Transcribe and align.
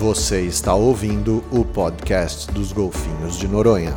Você 0.00 0.40
está 0.40 0.74
ouvindo 0.74 1.44
o 1.52 1.62
podcast 1.62 2.50
dos 2.52 2.72
Golfinhos 2.72 3.38
de 3.38 3.46
Noronha. 3.46 3.94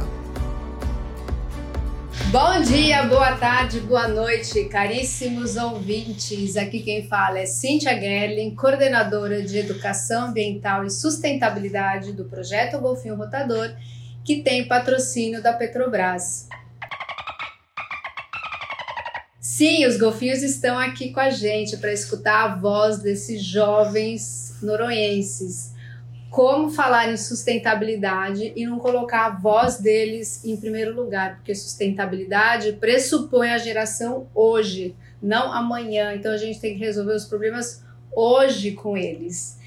Bom 2.29 2.62
dia, 2.62 3.04
boa 3.04 3.38
tarde, 3.38 3.79
boa 3.79 4.10
noite, 4.10 4.66
caríssimos 4.66 5.55
ouvintes. 5.55 6.58
Aqui 6.58 6.81
quem 6.81 7.08
fala 7.08 7.39
é 7.39 7.46
Cíntia 7.46 7.97
Gerling, 7.97 8.54
coordenadora 8.54 9.42
de 9.42 9.58
Educação 9.58 10.26
Ambiental 10.26 10.83
e 10.83 10.92
Sustentabilidade 10.92 12.12
do 12.12 12.26
projeto 12.26 12.81
Golfinho 12.81 13.15
Rotador, 13.15 13.74
que 14.26 14.42
tem 14.42 14.67
patrocínio 14.67 15.42
da 15.42 15.54
Petrobras. 15.54 16.49
Sim, 19.40 19.85
os 19.85 19.95
golfinhos 19.95 20.44
estão 20.44 20.77
aqui 20.77 21.13
com 21.13 21.22
a 21.22 21.30
gente 21.30 21.77
para 21.77 21.94
escutar 21.94 22.44
a 22.44 22.55
voz 22.55 22.98
desses 22.98 23.41
jovens 23.41 24.58
noronhenses 24.62 25.72
como 26.34 26.72
falar 26.72 27.14
em 27.14 27.16
sustentabilidade 27.16 28.54
e 28.55 28.66
não 28.66 28.80
colocar 28.80 29.28
a 29.28 29.30
voz 29.30 29.78
deles 29.78 30.44
em 30.44 30.58
primeiro 30.58 30.96
lugar, 30.96 31.36
porque 31.36 31.54
sustentabilidade 31.54 32.72
pressupõe 32.74 33.52
a 33.52 33.60
geração 33.60 34.28
hoje, 34.34 34.96
não 35.22 35.54
amanhã. 35.54 36.12
Então 36.16 36.32
a 36.32 36.38
gente 36.38 36.60
tem 36.60 36.74
que 36.74 36.84
resolver 36.84 37.14
os 37.14 37.26
problemas 37.26 37.84
hoje 38.16 38.72
com 38.72 38.98
eles. 38.98 39.60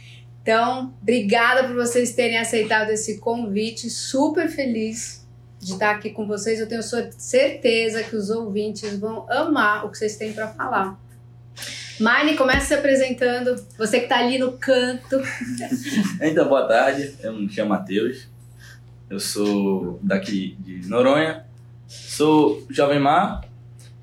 Então, 0.43 0.93
obrigada 1.01 1.69
por 1.69 1.77
vocês 1.77 2.15
terem 2.15 2.37
aceitado 2.37 2.91
esse 2.91 3.19
convite, 3.19 3.88
super 3.88 4.48
feliz 4.48 5.24
de 5.60 5.74
estar 5.74 5.93
aqui 5.93 6.10
com 6.10 6.27
vocês. 6.27 6.59
Eu 6.59 6.69
tenho 6.69 6.83
certeza 6.83 8.02
que 8.02 8.16
os 8.16 8.29
ouvintes 8.29 8.98
vão 8.98 9.24
amar 9.30 9.87
o 9.87 9.88
que 9.88 9.98
vocês 9.98 10.16
têm 10.16 10.33
para 10.33 10.48
falar. 10.48 10.98
Marne, 11.98 12.36
começa 12.36 12.66
se 12.66 12.74
apresentando. 12.74 13.56
Você 13.78 13.98
que 13.98 14.04
está 14.04 14.18
ali 14.18 14.38
no 14.38 14.52
canto. 14.52 15.20
então, 16.20 16.48
boa 16.48 16.66
tarde. 16.66 17.14
Eu 17.23 17.32
me 17.32 17.48
chamo 17.50 17.70
Matheus. 17.70 18.28
Eu 19.09 19.18
sou 19.18 19.98
daqui 20.02 20.56
de 20.60 20.87
Noronha. 20.88 21.45
Sou 21.88 22.66
Jovem 22.68 23.01
Mar 23.01 23.43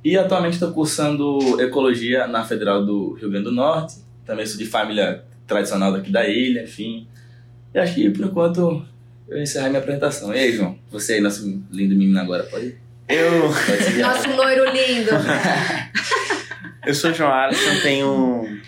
e 0.04 0.18
atualmente 0.18 0.54
estou 0.54 0.72
cursando 0.72 1.62
Ecologia 1.62 2.28
na 2.28 2.44
Federal 2.44 2.86
do 2.86 3.14
Rio 3.14 3.30
Grande 3.30 3.46
do 3.46 3.52
Norte. 3.52 3.96
Também 4.26 4.46
sou 4.46 4.58
de 4.58 4.66
família 4.66 5.24
tradicional 5.46 5.92
daqui 5.92 6.12
da 6.12 6.28
ilha, 6.28 6.64
enfim. 6.64 7.08
E 7.74 7.80
acho 7.80 7.94
que 7.96 8.10
por 8.10 8.26
enquanto 8.26 8.86
eu 9.28 9.42
encerrar 9.42 9.70
minha 9.70 9.80
apresentação. 9.80 10.34
E 10.34 10.40
aí, 10.40 10.52
João? 10.54 10.78
Você 10.92 11.14
aí, 11.14 11.22
nosso 11.22 11.46
lindo 11.70 11.96
menino 11.96 12.20
agora, 12.20 12.44
pode? 12.44 12.76
Eu. 13.08 13.50
Pode 13.50 14.02
Nosso 14.02 14.36
loiro 14.36 14.64
lindo. 14.72 15.12
Eu 16.86 16.94
sou 16.94 17.14
João 17.14 17.32
Alisson, 17.32 17.80
tenho 17.82 18.62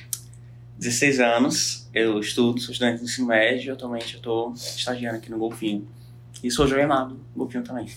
16 0.78 1.20
anos, 1.20 1.90
eu 1.94 2.18
estudo, 2.18 2.62
sou 2.62 2.72
estudante 2.72 3.00
de 3.00 3.04
ensino 3.04 3.28
médio, 3.28 3.74
atualmente 3.74 4.14
eu 4.14 4.20
estou 4.20 4.54
estagiando 4.54 5.18
aqui 5.18 5.30
no 5.30 5.38
Golfinho. 5.38 5.86
E 6.42 6.50
sou 6.50 6.66
João 6.66 6.82
Amado, 6.86 7.20
Golfinho 7.36 7.62
também. 7.62 7.92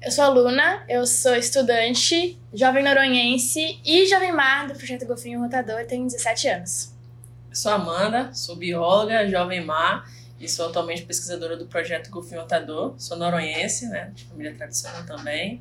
Eu 0.00 0.12
sou 0.12 0.22
aluna, 0.22 0.84
eu 0.88 1.04
sou 1.08 1.34
estudante, 1.34 2.38
jovem 2.54 2.84
noronhense 2.84 3.80
e 3.84 4.06
jovem 4.06 4.32
mar 4.32 4.68
do 4.68 4.74
projeto 4.74 5.06
Golfinho 5.06 5.40
Rotador, 5.40 5.84
tenho 5.86 6.06
17 6.06 6.48
anos. 6.50 6.94
Eu 7.50 7.56
sou 7.56 7.72
Amanda, 7.72 8.32
sou 8.32 8.54
bióloga, 8.54 9.28
jovem 9.28 9.64
mar 9.64 10.08
e 10.38 10.48
sou 10.48 10.68
atualmente 10.68 11.02
pesquisadora 11.02 11.56
do 11.56 11.66
projeto 11.66 12.08
Golfinho 12.10 12.42
Rotador. 12.42 12.94
Sou 12.96 13.16
noronhense, 13.16 13.88
né, 13.88 14.12
de 14.14 14.24
família 14.24 14.54
tradicional 14.54 15.04
também. 15.04 15.60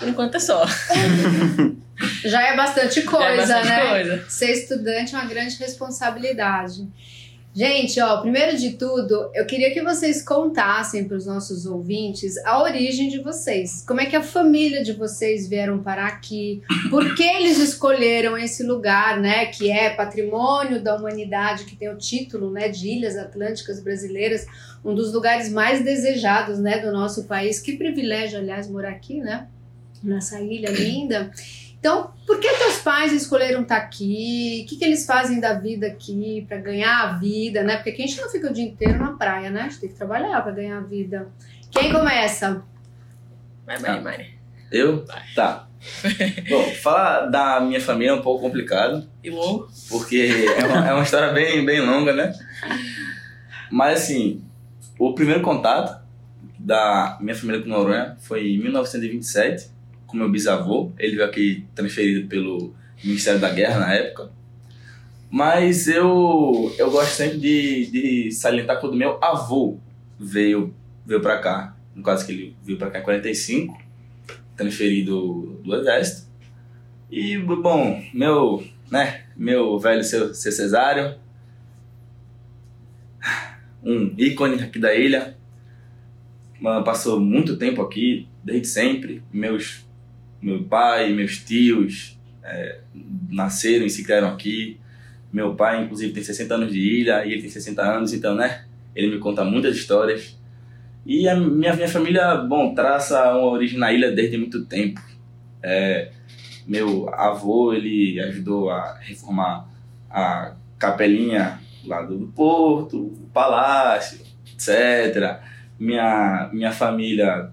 Por 0.00 0.08
enquanto 0.08 0.34
é 0.34 0.40
só. 0.40 0.64
Já 2.24 2.48
é 2.48 2.56
bastante 2.56 3.02
coisa, 3.02 3.46
Já 3.46 3.58
é 3.58 3.62
bastante 3.62 3.68
né? 3.68 3.90
coisa. 3.90 4.24
Ser 4.28 4.50
estudante 4.52 5.14
é 5.14 5.18
uma 5.18 5.26
grande 5.26 5.56
responsabilidade. 5.56 6.88
Gente, 7.52 8.00
ó, 8.00 8.20
primeiro 8.20 8.56
de 8.56 8.74
tudo, 8.74 9.28
eu 9.34 9.44
queria 9.44 9.72
que 9.72 9.82
vocês 9.82 10.22
contassem 10.22 11.04
para 11.04 11.16
os 11.16 11.26
nossos 11.26 11.66
ouvintes 11.66 12.36
a 12.44 12.62
origem 12.62 13.08
de 13.08 13.18
vocês. 13.18 13.84
Como 13.86 14.00
é 14.00 14.06
que 14.06 14.14
a 14.14 14.22
família 14.22 14.84
de 14.84 14.92
vocês 14.92 15.48
vieram 15.48 15.82
parar 15.82 16.06
aqui? 16.06 16.62
Por 16.88 17.12
que 17.16 17.24
eles 17.24 17.58
escolheram 17.58 18.38
esse 18.38 18.62
lugar, 18.62 19.20
né, 19.20 19.46
que 19.46 19.68
é 19.68 19.90
patrimônio 19.90 20.80
da 20.80 20.94
humanidade, 20.94 21.64
que 21.64 21.74
tem 21.74 21.92
o 21.92 21.98
título, 21.98 22.52
né, 22.52 22.68
de 22.68 22.88
Ilhas 22.88 23.16
Atlânticas 23.16 23.82
Brasileiras, 23.82 24.46
um 24.84 24.94
dos 24.94 25.12
lugares 25.12 25.50
mais 25.50 25.84
desejados, 25.84 26.60
né, 26.60 26.78
do 26.78 26.92
nosso 26.92 27.24
país. 27.24 27.58
Que 27.58 27.76
privilégio, 27.76 28.38
aliás, 28.38 28.70
morar 28.70 28.90
aqui, 28.90 29.18
né? 29.20 29.48
Nessa 30.02 30.40
ilha 30.40 30.70
linda. 30.70 31.30
Então, 31.78 32.12
por 32.26 32.38
que 32.40 32.48
teus 32.58 32.78
pais 32.78 33.12
escolheram 33.12 33.62
estar 33.62 33.76
aqui? 33.78 34.62
O 34.64 34.68
que, 34.68 34.76
que 34.76 34.84
eles 34.84 35.06
fazem 35.06 35.40
da 35.40 35.54
vida 35.54 35.86
aqui 35.86 36.44
para 36.46 36.58
ganhar 36.58 37.02
a 37.04 37.12
vida, 37.18 37.62
né? 37.62 37.76
Porque 37.76 37.90
aqui 37.90 38.02
a 38.02 38.06
gente 38.06 38.20
não 38.20 38.28
fica 38.30 38.50
o 38.50 38.52
dia 38.52 38.64
inteiro 38.64 38.98
na 38.98 39.12
praia, 39.12 39.50
né? 39.50 39.62
A 39.62 39.68
gente 39.68 39.80
tem 39.80 39.88
que 39.88 39.94
trabalhar 39.96 40.42
para 40.42 40.52
ganhar 40.52 40.76
a 40.78 40.82
vida. 40.82 41.28
Quem 41.70 41.90
começa? 41.90 42.62
Vai, 43.64 43.78
Mari, 43.78 44.00
Mari. 44.02 44.38
Eu? 44.70 45.04
Tá. 45.34 45.68
Bom, 46.50 46.64
falar 46.82 47.26
da 47.26 47.60
minha 47.60 47.80
família 47.80 48.10
é 48.10 48.14
um 48.14 48.20
pouco 48.20 48.42
complicado, 48.42 49.08
E 49.24 49.30
longo? 49.30 49.66
porque 49.88 50.30
é 50.58 50.64
uma, 50.66 50.88
é 50.88 50.92
uma 50.92 51.02
história 51.02 51.32
bem, 51.32 51.64
bem 51.64 51.80
longa, 51.80 52.12
né? 52.12 52.34
Mas 53.70 54.02
assim, 54.02 54.44
o 54.98 55.14
primeiro 55.14 55.40
contato 55.40 55.98
da 56.58 57.16
minha 57.22 57.34
família 57.34 57.62
com 57.62 57.68
Noronha 57.70 58.16
foi 58.20 58.46
em 58.50 58.58
1927, 58.58 59.69
com 60.10 60.16
meu 60.16 60.30
bisavô. 60.30 60.92
Ele 60.98 61.16
veio 61.16 61.28
aqui 61.28 61.64
transferido 61.74 62.28
pelo 62.28 62.74
Ministério 63.02 63.40
da 63.40 63.50
Guerra 63.50 63.80
na 63.80 63.94
época. 63.94 64.30
Mas 65.30 65.86
eu, 65.86 66.74
eu 66.76 66.90
gosto 66.90 67.12
sempre 67.12 67.38
de, 67.38 67.86
de 67.86 68.32
salientar 68.32 68.80
quando 68.80 68.96
meu 68.96 69.22
avô 69.22 69.78
veio, 70.18 70.74
veio 71.06 71.20
pra 71.20 71.38
cá. 71.38 71.76
No 71.94 72.02
caso 72.02 72.26
que 72.26 72.32
ele 72.32 72.56
veio 72.64 72.78
pra 72.78 72.90
cá 72.90 72.98
em 72.98 73.02
45, 73.02 73.80
transferido 74.56 75.60
do 75.64 75.76
Exército. 75.76 76.28
E, 77.10 77.38
bom, 77.38 78.02
meu, 78.12 78.64
né, 78.90 79.24
meu 79.36 79.78
velho 79.78 80.02
seu, 80.02 80.34
seu 80.34 80.52
Cesário, 80.52 81.16
um 83.82 84.14
ícone 84.16 84.62
aqui 84.62 84.78
da 84.78 84.94
ilha, 84.94 85.36
passou 86.84 87.18
muito 87.18 87.56
tempo 87.56 87.82
aqui, 87.82 88.28
desde 88.44 88.66
sempre. 88.66 89.22
Meus, 89.32 89.86
meu 90.40 90.64
pai, 90.64 91.12
meus 91.12 91.38
tios 91.38 92.18
é, 92.42 92.80
nasceram 93.28 93.86
e 93.86 93.90
se 93.90 94.02
criaram 94.04 94.28
aqui. 94.28 94.78
Meu 95.32 95.54
pai, 95.54 95.84
inclusive, 95.84 96.12
tem 96.12 96.22
60 96.22 96.54
anos 96.54 96.72
de 96.72 96.78
ilha 96.78 97.24
e 97.24 97.32
ele 97.32 97.42
tem 97.42 97.50
60 97.50 97.82
anos, 97.82 98.12
então, 98.12 98.34
né, 98.34 98.64
ele 98.94 99.14
me 99.14 99.18
conta 99.18 99.44
muitas 99.44 99.76
histórias. 99.76 100.38
E 101.06 101.28
a 101.28 101.34
minha, 101.36 101.74
minha 101.74 101.88
família, 101.88 102.36
bom, 102.36 102.74
traça 102.74 103.32
uma 103.32 103.48
origem 103.48 103.78
na 103.78 103.92
ilha 103.92 104.12
desde 104.12 104.36
muito 104.36 104.64
tempo. 104.66 105.00
É, 105.62 106.10
meu 106.66 107.12
avô, 107.14 107.72
ele 107.72 108.20
ajudou 108.20 108.70
a 108.70 108.98
reformar 108.98 109.68
a 110.10 110.54
capelinha 110.78 111.60
lá 111.84 112.02
do 112.02 112.26
porto, 112.28 112.98
o 112.98 113.28
palácio, 113.32 114.20
etc. 114.52 115.40
Minha, 115.78 116.50
minha 116.52 116.72
família 116.72 117.50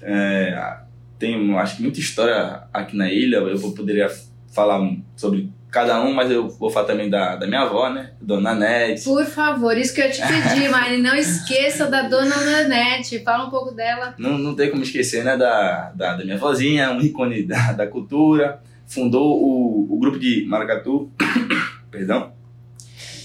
é, 0.00 0.81
tem, 1.22 1.56
acho 1.56 1.76
que 1.76 1.82
muita 1.82 2.00
história 2.00 2.62
aqui 2.72 2.96
na 2.96 3.10
ilha. 3.10 3.36
Eu 3.36 3.56
vou- 3.56 3.72
poderia 3.72 4.10
falar 4.52 4.80
sobre 5.16 5.48
cada 5.70 6.02
um, 6.04 6.12
mas 6.12 6.30
eu 6.30 6.48
vou 6.50 6.68
falar 6.68 6.86
também 6.86 7.08
da, 7.08 7.36
da 7.36 7.46
minha 7.46 7.60
avó, 7.62 7.88
né? 7.88 8.10
Dona 8.20 8.54
Nete. 8.54 9.04
Por 9.04 9.24
favor, 9.24 9.76
isso 9.78 9.94
que 9.94 10.00
eu 10.02 10.10
te 10.10 10.20
pedir, 10.26 10.68
Mari. 10.68 10.98
Não 11.00 11.14
esqueça 11.16 11.86
da 11.86 12.02
dona 12.08 12.36
Nanete. 12.36 13.20
Fala 13.20 13.46
um 13.46 13.50
pouco 13.50 13.74
dela. 13.74 14.14
Não, 14.18 14.36
não 14.36 14.54
tem 14.54 14.70
como 14.70 14.82
esquecer, 14.82 15.24
né, 15.24 15.36
da, 15.36 15.90
da, 15.94 16.16
da 16.16 16.24
minha 16.24 16.36
vozinha, 16.36 16.90
um 16.90 17.00
ícone 17.00 17.44
da, 17.44 17.72
da 17.72 17.86
cultura. 17.86 18.60
Fundou 18.86 19.40
o, 19.42 19.94
o 19.94 19.98
grupo 19.98 20.18
de 20.18 20.44
Maracatu, 20.46 21.10
perdão, 21.90 22.32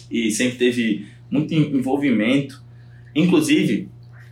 e 0.09 0.31
sempre 0.31 0.57
teve 0.57 1.07
muito 1.29 1.53
en- 1.53 1.75
envolvimento. 1.77 2.63
Inclusive, 3.13 3.89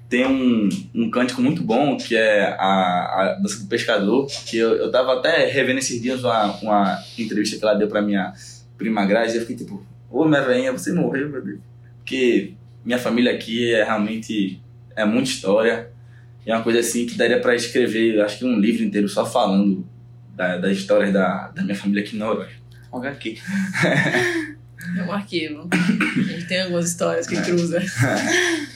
tem 0.09 0.25
um, 0.25 0.69
um 0.93 1.09
cântico 1.09 1.41
muito 1.41 1.63
bom 1.63 1.97
que 1.97 2.15
é 2.15 2.55
a, 2.59 3.33
a 3.33 3.39
dança 3.41 3.59
do 3.59 3.67
pescador, 3.67 4.27
que 4.45 4.57
eu, 4.57 4.75
eu 4.75 4.91
tava 4.91 5.13
até 5.13 5.47
revendo 5.47 5.79
esses 5.79 6.01
dias 6.01 6.23
uma, 6.23 6.51
uma 6.61 7.03
entrevista 7.17 7.57
que 7.57 7.63
ela 7.63 7.73
deu 7.73 7.87
pra 7.87 8.01
minha 8.01 8.33
prima 8.77 9.05
Grazi, 9.05 9.35
e 9.35 9.37
eu 9.37 9.41
fiquei 9.41 9.55
tipo, 9.55 9.85
ô 10.09 10.25
minha 10.25 10.41
velhinha, 10.41 10.71
você 10.71 10.93
morreu, 10.93 11.29
meu 11.29 11.43
Deus. 11.43 11.59
Porque 11.97 12.53
minha 12.83 12.99
família 12.99 13.33
aqui 13.33 13.73
é 13.73 13.83
realmente, 13.83 14.61
é 14.95 15.05
muita 15.05 15.29
história, 15.29 15.89
é 16.45 16.53
uma 16.53 16.63
coisa 16.63 16.79
assim 16.79 17.07
que 17.07 17.17
daria 17.17 17.41
pra 17.41 17.55
escrever, 17.55 18.21
acho 18.21 18.39
que 18.39 18.45
um 18.45 18.59
livro 18.59 18.83
inteiro 18.83 19.09
só 19.09 19.25
falando 19.25 19.87
da, 20.35 20.57
das 20.57 20.77
histórias 20.77 21.11
da, 21.11 21.47
da 21.47 21.63
minha 21.63 21.75
família 21.75 22.03
aqui 22.03 22.15
na 22.15 22.25
Noronha. 22.25 22.49
Olha 22.91 23.09
aqui. 23.09 23.39
É 24.97 25.03
um 25.03 25.11
arquivo. 25.11 25.67
A 25.71 26.21
gente 26.21 26.47
tem 26.47 26.61
algumas 26.61 26.87
histórias 26.87 27.25
que 27.25 27.41
cruza. 27.41 27.81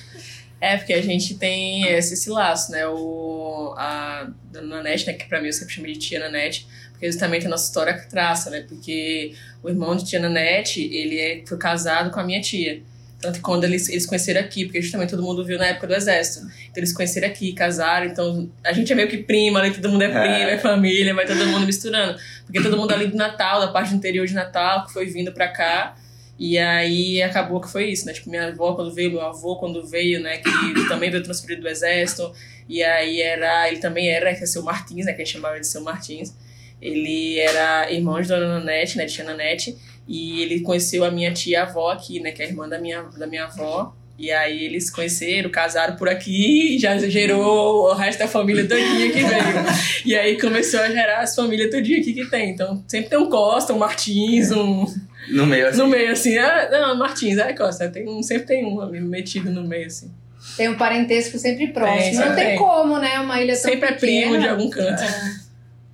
É, 0.61 0.77
porque 0.77 0.93
a 0.93 1.01
gente 1.01 1.35
tem 1.35 1.85
esse, 1.87 2.13
esse 2.13 2.29
laço, 2.29 2.71
né? 2.71 2.85
O, 2.87 3.73
a 3.77 4.29
Dona 4.51 4.77
Nanete, 4.77 5.07
né? 5.07 5.13
Que 5.13 5.27
pra 5.27 5.39
mim 5.39 5.47
eu 5.47 5.53
sempre 5.53 5.73
chamei 5.73 5.93
de 5.93 5.99
tia 5.99 6.19
Nanete. 6.19 6.67
Porque 6.91 7.07
justamente 7.09 7.45
a 7.45 7.49
nossa 7.49 7.65
história 7.65 7.93
traça, 8.09 8.49
né? 8.49 8.65
Porque 8.67 9.33
o 9.63 9.69
irmão 9.69 9.95
de 9.95 10.05
tia 10.05 10.19
Nanete, 10.19 10.81
ele 10.81 11.17
é, 11.17 11.43
foi 11.45 11.57
casado 11.57 12.11
com 12.11 12.19
a 12.19 12.23
minha 12.23 12.41
tia. 12.41 12.81
Tanto 13.21 13.35
que 13.35 13.41
quando 13.41 13.65
eles, 13.65 13.89
eles 13.89 14.05
conheceram 14.05 14.39
aqui, 14.39 14.63
porque 14.65 14.81
justamente 14.81 15.09
todo 15.09 15.21
mundo 15.21 15.43
viu 15.43 15.57
na 15.57 15.67
época 15.67 15.87
do 15.87 15.93
exército. 15.93 16.45
Então 16.45 16.77
eles 16.77 16.93
conheceram 16.93 17.27
aqui, 17.27 17.51
casaram, 17.51 18.05
então 18.05 18.49
a 18.63 18.71
gente 18.71 18.91
é 18.91 18.95
meio 18.95 19.09
que 19.09 19.17
prima, 19.17 19.59
ali 19.59 19.73
todo 19.73 19.89
mundo 19.89 20.03
é 20.03 20.07
prima, 20.07 20.51
é, 20.51 20.57
família, 20.57 21.13
vai 21.13 21.25
todo 21.25 21.45
mundo 21.47 21.65
misturando. 21.65 22.17
Porque 22.45 22.61
todo 22.61 22.77
mundo 22.77 22.93
ali 22.93 23.07
do 23.07 23.17
Natal, 23.17 23.59
da 23.59 23.67
parte 23.67 23.89
do 23.89 23.97
interior 23.97 24.25
de 24.25 24.33
Natal, 24.33 24.85
que 24.85 24.93
foi 24.93 25.05
vindo 25.05 25.33
pra 25.33 25.49
cá. 25.49 25.95
E 26.39 26.57
aí 26.57 27.21
acabou 27.21 27.59
que 27.59 27.69
foi 27.69 27.89
isso, 27.89 28.05
né? 28.05 28.13
Tipo, 28.13 28.29
minha 28.29 28.47
avó 28.47 28.73
quando 28.73 28.93
veio, 28.93 29.11
meu 29.11 29.21
avô 29.21 29.57
quando 29.57 29.85
veio, 29.85 30.21
né? 30.21 30.37
Que 30.37 30.87
também 30.87 31.11
veio 31.11 31.21
transferido 31.21 31.63
do 31.63 31.67
exército. 31.67 32.31
E 32.69 32.81
aí 32.81 33.21
era, 33.21 33.67
ele 33.67 33.79
também 33.79 34.09
era, 34.09 34.33
que 34.33 34.43
é 34.43 34.47
seu 34.47 34.63
Martins, 34.63 35.05
né? 35.05 35.11
Que 35.11 35.21
a 35.21 35.25
gente 35.25 35.33
chamava 35.33 35.59
de 35.59 35.67
seu 35.67 35.81
Martins. 35.81 36.33
Ele 36.81 37.37
era 37.39 37.91
irmão 37.91 38.21
de 38.21 38.29
Dona 38.29 38.59
Nanete, 38.59 38.97
né? 38.97 39.03
De 39.03 39.13
Tia 39.13 39.25
Nanete. 39.25 39.77
E 40.07 40.41
ele 40.41 40.61
conheceu 40.61 41.03
a 41.03 41.11
minha 41.11 41.33
tia-avó 41.33 41.91
aqui, 41.91 42.21
né? 42.21 42.31
Que 42.31 42.41
é 42.41 42.45
a 42.45 42.47
irmã 42.47 42.69
da 42.69 42.79
minha, 42.79 43.01
da 43.01 43.27
minha 43.27 43.43
avó. 43.43 43.93
E 44.17 44.31
aí 44.31 44.63
eles 44.63 44.89
conheceram, 44.89 45.49
casaram 45.49 45.97
por 45.97 46.07
aqui 46.07 46.75
e 46.75 46.79
já 46.79 46.97
gerou 46.97 47.89
o 47.89 47.93
resto 47.93 48.19
da 48.19 48.29
família 48.29 48.65
todinha 48.65 49.11
que 49.11 49.23
veio. 49.23 49.65
e 50.05 50.15
aí 50.15 50.39
começou 50.39 50.79
a 50.79 50.89
gerar 50.89 51.19
as 51.19 51.35
famílias 51.35 51.69
todinha 51.69 51.99
aqui 51.99 52.13
que 52.13 52.29
tem. 52.29 52.51
Então 52.51 52.81
sempre 52.87 53.09
tem 53.09 53.19
um 53.19 53.29
Costa, 53.29 53.73
um 53.73 53.77
Martins, 53.77 54.51
um... 54.51 54.85
No 55.29 55.45
meio, 55.45 55.67
assim. 55.67 55.77
No 55.77 55.87
meio, 55.87 56.11
assim. 56.11 56.37
Ah, 56.37 56.69
não, 56.71 56.97
Martins, 56.97 57.37
é 57.37 57.53
Costa. 57.53 57.89
Tem 57.89 58.07
um, 58.07 58.21
sempre 58.23 58.45
tem 58.45 58.65
um 58.65 58.89
metido 59.01 59.51
no 59.51 59.63
meio, 59.63 59.87
assim. 59.87 60.11
Tem 60.55 60.69
um 60.69 60.75
parentesco 60.75 61.37
sempre 61.37 61.67
próximo. 61.67 62.25
não 62.25 62.35
tem, 62.35 62.45
tem 62.45 62.57
como, 62.57 62.97
né? 62.97 63.19
Uma 63.19 63.41
ilha 63.41 63.53
tão 63.53 63.71
Sempre 63.71 63.93
pequena. 63.93 63.95
é 63.95 64.21
primo 64.21 64.39
de 64.39 64.47
algum 64.47 64.69
canto. 64.69 65.03
É. 65.03 65.39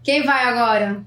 Quem 0.04 0.24
vai 0.24 0.44
agora? 0.46 1.04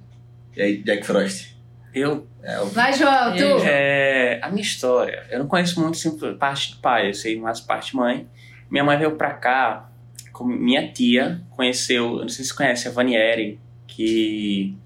E 0.56 0.62
aí, 0.62 0.76
Jack 0.82 1.06
Frost? 1.06 1.56
Eu 1.94 2.26
É, 2.42 2.60
o... 2.60 2.66
Vai, 2.66 2.92
João, 2.92 3.36
tu. 3.36 3.64
É, 3.64 4.40
a 4.42 4.50
minha 4.50 4.62
história, 4.62 5.24
eu 5.30 5.38
não 5.38 5.46
conheço 5.46 5.80
muito 5.80 5.96
assim, 5.96 6.36
parte 6.36 6.74
do 6.74 6.80
pai, 6.80 7.08
eu 7.08 7.14
sei 7.14 7.38
mais 7.38 7.60
parte 7.60 7.94
mãe. 7.96 8.26
Minha 8.70 8.84
mãe 8.84 8.98
veio 8.98 9.16
pra 9.16 9.32
cá, 9.34 9.90
com 10.32 10.44
minha 10.44 10.90
tia 10.92 11.40
conheceu, 11.50 12.16
eu 12.16 12.20
não 12.20 12.28
sei 12.28 12.44
se 12.44 12.50
você 12.50 12.56
conhece 12.56 12.88
a 12.88 12.90
Vanieri, 12.90 13.58
que 13.86 14.76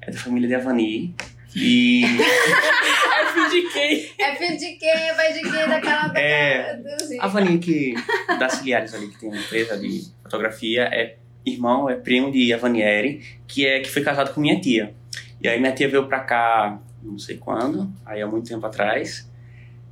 é 0.00 0.10
da 0.10 0.18
família 0.18 0.48
de 0.48 0.54
Avani. 0.54 1.14
E 1.54 2.02
É 3.22 3.26
filho 3.26 3.50
de 3.50 3.72
quem? 3.72 4.10
É 4.18 4.34
filho 4.36 4.58
de 4.58 4.72
quem? 4.76 5.14
Vai 5.14 5.32
de 5.32 5.40
quem? 5.42 5.68
Daquela. 5.68 6.12
É. 6.18 6.80
a 7.18 7.26
Vani, 7.26 7.58
que 7.58 7.94
da 8.38 8.48
Ciliares 8.48 8.94
ali, 8.94 9.08
que 9.08 9.18
tem 9.18 9.28
uma 9.28 9.38
empresa 9.38 9.78
de 9.78 10.04
fotografia, 10.22 10.82
é 10.84 11.16
irmão, 11.44 11.88
é 11.88 11.96
primo 11.96 12.30
de 12.30 12.52
Avanieri, 12.52 13.22
que, 13.46 13.66
é, 13.66 13.80
que 13.80 13.90
foi 13.90 14.02
casado 14.02 14.32
com 14.32 14.40
minha 14.40 14.60
tia. 14.60 14.94
E 15.40 15.48
aí 15.48 15.58
minha 15.58 15.72
tia 15.72 15.88
veio 15.88 16.06
pra 16.06 16.20
cá, 16.20 16.80
não 17.02 17.18
sei 17.18 17.36
quando, 17.36 17.92
aí 18.06 18.22
há 18.22 18.26
muito 18.26 18.48
tempo 18.48 18.64
atrás. 18.64 19.28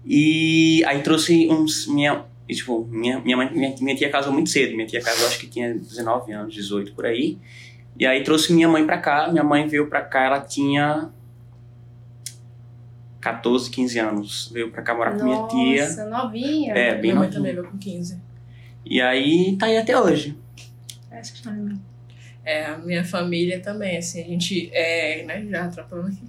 E 0.05 0.83
aí 0.87 1.03
trouxe 1.03 1.49
uns. 1.49 1.87
Minha, 1.87 2.25
e, 2.49 2.55
tipo, 2.55 2.87
minha, 2.87 3.21
minha, 3.21 3.37
mãe, 3.37 3.51
minha, 3.53 3.75
minha 3.81 3.97
tia 3.97 4.09
casou 4.11 4.33
muito 4.33 4.49
cedo. 4.49 4.75
Minha 4.75 4.87
tia 4.87 5.01
casou, 5.01 5.27
acho 5.27 5.39
que 5.39 5.47
tinha 5.47 5.75
19 5.75 6.33
anos, 6.33 6.55
18 6.55 6.93
por 6.93 7.05
aí. 7.05 7.39
E 7.99 8.07
aí 8.07 8.23
trouxe 8.23 8.53
minha 8.53 8.69
mãe 8.69 8.87
pra 8.87 8.99
cá. 8.99 9.29
Minha 9.31 9.45
mãe 9.45 9.67
veio 9.67 9.89
pra 9.89 10.01
cá, 10.01 10.25
ela 10.25 10.41
tinha 10.41 11.11
14, 13.21 13.71
15 13.71 13.99
anos. 13.99 14.51
Veio 14.53 14.71
pra 14.71 14.83
cá 14.83 14.95
morar 14.95 15.17
com 15.17 15.25
minha 15.25 15.47
tia. 15.47 15.83
Nossa, 15.85 16.05
novinha. 16.09 16.73
É, 16.75 16.93
bem 16.95 17.03
Minha 17.03 17.15
mãe 17.17 17.25
novinha. 17.25 17.33
também 17.33 17.55
veio 17.55 17.69
com 17.71 17.79
15. 17.79 18.19
E 18.85 19.01
aí 19.01 19.57
tá 19.59 19.67
aí 19.67 19.77
até 19.77 19.99
hoje. 20.01 20.37
Essa 21.11 21.35
história 21.35 21.57
é 21.59 21.61
minha. 21.61 21.70
É, 22.50 22.64
a 22.64 22.79
minha 22.79 23.05
família 23.05 23.61
também, 23.61 23.97
assim, 23.99 24.20
a 24.23 24.25
gente 24.25 24.70
é, 24.73 25.23
né, 25.25 25.47
já 25.49 25.64
atrapalhando 25.67 26.08
aqui. 26.08 26.20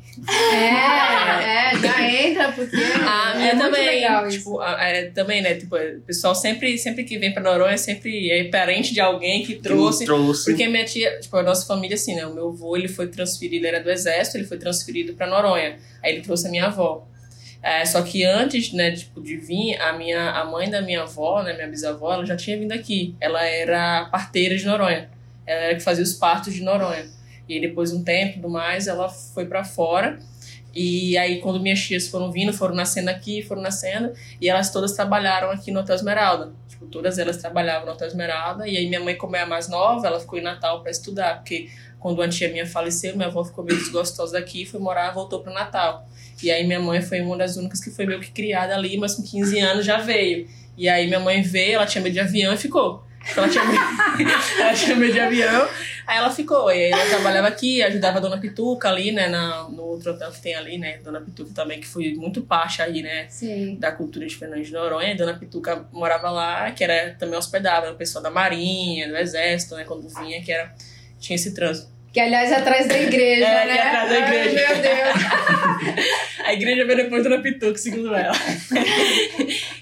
É, 0.55 1.73
é, 1.73 1.79
já 1.79 2.11
entra, 2.27 2.51
porque. 2.51 2.75
A 3.07 3.35
minha 3.35 3.49
é 3.51 3.53
muito 3.55 3.65
também, 3.71 3.85
legal 3.87 4.27
isso. 4.27 4.37
tipo, 4.37 4.59
a- 4.59 4.83
é, 4.83 5.05
também, 5.09 5.41
né, 5.41 5.55
tipo, 5.55 5.75
o 5.75 6.01
pessoal 6.01 6.35
sempre, 6.35 6.77
sempre 6.77 7.03
que 7.05 7.17
vem 7.17 7.33
pra 7.33 7.41
Noronha, 7.41 7.77
sempre 7.77 8.29
é 8.29 8.43
parente 8.49 8.93
de 8.93 8.99
alguém 8.99 9.43
que 9.43 9.55
trouxe. 9.55 10.05
trouxe. 10.05 10.45
Porque 10.51 10.67
minha 10.67 10.85
tia, 10.85 11.19
tipo, 11.19 11.35
a 11.37 11.43
nossa 11.43 11.65
família, 11.65 11.95
assim, 11.95 12.13
né, 12.15 12.25
o 12.25 12.33
meu 12.35 12.49
avô, 12.49 12.75
ele 12.77 12.87
foi 12.87 13.07
transferido, 13.07 13.55
ele 13.55 13.67
era 13.75 13.79
do 13.83 13.89
exército, 13.89 14.37
ele 14.37 14.45
foi 14.45 14.57
transferido 14.57 15.13
pra 15.13 15.25
Noronha. 15.27 15.77
Aí 16.03 16.13
ele 16.13 16.21
trouxe 16.21 16.47
a 16.47 16.51
minha 16.51 16.65
avó. 16.65 17.07
É, 17.63 17.85
só 17.85 18.01
que 18.01 18.23
antes, 18.23 18.71
né, 18.73 18.91
tipo, 18.91 19.21
de 19.21 19.37
vir, 19.37 19.75
a 19.81 19.93
minha, 19.93 20.31
a 20.31 20.45
mãe 20.45 20.69
da 20.69 20.81
minha 20.81 21.01
avó, 21.03 21.41
né, 21.43 21.53
minha 21.53 21.67
bisavó, 21.67 22.13
ela 22.13 22.25
já 22.25 22.35
tinha 22.35 22.57
vindo 22.57 22.71
aqui. 22.73 23.15
Ela 23.19 23.43
era 23.45 24.05
parteira 24.11 24.55
de 24.55 24.65
Noronha. 24.65 25.09
Era 25.51 25.75
que 25.75 25.81
fazia 25.81 26.03
os 26.03 26.13
partos 26.13 26.53
de 26.53 26.61
Noronha. 26.61 27.09
E 27.47 27.59
depois 27.59 27.91
de 27.91 27.97
um 27.97 28.03
tempo, 28.03 28.39
do 28.39 28.49
mais, 28.49 28.87
ela 28.87 29.09
foi 29.09 29.45
pra 29.45 29.63
fora. 29.63 30.19
E 30.73 31.17
aí, 31.17 31.41
quando 31.41 31.59
minhas 31.59 31.81
tias 31.81 32.07
foram 32.07 32.31
vindo, 32.31 32.53
foram 32.53 32.73
nascendo 32.73 33.09
aqui, 33.09 33.41
foram 33.41 33.61
nascendo, 33.61 34.13
e 34.39 34.47
elas 34.47 34.71
todas 34.71 34.93
trabalharam 34.93 35.51
aqui 35.51 35.69
no 35.69 35.81
Hotel 35.81 35.95
Esmeralda. 35.95 36.53
Tipo, 36.69 36.85
todas 36.85 37.17
elas 37.19 37.37
trabalhavam 37.37 37.85
no 37.85 37.91
Hotel 37.91 38.07
Esmeralda, 38.07 38.65
e 38.65 38.77
aí 38.77 38.87
minha 38.87 39.01
mãe, 39.01 39.17
como 39.17 39.35
é 39.35 39.41
a 39.41 39.45
mais 39.45 39.67
nova, 39.67 40.07
ela 40.07 40.19
ficou 40.19 40.39
em 40.39 40.41
Natal 40.41 40.81
para 40.81 40.89
estudar, 40.89 41.35
porque 41.35 41.69
quando 41.99 42.19
uma 42.19 42.29
tia 42.29 42.49
minha 42.49 42.65
faleceu, 42.65 43.15
minha 43.17 43.27
avó 43.27 43.43
ficou 43.43 43.65
meio 43.65 43.77
desgostosa 43.77 44.33
daqui, 44.33 44.65
foi 44.65 44.79
morar, 44.79 45.11
voltou 45.11 45.41
para 45.41 45.53
Natal. 45.53 46.07
E 46.41 46.49
aí 46.49 46.65
minha 46.65 46.79
mãe 46.79 47.01
foi 47.01 47.19
uma 47.19 47.37
das 47.37 47.57
únicas 47.57 47.83
que 47.83 47.91
foi 47.91 48.05
meio 48.05 48.21
que 48.21 48.31
criada 48.31 48.73
ali, 48.73 48.97
mas 48.97 49.15
com 49.15 49.23
15 49.23 49.59
anos 49.59 49.85
já 49.85 49.97
veio. 49.97 50.47
E 50.77 50.87
aí 50.87 51.05
minha 51.05 51.19
mãe 51.19 51.41
veio, 51.41 51.75
ela 51.75 51.85
tinha 51.85 52.01
medo 52.01 52.13
de 52.13 52.19
avião 52.19 52.53
e 52.53 52.57
ficou. 52.57 53.03
Então 53.29 53.43
ela 53.43 53.51
tinha 53.51 53.63
medo, 53.63 54.31
ela 54.59 54.73
tinha 54.73 54.95
medo 54.95 55.13
de 55.13 55.19
avião, 55.19 55.69
aí 56.07 56.17
ela 56.17 56.31
ficou. 56.31 56.71
E 56.71 56.73
aí 56.73 56.91
ela 56.91 57.05
trabalhava 57.05 57.47
aqui, 57.47 57.81
ajudava 57.83 58.17
a 58.17 58.21
Dona 58.21 58.39
Pituca 58.39 58.89
ali, 58.89 59.11
né, 59.11 59.27
na, 59.27 59.69
no 59.69 59.83
outro 59.83 60.11
hotel 60.11 60.31
que 60.31 60.41
tem 60.41 60.55
ali, 60.55 60.77
né, 60.77 60.97
Dona 61.03 61.21
Pituca 61.21 61.51
também, 61.53 61.79
que 61.79 61.87
foi 61.87 62.13
muito 62.15 62.41
parte 62.41 62.81
aí, 62.81 63.01
né, 63.01 63.27
Sim. 63.29 63.75
da 63.75 63.91
cultura 63.91 64.25
de 64.25 64.35
Fernandes 64.35 64.67
de 64.67 64.73
Noronha. 64.73 65.13
A 65.13 65.17
Dona 65.17 65.37
Pituca 65.37 65.85
morava 65.91 66.29
lá, 66.29 66.71
que 66.71 66.83
era 66.83 67.15
também 67.15 67.37
hospedava 67.37 67.91
o 67.91 67.95
pessoal 67.95 68.23
da 68.23 68.31
Marinha, 68.31 69.07
do 69.07 69.15
Exército, 69.15 69.75
né, 69.75 69.83
quando 69.83 70.09
vinha, 70.09 70.41
que 70.41 70.51
era 70.51 70.73
tinha 71.19 71.35
esse 71.35 71.53
trânsito. 71.53 72.00
Que 72.13 72.19
aliás 72.19 72.51
é 72.51 72.55
atrás 72.55 72.87
da 72.87 72.97
igreja, 72.99 73.45
É, 73.47 73.65
né? 73.65 73.77
é 73.77 73.81
atrás 73.87 74.09
da 74.09 74.19
igreja. 74.19 74.65
Ai, 74.67 74.73
meu 74.73 74.81
Deus. 74.81 76.05
A 76.45 76.53
igreja 76.53 76.85
veio 76.85 76.97
depois 76.97 77.23
Dona 77.23 77.39
Pituca, 77.41 77.77
segundo 77.77 78.13
ela. 78.13 78.33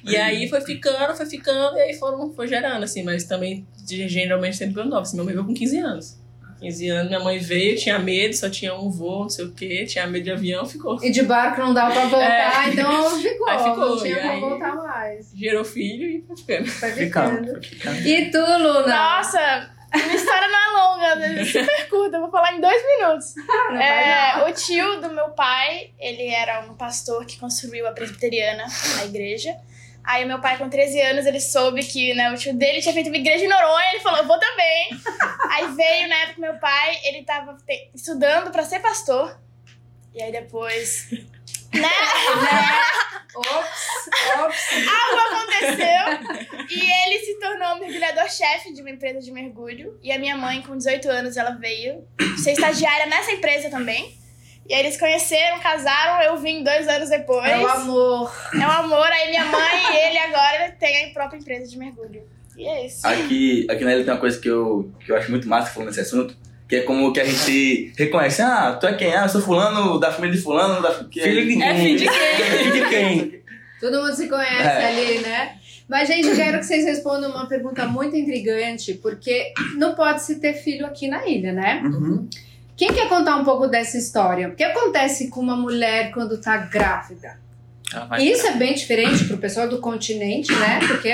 e 0.03 0.15
aí 0.15 0.47
foi 0.47 0.61
ficando, 0.61 1.15
foi 1.15 1.25
ficando, 1.25 1.77
e 1.77 1.81
aí 1.81 1.93
foram, 1.95 2.31
foi 2.33 2.47
gerando, 2.47 2.83
assim, 2.83 3.01
mas 3.03 3.23
também 3.23 3.65
de- 3.85 4.07
geralmente 4.07 4.57
sempre 4.57 4.75
pelo 4.75 4.87
novo. 4.89 5.01
Assim, 5.01 5.15
minha 5.15 5.25
mãe 5.25 5.33
veio 5.33 5.45
com 5.47 5.53
15 5.53 5.77
anos. 5.79 6.19
15 6.59 6.89
anos, 6.89 7.07
minha 7.07 7.19
mãe 7.21 7.39
veio, 7.39 7.77
tinha 7.77 7.97
medo, 7.97 8.35
só 8.35 8.49
tinha 8.49 8.75
um 8.75 8.89
voo, 8.91 9.21
não 9.21 9.29
sei 9.29 9.45
o 9.45 9.51
quê, 9.53 9.85
tinha 9.85 10.05
medo 10.05 10.25
de 10.25 10.31
avião, 10.31 10.65
ficou. 10.65 11.01
E 11.03 11.09
de 11.09 11.23
barco 11.23 11.61
não 11.61 11.73
dava 11.73 11.91
pra 11.93 12.05
voltar, 12.05 12.67
É. 12.67 12.71
então 12.73 13.19
ficou. 13.21 13.47
Aí 13.49 13.57
ficou, 13.57 13.77
não 13.89 13.97
tinha 13.97 14.17
como 14.19 14.31
aí- 14.31 14.39
voltar 14.41 14.75
mais. 14.75 15.31
Gerou 15.33 15.63
filho 15.63 16.05
e 16.05 16.21
foi 16.27 16.35
ficando. 16.35 16.67
foi 16.67 16.91
ficando. 16.91 18.07
E 18.07 18.29
tu, 18.29 18.37
Luna? 18.37 18.87
Nossa, 18.87 19.71
minha 19.97 20.15
história 20.15 20.47
não 20.47 20.59
é 20.59 20.81
longa, 20.81 21.25
é 21.41 21.45
super 21.45 21.89
curta, 21.89 22.17
eu 22.17 22.21
vou 22.21 22.29
falar 22.31 22.53
em 22.53 22.61
dois 22.61 22.81
minutos. 22.85 23.33
Não 23.71 23.81
É, 23.81 24.49
o 24.49 24.53
tio 24.53 25.01
do 25.01 25.09
meu 25.09 25.29
pai, 25.31 25.91
ele 25.99 26.27
era 26.27 26.61
um 26.61 26.75
pastor 26.75 27.25
que 27.25 27.39
construiu 27.39 27.87
a 27.87 27.91
presbiteriana, 27.91 28.65
a 29.01 29.05
igreja. 29.05 29.55
Aí 30.03 30.25
meu 30.25 30.39
pai, 30.39 30.57
com 30.57 30.69
13 30.69 31.01
anos, 31.01 31.25
ele 31.25 31.39
soube 31.39 31.83
que 31.83 32.13
né, 32.13 32.31
o 32.31 32.35
tio 32.37 32.53
dele 32.55 32.81
tinha 32.81 32.93
feito 32.93 33.07
uma 33.07 33.17
igreja 33.17 33.45
em 33.45 33.47
Noronha, 33.47 33.89
ele 33.91 33.99
falou, 33.99 34.19
eu 34.19 34.25
vou 34.27 34.39
também. 34.39 34.89
Aí 35.51 35.67
veio, 35.73 36.07
na 36.09 36.15
época, 36.23 36.41
meu 36.41 36.55
pai, 36.57 36.97
ele 37.03 37.23
tava 37.23 37.55
te- 37.65 37.91
estudando 37.93 38.49
pra 38.51 38.63
ser 38.63 38.79
pastor. 38.79 39.39
E 40.13 40.21
aí 40.23 40.31
depois... 40.31 41.09
Né? 41.73 41.87
Ops, 43.39 44.39
ops. 44.39 44.87
Algo 44.87 45.35
aconteceu 45.35 46.59
e 46.69 46.91
ele 47.05 47.19
se 47.25 47.39
tornou 47.39 47.79
mergulhador-chefe 47.79 48.73
de 48.73 48.81
uma 48.81 48.89
empresa 48.89 49.19
de 49.19 49.31
mergulho. 49.31 49.99
E 50.03 50.11
a 50.11 50.19
minha 50.19 50.37
mãe, 50.37 50.61
com 50.61 50.77
18 50.77 51.09
anos, 51.09 51.37
ela 51.37 51.51
veio 51.51 52.07
ser 52.37 52.51
estagiária 52.51 53.05
nessa 53.05 53.31
empresa 53.31 53.69
também. 53.69 54.17
E 54.67 54.73
aí 54.73 54.81
eles 54.81 54.99
conheceram, 54.99 55.59
casaram, 55.59 56.21
eu 56.21 56.37
vim 56.37 56.63
dois 56.63 56.87
anos 56.87 57.09
depois. 57.09 57.49
É 57.49 57.57
o 57.57 57.67
amor. 57.67 58.31
É 58.53 58.67
um 58.67 58.71
amor, 58.71 59.07
aí 59.07 59.29
minha 59.29 59.45
mãe 59.45 59.93
e 59.93 59.97
ele 59.97 60.19
agora 60.19 60.71
têm 60.79 61.09
a 61.09 61.13
própria 61.13 61.39
empresa 61.39 61.67
de 61.67 61.77
mergulho. 61.77 62.21
E 62.55 62.67
é 62.67 62.85
isso. 62.85 63.07
Aqui, 63.07 63.65
aqui 63.69 63.83
na 63.83 63.93
ilha 63.93 64.03
tem 64.03 64.13
uma 64.13 64.19
coisa 64.19 64.39
que 64.39 64.47
eu, 64.47 64.91
que 64.99 65.11
eu 65.11 65.15
acho 65.15 65.31
muito 65.31 65.47
massa 65.47 65.71
falando 65.71 65.87
nesse 65.87 66.01
assunto, 66.01 66.37
que 66.69 66.75
é 66.75 66.81
como 66.83 67.11
que 67.11 67.19
a 67.19 67.25
gente 67.25 67.91
reconhece, 67.97 68.43
ah, 68.43 68.77
tu 68.79 68.85
é 68.85 68.93
quem? 68.93 69.13
Ah, 69.15 69.23
eu 69.23 69.29
sou 69.29 69.41
fulano 69.41 69.99
da 69.99 70.11
família 70.11 70.37
de 70.37 70.41
fulano, 70.41 70.81
da 70.83 71.03
que 71.03 71.19
Filho 71.19 71.45
de 71.47 71.63
É 71.63 71.75
filho 71.75 71.97
de 71.97 72.05
quem? 72.07 72.13
Filho 72.57 72.73
de 72.73 72.89
quem? 72.89 73.41
Todo 73.81 74.01
mundo 74.01 74.13
se 74.15 74.29
conhece 74.29 74.61
É. 74.63 74.87
ali, 74.87 75.17
né? 75.19 75.55
Mas, 75.89 76.07
gente, 76.07 76.27
eu 76.27 76.35
quero 76.35 76.59
que 76.59 76.65
vocês 76.65 76.85
respondam 76.85 77.31
uma 77.31 77.47
pergunta 77.47 77.87
muito 77.87 78.15
intrigante, 78.15 78.93
porque 78.93 79.51
não 79.75 79.95
pode 79.95 80.21
se 80.21 80.39
ter 80.39 80.53
filho 80.53 80.85
aqui 80.85 81.07
na 81.07 81.25
ilha, 81.25 81.51
né? 81.51 81.81
Uhum. 81.83 82.29
Quem 82.77 82.93
quer 82.93 83.09
contar 83.09 83.37
um 83.37 83.43
pouco 83.43 83.65
dessa 83.67 83.97
história? 83.97 84.49
O 84.49 84.55
que 84.55 84.63
acontece 84.63 85.29
com 85.29 85.39
uma 85.41 85.55
mulher 85.55 86.11
quando 86.11 86.39
tá 86.39 86.55
grávida? 86.57 87.39
Isso 88.19 88.45
é 88.45 88.51
bem 88.55 88.75
diferente 88.75 89.25
pro 89.25 89.37
pessoal 89.39 89.67
do 89.67 89.79
continente, 89.79 90.51
né? 90.53 90.79
Porque 90.87 91.11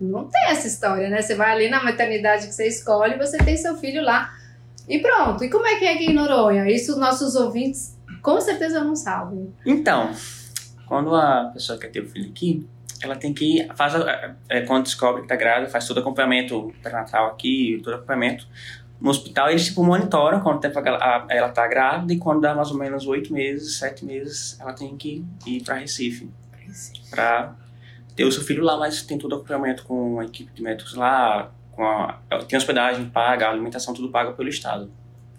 não 0.00 0.24
tem 0.24 0.50
essa 0.50 0.66
história, 0.66 1.08
né? 1.08 1.22
Você 1.22 1.36
vai 1.36 1.52
ali 1.52 1.70
na 1.70 1.84
maternidade 1.84 2.48
que 2.48 2.52
você 2.52 2.66
escolhe 2.66 3.14
e 3.14 3.18
você 3.18 3.38
tem 3.38 3.56
seu 3.56 3.76
filho 3.76 4.02
lá. 4.02 4.32
E 4.88 4.98
pronto. 5.00 5.44
E 5.44 5.50
como 5.50 5.66
é 5.66 5.76
que 5.78 5.84
é 5.84 5.94
aqui 5.94 6.06
em 6.06 6.14
Noronha? 6.14 6.66
Isso 6.70 6.92
os 6.92 6.98
nossos 6.98 7.34
ouvintes 7.34 7.98
com 8.22 8.40
certeza 8.40 8.82
não 8.82 8.96
sabem. 8.96 9.52
Então, 9.66 10.10
quando 10.86 11.14
a 11.14 11.50
pessoa 11.52 11.78
quer 11.78 11.88
ter 11.88 12.00
o 12.00 12.08
filho 12.08 12.30
aqui, 12.30 12.66
ela 13.02 13.14
tem 13.14 13.32
que 13.34 13.68
faz 13.76 13.94
a- 13.94 14.34
é, 14.48 14.62
quando 14.62 14.84
descobre 14.84 15.22
que 15.22 15.28
tá 15.28 15.36
grávida, 15.36 15.70
faz 15.70 15.86
todo 15.86 16.00
acompanhamento 16.00 16.72
pré-natal 16.82 17.28
aqui, 17.28 17.80
todo 17.84 17.94
acompanhamento. 17.94 18.46
No 19.00 19.10
hospital 19.10 19.48
eles 19.50 19.66
tipo 19.66 19.84
monitoram 19.84 20.40
quanto 20.40 20.60
tempo 20.60 20.76
ela, 20.80 21.26
ela 21.30 21.48
tá 21.50 21.66
grávida 21.68 22.12
e 22.12 22.18
quando 22.18 22.40
dá 22.40 22.54
mais 22.54 22.70
ou 22.72 22.76
menos 22.78 23.06
oito 23.06 23.32
meses, 23.32 23.78
sete 23.78 24.04
meses, 24.04 24.58
ela 24.58 24.72
tem 24.72 24.96
que 24.96 25.24
ir 25.46 25.62
para 25.62 25.76
Recife 25.76 26.28
para 27.10 27.54
ter 28.16 28.24
o 28.24 28.32
seu 28.32 28.42
filho 28.42 28.64
lá, 28.64 28.76
mas 28.76 29.02
tem 29.02 29.16
todo 29.16 29.36
acompanhamento 29.36 29.84
com 29.84 30.18
a 30.18 30.24
equipe 30.24 30.52
de 30.52 30.60
médicos 30.62 30.94
lá, 30.94 31.52
com 31.78 31.84
a, 31.84 32.18
tem 32.48 32.56
hospedagem 32.56 33.04
paga, 33.08 33.46
a 33.46 33.50
alimentação 33.50 33.94
tudo 33.94 34.08
paga 34.10 34.32
pelo 34.32 34.48
estado. 34.48 34.90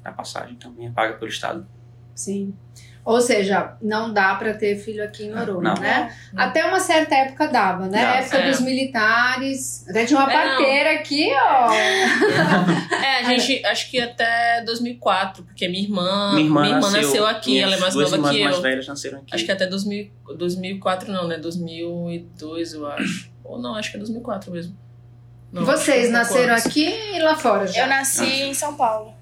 A 0.06 0.12
passagem 0.14 0.56
também 0.56 0.88
é 0.88 0.90
paga 0.90 1.16
pelo 1.16 1.30
estado. 1.30 1.68
Sim. 2.16 2.56
Ou 3.04 3.20
seja, 3.20 3.76
não 3.82 4.14
dá 4.14 4.36
pra 4.36 4.54
ter 4.54 4.78
filho 4.78 5.04
aqui 5.04 5.24
em 5.26 5.32
Noronha, 5.32 5.74
Não. 5.74 5.82
né? 5.82 6.16
Não. 6.32 6.44
Até 6.44 6.64
uma 6.66 6.80
certa 6.80 7.16
época 7.16 7.48
dava, 7.48 7.88
né? 7.88 8.02
Dava. 8.02 8.18
época 8.20 8.38
É. 8.38 8.50
dos 8.52 8.62
militares. 8.62 9.86
Até 9.90 10.06
tinha 10.06 10.20
uma 10.20 10.32
É, 10.32 10.36
não. 10.46 10.56
parteira 10.58 10.94
aqui, 10.94 11.30
ó. 11.34 11.70
É, 13.04 13.20
a 13.20 13.24
gente, 13.24 13.66
acho 13.66 13.90
que 13.92 14.00
até 14.00 14.64
2004, 14.64 15.44
porque 15.44 15.68
minha 15.68 15.84
irmã, 15.84 16.32
Minha 16.36 16.46
irmã, 16.46 16.80
nasceu, 16.92 17.26
aqui, 17.26 17.52
minhas 17.52 17.64
ela 17.68 17.76
é 17.76 17.80
mais 17.80 17.96
nova 17.96 18.16
irmãs 18.16 18.32
que 18.32 18.44
mais 18.44 18.56
eu. 18.56 18.62
velhas 18.62 18.88
nasceram 18.88 19.18
aqui. 19.20 19.36
Acho 19.36 19.46
que 19.46 19.52
até 19.52 19.66
2000, 19.68 20.12
2004 20.38 21.12
não, 21.12 21.28
né? 21.28 21.38
2002, 21.38 22.74
eu 22.74 22.86
acho. 22.88 23.30
Ou 23.44 23.60
não, 23.62 23.76
acho 23.76 23.92
que 23.92 23.98
é 23.98 24.00
2004 24.00 24.52
mesmo. 24.52 24.78
Não, 25.52 25.66
Vocês 25.66 26.08
é 26.08 26.12
nasceram 26.12 26.54
antes. 26.54 26.68
aqui 26.68 26.86
e 27.16 27.20
lá 27.20 27.36
fora 27.36 27.66
já. 27.68 27.82
Eu 27.84 27.88
nasci 27.88 28.44
em 28.44 28.54
São 28.54 28.76
Paulo. 28.76 29.14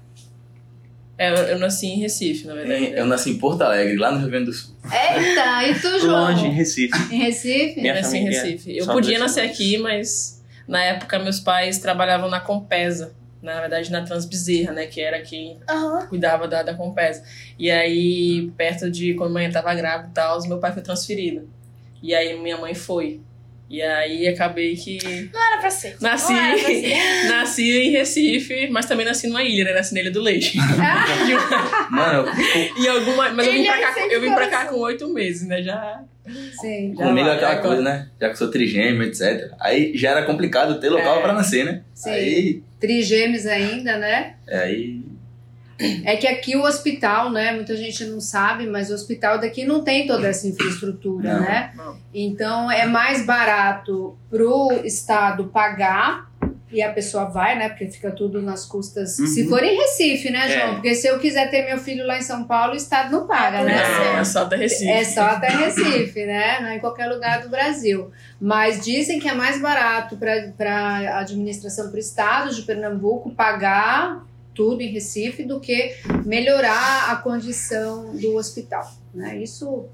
É, 1.16 1.30
eu, 1.30 1.34
eu 1.34 1.58
nasci 1.58 1.86
em 1.86 1.98
Recife, 1.98 2.46
na 2.46 2.54
verdade. 2.54 2.92
Eu 2.94 3.04
nasci 3.06 3.30
em 3.30 3.38
Porto 3.38 3.62
Alegre, 3.62 3.96
lá 3.96 4.12
no 4.12 4.18
Rio 4.20 4.28
Grande 4.28 4.46
do 4.46 4.52
Sul. 4.52 4.76
Eita, 4.84 5.66
e 5.66 5.74
tu, 5.80 5.98
João? 6.00 6.30
Longe, 6.30 6.46
em 6.46 6.52
Recife. 6.52 6.96
Em 7.12 7.18
Recife? 7.18 7.80
Minha 7.80 7.92
Eu 7.92 7.96
nasci 7.96 8.16
em 8.16 8.20
família 8.20 8.42
Recife. 8.42 8.76
Eu 8.76 8.86
podia 8.86 9.18
nascer 9.18 9.40
aqui, 9.40 9.78
mas 9.78 10.40
na 10.68 10.80
época 10.84 11.18
meus 11.18 11.40
pais 11.40 11.78
trabalhavam 11.78 12.28
na 12.30 12.38
Compesa. 12.40 13.12
Na 13.42 13.60
verdade, 13.60 13.90
na 13.90 14.02
Transbezerra, 14.02 14.72
né? 14.72 14.86
Que 14.86 15.00
era 15.00 15.20
quem 15.22 15.58
Aham. 15.68 16.06
cuidava 16.08 16.46
da, 16.46 16.62
da 16.62 16.74
Compesa. 16.74 17.22
E 17.58 17.70
aí, 17.70 18.50
perto 18.56 18.90
de 18.90 19.14
quando 19.14 19.30
a 19.30 19.34
mãe 19.34 19.50
tava 19.50 19.72
grávida 19.74 20.10
e 20.10 20.14
tal, 20.14 20.40
meu 20.46 20.58
pai 20.58 20.72
foi 20.72 20.82
transferido. 20.82 21.48
E 22.02 22.14
aí 22.14 22.38
minha 22.40 22.56
mãe 22.58 22.74
foi. 22.74 23.20
E 23.70 23.82
aí 23.82 24.26
acabei 24.26 24.74
que 24.74 24.98
Não 25.32 25.46
era 25.52 25.60
pra 25.60 25.68
ser. 25.70 25.96
nasci, 26.00 26.32
pra 26.32 26.56
ser. 26.58 26.96
nasci 27.28 27.70
em 27.70 27.90
Recife, 27.90 28.68
mas 28.70 28.86
também 28.86 29.04
nasci 29.04 29.26
numa 29.26 29.42
ilha, 29.42 29.64
né? 29.64 29.74
Nasci 29.74 29.92
na 29.94 30.00
Ilha 30.00 30.10
do 30.10 30.22
Leite. 30.22 30.56
Mano, 31.90 32.24
e 32.78 32.88
alguma, 32.88 33.30
mas 33.30 33.46
eu 33.46 33.52
vim 33.52 33.64
pra 33.64 33.78
cá, 33.80 33.92
sem 33.92 34.10
eu 34.12 34.20
vim 34.20 34.32
pra 34.34 34.46
cá 34.48 34.64
com 34.66 34.76
oito 34.80 35.08
meses, 35.12 35.46
né? 35.46 35.62
Já. 35.62 36.00
Sim. 36.60 36.94
Já 36.96 37.04
comigo 37.04 37.28
é 37.28 37.34
aquela 37.34 37.54
já 37.54 37.60
coisa, 37.62 37.82
né? 37.82 38.08
Já 38.20 38.26
que 38.28 38.32
eu 38.34 38.38
sou 38.38 38.50
trigêmeo, 38.50 39.02
etc. 39.02 39.50
Aí 39.60 39.92
já 39.94 40.10
era 40.10 40.22
complicado 40.24 40.78
ter 40.80 40.90
local 40.90 41.18
É. 41.18 41.22
pra 41.22 41.32
nascer, 41.32 41.64
né? 41.64 41.82
Sim. 41.94 42.10
Aí, 42.10 42.62
Trigêmeos 42.80 43.44
ainda, 43.46 43.96
né? 43.98 44.34
é, 44.46 44.58
aí 44.60 45.00
É 46.04 46.16
que 46.16 46.26
aqui 46.26 46.56
o 46.56 46.62
hospital, 46.62 47.30
né? 47.30 47.52
Muita 47.52 47.76
gente 47.76 48.04
não 48.04 48.20
sabe, 48.20 48.66
mas 48.66 48.90
o 48.90 48.94
hospital 48.94 49.38
daqui 49.38 49.64
não 49.64 49.82
tem 49.82 50.06
toda 50.06 50.26
essa 50.26 50.46
infraestrutura, 50.46 51.34
Não. 51.34 51.40
né? 51.40 51.72
Não. 51.76 51.96
Então 52.12 52.70
é 52.70 52.84
mais 52.84 53.24
barato 53.24 54.18
pro 54.28 54.80
Estado 54.84 55.44
pagar 55.44 56.28
e 56.70 56.82
a 56.82 56.92
pessoa 56.92 57.24
vai, 57.24 57.56
né? 57.56 57.68
Porque 57.68 57.86
fica 57.86 58.10
tudo 58.10 58.42
nas 58.42 58.66
custas. 58.66 59.18
Uhum. 59.18 59.26
Se 59.26 59.48
for 59.48 59.62
em 59.62 59.76
Recife, 59.76 60.30
né, 60.30 60.48
João? 60.48 60.70
É. 60.70 60.74
Porque 60.74 60.94
se 60.94 61.06
eu 61.06 61.18
quiser 61.18 61.50
ter 61.50 61.64
meu 61.64 61.78
filho 61.78 62.06
lá 62.06 62.18
em 62.18 62.22
São 62.22 62.44
Paulo, 62.44 62.74
o 62.74 62.76
Estado 62.76 63.10
não 63.10 63.26
paga, 63.26 63.62
né? 63.62 63.74
Não, 63.74 64.18
é 64.18 64.24
só 64.24 64.44
da 64.44 64.56
Recife. 64.56 64.90
É 64.90 65.04
só 65.04 65.22
até 65.22 65.48
Recife, 65.48 66.26
né? 66.26 66.60
Não 66.60 66.68
é 66.68 66.76
em 66.76 66.80
qualquer 66.80 67.06
lugar 67.06 67.40
do 67.40 67.48
Brasil. 67.48 68.10
Mas 68.40 68.84
dizem 68.84 69.18
que 69.18 69.28
é 69.28 69.34
mais 69.34 69.60
barato 69.60 70.16
para 70.16 70.72
a 70.74 71.20
administração, 71.20 71.88
para 71.88 71.96
o 71.96 72.00
estado 72.00 72.54
de 72.54 72.62
Pernambuco 72.62 73.30
pagar 73.30 74.27
tudo 74.58 74.82
em 74.82 74.88
Recife 74.88 75.44
do 75.44 75.60
que 75.60 75.94
melhorar 76.26 77.12
a 77.12 77.16
condição 77.16 78.16
do 78.16 78.34
hospital. 78.34 78.84
Né? 79.14 79.38
Isso. 79.38 79.86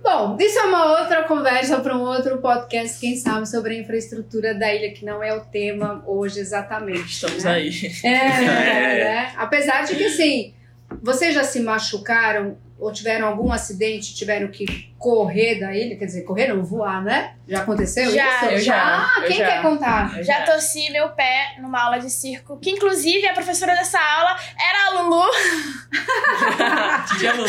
Bom, 0.00 0.36
isso 0.38 0.56
é 0.56 0.62
uma 0.62 1.00
outra 1.00 1.24
conversa 1.24 1.80
para 1.80 1.96
um 1.96 2.02
outro 2.02 2.38
podcast, 2.38 3.00
quem 3.00 3.16
sabe, 3.16 3.48
sobre 3.48 3.74
a 3.74 3.80
infraestrutura 3.80 4.54
da 4.54 4.72
ilha, 4.72 4.92
que 4.92 5.04
não 5.04 5.20
é 5.20 5.34
o 5.34 5.40
tema 5.40 6.04
hoje 6.06 6.38
exatamente. 6.38 7.14
Estamos 7.14 7.42
né? 7.42 7.50
aí. 7.50 7.70
É, 8.04 8.06
É. 8.06 9.04
né? 9.04 9.32
Apesar 9.36 9.82
de 9.84 9.96
que, 9.96 10.04
assim, 10.04 10.54
vocês 11.02 11.34
já 11.34 11.42
se 11.42 11.58
machucaram 11.58 12.56
ou 12.78 12.92
tiveram 12.92 13.28
algum 13.28 13.50
acidente, 13.52 14.14
tiveram 14.14 14.48
que 14.48 14.92
correr 14.98 15.58
da 15.60 15.74
ilha? 15.74 15.96
Quer 15.96 16.04
dizer, 16.06 16.22
correr 16.22 16.48
não, 16.48 16.62
voar, 16.64 17.02
né? 17.02 17.34
Já 17.48 17.60
aconteceu 17.60 18.10
Já, 18.12 18.36
isso? 18.36 18.44
eu 18.46 18.58
já, 18.60 19.06
Ah, 19.06 19.20
eu 19.22 19.28
quem 19.28 19.38
já. 19.38 19.46
quer 19.46 19.62
contar? 19.62 20.18
Eu 20.18 20.24
Já 20.24 20.42
torci 20.44 20.90
meu 20.90 21.08
pé 21.10 21.56
numa 21.58 21.82
aula 21.82 21.98
de 21.98 22.10
circo, 22.10 22.58
que 22.58 22.70
inclusive 22.70 23.26
a 23.26 23.32
professora 23.32 23.74
dessa 23.74 23.98
aula 23.98 24.36
era 24.60 24.86
a 24.98 25.02
Lulu. 25.02 25.22
Tia 27.18 27.32
Lulu. 27.32 27.48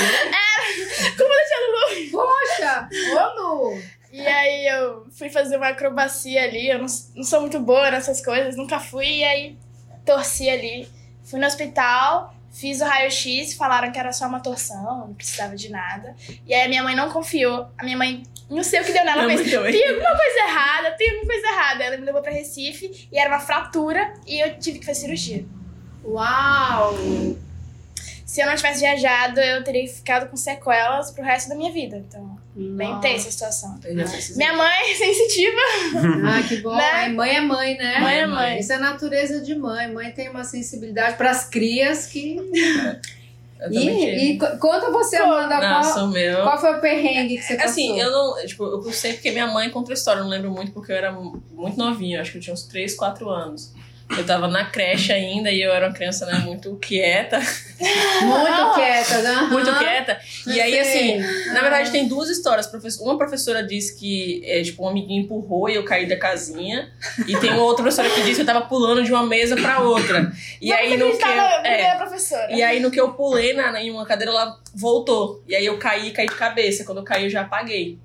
Como 1.18 1.34
eu 1.34 1.48
tinha 1.48 1.62
Lulu? 1.68 2.12
Poxa, 2.12 2.90
ô 3.14 3.42
Lu! 3.42 3.82
E 4.12 4.26
aí 4.26 4.66
eu 4.68 5.06
fui 5.12 5.30
fazer 5.30 5.58
uma 5.58 5.68
acrobacia 5.70 6.44
ali, 6.44 6.70
eu 6.70 6.80
não, 6.80 6.88
não 7.16 7.24
sou 7.24 7.42
muito 7.42 7.60
boa 7.60 7.92
nessas 7.92 8.24
coisas, 8.24 8.56
nunca 8.56 8.80
fui, 8.80 9.06
e 9.18 9.24
aí 9.24 9.58
torci 10.06 10.50
ali. 10.50 10.88
Fui 11.26 11.40
no 11.40 11.46
hospital, 11.46 12.34
fiz 12.58 12.82
o 12.82 12.86
raio-x, 12.86 13.54
falaram 13.54 13.92
que 13.92 14.00
era 14.00 14.12
só 14.12 14.26
uma 14.28 14.40
torção, 14.40 15.08
não 15.08 15.14
precisava 15.14 15.56
de 15.56 15.70
nada. 15.70 16.16
E 16.46 16.54
aí 16.54 16.66
a 16.66 16.68
minha 16.68 16.82
mãe 16.82 16.96
não 16.96 17.12
confiou. 17.12 17.68
A 17.78 17.84
minha 17.84 17.96
mãe, 17.96 18.24
não 18.50 18.64
sei 18.64 18.82
o 18.82 18.84
que 18.84 18.92
deu 18.92 19.06
nela, 19.06 19.24
Minha 19.24 19.38
mas 19.38 19.48
tem 19.48 19.56
alguma 19.90 20.18
coisa 20.18 20.40
errada, 20.48 20.92
tem 20.98 21.10
alguma 21.10 21.28
coisa 21.28 21.48
errada. 21.48 21.84
Ela 21.84 21.98
me 21.98 22.06
levou 22.06 22.22
pra 22.22 22.32
Recife 22.32 23.08
e 23.12 23.18
era 23.18 23.30
uma 23.30 23.40
fratura 23.40 24.12
e 24.26 24.40
eu 24.40 24.58
tive 24.58 24.80
que 24.80 24.86
fazer 24.86 25.02
cirurgia. 25.02 25.46
Uau! 26.04 26.96
Se 28.26 28.42
eu 28.42 28.48
não 28.48 28.56
tivesse 28.56 28.80
viajado, 28.80 29.40
eu 29.40 29.64
teria 29.64 29.88
ficado 29.88 30.28
com 30.28 30.36
sequelas 30.36 31.12
pro 31.12 31.24
resto 31.24 31.50
da 31.50 31.56
minha 31.56 31.72
vida. 31.72 31.98
Então, 31.98 32.37
bem 32.58 32.90
Nossa. 32.90 33.02
tensa 33.02 33.28
a 33.28 33.32
situação. 33.32 33.80
Minha 34.36 34.54
mãe 34.54 34.92
é 34.92 34.96
sensitiva. 34.96 35.62
Ah, 36.26 36.42
que 36.48 36.58
bom. 36.58 36.76
Né? 36.76 37.10
Mãe 37.10 37.36
é 37.36 37.42
mãe, 37.42 37.78
né? 37.78 38.00
Mãe 38.00 38.20
é 38.20 38.26
mãe. 38.28 38.60
Isso 38.60 38.72
é 38.74 38.76
a 38.76 38.80
natureza 38.80 39.42
de 39.42 39.54
mãe. 39.56 39.92
Mãe 39.94 40.12
tem 40.12 40.30
uma 40.30 40.44
sensibilidade 40.44 41.16
para 41.18 41.30
as 41.32 41.46
crias 41.48 42.08
que. 42.08 42.38
Eu 43.60 43.74
também 43.74 43.98
tive. 44.00 44.12
E, 44.12 44.32
e 44.34 44.38
co- 44.38 44.58
conta 44.60 44.92
você, 44.92 45.16
Amanda, 45.16 45.58
qual, 45.58 45.62
Nossa, 45.72 46.04
o 46.04 46.08
meu. 46.10 46.44
qual 46.44 46.60
foi 46.62 46.78
o 46.78 46.80
perrengue 46.80 47.38
que 47.38 47.42
você 47.44 47.56
passou? 47.56 47.72
Assim, 47.72 48.00
eu 48.00 48.12
não. 48.12 48.46
Tipo, 48.46 48.64
eu 48.66 48.92
sei 48.94 49.14
porque 49.14 49.32
minha 49.32 49.48
mãe 49.48 49.68
conta 49.72 49.92
a 49.92 49.96
história, 49.96 50.20
eu 50.20 50.26
não 50.26 50.30
lembro 50.30 50.52
muito 50.52 50.72
porque 50.72 50.92
eu 50.92 50.96
era 50.96 51.12
muito 51.12 51.76
novinha, 51.76 52.22
acho 52.22 52.34
que 52.34 52.38
eu 52.38 52.42
tinha 52.42 52.54
uns 52.54 52.62
3, 52.68 52.94
4 52.96 53.28
anos. 53.28 53.74
Eu 54.16 54.26
tava 54.26 54.48
na 54.48 54.66
creche 54.66 55.12
ainda 55.12 55.52
e 55.52 55.62
eu 55.62 55.72
era 55.72 55.88
uma 55.88 55.94
criança, 55.94 56.26
né, 56.26 56.40
muito 56.40 56.76
quieta. 56.78 57.40
Muito 57.40 58.74
quieta, 58.76 59.20
aham. 59.20 59.50
Muito 59.50 59.78
quieta. 59.78 60.20
E 60.48 60.62
aí, 60.62 60.72
Sei. 60.72 60.80
assim, 61.20 61.52
na 61.54 61.62
verdade, 61.62 61.92
tem 61.92 62.08
duas 62.08 62.30
histórias. 62.30 62.68
Uma 63.00 63.18
professora 63.18 63.62
disse 63.62 64.00
que, 64.00 64.42
é, 64.46 64.62
tipo, 64.62 64.84
um 64.84 64.90
amiguinho 64.90 65.24
empurrou 65.24 65.70
e 65.70 65.76
eu 65.76 65.84
caí 65.84 66.08
da 66.08 66.18
casinha. 66.18 66.90
E 67.28 67.36
tem 67.38 67.52
uma 67.52 67.64
outra 67.64 67.84
professora 67.84 68.10
que 68.10 68.22
disse 68.22 68.36
que 68.36 68.42
eu 68.42 68.46
tava 68.46 68.62
pulando 68.62 69.04
de 69.04 69.12
uma 69.12 69.26
mesa 69.26 69.56
pra 69.56 69.80
outra. 69.82 70.32
E 70.62 70.72
aí, 70.72 70.96
no 70.98 71.18
que. 71.18 71.26
na 71.26 71.68
é, 71.68 71.96
professora. 71.96 72.52
E 72.52 72.64
aí, 72.64 72.80
no 72.80 72.90
que 72.90 73.00
eu 73.00 73.12
pulei 73.14 73.54
na, 73.54 73.80
em 73.82 73.92
uma 73.92 74.06
cadeira, 74.06 74.32
ela 74.32 74.58
voltou. 74.74 75.44
E 75.48 75.56
aí, 75.56 75.66
eu 75.66 75.78
caí, 75.78 76.12
caí 76.12 76.28
de 76.28 76.36
cabeça. 76.36 76.84
Quando 76.86 77.00
eu 77.00 77.04
caí, 77.04 77.26
eu 77.26 77.30
já 77.30 77.42
apaguei. 77.42 78.00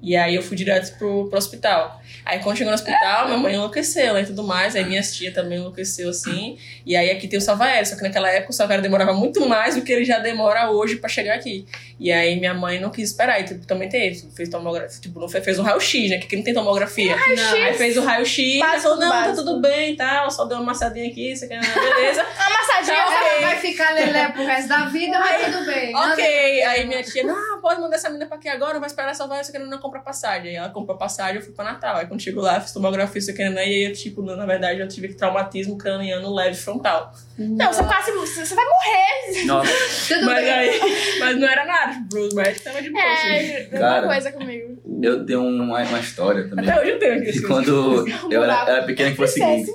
E 0.00 0.16
aí, 0.16 0.34
eu 0.34 0.42
fui 0.42 0.56
direto 0.56 0.96
pro, 0.98 1.28
pro 1.28 1.38
hospital. 1.38 2.00
Aí, 2.26 2.40
quando 2.40 2.56
chegou 2.56 2.72
no 2.72 2.74
hospital, 2.74 3.26
minha 3.26 3.38
mãe 3.38 3.54
enlouqueceu 3.54 4.14
né, 4.14 4.22
e 4.22 4.26
tudo 4.26 4.42
mais. 4.42 4.74
Aí, 4.74 4.84
minhas 4.84 5.14
tia 5.14 5.32
também 5.32 5.58
enlouqueceu, 5.58 6.08
assim. 6.10 6.58
E 6.84 6.96
aí, 6.96 7.08
aqui 7.08 7.28
tem 7.28 7.38
o 7.38 7.40
salva-aéreo. 7.42 7.86
Só 7.86 7.94
que 7.94 8.02
naquela 8.02 8.28
época, 8.28 8.50
o 8.50 8.52
salva-aéreo 8.52 8.82
demorava 8.82 9.12
muito 9.14 9.46
mais 9.48 9.76
do 9.76 9.82
que 9.82 9.92
ele 9.92 10.04
já 10.04 10.18
demora 10.18 10.68
hoje 10.70 10.96
pra 10.96 11.08
chegar 11.08 11.36
aqui. 11.36 11.64
E 12.00 12.10
aí, 12.10 12.36
minha 12.40 12.52
mãe 12.52 12.80
não 12.80 12.90
quis 12.90 13.10
esperar. 13.10 13.40
E, 13.40 13.44
tipo, 13.44 13.64
também 13.64 13.88
teve. 13.88 14.28
Fez 14.34 14.48
tomografia. 14.48 15.00
Tipo, 15.00 15.20
não 15.20 15.28
fez, 15.28 15.44
fez 15.44 15.58
um 15.60 15.62
raio-x, 15.62 16.10
né? 16.10 16.18
Que 16.18 16.26
aqui 16.26 16.36
não 16.36 16.42
tem 16.42 16.52
tomografia. 16.52 17.14
Não. 17.16 17.52
Aí, 17.54 17.74
fez 17.74 17.96
o 17.96 18.02
raio-x. 18.02 18.58
Falou, 18.82 18.98
não, 18.98 19.08
básico. 19.08 19.36
tá 19.36 19.42
tudo 19.42 19.60
bem 19.60 19.92
e 19.92 19.96
tal. 19.96 20.28
Só 20.30 20.44
deu 20.46 20.56
uma 20.58 20.66
massadinha 20.66 21.08
aqui, 21.08 21.30
isso 21.30 21.44
aqui, 21.44 21.54
beleza. 21.54 22.26
Uma 22.46 22.50
massadinha. 22.50 22.96
Tá, 22.96 23.02
Ela 23.02 23.30
ok. 23.36 23.40
vai 23.46 23.56
ficar 23.58 23.94
lelé 23.94 24.28
pro 24.28 24.44
resto 24.44 24.68
da 24.68 24.84
vida, 24.86 25.18
mas 25.18 25.44
tudo 25.46 25.64
bem. 25.64 25.92
Nada- 25.92 26.12
Ok, 26.12 26.62
aí 26.64 26.86
minha 26.86 27.02
tia, 27.02 27.22
não, 27.24 27.60
pode 27.60 27.80
mandar 27.80 27.96
essa 27.96 28.08
menina 28.08 28.26
pra 28.26 28.36
aqui 28.36 28.48
agora, 28.48 28.78
vai 28.78 28.86
esperar 28.88 29.14
salvar 29.14 29.40
isso 29.40 29.50
querendo 29.52 29.68
não 29.70 29.78
comprar 29.78 30.00
passagem. 30.00 30.50
Aí 30.50 30.56
ela 30.56 30.68
comprou 30.70 30.96
passagem, 30.98 31.36
eu 31.36 31.42
fui 31.42 31.52
pra 31.52 31.64
Natal. 31.64 31.96
Aí 31.96 32.06
quando 32.16 32.22
chegou 32.22 32.42
lá, 32.42 32.60
fiz 32.60 32.72
tomografia, 32.72 33.18
isso 33.18 33.34
querendo, 33.34 33.58
aí 33.58 33.84
eu, 33.84 33.92
tipo, 33.92 34.22
na 34.22 34.46
verdade, 34.46 34.80
eu 34.80 34.88
tive 34.88 35.12
traumatismo 35.14 35.76
craniano 35.76 36.34
leve 36.34 36.56
frontal. 36.56 37.12
Não, 37.38 37.72
você 37.72 37.84
quase. 37.84 38.10
Você 38.12 38.54
vai 38.54 38.64
morrer. 38.64 39.44
Nossa, 39.44 39.70
mas 40.24 40.44
bem. 40.44 40.52
aí, 40.52 40.80
mas 41.20 41.36
não 41.36 41.46
era 41.46 41.64
nada, 41.66 41.92
tipo, 41.92 42.18
os 42.18 42.34
médicos 42.34 42.62
tava 42.62 42.82
de 42.82 42.90
boa, 42.90 43.04
assim. 43.04 43.28
É, 43.28 43.68
Cara. 43.78 44.06
coisa 44.06 44.32
comigo. 44.32 44.82
eu 45.02 45.26
tenho 45.26 45.42
uma, 45.42 45.82
uma 45.82 46.00
história 46.00 46.48
também. 46.48 46.68
Até 46.68 46.80
hoje 46.80 46.90
eu 46.92 46.98
tenho 46.98 47.14
aqui. 47.14 47.26
E 47.26 47.30
assim. 47.30 47.42
quando 47.46 48.06
eu 48.32 48.42
era, 48.42 48.70
era 48.70 48.82
pequeno 48.84 49.10
que 49.10 49.16
foi 49.16 49.26
o 49.26 49.28
seguinte. 49.28 49.70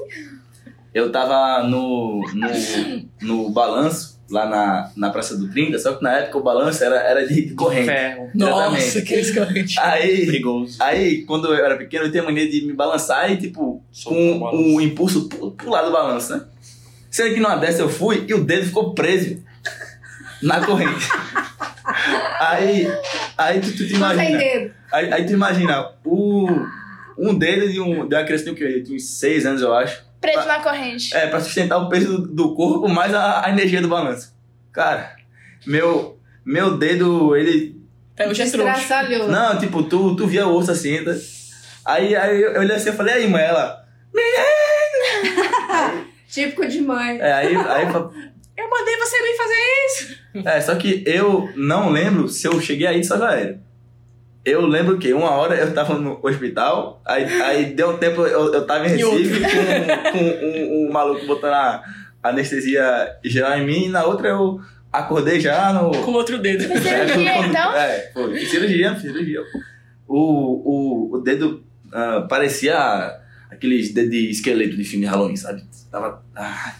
eu 0.93 1.11
tava 1.11 1.63
no, 1.67 2.21
no, 2.33 3.09
no 3.21 3.49
balanço, 3.51 4.10
lá 4.31 4.47
na, 4.47 4.91
na 4.95 5.09
Praça 5.09 5.37
do 5.37 5.49
30, 5.49 5.77
só 5.77 5.93
que 5.93 6.03
na 6.03 6.17
época 6.19 6.37
o 6.37 6.43
balanço 6.43 6.83
era, 6.83 6.95
era 6.97 7.27
de 7.27 7.53
corrente. 7.53 7.85
Ferro. 7.85 8.29
Nossa, 8.33 8.51
Exatamente. 8.77 8.97
aqueles 8.99 9.31
correntes. 9.31 9.77
Aí, 9.81 10.25
Perigoso. 10.25 10.77
aí, 10.81 11.23
quando 11.23 11.47
eu 11.53 11.65
era 11.65 11.75
pequeno, 11.77 12.05
eu 12.05 12.11
tinha 12.11 12.23
mania 12.23 12.49
de 12.49 12.65
me 12.65 12.73
balançar 12.73 13.31
e, 13.31 13.37
tipo, 13.37 13.83
com 14.05 14.39
balanço. 14.39 14.63
o 14.75 14.81
impulso 14.81 15.27
pu- 15.29 15.51
pular 15.51 15.81
do 15.83 15.91
balanço, 15.91 16.31
né? 16.35 16.43
Sendo 17.09 17.33
que 17.33 17.39
numa 17.41 17.55
dessa 17.57 17.81
eu 17.81 17.89
fui 17.89 18.25
e 18.27 18.33
o 18.33 18.43
dedo 18.43 18.65
ficou 18.67 18.93
preso 18.93 19.43
na 20.41 20.65
corrente. 20.65 21.07
aí, 22.39 22.87
aí 23.37 23.59
tu, 23.59 23.71
tu 23.71 23.85
te 23.87 23.95
imagina. 23.95 24.37
dedo. 24.37 24.73
Aí, 24.91 25.13
aí 25.13 25.25
tu 25.25 25.33
imagina, 25.33 25.89
o, 26.05 26.47
um 27.17 27.33
dedo 27.37 27.69
de, 27.71 27.79
um, 27.79 28.07
de 28.07 28.15
uma 28.15 28.23
criança 28.23 28.45
de, 28.53 28.81
de 28.81 28.95
uns 28.95 29.03
6 29.19 29.45
anos, 29.45 29.61
eu 29.61 29.73
acho. 29.73 30.03
Preso 30.21 30.47
na 30.47 30.59
corrente. 30.59 31.15
É, 31.17 31.25
pra 31.27 31.41
sustentar 31.41 31.79
o 31.79 31.89
peso 31.89 32.19
do, 32.19 32.27
do 32.27 32.55
corpo 32.55 32.87
mais 32.87 33.11
a, 33.13 33.45
a 33.45 33.49
energia 33.49 33.81
do 33.81 33.87
balanço. 33.87 34.31
Cara, 34.71 35.15
meu, 35.65 36.19
meu 36.45 36.77
dedo, 36.77 37.35
ele. 37.35 37.81
É 38.15 38.23
trouxa. 38.25 38.43
Estraçalhou. 38.43 39.27
Não, 39.27 39.57
tipo, 39.57 39.81
tu, 39.83 40.15
tu 40.15 40.27
via 40.27 40.47
o 40.47 40.55
osso 40.55 40.71
assim, 40.71 41.03
tá? 41.03 41.11
Aí, 41.83 42.15
aí 42.15 42.39
eu 42.39 42.59
olhei 42.59 42.75
assim 42.75 42.89
e 42.89 42.93
falei, 42.93 43.15
aí, 43.15 43.27
mãe, 43.27 43.41
ela. 43.41 43.83
Típico 46.29 46.67
de 46.67 46.81
mãe. 46.81 47.19
É, 47.19 47.33
aí, 47.33 47.55
aí 47.55 47.85
Eu 48.55 48.69
mandei 48.69 48.97
você 48.97 49.17
vir 49.23 49.35
fazer 49.35 49.55
isso. 49.85 50.17
É, 50.45 50.61
só 50.61 50.75
que 50.75 51.03
eu 51.05 51.49
não 51.55 51.89
lembro 51.89 52.27
se 52.29 52.47
eu 52.47 52.61
cheguei 52.61 52.85
aí 52.85 53.01
de 53.01 53.07
Salve 53.07 53.25
Aéreo. 53.25 53.59
Eu 54.43 54.65
lembro 54.65 54.97
que 54.97 55.13
uma 55.13 55.31
hora 55.31 55.55
eu 55.55 55.73
tava 55.73 55.99
no 55.99 56.19
hospital, 56.23 57.01
aí, 57.05 57.25
aí 57.41 57.65
deu 57.65 57.91
um 57.91 57.97
tempo, 57.97 58.21
eu, 58.21 58.53
eu 58.53 58.65
tava 58.65 58.87
em. 58.87 58.97
Recife 58.97 59.39
com, 59.39 60.11
com 60.11 60.45
um, 60.45 60.87
um 60.87 60.91
maluco 60.91 61.25
botando 61.27 61.53
a 61.53 61.83
anestesia 62.23 63.17
geral 63.23 63.57
em 63.57 63.65
mim, 63.65 63.85
e 63.85 63.89
na 63.89 64.03
outra 64.03 64.29
eu 64.29 64.59
acordei 64.91 65.39
já 65.39 65.71
no. 65.73 65.91
Com 66.03 66.11
outro 66.13 66.39
dedo. 66.39 66.63
Cirurgia, 66.63 67.31
É, 67.31 67.47
então? 67.47 67.73
É, 67.75 68.11
foi. 68.13 68.39
Cirurgia, 68.45 68.99
cirurgia. 68.99 69.41
O, 70.07 71.11
o, 71.11 71.15
o 71.15 71.17
dedo 71.19 71.63
ah, 71.93 72.25
parecia 72.27 73.19
aqueles 73.49 73.93
dedos 73.93 74.11
de 74.11 74.29
esqueleto 74.29 74.75
de 74.75 74.83
filme 74.83 75.05
Halloween, 75.05 75.35
sabe? 75.35 75.63
Tava 75.91 76.23
ah, 76.35 76.75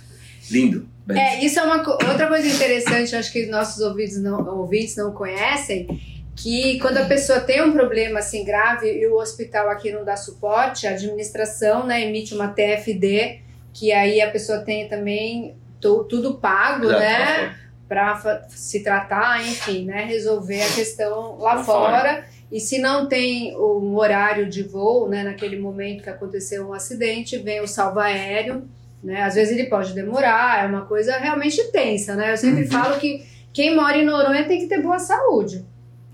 lindo. 0.50 0.88
belíssimo. 1.06 1.30
É, 1.30 1.46
isso 1.46 1.60
é 1.60 1.64
uma 1.64 1.78
outra 1.78 2.28
coisa 2.28 2.48
interessante, 2.48 3.16
acho 3.16 3.32
que 3.32 3.46
nossos 3.48 3.82
ouvintes 3.82 4.22
não, 4.22 4.44
ouvintes 4.58 4.96
não 4.96 5.12
conhecem, 5.12 5.88
que 6.36 6.80
quando 6.80 6.98
a 6.98 7.06
pessoa 7.06 7.40
tem 7.40 7.62
um 7.62 7.72
problema 7.74 8.20
assim 8.20 8.44
grave 8.44 8.92
e 8.92 9.06
o 9.08 9.16
hospital 9.16 9.70
aqui 9.70 9.92
não 9.92 10.04
dá 10.04 10.16
suporte, 10.16 10.88
a 10.88 10.92
administração 10.92 11.86
né, 11.86 12.02
emite 12.08 12.34
uma 12.34 12.48
TFD, 12.48 13.40
que 13.74 13.92
aí 13.92 14.22
a 14.22 14.32
pessoa 14.32 14.60
tem 14.60 14.88
também 14.88 15.56
tu- 15.80 16.04
tudo 16.06 16.36
pago, 16.36 16.90
Já, 16.90 17.00
né? 17.00 17.56
para 17.88 18.46
se 18.50 18.82
tratar, 18.82 19.42
enfim, 19.46 19.84
né, 19.86 20.06
resolver 20.06 20.62
a 20.62 20.70
questão 20.74 21.38
lá 21.38 21.56
Lá 21.56 21.64
fora. 21.64 22.26
E 22.50 22.60
se 22.60 22.80
não 22.80 23.06
tem 23.08 23.56
um 23.58 23.96
horário 23.98 24.50
de 24.50 24.64
voo, 24.64 25.08
né, 25.10 25.24
naquele 25.24 25.58
momento 25.60 26.04
que 26.04 26.10
aconteceu 26.10 26.68
um 26.68 26.74
acidente, 26.74 27.38
vem 27.38 27.62
o 27.62 27.68
salva 27.68 28.04
aéreo, 28.04 28.68
né? 29.04 29.24
Às 29.24 29.36
vezes 29.36 29.58
ele 29.58 29.68
pode 29.70 29.94
demorar, 29.94 30.64
é 30.64 30.68
uma 30.68 30.86
coisa 30.86 31.18
realmente 31.18 31.64
tensa, 31.72 32.14
né? 32.16 32.32
Eu 32.34 32.38
sempre 32.38 32.66
falo 32.68 32.98
que 33.00 33.26
quem 33.54 33.76
mora 33.76 33.98
em 33.98 34.06
Noronha 34.06 34.46
tem 34.46 34.60
que 34.60 34.68
ter 34.68 34.82
boa 34.82 35.00
saúde. 35.00 35.66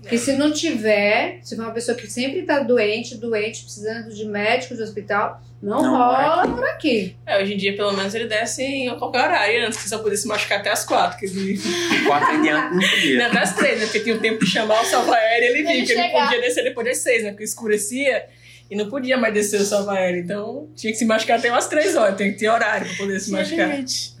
Porque 0.08 0.16
se 0.16 0.32
não 0.32 0.50
tiver, 0.50 1.38
se 1.42 1.54
for 1.54 1.66
uma 1.66 1.74
pessoa 1.74 1.94
que 1.94 2.06
sempre 2.10 2.40
está 2.40 2.60
doente, 2.60 3.14
doente, 3.18 3.62
precisando 3.62 4.08
de 4.08 4.24
médico, 4.24 4.74
de 4.74 4.82
hospital, 4.82 5.42
não, 5.62 5.82
Não 5.82 5.90
rola 5.90 6.48
por 6.48 6.64
aqui. 6.64 7.14
É, 7.26 7.42
hoje 7.42 7.52
em 7.52 7.56
dia, 7.56 7.76
pelo 7.76 7.92
menos, 7.92 8.14
ele 8.14 8.26
desce 8.26 8.62
em 8.62 8.96
qualquer 8.96 9.24
horário. 9.24 9.66
Antes 9.66 9.82
que 9.82 9.88
só 9.88 9.98
podia 9.98 10.16
se 10.16 10.26
machucar 10.26 10.60
até 10.60 10.70
as 10.70 10.84
quatro. 10.84 11.18
Que 11.18 11.26
ele... 11.26 11.60
Quatro 12.06 12.36
em 12.36 12.42
diante 12.42 12.74
não 12.74 12.88
podia. 12.88 13.18
Não, 13.18 13.26
até 13.26 13.38
as 13.40 13.54
três, 13.56 13.80
né? 13.80 13.84
Porque 13.86 14.00
tinha 14.00 14.14
o 14.14 14.20
tempo 14.20 14.44
de 14.44 14.50
chamar 14.50 14.80
o 14.80 14.84
salva 14.84 15.14
aéreo 15.14 15.48
ele 15.48 15.62
vinha. 15.62 15.74
Ele 15.74 15.80
Porque 15.80 15.92
ele 15.92 16.02
chegar. 16.02 16.24
podia 16.24 16.40
descer 16.40 16.64
depois 16.64 16.86
das 16.86 16.98
seis, 16.98 17.24
né? 17.24 17.30
Porque 17.30 17.44
escurecia 17.44 18.26
e 18.70 18.76
não 18.76 18.88
podia 18.88 19.18
mais 19.18 19.34
descer 19.34 19.60
o 19.60 19.64
salva 19.64 19.94
aéreo. 19.94 20.20
Então 20.20 20.68
tinha 20.76 20.92
que 20.92 20.98
se 20.98 21.04
machucar 21.04 21.38
até 21.38 21.50
umas 21.50 21.66
três 21.66 21.96
horas. 21.96 22.16
Tem 22.16 22.32
que 22.32 22.38
ter 22.38 22.48
horário 22.48 22.86
pra 22.86 22.96
poder 22.96 23.18
se 23.20 23.30
machucar. 23.30 23.68
limite. 23.68 24.17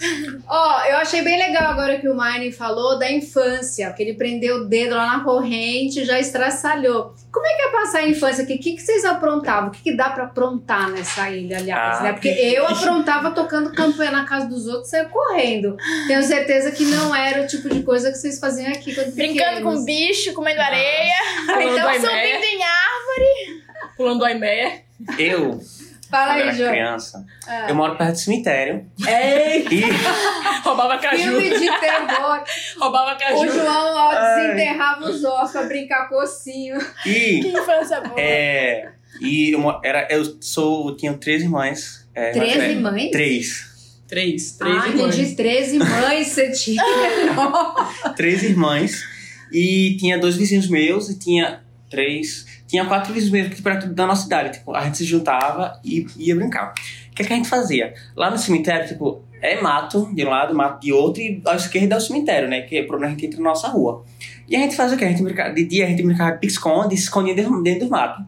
Ó, 0.46 0.84
eu 0.84 0.96
achei 0.98 1.22
bem 1.22 1.38
legal 1.38 1.72
agora 1.72 1.98
que 1.98 2.08
o 2.08 2.14
Mine 2.16 2.52
falou 2.52 2.98
da 2.98 3.10
infância, 3.10 3.92
que 3.92 4.02
ele 4.02 4.14
prendeu 4.14 4.58
o 4.58 4.64
dedo 4.64 4.94
lá 4.94 5.18
na 5.18 5.24
corrente 5.24 6.00
e 6.00 6.04
já 6.04 6.18
estraçalhou. 6.18 7.14
Como 7.32 7.46
é 7.46 7.54
que 7.54 7.62
é 7.62 7.68
passar 7.70 7.98
a 7.98 8.08
infância 8.08 8.44
aqui? 8.44 8.54
O 8.54 8.58
que, 8.58 8.72
que 8.72 8.80
vocês 8.82 9.04
aprontavam? 9.04 9.68
O 9.68 9.72
que, 9.72 9.82
que 9.82 9.96
dá 9.96 10.10
pra 10.10 10.24
aprontar 10.24 10.90
nessa 10.90 11.28
ilha, 11.30 11.58
aliás? 11.58 11.98
Ah. 11.98 12.02
né? 12.04 12.12
Porque 12.12 12.28
eu 12.28 12.66
aprontava 12.66 13.30
tocando 13.32 13.72
campanha 13.72 14.10
na 14.10 14.24
casa 14.24 14.46
dos 14.46 14.66
outros 14.66 14.88
e 14.88 14.90
saia 14.90 15.04
correndo. 15.06 15.76
Tenho 16.06 16.22
certeza 16.22 16.70
que 16.70 16.84
não 16.84 17.14
era 17.14 17.42
o 17.42 17.46
tipo 17.46 17.68
de 17.68 17.82
coisa 17.82 18.10
que 18.10 18.18
vocês 18.18 18.38
faziam 18.38 18.70
aqui 18.70 18.94
quando 18.94 19.14
Brincando 19.14 19.62
com 19.62 19.70
pequenos. 19.70 19.84
bicho, 19.84 20.32
comendo 20.32 20.60
areia, 20.60 21.14
Pulando 21.46 21.76
Então, 21.78 21.90
do 21.92 22.00
subindo 22.00 22.44
em 22.44 22.62
ar. 22.62 22.88
Pulando 23.96 24.18
do 24.20 24.24
Aimeia. 24.24 24.82
Eu, 25.18 25.60
Fala 26.10 26.26
quando 26.34 26.36
aí, 26.36 26.42
era 26.48 26.52
João. 26.56 26.70
criança, 26.70 27.26
Ah. 27.46 27.66
eu 27.68 27.74
moro 27.74 27.96
perto 27.96 28.12
do 28.12 28.18
cemitério. 28.18 28.86
Ei, 29.06 29.66
E 29.70 29.82
Roubava 30.64 30.98
caju. 30.98 31.22
filme 31.22 31.50
de 31.58 31.80
terror. 31.80 32.42
Roubava 32.78 33.14
O 33.14 33.18
caju. 33.18 33.52
João 33.52 33.94
ó, 33.94 34.14
desenterrava 34.36 35.04
os 35.10 35.22
ossos 35.24 35.52
pra 35.52 35.62
brincar 35.64 36.08
com 36.08 36.16
ossinho. 36.16 36.78
E, 37.06 37.40
Que 37.42 37.48
infância 37.48 38.00
boa. 38.00 38.18
é, 38.20 38.90
e 39.20 39.52
eu, 39.54 39.80
era, 39.84 40.06
eu 40.10 40.36
sou, 40.40 40.88
eu 40.90 40.96
tinha 40.96 41.12
três 41.14 41.42
irmãs. 41.42 42.08
É, 42.14 42.34
mais 42.36 42.52
13 42.52 42.58
velhas. 42.58 42.82
mães? 42.82 43.10
Três. 43.10 43.68
Três. 44.08 44.52
Três 44.52 44.82
ah, 44.82 44.88
irmãs. 44.88 45.14
entendi. 45.18 45.34
13 45.36 45.78
mães 45.78 46.26
você 46.28 46.50
tinha. 46.52 46.82
Três 48.16 48.42
irmãs. 48.42 49.02
E 49.52 49.96
tinha 49.98 50.18
dois 50.18 50.36
vizinhos 50.36 50.68
meus 50.68 51.08
e 51.10 51.18
tinha 51.18 51.60
três. 51.90 52.46
Tinha 52.68 52.84
quatro 52.84 53.12
vizinhos 53.12 53.48
que 53.52 53.60
perto 53.62 53.88
da 53.88 54.06
nossa 54.06 54.26
idade. 54.26 54.58
Tipo, 54.58 54.74
a 54.76 54.84
gente 54.84 54.98
se 54.98 55.04
juntava 55.04 55.80
e 55.82 56.06
ia 56.18 56.36
brincar. 56.36 56.74
O 57.10 57.14
que, 57.14 57.22
é 57.22 57.24
que 57.24 57.32
a 57.32 57.36
gente 57.36 57.48
fazia? 57.48 57.94
Lá 58.14 58.30
no 58.30 58.38
cemitério, 58.38 58.86
tipo, 58.86 59.22
é 59.42 59.60
mato 59.60 60.08
de 60.14 60.24
um 60.24 60.28
lado, 60.28 60.54
mato 60.54 60.80
de 60.80 60.92
outro, 60.92 61.20
e 61.22 61.42
à 61.46 61.54
esquerda 61.56 61.94
é 61.94 61.98
o 61.98 62.00
cemitério, 62.00 62.48
né? 62.48 62.60
Que 62.62 62.76
é 62.78 62.82
por 62.84 62.96
onde 62.96 63.06
a 63.06 63.08
gente 63.08 63.26
entra 63.26 63.38
na 63.40 63.48
nossa 63.48 63.68
rua. 63.68 64.04
E 64.46 64.54
a 64.54 64.60
gente 64.60 64.76
fazia 64.76 64.94
o 64.96 64.98
quê? 64.98 65.04
A 65.06 65.08
gente 65.08 65.22
brincava, 65.22 65.52
de 65.54 65.64
dia 65.64 65.86
a 65.86 65.88
gente 65.88 66.02
brincava 66.02 66.32
de 66.32 66.38
pique-esconde 66.38 66.94
e 66.94 66.98
se 66.98 67.04
escondia 67.04 67.34
dentro, 67.34 67.60
dentro 67.62 67.86
do 67.86 67.90
mato. 67.90 68.22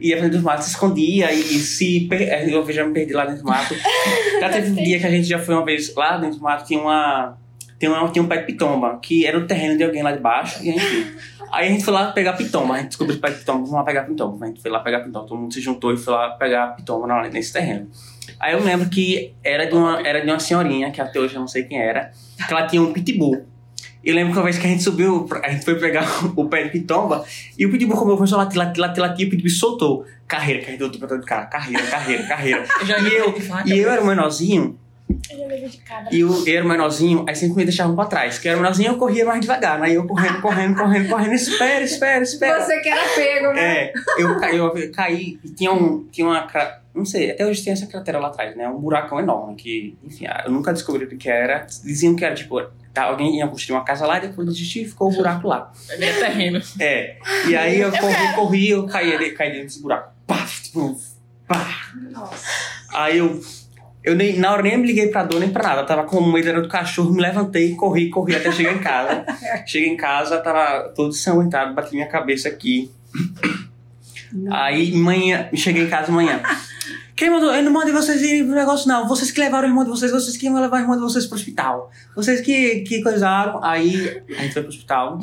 Ia 0.00 0.16
pra 0.16 0.24
dentro 0.26 0.40
do 0.40 0.44
mato, 0.44 0.62
se 0.64 0.70
escondia 0.70 1.32
e 1.32 1.42
se. 1.58 2.00
per- 2.08 2.50
Eu 2.50 2.70
já 2.72 2.84
me 2.84 2.92
perdi 2.92 3.14
lá 3.14 3.24
dentro 3.24 3.42
do 3.42 3.48
mato. 3.48 3.74
Já 4.40 4.50
teve 4.50 4.70
um 4.72 4.74
dia 4.84 4.98
que 5.00 5.06
a 5.06 5.10
gente 5.10 5.26
já 5.26 5.38
foi 5.38 5.54
uma 5.54 5.64
vez 5.64 5.94
lá 5.94 6.18
dentro 6.18 6.36
do 6.38 6.42
mato, 6.42 6.66
tinha 6.66 6.78
uma. 6.78 7.38
Tinha, 7.78 7.90
uma, 7.92 8.08
tinha 8.10 8.22
um 8.22 8.26
pé 8.28 8.38
de 8.38 8.46
pitomba, 8.46 8.98
que 9.02 9.26
era 9.26 9.38
o 9.38 9.46
terreno 9.46 9.76
de 9.76 9.84
alguém 9.84 10.02
lá 10.02 10.12
de 10.12 10.20
baixo, 10.20 10.62
e 10.64 10.70
a 10.70 10.72
gente. 10.78 11.16
Aí 11.52 11.68
a 11.68 11.70
gente 11.70 11.84
foi 11.84 11.94
lá 11.94 12.10
pegar 12.10 12.32
pitomba, 12.32 12.74
a 12.74 12.78
gente 12.78 12.88
descobriu 12.88 13.16
o 13.16 13.20
pé 13.20 13.30
de 13.30 13.36
pitomba, 13.38 13.58
vamos 13.60 13.72
lá 13.72 13.84
pegar 13.84 14.02
pitomba. 14.02 14.44
A 14.44 14.48
gente 14.48 14.60
foi 14.60 14.70
lá 14.70 14.80
pegar 14.80 15.00
pitomba, 15.00 15.26
todo 15.28 15.38
mundo 15.38 15.54
se 15.54 15.60
juntou 15.60 15.92
e 15.92 15.96
foi 15.96 16.12
lá 16.12 16.30
pegar 16.30 16.68
pitomba 16.74 17.06
na- 17.06 17.28
nesse 17.28 17.52
terreno. 17.52 17.88
Aí 18.40 18.52
eu 18.52 18.60
lembro 18.62 18.88
que 18.90 19.32
era 19.44 19.64
de, 19.66 19.74
uma, 19.74 20.00
era 20.06 20.20
de 20.22 20.26
uma 20.28 20.40
senhorinha, 20.40 20.90
que 20.90 21.00
até 21.00 21.20
hoje 21.20 21.34
eu 21.36 21.40
não 21.40 21.46
sei 21.46 21.62
quem 21.62 21.78
era, 21.80 22.10
que 22.48 22.52
ela 22.52 22.66
tinha 22.66 22.82
um 22.82 22.92
pitbull. 22.92 23.46
Eu 24.04 24.14
lembro 24.14 24.32
que 24.32 24.38
uma 24.38 24.44
vez 24.44 24.58
que 24.58 24.66
a 24.66 24.70
gente 24.70 24.82
subiu, 24.82 25.26
a 25.42 25.50
gente 25.50 25.64
foi 25.64 25.76
pegar 25.76 26.04
o 26.36 26.48
pé 26.48 26.64
de 26.64 26.70
pitomba, 26.70 27.24
e 27.56 27.64
o 27.64 27.70
pitbull 27.70 27.96
começou 27.96 28.38
a 28.40 28.42
latir, 28.44 28.58
latir, 28.58 28.80
latir, 28.80 29.00
latir, 29.02 29.24
e 29.24 29.28
o 29.28 29.30
pitbull 29.30 29.50
soltou. 29.50 30.04
Carreira, 30.26 30.60
carreira, 30.62 30.88
do 30.88 30.98
pra 30.98 31.18
cara, 31.20 31.46
carreira, 31.46 31.86
carreira, 31.86 32.22
carreira. 32.24 32.64
E 32.84 33.14
eu- 33.14 33.34
E 33.66 33.78
eu 33.78 33.90
era 33.90 34.02
o 34.02 34.06
menorzinho, 34.06 34.76
Eu 35.08 35.38
já 35.38 35.46
levei 35.46 35.68
de 35.68 35.78
cabra. 35.78 36.08
e 36.14 36.20
eu, 36.20 36.46
eu 36.46 36.56
era 36.56 36.64
o 36.64 36.68
menorzinho, 36.68 37.24
aí 37.28 37.34
sempre 37.36 37.56
me 37.56 37.64
deixavam 37.64 37.94
pra 37.94 38.06
trás. 38.06 38.38
Que 38.38 38.48
era 38.48 38.56
o 38.56 38.60
menorzinho, 38.60 38.92
eu 38.92 38.98
corria 38.98 39.24
mais 39.24 39.40
devagar. 39.40 39.80
Aí 39.82 39.94
eu 39.94 40.06
correndo, 40.06 40.40
correndo, 40.40 40.76
correndo, 40.76 41.08
correndo. 41.08 41.32
Espera, 41.34 41.82
espera, 41.84 42.22
espera. 42.22 42.60
Você 42.64 42.80
que 42.80 42.88
era 42.88 43.02
pego, 43.14 43.52
né? 43.52 43.84
É, 43.84 43.92
eu, 44.18 44.38
ca- 44.40 44.52
eu 44.52 44.72
caí 44.92 45.38
e 45.44 45.50
tinha, 45.50 45.72
um, 45.72 46.04
tinha 46.10 46.26
uma. 46.26 46.46
Não 46.94 47.04
sei, 47.04 47.30
até 47.30 47.46
hoje 47.46 47.62
tem 47.62 47.72
essa 47.72 47.86
cratera 47.86 48.18
lá 48.18 48.28
atrás, 48.28 48.56
né? 48.56 48.66
Um 48.68 48.78
buracão 48.80 49.20
enorme 49.20 49.54
que, 49.54 49.96
enfim, 50.02 50.26
eu 50.44 50.50
nunca 50.50 50.72
descobri 50.72 51.04
o 51.04 51.08
que 51.18 51.28
era. 51.28 51.66
Diziam 51.84 52.16
que 52.16 52.24
era 52.24 52.34
tipo. 52.34 52.60
Tá, 52.94 53.02
alguém 53.04 53.36
ia 53.38 53.46
construir 53.46 53.76
uma 53.76 53.84
casa 53.84 54.06
lá 54.06 54.16
e 54.16 54.22
depois 54.22 54.48
desistiu 54.48 54.82
e 54.82 54.86
ficou 54.86 55.12
o 55.12 55.14
buraco 55.14 55.46
lá. 55.46 55.70
É 55.90 55.98
meio 55.98 56.18
terreno. 56.18 56.60
É. 56.80 57.16
E 57.46 57.54
aí 57.54 57.78
eu 57.78 57.92
corri, 57.98 58.32
corri, 58.34 58.70
eu 58.70 58.86
caí, 58.86 59.14
ali- 59.14 59.32
caí 59.32 59.50
dentro 59.50 59.66
desse 59.66 59.82
buraco. 59.82 60.12
Pá, 60.26 60.46
tipo, 60.62 60.98
pá. 61.46 61.68
Nossa. 62.10 62.46
Aí 62.94 63.18
eu. 63.18 63.38
Eu 64.06 64.14
nem, 64.14 64.38
na 64.38 64.52
hora 64.52 64.62
nem 64.62 64.78
me 64.78 64.86
liguei 64.86 65.08
pra 65.08 65.24
dor 65.24 65.40
nem 65.40 65.50
pra 65.50 65.64
nada. 65.64 65.80
Eu 65.80 65.86
tava 65.86 66.04
com 66.04 66.24
medo 66.24 66.48
era 66.48 66.62
do 66.62 66.68
cachorro, 66.68 67.12
me 67.12 67.20
levantei, 67.20 67.74
corri, 67.74 68.08
corri 68.08 68.36
até 68.36 68.52
chegar 68.52 68.72
em 68.72 68.78
casa. 68.78 69.26
Cheguei 69.66 69.88
em 69.88 69.96
casa, 69.96 70.38
tava 70.38 70.90
todo 70.90 71.08
ensanguentado, 71.08 71.74
bati 71.74 71.92
minha 71.92 72.06
cabeça 72.06 72.48
aqui. 72.48 72.88
Aí 74.48 74.92
manhã, 74.92 75.48
cheguei 75.54 75.82
em 75.82 75.88
casa 75.88 76.12
amanhã. 76.12 76.40
Quem 77.16 77.30
mandou? 77.30 77.52
Eu 77.52 77.64
não 77.64 77.72
mandei 77.72 77.92
vocês 77.92 78.22
irem 78.22 78.44
pro 78.44 78.54
negócio, 78.54 78.86
não. 78.86 79.08
Vocês 79.08 79.32
que 79.32 79.40
levaram 79.40 79.66
o 79.66 79.70
irmão 79.70 79.82
de 79.82 79.90
vocês, 79.90 80.12
vocês 80.12 80.36
que 80.36 80.46
iam 80.46 80.54
levar 80.54 80.76
o 80.76 80.80
irmão 80.80 80.96
de 80.96 81.02
vocês 81.02 81.26
pro 81.26 81.34
hospital. 81.34 81.90
Vocês 82.14 82.40
que, 82.42 82.80
que 82.80 83.02
coisaram. 83.02 83.64
Aí 83.64 84.22
a 84.38 84.42
gente 84.42 84.52
foi 84.52 84.62
pro 84.62 84.70
hospital. 84.70 85.18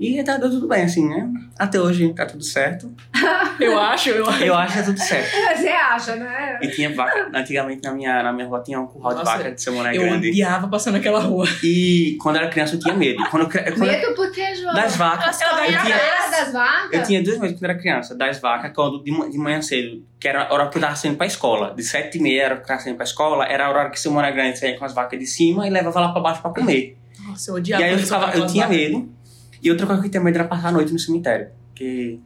E 0.00 0.22
tá 0.22 0.36
deu 0.36 0.48
tudo 0.48 0.68
bem, 0.68 0.82
assim, 0.84 1.08
né? 1.08 1.28
Até 1.58 1.80
hoje 1.80 2.12
tá 2.14 2.24
tudo 2.24 2.44
certo. 2.44 2.94
Eu 3.58 3.76
acho, 3.76 4.10
eu 4.10 4.28
acho. 4.28 4.44
Eu 4.44 4.54
acho 4.54 4.72
que 4.72 4.78
tá 4.78 4.84
tudo 4.84 5.00
certo. 5.00 5.28
Você 5.56 5.68
acha, 5.68 6.14
né? 6.14 6.60
E 6.62 6.68
tinha 6.68 6.94
vaca, 6.94 7.28
antigamente 7.34 7.82
na 7.82 7.92
minha, 7.92 8.22
na 8.22 8.32
minha 8.32 8.46
rua 8.46 8.62
tinha 8.64 8.80
um 8.80 8.86
curral 8.86 9.10
de 9.14 9.18
Nossa, 9.18 9.36
vaca 9.38 9.50
de 9.50 9.60
Semana 9.60 9.92
Eu 9.92 10.02
Grande. 10.02 10.28
odiava 10.28 10.68
passar 10.68 10.92
naquela 10.92 11.18
rua. 11.18 11.44
E 11.64 12.16
quando 12.22 12.36
eu 12.36 12.42
era 12.42 12.50
criança 12.50 12.76
eu 12.76 12.78
tinha 12.78 12.94
medo. 12.94 13.18
Quando 13.28 13.42
eu, 13.42 13.48
quando 13.50 13.66
eu- 13.66 13.78
Medo 14.00 14.14
por 14.14 14.30
quê, 14.30 14.54
João? 14.54 14.72
das 14.72 14.94
vacas. 14.94 15.40
Elas 15.40 15.58
Eu 15.72 15.80
tinha, 15.82 15.96
das 16.30 16.52
vacas? 16.52 16.92
eu 16.92 17.02
tinha 17.02 17.22
dois 17.24 17.38
meses 17.40 17.56
quando 17.58 17.64
eu 17.64 17.70
era 17.70 17.78
criança, 17.80 18.14
das 18.14 18.38
vacas, 18.38 18.70
quando 18.72 19.02
de, 19.02 19.30
de 19.30 19.38
manhã 19.38 19.60
cedo, 19.60 20.04
que 20.20 20.28
era 20.28 20.44
a 20.44 20.54
hora 20.54 20.68
que 20.68 20.78
eu 20.78 20.80
tava 20.82 20.94
saindo 20.94 21.16
pra 21.16 21.26
escola. 21.26 21.74
De 21.74 21.82
sete 21.82 22.18
e 22.18 22.22
meia 22.22 22.42
era 22.44 22.56
que 22.56 22.62
eu 22.62 22.66
tava 22.66 22.78
saindo 22.80 22.94
pra 22.96 23.04
escola, 23.04 23.44
era 23.46 23.66
a 23.66 23.70
hora 23.70 23.90
que 23.90 23.98
Semana 23.98 24.30
Grande 24.30 24.56
saía 24.60 24.78
com 24.78 24.84
as 24.84 24.94
vacas 24.94 25.18
de 25.18 25.26
cima 25.26 25.66
e 25.66 25.70
levava 25.70 25.98
lá 25.98 26.12
pra 26.12 26.20
baixo 26.22 26.40
pra 26.40 26.52
comer. 26.52 26.96
Nossa, 27.26 27.50
eu 27.50 27.56
odiava. 27.56 27.82
e 27.82 27.86
aí 27.86 27.92
eu, 27.92 27.98
ficava, 27.98 28.30
eu 28.36 28.46
tinha 28.46 28.64
vacas. 28.68 28.80
medo. 28.80 29.17
E 29.62 29.70
outra 29.70 29.86
coisa 29.86 30.00
que 30.02 30.08
eu 30.08 30.10
tinha 30.10 30.22
medo 30.22 30.36
era 30.38 30.46
passar 30.46 30.68
a 30.68 30.72
noite 30.72 30.92
no 30.92 30.98
cemitério. 30.98 31.48
Porque 31.68 32.18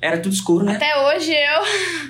era 0.00 0.18
tudo 0.18 0.32
escuro, 0.32 0.64
né? 0.64 0.76
Até 0.76 0.96
hoje 0.98 1.32
eu. 1.32 1.62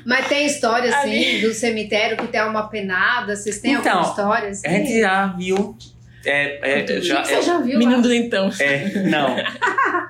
Mas 0.06 0.28
tem 0.28 0.46
história, 0.46 0.90
assim, 0.96 1.40
do 1.40 1.52
cemitério 1.52 2.16
que 2.16 2.28
tem 2.28 2.42
uma 2.42 2.68
penada? 2.68 3.34
Vocês 3.34 3.60
têm 3.60 3.72
Então, 3.74 3.92
alguma 3.92 4.10
história, 4.10 4.48
assim? 4.50 4.66
A 4.66 4.70
gente 4.70 5.00
já 5.00 5.26
viu. 5.28 5.76
É, 6.24 6.82
é, 6.82 7.00
já, 7.00 7.22
que 7.22 7.28
você 7.28 7.42
já 7.42 7.58
viu? 7.58 7.78
Menino 7.78 7.96
lá? 7.96 8.02
do 8.02 8.08
dentão. 8.08 8.50
É, 8.60 9.02
não. 9.08 9.36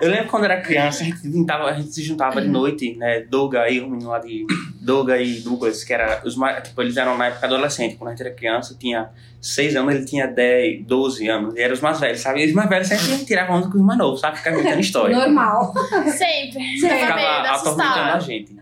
Eu 0.00 0.10
lembro 0.10 0.26
quando 0.28 0.44
era 0.44 0.60
criança, 0.60 1.02
a 1.02 1.06
gente, 1.06 1.30
juntava, 1.30 1.64
a 1.66 1.72
gente 1.74 1.94
se 1.94 2.02
juntava 2.02 2.40
de 2.40 2.48
noite, 2.48 2.96
né? 2.96 3.20
Doga 3.20 3.68
e 3.70 3.80
o 3.80 3.88
menino 3.88 4.10
lá 4.10 4.18
de. 4.18 4.44
Doga 4.80 5.20
e 5.20 5.40
Douglas, 5.40 5.84
que 5.84 5.92
era 5.92 6.22
os 6.24 6.34
mais. 6.34 6.66
Tipo, 6.66 6.82
eles 6.82 6.96
eram 6.96 7.16
na 7.16 7.26
época 7.26 7.46
adolescente. 7.46 7.96
Quando 7.96 8.08
a 8.08 8.10
gente 8.12 8.22
era 8.22 8.34
criança, 8.34 8.76
tinha 8.78 9.10
6 9.40 9.76
anos, 9.76 9.94
ele 9.94 10.04
tinha 10.04 10.26
10, 10.26 10.84
12 10.84 11.28
anos. 11.28 11.54
E 11.54 11.60
eram 11.60 11.74
os 11.74 11.80
mais 11.80 12.00
velhos, 12.00 12.20
sabe? 12.20 12.42
E 12.42 12.46
os 12.46 12.52
mais 12.52 12.68
velhos 12.68 12.88
sempre 12.88 13.24
tiravam 13.24 13.56
onda 13.56 13.68
com 13.68 13.78
os 13.78 13.84
mais 13.84 13.98
novos, 13.98 14.20
sabe? 14.20 14.38
Ficavam 14.38 14.60
inventando 14.60 14.80
história. 14.80 15.16
Normal. 15.16 15.72
Sempre. 16.10 16.78
Sempre. 16.78 16.98
Ficava 16.98 17.20
Ficava 17.20 17.56
atormentando 17.56 18.10
a 18.10 18.18
gente. 18.18 18.56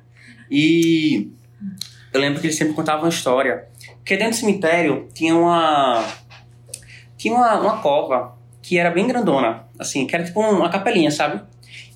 E 0.50 1.30
eu 2.12 2.20
lembro 2.20 2.40
que 2.40 2.46
eles 2.46 2.56
sempre 2.56 2.74
contavam 2.74 3.02
uma 3.02 3.08
história. 3.08 3.66
Porque 3.96 4.16
dentro 4.16 4.32
do 4.32 4.40
cemitério 4.40 5.08
tinha 5.14 5.34
uma. 5.36 6.04
Tinha 7.18 7.34
uma, 7.34 7.60
uma 7.60 7.76
cova 7.82 8.38
que 8.62 8.78
era 8.78 8.90
bem 8.90 9.06
grandona, 9.06 9.64
assim, 9.78 10.06
que 10.06 10.14
era 10.14 10.24
tipo 10.24 10.40
uma 10.40 10.70
capelinha, 10.70 11.10
sabe? 11.10 11.42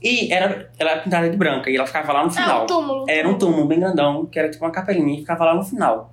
E 0.02 0.32
era, 0.32 0.68
ela 0.78 0.90
era 0.90 1.00
pintada 1.00 1.30
de 1.30 1.36
branca 1.36 1.70
e 1.70 1.76
ela 1.76 1.86
ficava 1.86 2.12
lá 2.12 2.22
no 2.22 2.28
Ah, 2.28 2.32
final. 2.32 2.62
um 2.64 2.66
túmulo. 2.66 3.04
Era 3.08 3.28
um 3.28 3.38
túmulo 3.38 3.66
bem 3.66 3.78
grandão, 3.80 4.26
que 4.26 4.38
era 4.38 4.50
tipo 4.50 4.64
uma 4.64 4.70
capelinha 4.72 5.14
e 5.14 5.18
ficava 5.20 5.44
lá 5.44 5.54
no 5.54 5.62
final. 5.64 6.12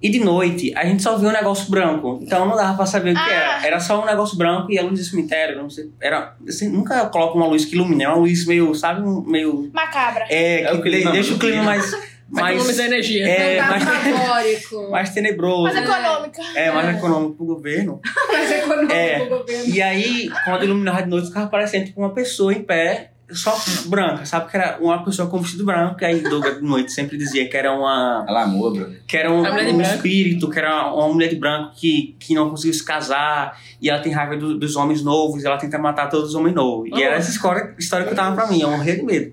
E 0.00 0.08
de 0.08 0.20
noite, 0.20 0.72
a 0.76 0.84
gente 0.84 1.02
só 1.02 1.16
via 1.18 1.28
um 1.28 1.32
negócio 1.32 1.68
branco. 1.68 2.20
Então 2.22 2.46
não 2.46 2.54
dava 2.54 2.76
pra 2.76 2.86
saber 2.86 3.10
o 3.10 3.14
que 3.14 3.20
Ah. 3.20 3.32
era. 3.58 3.66
Era 3.66 3.80
só 3.80 4.00
um 4.00 4.06
negócio 4.06 4.38
branco 4.38 4.70
e 4.70 4.78
a 4.78 4.82
luz 4.82 5.00
do 5.00 5.04
cemitério, 5.04 5.60
não 5.60 5.68
sei. 5.68 5.90
Era. 6.00 6.36
Você 6.46 6.68
nunca 6.68 7.06
coloca 7.06 7.34
uma 7.36 7.46
luz 7.48 7.64
que 7.64 7.74
ilumina, 7.74 8.04
é 8.04 8.08
uma 8.08 8.18
luz 8.18 8.46
meio, 8.46 8.72
sabe, 8.76 9.02
meio. 9.28 9.68
Macabra. 9.74 10.26
É, 10.30 10.62
É 10.62 10.72
o 10.72 10.76
que 10.80 10.88
clima, 10.88 11.10
deixa 11.10 11.34
o 11.34 11.38
clima 11.38 11.74
clima. 11.74 11.98
mais. 12.30 12.56
Mas 12.56 12.66
mais 12.66 12.78
economizar 12.78 12.86
energia. 12.86 13.26
É, 13.28 13.62
Fantasmagórico. 13.62 14.90
mais 14.90 15.10
tenebroso. 15.10 15.62
Mas 15.62 15.76
econômica. 15.76 16.42
É, 16.54 16.70
mais 16.70 16.96
econômico 16.96 17.34
pro 17.36 17.46
governo. 17.46 18.00
Mais 18.32 18.50
econômico 18.52 18.92
É. 18.92 19.18
do 19.20 19.28
governo. 19.38 19.64
E 19.74 19.82
aí, 19.82 20.30
quando 20.44 20.64
iluminava 20.64 21.02
de 21.02 21.08
noite, 21.08 21.28
ficava 21.28 21.48
parecendo 21.48 21.90
uma 21.96 22.12
pessoa 22.14 22.52
em 22.52 22.62
pé, 22.62 23.12
só 23.30 23.54
branca, 23.86 24.24
sabe? 24.24 24.50
Que 24.50 24.56
era 24.56 24.78
uma 24.80 25.04
pessoa 25.04 25.28
com 25.28 25.38
vestido 25.38 25.64
branco, 25.64 25.96
e 26.00 26.04
aí 26.06 26.20
Douglas 26.20 26.56
de 26.56 26.62
noite 26.62 26.92
sempre 26.92 27.18
dizia 27.18 27.46
que 27.48 27.54
era 27.56 27.72
uma. 27.72 28.24
Ela 28.26 28.44
amor, 28.44 28.72
brother. 28.72 29.02
que 29.06 29.16
era 29.18 29.30
um, 29.30 29.42
um 29.42 29.80
espírito, 29.82 30.48
que 30.48 30.58
era 30.58 30.90
uma 30.94 31.08
mulher 31.08 31.28
de 31.28 31.36
branco 31.36 31.72
que, 31.74 32.16
que 32.18 32.34
não 32.34 32.48
conseguiu 32.48 32.72
se 32.72 32.82
casar, 32.84 33.58
e 33.82 33.90
ela 33.90 34.00
tem 34.00 34.12
raiva 34.12 34.34
do- 34.36 34.58
dos 34.58 34.76
homens 34.76 35.02
novos, 35.02 35.42
e 35.42 35.46
ela 35.46 35.58
tenta 35.58 35.78
matar 35.78 36.08
todos 36.08 36.30
os 36.30 36.34
homens 36.34 36.54
novos. 36.54 36.88
E 36.90 37.02
era 37.02 37.16
essa 37.16 37.30
história, 37.30 37.74
história 37.78 38.06
que 38.06 38.12
eu 38.12 38.16
tava 38.16 38.34
pra 38.34 38.46
mim, 38.46 38.62
eu 38.62 38.70
morria 38.70 38.96
de 38.96 39.02
medo. 39.02 39.32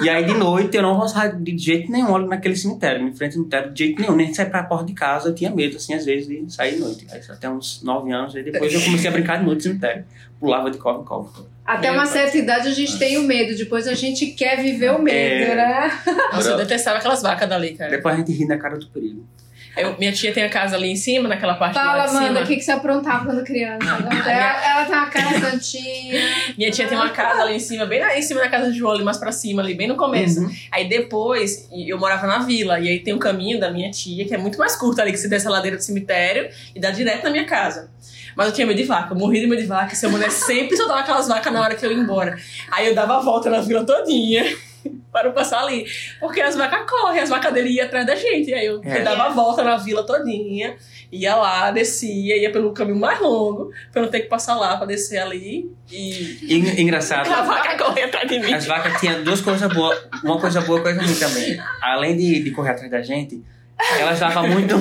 E 0.00 0.08
aí 0.08 0.24
de 0.24 0.34
noite 0.34 0.76
eu 0.76 0.82
não 0.82 0.96
gostava 0.96 1.28
de 1.34 1.56
jeito 1.58 1.90
nenhum 1.90 2.14
ali 2.14 2.26
naquele 2.28 2.56
cemitério, 2.56 3.06
em 3.06 3.12
frente 3.14 3.30
ao 3.30 3.38
cemitério, 3.38 3.72
de 3.72 3.84
jeito 3.84 4.00
nenhum, 4.00 4.14
nem 4.16 4.32
sair 4.32 4.50
pra 4.50 4.62
porta 4.62 4.86
de 4.86 4.94
casa, 4.94 5.28
eu 5.28 5.34
tinha 5.34 5.50
medo, 5.50 5.76
assim, 5.76 5.94
às 5.94 6.04
vezes, 6.04 6.28
de 6.28 6.52
sair 6.52 6.74
de 6.74 6.80
noite. 6.80 7.06
Aí 7.10 7.20
até 7.28 7.48
uns 7.48 7.82
nove 7.82 8.12
anos, 8.12 8.34
aí 8.36 8.42
depois 8.42 8.72
eu 8.72 8.80
comecei 8.80 9.08
a 9.08 9.12
brincar 9.12 9.38
de 9.38 9.44
noite 9.44 9.58
no 9.58 9.62
cemitério. 9.62 10.04
Pulava 10.38 10.70
de 10.70 10.78
cova 10.78 11.00
em 11.02 11.04
cova. 11.04 11.46
Até 11.64 11.90
uma 11.92 12.06
certa 12.06 12.36
idade 12.36 12.66
a 12.68 12.72
gente 12.72 12.98
tem 12.98 13.16
o 13.18 13.22
medo, 13.22 13.56
depois 13.56 13.86
a 13.86 13.94
gente 13.94 14.26
quer 14.32 14.60
viver 14.60 14.90
o 14.90 15.00
medo, 15.00 15.52
É. 15.52 15.54
né? 15.54 15.90
Nossa, 16.32 16.50
eu 16.50 16.56
detestava 16.56 16.98
aquelas 16.98 17.22
vacas 17.22 17.48
dali, 17.48 17.74
cara. 17.74 17.90
Depois 17.90 18.14
a 18.14 18.18
gente 18.18 18.32
ri 18.32 18.46
na 18.46 18.58
cara 18.58 18.76
do 18.76 18.86
perigo. 18.88 19.24
Eu- 19.76 19.96
minha 19.98 20.12
tia 20.12 20.32
tem 20.32 20.42
a 20.42 20.48
casa 20.50 20.76
ali 20.76 20.90
em 20.90 20.96
cima, 20.96 21.28
naquela 21.28 21.54
parte 21.54 21.76
lá 21.76 21.84
Fala, 21.84 22.02
de 22.04 22.08
cima. 22.10 22.20
Amanda, 22.20 22.42
o 22.42 22.46
que, 22.46 22.56
que 22.56 22.62
você 22.62 22.72
aprontava 22.72 23.24
quando 23.24 23.42
criança? 23.42 23.86
Ela, 24.26 24.66
ela 24.66 24.84
tem 24.84 24.94
uma 24.94 25.06
cara 25.06 25.40
santinha. 25.40 26.20
Minha 26.58 26.70
tia 26.70 26.86
tem 26.86 26.96
uma 26.96 27.08
casa 27.10 27.42
ali 27.42 27.54
em 27.54 27.58
cima, 27.58 27.86
bem 27.86 28.00
lá 28.00 28.16
em 28.16 28.22
cima 28.22 28.40
da 28.40 28.48
casa 28.48 28.70
de 28.70 28.78
João, 28.78 28.92
ali 28.92 29.02
mais 29.02 29.16
pra 29.16 29.32
cima, 29.32 29.62
ali, 29.62 29.74
bem 29.74 29.88
no 29.88 29.96
começo. 29.96 30.40
Uhum. 30.40 30.50
Aí 30.70 30.88
depois, 30.88 31.68
eu 31.72 31.98
morava 31.98 32.26
na 32.26 32.40
vila, 32.40 32.78
e 32.78 32.88
aí 32.88 32.98
tem 33.00 33.14
um 33.14 33.18
caminho 33.18 33.58
da 33.58 33.70
minha 33.70 33.90
tia, 33.90 34.26
que 34.26 34.34
é 34.34 34.38
muito 34.38 34.58
mais 34.58 34.76
curto 34.76 35.00
ali, 35.00 35.10
que 35.10 35.18
você 35.18 35.28
desce 35.28 35.46
a 35.46 35.50
ladeira 35.50 35.76
do 35.76 35.82
cemitério 35.82 36.50
e 36.74 36.80
dá 36.80 36.90
direto 36.90 37.24
na 37.24 37.30
minha 37.30 37.44
casa. 37.46 37.90
Mas 38.36 38.48
eu 38.48 38.52
tinha 38.52 38.66
medo 38.66 38.76
de 38.76 38.84
vaca, 38.84 39.14
eu 39.14 39.18
morri 39.18 39.40
de 39.40 39.46
medo 39.46 39.60
de 39.60 39.68
vaca, 39.68 39.92
e 39.92 39.96
seu 39.96 40.10
mulher 40.10 40.30
sempre 40.30 40.76
soltava 40.76 41.00
aquelas 41.00 41.28
vacas 41.28 41.52
na 41.52 41.60
hora 41.60 41.74
que 41.74 41.84
eu 41.84 41.90
ia 41.92 41.98
embora. 41.98 42.36
Aí 42.70 42.86
eu 42.88 42.94
dava 42.94 43.16
a 43.16 43.20
volta 43.20 43.48
na 43.50 43.60
vila 43.60 43.84
todinha. 43.84 44.44
Para 45.12 45.28
não 45.28 45.32
passar 45.34 45.60
ali. 45.62 45.84
Porque 46.20 46.40
as 46.40 46.56
vacas 46.56 46.88
correm, 46.90 47.20
as 47.20 47.28
vacas 47.28 47.52
dele 47.52 47.70
iam 47.70 47.84
atrás 47.86 48.06
da 48.06 48.14
gente. 48.14 48.50
E 48.50 48.54
aí 48.54 48.66
eu, 48.66 48.80
É. 48.82 49.02
dava 49.02 49.24
a 49.24 49.28
volta 49.28 49.62
na 49.62 49.76
vila 49.76 50.04
todinha, 50.06 50.76
ia 51.10 51.36
lá, 51.36 51.70
descia, 51.70 52.36
ia 52.36 52.50
pelo 52.50 52.72
caminho 52.72 52.98
mais 52.98 53.20
longo, 53.20 53.70
pra 53.92 54.00
eu 54.00 54.04
não 54.06 54.10
ter 54.10 54.20
que 54.20 54.28
passar 54.28 54.56
lá 54.56 54.76
pra 54.76 54.86
descer 54.86 55.18
ali. 55.18 55.70
E 55.90 56.54
engraçado, 56.78 57.28
a 57.32 57.42
vaca 57.42 57.76
correr 57.76 58.04
atrás 58.04 58.28
de 58.28 58.38
mim. 58.38 58.52
As 58.54 58.66
vacas 58.66 58.98
tinham 59.00 59.22
duas 59.22 59.40
coisas 59.40 59.72
boas. 59.72 59.98
Uma 60.24 60.40
coisa 60.40 60.60
boa 60.62 60.78
e 60.80 60.82
coisa 60.82 61.02
ruim 61.02 61.14
também. 61.14 61.60
Além 61.82 62.16
de, 62.16 62.42
de 62.42 62.50
correr 62.50 62.70
atrás 62.70 62.90
da 62.90 63.02
gente, 63.02 63.42
elas 63.98 64.18
davam 64.18 64.48
muito. 64.48 64.76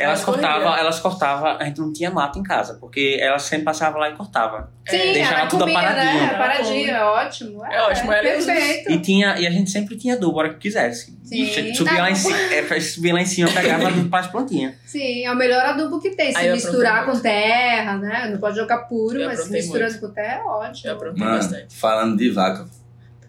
Elas 0.00 0.20
Elas 0.20 0.24
cortavam, 0.24 0.76
elas 0.76 1.00
cortavam, 1.00 1.56
a 1.58 1.64
gente 1.64 1.80
não 1.80 1.92
tinha 1.92 2.08
mato 2.08 2.38
em 2.38 2.42
casa, 2.44 2.74
porque 2.74 3.18
elas 3.20 3.42
sempre 3.42 3.64
passavam 3.64 3.98
lá 3.98 4.08
e 4.08 4.12
cortavam. 4.14 4.68
Sim, 4.88 5.12
deixava 5.12 5.48
tudo 5.48 5.60
comia, 5.64 5.74
paradinho. 5.74 6.22
né? 6.22 6.34
Paradinho, 6.38 6.90
é 6.92 7.04
ótimo. 7.04 7.66
É 7.66 7.82
ótimo, 7.82 8.12
é 8.12 8.22
perfeito. 8.22 8.92
E, 8.92 9.00
tinha, 9.00 9.36
e 9.40 9.44
a 9.44 9.50
gente 9.50 9.68
sempre 9.70 9.96
tinha 9.96 10.14
adubo, 10.14 10.38
a 10.38 10.44
hora 10.44 10.50
que 10.54 10.60
quisesse. 10.60 11.18
Sim. 11.24 11.74
Subia 11.74 12.00
lá, 12.00 12.10
em, 12.12 12.14
é, 12.14 12.80
subia 12.80 13.12
lá 13.12 13.20
em 13.20 13.26
cima, 13.26 13.50
pegava 13.50 13.88
adubo 13.88 14.06
para 14.08 14.20
as 14.20 14.26
plantinhas. 14.28 14.74
Sim, 14.86 15.24
é 15.26 15.32
o 15.32 15.34
melhor 15.36 15.64
adubo 15.66 16.00
que 16.00 16.10
tem. 16.10 16.30
Se 16.30 16.38
Aí 16.38 16.52
misturar 16.52 17.04
com 17.04 17.18
terra, 17.18 17.96
né? 17.98 18.28
Não 18.30 18.38
pode 18.38 18.56
jogar 18.56 18.78
puro, 18.86 19.18
mas 19.24 19.40
aprontei 19.40 19.60
misturando 19.62 19.98
com 19.98 20.10
terra 20.14 20.40
é 20.40 20.44
ótimo. 20.44 20.90
Eu 20.90 20.94
aprontei 20.94 21.24
Mano, 21.24 21.36
bastante. 21.38 21.74
falando 21.76 22.16
de 22.16 22.30
vaca. 22.30 22.64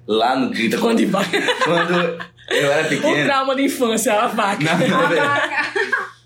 Lá 0.08 0.36
no 0.36 0.52
30, 0.52 0.78
Quando 0.78 0.98
de 0.98 1.06
vaca. 1.08 1.38
quando 1.64 1.94
eu 2.52 2.72
era 2.72 2.86
O 2.86 2.90
pequeno. 2.90 3.26
trauma 3.26 3.56
de 3.56 3.64
infância, 3.64 4.14
a 4.14 4.28
vaca. 4.28 4.64
Não, 4.64 4.88
não, 4.88 5.00
A 5.02 5.08
vaca. 5.08 6.19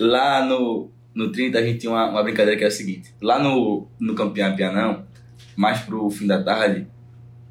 Lá 0.00 0.44
no, 0.44 0.90
no 1.14 1.30
30 1.32 1.58
a 1.58 1.62
gente 1.62 1.78
tinha 1.80 1.92
uma, 1.92 2.08
uma 2.10 2.22
brincadeira 2.22 2.56
que 2.56 2.64
era 2.64 2.72
a 2.72 2.76
seguinte. 2.76 3.12
Lá 3.20 3.38
no, 3.38 3.86
no 3.98 4.14
Campeão 4.14 4.54
Pianão, 4.54 5.04
mais 5.56 5.80
pro 5.80 6.08
fim 6.10 6.26
da 6.26 6.42
tarde, 6.42 6.86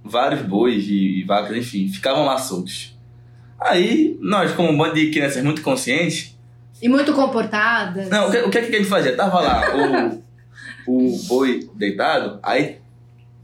vários 0.03 0.41
bois 0.41 0.85
e, 0.87 1.19
e 1.19 1.23
vacas, 1.23 1.55
enfim, 1.57 1.87
ficavam 1.89 2.25
lá 2.25 2.37
soltos. 2.37 2.97
Aí, 3.59 4.17
nós, 4.21 4.51
como 4.53 4.69
um 4.69 4.77
bando 4.77 4.95
de 4.95 5.09
crianças 5.11 5.43
muito 5.43 5.61
conscientes, 5.61 6.37
E 6.81 6.87
muito 6.87 7.11
comportada. 7.13 8.05
não, 8.05 8.27
o 8.27 8.31
que, 8.31 8.37
o 8.37 8.49
que, 8.51 8.61
que 8.61 8.75
a 8.75 8.79
gente 8.79 8.89
fazia? 8.89 9.15
Tava 9.15 9.39
lá 9.41 9.63
o, 10.87 11.07
o 11.15 11.17
boi 11.27 11.67
deitado, 11.75 12.39
aí 12.43 12.77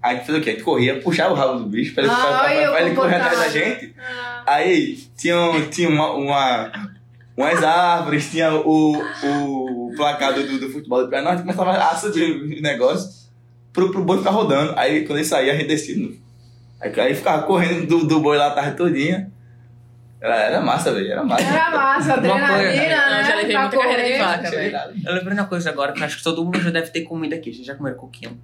a 0.01 0.13
gente 0.13 0.25
fazia 0.25 0.39
o 0.39 0.43
quê? 0.43 0.49
A 0.51 0.53
gente 0.53 0.63
corria, 0.63 0.99
puxava 1.01 1.33
o 1.33 1.35
rabo 1.35 1.59
do 1.59 1.65
bicho 1.65 1.93
pra 1.95 2.03
ele, 2.03 2.13
pra- 2.13 2.37
pra- 2.39 2.55
eu 2.55 2.71
pra 2.71 2.81
ele 2.81 2.95
correr 2.95 3.15
atrás 3.15 3.39
da 3.39 3.49
gente. 3.49 3.95
Aí 4.45 4.97
tinha, 5.17 5.35
tinha 5.71 5.89
uma, 5.89 6.11
uma- 6.13 6.92
umas 7.35 7.63
árvores, 7.63 8.29
tinha 8.29 8.53
o, 8.53 8.97
o 8.97 9.93
placar 9.95 10.33
do, 10.33 10.59
do 10.59 10.69
futebol 10.69 11.03
do 11.03 11.09
Piauí, 11.09 11.23
nós 11.25 11.41
começava 11.41 11.71
a 11.71 11.95
subir 11.95 12.57
o 12.59 12.61
negócio 12.61 13.09
pro, 13.71 13.91
pro 13.91 14.03
boi 14.03 14.17
ficar 14.19 14.31
rodando. 14.31 14.73
Aí 14.77 15.05
quando 15.05 15.17
ele 15.19 15.25
saía, 15.25 15.53
a 15.53 15.55
gente 15.55 15.67
descia. 15.67 15.95
Aí, 16.81 16.99
aí 16.99 17.15
ficava 17.15 17.43
correndo 17.43 17.87
do, 17.87 18.05
do 18.05 18.19
boi 18.19 18.37
lá 18.37 18.47
a 18.47 18.51
tarde 18.51 18.77
todinha. 18.77 19.31
Era, 20.21 20.35
era 20.35 20.61
massa, 20.61 20.93
velho, 20.93 21.11
era 21.11 21.23
massa. 21.23 21.43
Era 21.43 21.69
massa, 21.71 22.13
coisa- 22.13 22.33
adrenalina, 22.33 22.95
Não, 23.09 23.11
né? 23.17 23.23
já 23.25 23.35
levei 23.35 23.51
Pra 23.51 23.61
muita 23.61 23.77
carreira 23.77 24.03
de 24.03 24.09
correr. 24.11 24.23
vaca, 24.23 24.51
velho. 24.51 24.77
Eu 25.05 25.13
lembrei 25.15 25.33
de 25.35 25.41
uma 25.41 25.47
coisa 25.47 25.69
agora 25.69 25.91
que 25.91 25.99
eu 26.01 26.05
acho 26.05 26.17
que 26.17 26.23
todo 26.23 26.45
mundo 26.45 26.61
já 26.61 26.69
deve 26.69 26.91
ter 26.91 27.01
comido 27.01 27.33
aqui. 27.33 27.53
Vocês 27.53 27.65
já 27.65 27.75
comeram 27.75 27.97
coquinho? 27.97 28.39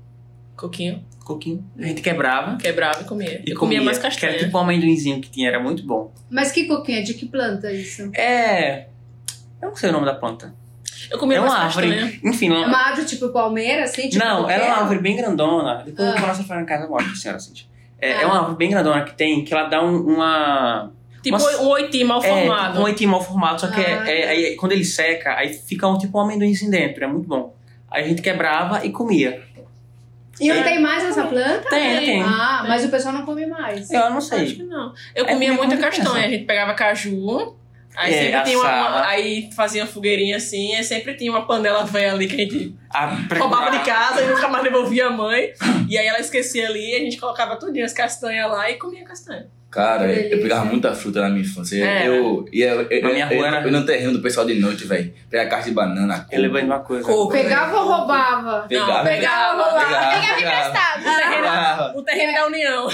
Coquinho, 0.59 1.01
Coquinho. 1.23 1.63
A 1.77 1.83
gente 1.83 2.01
quebrava. 2.01 2.57
quebrava 2.57 3.01
e 3.01 3.05
comia. 3.05 3.41
E 3.45 3.51
eu 3.51 3.57
comia, 3.57 3.81
mais 3.81 3.97
Que 3.97 4.05
era 4.05 4.13
castanha. 4.13 4.37
tipo 4.37 4.57
um 4.57 4.61
amendoinzinho 4.61 5.21
que 5.21 5.29
tinha, 5.29 5.47
era 5.47 5.59
muito 5.59 5.85
bom. 5.85 6.11
Mas 6.29 6.51
que 6.51 6.65
coquinha? 6.65 7.01
De 7.01 7.13
que 7.13 7.25
planta 7.25 7.71
isso? 7.71 8.11
É. 8.13 8.87
Eu 9.61 9.69
não 9.69 9.75
sei 9.75 9.89
o 9.89 9.93
nome 9.93 10.05
da 10.05 10.15
planta. 10.15 10.53
Eu 11.09 11.17
comia 11.17 11.37
é 11.37 11.41
uma 11.41 11.57
árvore. 11.57 11.89
castanha. 11.89 12.19
Enfim, 12.25 12.47
É 12.47 12.49
não, 12.49 12.67
uma 12.67 12.77
árvore 12.77 13.07
tipo 13.07 13.29
palmeira, 13.29 13.83
assim? 13.85 14.09
Tipo 14.09 14.23
não 14.23 14.49
era 14.49 14.65
uma 14.65 14.75
árvore 14.81 14.99
bem 14.99 15.15
grandona. 15.15 15.83
Depois 15.85 16.07
Ah. 16.09 16.11
eu 16.11 16.17
vou 16.17 16.27
nossa 16.27 16.41
em 16.61 16.65
casa 16.65 16.87
mostra, 16.87 17.15
senhora 17.15 17.39
Cintia. 17.39 17.65
É, 18.01 18.13
Ah. 18.13 18.21
é 18.21 18.25
uma 18.25 18.39
árvore 18.39 18.57
bem 18.57 18.69
grandona 18.69 19.03
que 19.05 19.15
tem, 19.15 19.43
que 19.45 19.53
ela 19.53 19.67
dá 19.69 19.81
um- 19.83 20.01
uma. 20.15 20.91
Tipo 21.23 21.37
Uma- 21.37 21.57
um 21.61 21.67
oitinho 21.69 22.07
mal 22.07 22.23
É, 22.23 22.27
formado. 22.27 22.79
um 22.79 22.83
oitinho 22.83 23.09
mal 23.11 23.21
formado, 23.21 23.59
só 23.61 23.67
que 23.67 23.79
é- 23.79 23.93
Ah, 23.99 24.09
é- 24.11 24.27
aí, 24.29 24.55
quando 24.55 24.71
ele 24.73 24.85
seca, 24.85 25.35
aí 25.35 25.53
fica 25.53 25.87
um 25.87 25.97
tipo 25.97 26.17
um 26.17 26.21
amendoinzinho 26.21 26.71
dentro, 26.71 27.03
é 27.03 27.07
muito 27.07 27.27
bom. 27.27 27.55
Aí 27.91 28.03
a 28.03 28.07
gente 28.07 28.21
quebrava 28.21 28.85
e 28.85 28.91
comia. 28.91 29.41
E 30.39 30.47
não 30.53 30.63
tem 30.63 30.79
mais 30.81 31.03
essa 31.03 31.23
planta? 31.23 31.69
Tem, 31.69 31.99
tem. 32.05 32.21
Ah, 32.23 32.63
mas 32.67 32.85
o 32.85 32.89
pessoal 32.89 33.13
não 33.13 33.25
come 33.25 33.45
mais. 33.45 33.89
Eu 33.91 34.09
não 34.09 34.17
Acho 34.17 34.27
sei. 34.27 34.55
que 34.55 34.63
não. 34.63 34.93
Eu 35.15 35.25
É, 35.25 35.33
comia 35.33 35.49
comia 35.49 35.53
muita 35.53 35.77
castanha. 35.77 36.09
criança. 36.09 36.25
A 36.27 36.29
gente 36.29 36.45
pegava 36.45 36.73
caju. 36.73 37.55
Aí 37.95 38.13
É, 38.13 38.21
sempre 38.23 38.41
tinha 38.43 38.57
uma, 38.59 38.69
uma- 38.89 39.07
Aí 39.07 39.49
fazia 39.55 39.81
uma 39.83 39.87
fogueirinha 39.91 40.37
assim, 40.37 40.75
aí 40.75 40.83
sempre 40.83 41.15
tinha 41.15 41.31
uma 41.31 41.45
panela 41.45 41.83
velha 41.83 42.13
ali 42.13 42.27
que 42.27 42.35
a 42.35 42.37
gente 42.37 42.75
A 42.89 43.07
roubava 43.37 43.71
de 43.71 43.79
casa 43.83 44.21
e 44.21 44.27
nunca 44.27 44.47
mais 44.47 44.63
devolvia 44.63 45.07
a 45.07 45.09
mãe. 45.09 45.51
E 45.89 45.97
aí 45.97 46.07
ela 46.07 46.19
esquecia 46.19 46.67
ali, 46.69 46.95
a 46.95 46.99
gente 46.99 47.17
colocava 47.17 47.57
tudinho 47.57 47.83
as 47.83 47.91
castanhas 47.91 48.49
lá 48.49 48.69
e 48.69 48.75
comia 48.75 49.03
castanha. 49.03 49.47
Cara, 49.71 50.07
Que 50.11 50.33
eu 50.33 50.41
pegava 50.41 50.65
muita 50.65 50.93
fruta 50.95 51.21
na 51.21 51.29
minha 51.29 51.41
infância. 51.41 51.75
É. 51.85 52.07
Eu 52.07 52.43
ia 52.51 52.69
eu, 52.69 52.81
eu, 52.89 53.01
Na 53.03 53.09
minha 53.09 53.25
eu, 53.25 53.37
rua 53.37 53.37
eu, 53.37 53.45
era- 53.55 53.65
eu 53.67 53.71
no 53.71 53.85
terreno 53.85 54.13
do 54.13 54.21
pessoal 54.21 54.43
de 54.45 54.55
noite, 54.55 54.85
velho. 54.85 55.13
Pegar 55.29 55.45
caixa 55.47 55.69
de 55.69 55.75
banana, 55.75 56.25
Eu 56.31 56.41
lembrei 56.41 56.63
de 56.63 56.67
uma 56.69 56.79
coisa. 56.79 57.05
Coco. 57.05 57.31
Pegava 57.31 57.77
ou 57.77 57.85
roubava? 57.87 58.65
Pegava, 58.67 58.93
Não, 58.97 59.03
pegava, 59.03 59.63
pegava, 59.63 60.19
Pegava 60.21 60.39
emprestado. 60.39 61.03
pegava. 61.03 61.93
O 61.97 62.01
terreno 62.01 62.33
da 62.33 62.47
União. 62.47 62.87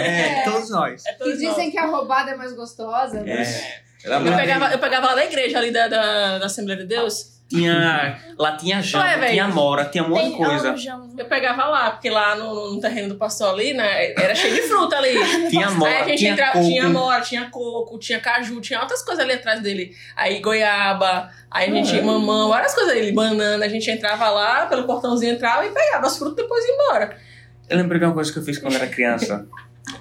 É, 0.00 0.42
todos 0.44 0.70
nós. 0.70 1.06
É 1.06 1.12
Que 1.12 1.18
todos 1.18 1.34
dizem 1.38 1.48
nós. 1.64 1.70
que 1.72 1.78
a 1.78 1.86
roubada 1.86 2.30
é 2.32 2.36
mais 2.36 2.52
gostosa. 2.54 3.20
né? 3.22 3.42
É. 3.42 3.82
Era 4.04 4.16
Eu 4.16 4.36
pegava, 4.36 4.66
eu 4.72 4.78
pegava 4.78 5.06
lá 5.06 5.14
da 5.14 5.24
igreja, 5.24 5.58
ali 5.58 5.70
da, 5.70 5.86
da, 5.88 6.38
da 6.38 6.46
Assembleia 6.46 6.80
de 6.80 6.86
Deus. 6.88 7.31
Tinha. 7.56 8.18
Lá 8.38 8.56
tinha 8.56 8.80
jamba, 8.82 9.04
Ué, 9.04 9.30
tinha 9.30 9.48
mora, 9.48 9.84
tinha 9.84 10.04
um 10.04 10.08
monte 10.08 10.30
de 10.30 10.36
coisa. 10.36 10.74
Eu 11.18 11.24
pegava 11.26 11.64
lá, 11.66 11.90
porque 11.92 12.08
lá 12.10 12.34
no, 12.34 12.74
no 12.74 12.80
terreno 12.80 13.10
do 13.10 13.14
pastor 13.16 13.50
ali, 13.54 13.74
né, 13.74 14.12
era 14.14 14.34
cheio 14.34 14.54
de 14.54 14.62
fruta 14.62 14.96
ali. 14.96 15.12
Tinha 15.50 15.66
Aí 15.68 15.72
a 15.72 15.76
mora, 15.76 16.04
gente 16.04 16.18
tinha 16.18 16.32
entrava, 16.32 16.52
coco. 16.52 16.64
tinha 16.66 16.88
mora, 16.88 17.20
tinha 17.20 17.50
coco, 17.50 17.98
tinha 17.98 18.20
caju, 18.20 18.60
tinha 18.60 18.80
outras 18.80 19.02
coisas 19.02 19.22
ali 19.22 19.34
atrás 19.34 19.60
dele. 19.60 19.94
Aí 20.16 20.40
goiaba, 20.40 21.30
aí 21.50 21.70
a 21.70 21.74
gente, 21.74 22.00
mamão, 22.00 22.48
várias 22.48 22.74
coisas 22.74 22.96
ali, 22.96 23.12
banana. 23.12 23.64
A 23.64 23.68
gente 23.68 23.90
entrava 23.90 24.28
lá, 24.30 24.66
pelo 24.66 24.84
portãozinho 24.84 25.34
entrava 25.34 25.66
e 25.66 25.70
pegava 25.70 26.06
as 26.06 26.16
frutas 26.16 26.38
e 26.38 26.42
depois 26.42 26.64
ia 26.64 26.74
embora. 26.74 27.16
Eu 27.68 27.76
lembrei 27.76 27.98
de 27.98 28.06
uma 28.06 28.14
coisa 28.14 28.32
que 28.32 28.38
eu 28.38 28.42
fiz 28.42 28.58
quando 28.58 28.74
era 28.76 28.86
criança, 28.86 29.46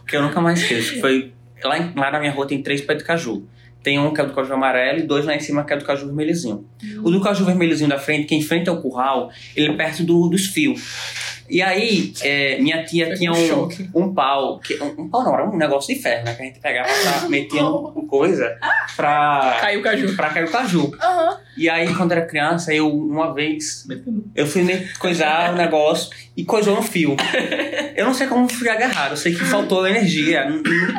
que 0.08 0.16
eu 0.16 0.22
nunca 0.22 0.40
mais 0.42 0.60
esqueço. 0.62 0.94
que 0.94 1.02
Foi 1.02 1.34
lá, 1.64 1.78
em- 1.78 1.94
lá 1.96 2.12
na 2.12 2.20
minha 2.20 2.32
rua 2.32 2.48
tem 2.48 2.62
três 2.64 2.82
pés 2.82 2.98
de 3.00 3.04
caju. 3.06 3.46
Tem 3.84 4.00
um 4.00 4.14
que 4.14 4.22
é 4.22 4.26
do 4.26 4.34
caju 4.34 4.54
amarelo 4.54 5.00
e 5.00 5.04
dois 5.04 5.26
lá 5.26 5.36
em 5.36 5.40
cima 5.40 5.64
que 5.64 5.74
é 5.74 5.78
do 5.78 5.86
caju 5.86 6.06
vermelhozinho. 6.06 6.66
O 7.04 7.10
do 7.10 7.20
caju 7.20 7.46
vermelhozinho 7.46 7.90
da 7.90 7.98
frente, 7.98 8.28
que 8.28 8.36
enfrenta 8.36 8.72
o 8.72 8.82
curral, 8.82 9.32
ele 9.56 9.70
é 9.70 9.74
perto 9.74 10.04
do, 10.04 10.28
dos 10.28 10.46
fios. 10.46 11.41
E 11.52 11.62
aí, 11.62 12.14
é, 12.22 12.58
minha 12.62 12.82
tia 12.86 13.14
tinha 13.14 13.32
um 13.34 13.36
um, 13.66 13.70
um 14.06 14.14
pau, 14.14 14.58
que, 14.60 14.82
um, 14.82 15.02
um 15.02 15.10
pau 15.10 15.22
não, 15.24 15.34
era 15.34 15.50
um 15.50 15.58
negócio 15.58 15.94
de 15.94 16.02
ferro, 16.02 16.24
né? 16.24 16.34
Que 16.34 16.42
a 16.42 16.46
gente 16.46 16.60
pegava, 16.62 16.88
pra, 16.88 17.28
metia 17.30 17.66
um, 17.66 18.08
coisa 18.08 18.58
pra, 18.96 19.58
Caiu 19.60 19.82
o 19.82 19.84
caju. 19.84 20.16
pra 20.16 20.30
cair 20.30 20.46
o 20.46 20.52
caju. 20.52 20.92
Aham. 21.02 21.38
E 21.58 21.70
aí, 21.70 21.94
quando 21.94 22.14
era 22.14 22.26
criança, 22.26 22.74
eu, 22.74 22.88
uma 22.90 23.34
vez, 23.34 23.86
eu 24.34 24.48
fui 24.48 24.64
me 24.64 24.88
coisar 24.98 25.54
o 25.54 25.58
negócio 25.58 26.10
e 26.38 26.46
coisou 26.46 26.74
no 26.76 26.82
fio. 26.82 27.18
Eu 27.94 28.06
não 28.06 28.14
sei 28.14 28.26
como 28.28 28.48
fui 28.48 28.70
agarrado, 28.70 29.12
eu 29.12 29.18
sei 29.18 29.34
que 29.36 29.44
faltou 29.44 29.86
energia. 29.86 30.48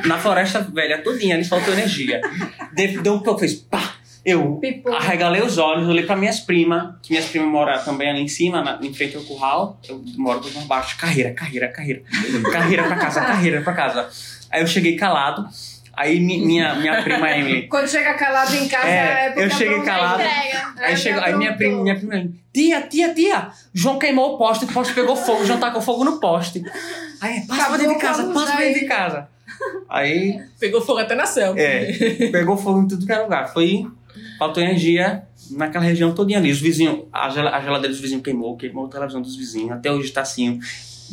Na 0.05 0.19
floresta 0.19 0.61
velha 0.61 0.99
todinha 1.03 1.35
ali 1.35 1.43
faltou 1.45 1.73
energia. 1.73 2.21
De- 2.75 2.99
Deu 3.01 3.15
um 3.15 3.21
pouco, 3.21 3.41
fez 3.41 3.55
pá! 3.55 3.92
Eu 4.25 4.61
arregalei 4.97 5.43
os 5.43 5.59
olhos, 5.59 5.89
olhei 5.89 6.05
pra 6.07 6.15
minhas 6.15 6.39
primas, 6.39 6.95
que 7.03 7.11
minhas 7.13 7.27
primas 7.27 7.49
moram 7.49 7.83
também 7.85 8.09
ali 8.09 8.21
em 8.23 8.29
cima, 8.29 8.63
na, 8.63 8.79
em 8.81 8.95
frente 8.95 9.17
ao 9.17 9.23
curral. 9.25 9.81
Eu 9.89 10.01
moro 10.17 10.41
por 10.41 10.51
baixo. 10.67 10.97
Carreira, 10.97 11.33
carreira, 11.33 11.69
carreira. 11.69 12.03
Carreira 12.53 12.85
pra 12.85 12.97
casa, 12.97 13.21
carreira 13.21 13.61
pra 13.63 13.73
casa. 13.73 14.09
Aí 14.51 14.61
eu 14.63 14.67
cheguei 14.67 14.95
calado. 14.97 15.49
Aí 15.95 16.19
mi- 16.21 16.39
minha, 16.45 16.75
minha 16.77 17.03
prima 17.03 17.31
Emily. 17.37 17.67
Quando 17.69 17.87
chega 17.89 18.15
calado 18.15 18.55
em 18.57 18.67
casa, 18.69 18.87
É, 18.89 19.27
é, 19.27 19.31
porque 19.31 19.41
eu 19.45 19.51
cheguei 19.51 19.67
aprontou. 19.79 19.85
calado. 19.95 20.23
Entrega. 20.23 20.73
É, 20.79 20.87
Aí, 20.87 20.97
chegou, 20.97 21.23
aí 21.23 21.35
minha 21.37 21.55
prima, 21.57 21.83
minha 21.83 21.95
prima, 21.97 22.29
tia, 22.53 22.81
tia, 22.83 23.13
tia, 23.15 23.51
João 23.75 23.99
queimou 23.99 24.35
o 24.35 24.39
poste, 24.39 24.65
o 24.65 24.69
poste 24.69 24.95
pegou 24.95 25.15
fogo, 25.15 25.43
o 25.43 25.47
João 25.47 25.61
tacou 25.61 25.83
fogo 25.83 26.03
no 26.05 26.19
poste. 26.19 26.63
Aí, 27.21 27.41
passa 27.47 27.61
Acabou 27.63 27.79
dentro 27.79 27.95
de 27.95 28.01
casa, 28.01 28.25
passa 28.33 28.53
pra 28.53 28.65
dentro 28.65 28.81
de 28.81 28.87
casa. 28.87 29.29
Aí, 29.89 30.41
Pegou 30.59 30.81
fogo 30.81 30.99
até 30.99 31.15
na 31.15 31.27
selva. 31.27 31.61
é, 31.61 31.93
pegou 32.33 32.57
fogo 32.57 32.81
em 32.83 32.89
tudo 32.89 33.05
que 33.07 33.13
era 33.13 33.23
lugar. 33.23 33.53
Foi, 33.53 33.87
faltou 34.43 34.63
energia 34.63 35.23
naquela 35.53 35.85
região 35.85 36.13
todinha 36.15 36.39
ali. 36.39 36.51
Os 36.51 36.61
vizinhos, 36.61 37.01
a, 37.13 37.29
gel- 37.31 37.49
a 37.49 37.61
geladeira 37.61 37.89
dos 37.89 38.01
vizinhos 38.01 38.23
queimou, 38.25 38.57
queimou 38.57 38.87
a 38.87 38.89
televisão 38.89 39.23
dos 39.23 39.37
vizinhos. 39.37 39.71
Até 39.73 39.93
hoje 39.93 40.11
tá 40.11 40.23
assim, 40.23 40.59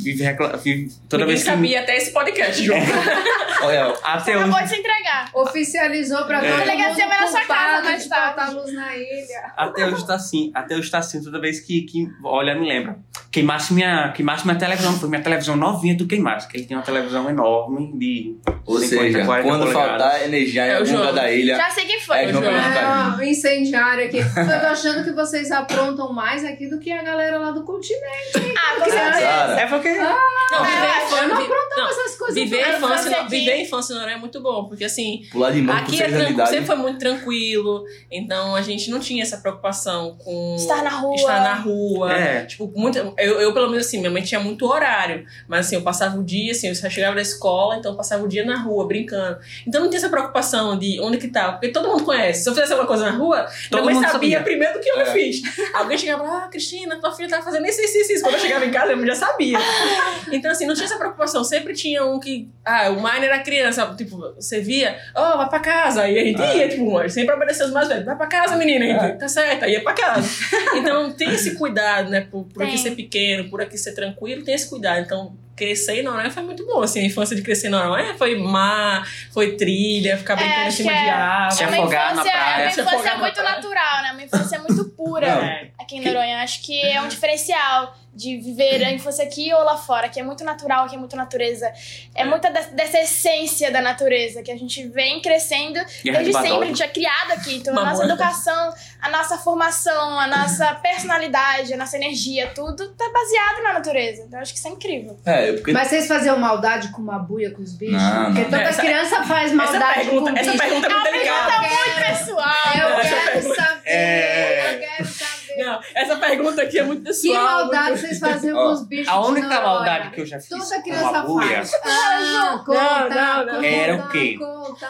vive, 0.03 0.23
recla- 0.23 0.57
vive 0.57 0.91
toda 1.09 1.23
Ninguém 1.25 1.35
vez 1.35 1.43
que... 1.43 1.49
sabia 1.51 1.79
até 1.81 1.97
esse 1.97 2.12
podcast, 2.12 2.63
João. 2.63 2.79
Olha, 3.62 3.93
Até 4.03 4.33
Acabou 4.35 4.55
hoje, 4.55 4.63
de 4.63 4.69
se 4.69 4.75
entregar. 4.77 5.29
Oficializou 5.33 6.23
pra 6.25 6.38
É. 6.43 6.49
todo 6.49 6.59
Delegacia 6.59 7.05
mundo 7.05 7.09
vai 7.09 7.19
na 7.19 7.27
sua 7.27 7.41
casa 7.45 7.81
tarde. 7.83 8.09
faltar 8.09 8.53
luz 8.53 8.73
na 8.73 8.95
ilha. 8.95 9.53
até 9.57 9.85
hoje 9.85 10.07
tá 10.07 10.15
assim, 10.15 10.51
até 10.55 10.75
hoje 10.75 10.89
tá 10.89 10.99
assim, 10.99 11.21
toda 11.21 11.39
vez 11.41 11.59
que, 11.59 11.81
que 11.81 12.07
olha, 12.23 12.55
me 12.55 12.67
lembra. 12.67 12.97
Queimasse 13.31 13.73
minha, 13.73 14.12
queimasse 14.13 14.45
minha 14.45 14.57
televisão, 14.57 14.97
foi 14.97 15.07
minha 15.09 15.21
televisão 15.21 15.55
novinha 15.55 15.95
do 15.95 16.07
queimasse, 16.07 16.47
que 16.47 16.57
ele 16.57 16.65
tem 16.65 16.75
uma 16.75 16.81
televisão 16.83 17.29
enorme 17.29 17.91
de 17.99 18.35
ou 18.65 18.79
50, 18.79 18.88
seja, 19.12 19.25
40 19.25 19.47
quando 19.47 19.62
polegadas. 19.62 19.89
faltar 20.01 20.23
energia 20.25 20.65
em 20.65 20.69
É 20.69 20.73
o 20.75 20.77
algum 20.79 20.91
lugar 20.97 21.13
da 21.13 21.31
ilha, 21.31 21.55
Já 21.57 21.69
sei 21.69 21.85
quem 21.85 21.99
foi. 21.99 22.17
É, 22.17 22.31
Caio. 22.31 22.47
É, 22.47 23.15
um 23.17 23.21
incendiário 23.23 24.05
aqui. 24.05 24.17
Eu 24.17 24.59
tô 24.62 24.65
achando 24.67 25.03
que 25.03 25.12
vocês 25.12 25.51
aprontam 25.51 26.12
mais 26.13 26.43
aqui 26.43 26.67
do 26.67 26.79
que 26.79 26.91
a 26.91 27.03
galera 27.03 27.38
lá 27.38 27.51
do 27.51 27.63
continente. 27.63 28.55
Ah, 28.57 28.75
com 28.79 28.89
certeza. 28.89 29.19
Cara, 29.19 29.55
É 29.89 30.06
porque. 30.06 30.30
Não, 30.52 30.63
viver 30.65 30.78
a 30.88 30.99
eu 30.99 31.06
infância. 31.06 31.28
não 31.28 31.49
não, 31.78 31.89
essas 31.89 32.15
coisas. 32.17 32.36
Viver 32.36 32.63
a 32.63 32.67
A 32.67 32.78
infância, 32.78 33.12
não, 33.12 33.30
viver 33.30 33.52
a 33.52 33.62
infância 33.62 33.95
não 33.95 34.10
é 34.10 34.17
muito 34.17 34.41
bom, 34.41 34.65
porque 34.65 34.84
assim, 34.84 35.21
pular 35.32 35.52
de 35.52 35.63
com 35.63 35.71
aqui 35.71 35.95
é 35.95 35.97
seis 35.97 36.02
anos 36.02 36.10
de 36.10 36.17
tranquilo, 36.17 36.34
idade. 36.34 36.49
sempre 36.49 36.65
foi 36.65 36.75
muito 36.75 36.99
tranquilo, 36.99 37.84
então 38.12 38.56
a 38.56 38.62
gente 38.62 38.89
não 38.89 38.99
tinha 38.99 39.21
essa 39.23 39.38
preocupação 39.38 40.17
com 40.17 40.56
Estar 40.58 40.84
na 40.84 40.89
rua. 40.89 41.15
estar 41.15 41.41
na 41.43 41.54
rua. 41.56 42.13
É. 42.13 42.45
Tipo, 42.45 42.71
muito, 42.75 42.97
eu, 42.97 43.41
eu, 43.41 43.54
pelo 43.54 43.69
menos 43.69 43.86
assim, 43.86 43.99
minha 43.99 44.10
mãe 44.12 44.21
tinha 44.23 44.39
muito 44.39 44.65
horário, 44.65 45.25
mas 45.47 45.67
assim, 45.67 45.75
eu 45.75 45.82
passava 45.82 46.17
o 46.17 46.23
dia, 46.23 46.52
assim, 46.52 46.67
eu 46.67 46.75
só 46.75 46.89
chegava 46.89 47.15
da 47.15 47.21
escola, 47.21 47.78
então 47.78 47.91
eu 47.91 47.97
passava 47.97 48.23
o 48.23 48.28
dia 48.28 48.43
na 48.43 48.58
rua, 48.58 48.88
brincando. 48.88 49.38
Então 49.67 49.82
não 49.82 49.89
tinha 49.89 49.99
essa 49.99 50.10
preocupação 50.10 50.78
de 50.78 50.99
onde 50.99 51.17
que 51.17 51.28
tá, 51.28 51.52
porque 51.54 51.69
todo 51.69 51.88
mundo 51.88 52.04
conhece. 52.04 52.43
Se 52.43 52.49
eu 52.49 52.54
fizesse 52.54 52.73
alguma 52.73 52.88
coisa 52.88 53.06
na 53.12 53.17
rua, 53.17 53.45
Todo 53.69 53.82
minha 53.82 53.86
mãe 53.86 53.93
mundo 53.95 54.04
sabia, 54.12 54.38
sabia. 54.39 54.41
primeiro 54.41 54.73
do 54.73 54.80
que 54.80 54.89
eu 54.89 54.99
É. 54.99 55.06
fiz. 55.13 55.41
Alguém 55.73 55.97
chegava 55.97 56.23
lá, 56.23 56.43
ah, 56.45 56.47
Cristina, 56.47 56.99
tua 56.99 57.12
filha 57.12 57.30
tá 57.30 57.41
fazendo 57.41 57.65
isso, 57.67 57.80
isso, 57.82 57.97
isso, 57.99 58.13
isso. 58.13 58.23
Quando 58.23 58.36
eu 58.36 58.41
chegava 58.41 58.65
em 58.65 58.71
casa, 58.71 58.91
eu 58.93 59.06
já 59.06 59.15
sabia. 59.15 59.60
Então, 60.31 60.51
assim, 60.51 60.67
não 60.67 60.75
tinha 60.75 60.85
essa 60.85 60.97
preocupação. 60.97 61.43
Sempre 61.43 61.73
tinha 61.73 62.05
um 62.05 62.19
que. 62.19 62.49
Ah, 62.63 62.89
o 62.89 62.95
Mine 63.01 63.25
era 63.25 63.39
criança. 63.39 63.95
Tipo, 63.97 64.17
você 64.35 64.61
via, 64.61 64.95
ó, 65.15 65.37
vai 65.37 65.49
pra 65.49 65.59
casa. 65.59 66.03
Aí 66.03 66.19
a 66.19 66.23
gente 66.23 66.39
Ah. 66.41 66.53
ia, 66.53 66.69
tipo, 66.69 67.09
sempre 67.09 67.33
obedecer 67.33 67.63
os 67.65 67.71
mais 67.71 67.87
velhos. 67.87 68.05
Vai 68.05 68.15
pra 68.15 68.27
casa, 68.27 68.55
menina. 68.55 68.85
A 68.85 68.87
gente, 68.87 69.05
É. 69.05 69.17
Tá 69.17 69.27
certo, 69.27 69.63
aí 69.65 69.71
ia 69.71 69.81
pra 69.83 69.93
casa. 69.93 70.29
Então, 70.75 71.11
tem 71.11 71.29
esse 71.33 71.55
cuidado, 71.55 72.09
né? 72.11 72.21
Por, 72.29 72.43
por 72.45 72.61
aqui 72.63 72.77
ser 72.77 72.91
pequeno, 72.91 73.49
por 73.49 73.59
aqui 73.61 73.77
ser 73.77 73.93
tranquilo, 73.93 74.43
tem 74.43 74.53
esse 74.53 74.69
cuidado. 74.69 74.99
Então, 74.99 75.35
crescer 75.55 75.99
em 75.99 76.03
Noronha 76.03 76.29
foi 76.29 76.43
muito 76.43 76.65
bom. 76.65 76.81
Assim, 76.83 76.99
a 77.01 77.05
infância 77.05 77.35
de 77.35 77.41
crescer 77.41 77.67
em 77.67 77.71
Noronha 77.71 78.13
foi 78.15 78.37
mar, 78.37 79.05
foi 79.33 79.57
trilha, 79.57 80.15
ficar 80.17 80.35
brincando 80.35 80.61
em 80.61 80.67
acho 80.67 80.77
cima 80.77 80.91
é- 80.91 81.03
de 81.03 81.09
árvore. 81.09 81.55
Se 81.55 81.63
É 81.63 81.67
uma 81.67 81.77
afogar 81.77 82.05
na 82.05 82.11
infância, 82.13 82.31
praia. 82.31 82.45
é 82.61 82.65
uma 82.65 82.71
Se 82.71 82.81
infância 82.81 82.95
afogar 82.97 83.13
na 83.17 83.23
muito 83.23 83.41
natural, 83.43 84.03
né? 84.03 84.11
Uma 84.13 84.23
infância 84.23 84.59
muito 84.59 84.85
pura. 84.91 85.27
É. 85.27 85.69
aqui 85.79 85.97
em 85.97 86.01
Noronha. 86.05 86.43
Acho 86.43 86.61
que 86.61 86.79
é 86.81 87.01
um 87.01 87.07
diferencial 87.07 87.95
de 88.19 88.38
viver 88.38 88.84
a 88.84 88.91
infância 88.91 89.23
aqui 89.23 89.53
ou 89.53 89.63
lá 89.63 89.77
fora, 89.77 90.10
que 90.10 90.19
é 90.19 90.23
muito 90.23 90.43
natural, 90.43 90.88
que 90.89 90.95
é 90.95 90.97
muito 90.99 91.15
natureza. 91.15 91.71
É 92.13 92.25
muita 92.25 92.49
de- 92.51 92.71
dessa 92.75 92.99
essência 92.99 93.71
da 93.71 93.82
natureza 93.82 94.43
que 94.43 94.51
a 94.51 94.58
gente 94.58 94.86
vem 94.89 95.21
crescendo 95.21 95.79
Guerra 96.03 96.17
de 96.19 96.23
desde 96.25 96.34
sempre, 96.34 96.63
a 96.63 96.65
gente 96.65 96.84
é 96.84 96.88
criado 96.89 97.32
aqui. 97.32 97.55
Então, 97.55 97.71
a 97.73 97.75
Mamona. 97.77 97.91
nossa 97.93 98.05
educação, 98.05 98.73
a 99.01 99.10
nossa 99.10 99.38
formação, 99.38 100.19
a 100.19 100.27
nossa 100.27 100.75
personalidade, 100.75 101.73
a 101.73 101.77
nossa 101.77 101.95
energia, 101.95 102.51
tudo 102.53 102.89
tá 102.89 103.05
baseado 103.13 103.63
na 103.63 103.73
natureza. 103.73 104.23
Então, 104.27 104.39
acho 104.41 104.51
que 104.51 104.60
isso 104.60 104.67
é 104.67 104.71
incrível. 104.71 105.17
É, 105.25 105.53
porque 105.53 105.71
Mas 105.71 105.88
vocês 105.88 106.05
faziam 106.08 106.38
maldade 106.38 106.89
com 106.89 107.01
uma 107.01 107.17
buia 107.19 107.51
com 107.51 107.62
os 107.62 107.73
bichos? 107.73 108.01
Não, 108.01 108.23
não. 108.23 108.25
Porque 108.34 108.43
toda 108.45 108.62
Essa- 108.63 108.82
criança 108.82 109.23
faz 109.23 109.51
maldade 109.53 109.93
pergunta, 110.10 110.32
com 110.32 110.38
essa 110.38 110.51
bicho. 110.51 110.63
pergunta 110.63 110.88
é 110.88 110.89
muito 110.89 110.91
É 110.91 110.95
uma 110.99 111.12
delicada. 111.12 111.60
pergunta 111.60 111.86
muito 111.86 112.19
pessoal. 112.19 112.73
Eu 112.77 112.99
Essa 112.99 113.10
quero 113.32 113.55
saber. 113.55 113.82
É. 113.86 114.75
Eu 114.75 114.79
quero 114.79 115.08
saber. 115.08 115.28
Não, 115.65 115.79
essa 115.95 116.15
pergunta 116.17 116.61
aqui 116.61 116.79
é 116.79 116.83
muito 116.83 116.99
Que 117.01 117.07
pessoal. 117.07 117.43
maldade 117.43 117.89
muito- 117.89 117.99
vocês 118.01 118.19
faziam 118.19 118.55
com 118.57 118.71
os 118.71 118.87
bichos? 118.87 119.07
A 119.07 119.19
única 119.19 119.61
maldade 119.61 120.09
que 120.11 120.21
eu 120.21 120.25
já 120.25 120.39
fiz 120.39 120.49
Toda 120.49 120.75
com 120.75 120.81
criança 120.83 121.09
uma 121.09 121.21
buia. 121.23 121.47
faz. 121.65 121.71
Ah, 121.85 122.63
conta, 122.65 123.09
não, 123.09 123.45
não. 123.45 123.53
conta, 123.55 123.65
Era 123.67 123.95
o 123.95 124.09
quê? 124.09 124.35
Conta. 124.37 124.87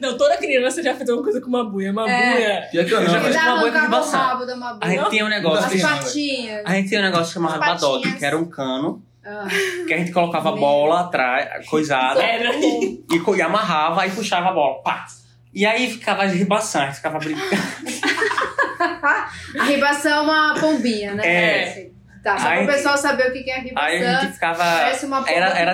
Não, 0.00 0.16
toda 0.16 0.36
criança 0.36 0.82
já 0.82 0.94
fez 0.94 1.08
uma 1.08 1.22
coisa 1.22 1.40
com 1.40 1.48
uma 1.48 1.64
buia. 1.64 1.90
Uma 1.92 2.10
É. 2.10 2.68
buia. 2.70 2.84
que 2.84 2.94
eu 2.94 3.00
não, 3.00 3.08
já 3.10 3.20
fiz 3.20 3.34
Já 3.34 3.42
uma 3.54 3.60
buia 3.60 3.72
com 3.72 3.90
da 3.90 4.78
A 4.80 4.88
gente 4.90 5.10
tem 5.10 5.24
um 5.24 5.28
negócio. 5.28 5.66
As 5.66 5.82
Não, 5.82 5.88
patinhas. 5.98 6.62
A 6.66 6.74
gente 6.74 6.90
tem 6.90 6.98
um 6.98 7.02
negócio 7.02 7.32
chamado 7.32 7.62
As 7.62 7.68
badoque, 7.80 8.12
que 8.12 8.24
era 8.24 8.36
um 8.36 8.44
cano, 8.48 9.02
Ah. 9.24 9.46
que 9.86 9.92
a 9.94 9.98
gente 9.98 10.10
colocava 10.12 10.48
a 10.50 10.52
bola 10.52 11.00
atrás, 11.00 11.66
coisada, 11.68 12.22
Era. 12.22 12.54
e, 12.56 13.04
e 13.10 13.42
amarrava 13.42 14.06
e 14.06 14.10
puxava 14.10 14.48
a 14.48 14.52
bola. 14.52 14.82
Pá! 14.82 15.06
E 15.54 15.64
aí 15.66 15.90
ficava 15.90 16.26
de 16.28 16.36
ribação, 16.36 16.82
a 16.82 16.86
gente 16.86 16.96
ficava 16.96 17.18
brincando. 17.18 17.50
A 19.58 19.64
ribação 19.64 20.12
é 20.12 20.20
uma 20.20 20.54
pombinha, 20.60 21.14
né? 21.14 21.22
É. 21.26 21.58
Parece. 21.64 21.98
Tá, 22.22 22.36
só 22.36 22.48
para 22.48 22.62
o 22.62 22.66
pessoal 22.66 22.96
saber 22.98 23.28
o 23.30 23.32
que 23.32 23.48
é 23.48 23.54
a 23.54 23.58
Aí 23.58 23.70
a 23.70 23.88
ribação. 23.98 24.20
gente 24.22 24.32
ficava. 24.34 24.58
Parece 24.64 25.06
uma 25.06 25.18
pomba 25.18 25.30
Era, 25.30 25.46
era. 25.58 25.72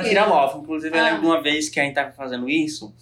Inclusive, 0.59 0.97
eu 0.97 1.01
Ah. 1.01 1.05
lembro 1.07 1.21
de 1.23 1.27
uma 1.27 1.43
vez 1.43 1.69
que 1.69 1.81
a 1.81 1.85
gente 1.85 1.95
tava 1.95 2.13
fazendo 2.13 2.49
isso 2.49 2.95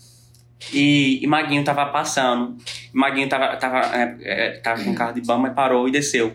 e, 0.73 1.21
e 1.23 1.27
Maguinho 1.27 1.65
tava 1.65 1.87
passando. 1.87 2.57
Maguinho 2.93 3.29
tava, 3.29 3.57
tava, 3.57 3.81
é, 3.97 4.17
é, 4.23 4.51
tava 4.59 4.83
com 4.85 4.91
um 4.91 4.95
carro 4.95 5.13
de 5.13 5.21
bama 5.23 5.49
e 5.49 5.51
parou 5.55 5.89
e 5.89 5.91
desceu. 5.91 6.35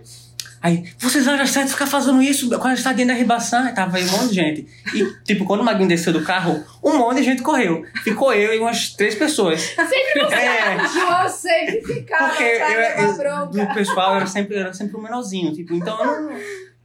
Aí, 0.61 0.83
vocês 0.97 1.27
acham 1.27 1.45
certo 1.45 1.69
ficar 1.69 1.85
fazendo 1.85 2.21
isso 2.21 2.49
quando 2.49 2.65
a 2.67 2.75
gente 2.75 2.83
tá 2.83 2.91
dentro 2.91 3.13
da 3.13 3.19
ribação? 3.19 3.63
Aí 3.63 3.73
tava 3.73 3.97
aí 3.97 4.05
um 4.05 4.11
monte 4.11 4.29
de 4.29 4.35
gente. 4.35 4.67
E, 4.93 5.05
tipo, 5.23 5.45
quando 5.45 5.61
o 5.61 5.63
Maguinho 5.63 5.87
desceu 5.87 6.11
do 6.11 6.23
carro, 6.23 6.63
um 6.83 6.97
monte 6.97 7.17
de 7.17 7.23
gente 7.23 7.41
correu. 7.43 7.83
Ficou 8.03 8.33
eu 8.33 8.53
e 8.53 8.59
umas 8.59 8.89
três 8.93 9.13
pessoas. 9.15 9.61
Sempre 9.61 10.25
você. 10.25 10.35
É, 10.35 10.77
João 10.87 11.29
sempre 11.29 11.81
ficava 11.93 12.29
porque 12.29 12.43
eu, 12.43 13.05
eu- 13.05 13.17
bronca. 13.17 13.65
do 13.67 13.73
pessoal 13.73 14.11
eu 14.11 14.15
era 14.17 14.25
sempre, 14.27 14.55
eu 14.55 14.59
era 14.61 14.73
sempre 14.73 14.95
o 14.97 15.01
menorzinho, 15.01 15.53
tipo, 15.53 15.73
então 15.75 15.99
eu 16.03 16.21
não, 16.21 16.29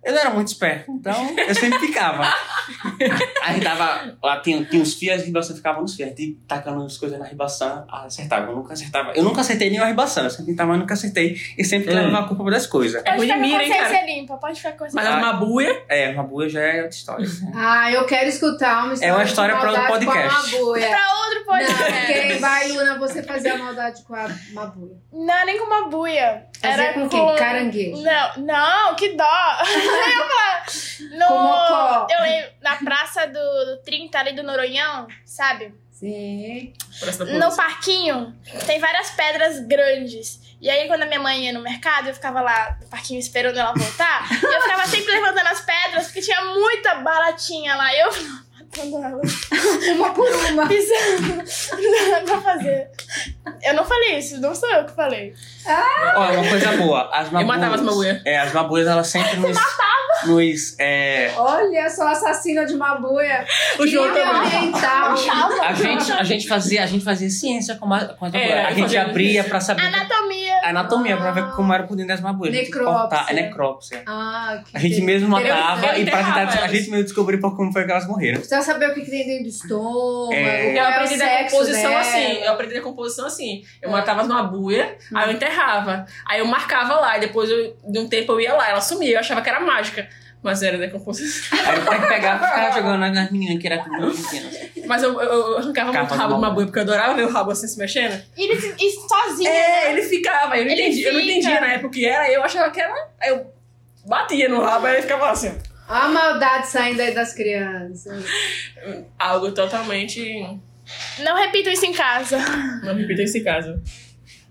eu 0.05 0.13
não 0.13 0.21
era 0.21 0.31
muito 0.31 0.49
esperto, 0.49 0.91
então 0.91 1.35
eu 1.39 1.55
sempre 1.55 1.79
ficava. 1.79 2.23
Aí 3.43 3.61
tava, 3.61 4.17
lá 4.23 4.41
tinha, 4.41 4.65
tinha 4.65 4.83
uns 4.83 4.95
fios, 4.95 5.21
a 5.21 5.25
ribação 5.25 5.55
ficava 5.57 5.81
nos 5.81 5.95
fios, 5.95 6.07
a 6.09 6.11
gente 6.11 6.39
tacando 6.47 6.85
as 6.85 6.97
coisas 6.97 7.19
na 7.19 7.27
ribação, 7.27 7.85
acertava, 7.89 8.51
eu 8.51 8.57
nunca 8.57 8.73
acertava, 8.73 9.13
eu 9.15 9.25
nunca 9.25 9.41
acertei 9.41 9.71
nenhuma 9.71 9.89
ribação, 9.89 10.25
eu 10.25 10.31
sempre 10.31 10.55
mas 10.55 10.79
nunca 10.79 10.95
acertei, 10.95 11.37
e 11.59 11.65
sempre 11.65 11.93
Hum. 11.93 11.97
levava 11.97 12.25
a 12.25 12.29
culpa 12.29 12.51
das 12.51 12.67
coisas. 12.67 13.03
É 13.05 13.17
ruim 13.17 13.27
de 13.27 13.33
com 13.33 13.41
mira, 13.41 13.65
hein, 13.65 13.71
cara? 13.73 14.07
limpa, 14.07 14.37
pode 14.37 14.57
ficar 14.57 14.73
com 14.73 14.85
Mas 14.85 14.93
consciência 14.93 15.15
as 15.15 15.21
mabuia, 15.21 15.85
É, 15.89 16.09
uma 16.11 16.23
buia 16.23 16.49
já 16.49 16.61
é 16.61 16.83
outra 16.83 16.89
história. 16.97 17.27
Ah, 17.55 17.91
eu 17.93 18.05
quero 18.07 18.29
escutar 18.29 18.85
uma 18.85 18.95
história. 18.95 19.13
É 19.13 19.15
uma 19.15 19.25
história 19.25 19.57
pra 19.57 19.71
outro 19.71 19.83
maldade 19.83 20.05
com 20.07 20.11
a 20.13 20.15
podcast. 20.15 20.53
Mabuia. 20.53 20.89
Pra 20.89 21.15
outro 21.15 21.39
Não, 21.39 21.45
podcast. 21.45 21.93
porque 21.93 22.39
vai, 22.39 22.69
Luna, 22.69 22.99
você 22.99 23.23
fazia 23.23 23.57
maldade 23.59 24.03
com 24.05 24.15
a 24.15 24.29
Mabuia. 24.53 24.97
Não, 25.13 25.47
nem 25.47 25.59
com 25.59 25.65
uma 25.67 25.89
buia. 25.89 26.47
Fazia 26.61 26.83
Era 26.85 26.93
com 26.95 27.03
com... 27.03 27.09
quem? 27.09 27.37
Caranguejo. 27.37 28.03
Não, 28.03 28.45
não, 28.45 28.95
que 28.95 29.15
dó. 29.17 29.25
No... 31.19 32.07
Eu 32.11 32.21
lembro, 32.23 32.51
na 32.63 32.77
praça 32.77 33.27
do, 33.27 33.65
do 33.65 33.77
30 33.85 34.19
ali 34.19 34.33
do 34.33 34.43
Noronhão, 34.43 35.07
sabe? 35.25 35.75
Sim. 35.91 36.73
No 37.39 37.55
parquinho 37.55 38.37
tem 38.67 38.81
várias 38.81 39.11
pedras 39.11 39.61
grandes. 39.61 40.41
E 40.61 40.71
aí, 40.71 40.87
quando 40.87 41.03
a 41.03 41.07
minha 41.07 41.21
mãe 41.21 41.45
ia 41.45 41.53
no 41.53 41.61
mercado, 41.61 42.09
eu 42.09 42.15
ficava 42.15 42.41
lá 42.41 42.79
no 42.81 42.89
parquinho 42.89 43.19
esperando 43.21 43.59
ela 43.59 43.73
voltar. 43.73 44.29
e 44.31 44.45
eu 44.45 44.63
ficava 44.63 44.87
sempre 44.87 45.13
levantando 45.13 45.49
as 45.49 45.61
pedras, 45.61 46.05
porque 46.07 46.21
tinha 46.21 46.45
muita 46.45 46.97
baratinha 46.97 47.75
lá. 47.75 47.95
E 47.95 48.01
eu 48.01 48.11
matando 48.73 48.97
ela. 48.97 49.21
Uma 49.95 50.11
por 50.15 50.29
uma. 50.31 50.67
Pisando. 50.67 51.43
Pra 52.25 52.41
fazer. 52.41 52.89
Eu 53.63 53.75
não 53.75 53.85
falei 53.85 54.19
isso, 54.19 54.41
não 54.41 54.55
sou 54.55 54.69
eu 54.71 54.85
que 54.85 54.93
falei. 54.93 55.35
Olha, 56.17 56.39
uma 56.41 56.49
coisa 56.49 56.73
boa, 56.77 57.11
as 57.13 57.27
Eu 57.27 57.33
mabuias... 57.33 57.47
matava 57.47 57.75
as 57.75 57.81
mabuia. 57.83 58.23
É, 58.25 58.39
as 58.39 58.53
mabuias, 58.53 58.87
elas 58.89 59.07
sempre 59.09 59.37
nos... 59.37 59.57
nos 60.27 60.77
é, 60.79 61.33
Olha 61.37 61.89
só, 61.91 62.09
assassina 62.09 62.65
de 62.65 62.75
Mabuia. 62.75 63.45
O 63.79 63.87
João 63.87 64.09
também. 64.09 64.73
A 65.63 65.73
gente, 65.75 66.13
a 66.13 66.23
gente 66.25 66.49
fazia, 66.49 66.83
a 66.85 66.87
gente 66.87 67.05
fazia 67.05 67.29
ciência 67.31 67.75
com, 67.77 67.93
a, 67.93 68.05
com 68.15 68.25
as 68.27 68.35
É, 68.35 68.39
mabuias. 68.39 68.67
a 68.67 68.71
eu 68.71 68.77
gente 68.77 68.97
abria 68.97 69.45
pra 69.45 69.61
saber 69.61 69.83
Anatomia. 69.83 70.55
a 70.63 70.69
anatomia, 70.71 71.17
pra 71.17 71.31
ver 71.33 71.51
como 71.53 71.73
era 71.73 71.85
por 71.85 71.97
dentro 71.97 72.09
das 72.09 72.21
mabuias. 72.21 72.55
A 72.55 72.59
Necrópsia. 72.61 73.25
É 73.29 73.33
necrópsia. 73.35 74.03
Ah, 74.07 74.63
que 74.65 74.77
A 74.77 74.81
gente 74.81 75.01
mesmo 75.03 75.29
matava 75.29 75.87
eu 75.97 76.03
e 76.03 76.11
pra 76.11 76.19
tentar, 76.25 76.63
a 76.65 76.69
gente 76.69 76.91
mesmo 76.91 77.05
descobriu 77.05 77.41
por 77.41 77.57
como 77.57 77.73
foi 77.73 77.85
que 77.85 77.91
elas 77.91 78.07
morreram. 78.07 78.41
Saber 78.63 78.91
o 78.91 78.95
que, 78.95 79.03
que 79.03 79.11
tem 79.11 79.27
dentro 79.27 79.43
do 79.45 79.49
estômago. 79.49 80.33
É. 80.33 80.73
Eu 80.73 80.77
é 80.79 80.83
o 80.83 80.89
aprendi 80.89 81.17
sexo 81.19 81.37
decomposição 81.45 81.91
dela. 81.91 82.01
assim. 82.01 82.33
Eu 82.43 82.53
aprendi 82.53 82.75
decomposição 82.75 83.27
assim. 83.27 83.63
Eu 83.81 83.89
É. 83.89 83.93
matava 83.93 84.23
as 84.23 84.29
mabuia, 84.29 84.97
aí 85.15 85.29
eu 85.31 85.35
enterrava. 85.35 86.07
Aí 86.27 86.39
eu 86.41 86.47
marcava 86.47 86.95
lá, 87.01 87.17
e 87.17 87.21
depois 87.21 87.51
eu- 87.51 87.77
de 87.89 87.99
um 87.99 88.09
tempo 88.09 88.33
eu 88.33 88.41
ia 88.41 88.55
lá. 88.55 88.69
Ela 88.71 88.81
sumia, 88.81 89.15
eu 89.15 89.21
achava 89.21 89.41
que 89.43 89.49
era 89.49 89.61
mágica. 89.61 90.09
Mas 90.43 90.61
era 90.61 90.77
decomposição. 90.77 91.57
Aí 91.57 91.77
eu 91.79 91.85
tinha 91.87 92.01
que 92.01 92.07
pegar 92.09 92.35
e 92.35 92.45
ficava 92.45 92.73
jogando 92.73 92.99
nas- 92.99 93.15
nas 93.15 93.31
meninas 93.31 93.63
que 93.63 93.69
eram 93.69 93.85
tudo 93.85 94.11
pequenas. 94.11 94.57
Mas 94.87 95.01
eu, 95.05 95.21
eu, 95.21 95.33
eu 95.53 95.59
arrancava 95.59 95.93
Capa 95.93 95.99
muito 96.01 96.13
de 96.15 96.19
rabo 96.19 96.35
de 96.35 96.41
mabuia. 96.41 96.49
mabuia, 96.49 96.67
porque 96.67 96.79
eu 96.81 96.83
adorava 96.83 97.15
ver 97.15 97.27
o 97.27 97.31
rabo 97.31 97.51
assim 97.53 97.69
se 97.69 97.79
mexendo. 97.79 98.21
E 98.37 98.43
ele 98.51 98.55
e 98.81 98.91
sozinho. 98.91 99.49
É, 99.49 99.53
né? 99.53 99.93
ele 99.93 100.03
ficava. 100.03 100.57
Eu 100.59 100.65
não, 100.65 100.73
Ele 100.73 100.83
entendi, 100.83 101.03
eu 101.05 101.13
não 101.13 101.21
fica. 101.21 101.33
entendia 101.33 101.61
na 101.61 101.67
época 101.75 101.87
o 101.87 101.91
que 101.93 102.05
era. 102.05 102.29
Eu 102.29 102.43
achava 102.43 102.69
que 102.73 102.81
era. 102.81 102.93
Aí 103.21 103.29
eu 103.31 103.47
batia 104.05 104.49
no 104.49 104.61
rabo, 104.61 104.87
aí 104.87 104.95
ele 104.95 105.03
ficava 105.03 105.31
assim. 105.31 105.57
Olha 105.89 106.05
a 106.05 106.09
maldade 106.09 106.69
saindo 106.69 107.01
aí 107.01 107.15
das 107.15 107.35
crianças. 107.35 108.25
Algo 109.19 109.53
totalmente. 109.53 110.59
Não 111.19 111.37
repito 111.37 111.69
isso 111.69 111.85
em 111.85 111.93
casa. 111.93 112.39
Não 112.83 112.95
repita 112.95 113.23
esse 113.23 113.41
caso. 113.41 113.81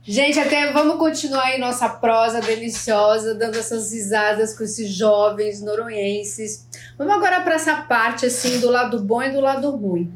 Gente, 0.03 0.39
até 0.39 0.71
vamos 0.71 0.97
continuar 0.97 1.43
aí 1.43 1.59
nossa 1.59 1.87
prosa 1.87 2.41
deliciosa, 2.41 3.35
dando 3.35 3.57
essas 3.57 3.91
risadas 3.91 4.57
com 4.57 4.63
esses 4.63 4.89
jovens 4.89 5.61
noronhenses. 5.61 6.67
Vamos 6.97 7.13
agora 7.13 7.41
para 7.41 7.55
essa 7.55 7.83
parte 7.83 8.25
assim 8.25 8.59
do 8.59 8.71
lado 8.71 8.99
bom 8.99 9.21
e 9.21 9.31
do 9.31 9.39
lado 9.39 9.69
ruim. 9.69 10.11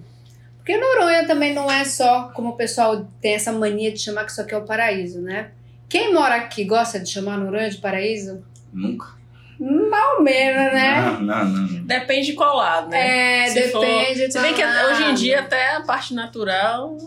Porque 0.58 0.76
Noronha 0.76 1.28
também 1.28 1.54
não 1.54 1.72
é 1.72 1.86
só 1.86 2.30
como 2.30 2.50
o 2.50 2.56
pessoal 2.58 3.08
tem 3.22 3.36
essa 3.36 3.52
mania 3.52 3.92
de 3.92 4.00
chamar 4.00 4.26
que 4.26 4.32
isso 4.32 4.42
aqui 4.42 4.56
é 4.56 4.58
o 4.58 4.66
paraíso, 4.66 5.22
né? 5.22 5.52
Quem 5.88 6.12
mora 6.12 6.36
aqui 6.36 6.64
gosta 6.66 7.00
de 7.00 7.08
chamar 7.08 7.38
Noronha 7.38 7.70
de 7.70 7.78
paraíso? 7.78 8.44
Nunca. 8.74 9.15
Mal 9.60 10.22
menos, 10.22 10.74
né? 10.74 11.02
Não, 11.02 11.22
não, 11.22 11.46
não. 11.46 11.84
Depende 11.86 12.28
de 12.28 12.34
qual 12.34 12.58
lado, 12.58 12.90
né? 12.90 13.46
É, 13.46 13.50
Se 13.50 13.70
for- 13.70 13.80
depende. 13.86 14.32
Se 14.32 14.40
bem 14.40 14.54
que 14.54 14.64
hoje 14.64 15.04
em 15.04 15.14
dia 15.14 15.40
até 15.40 15.76
a 15.76 15.82
parte 15.82 16.14
natural 16.14 16.98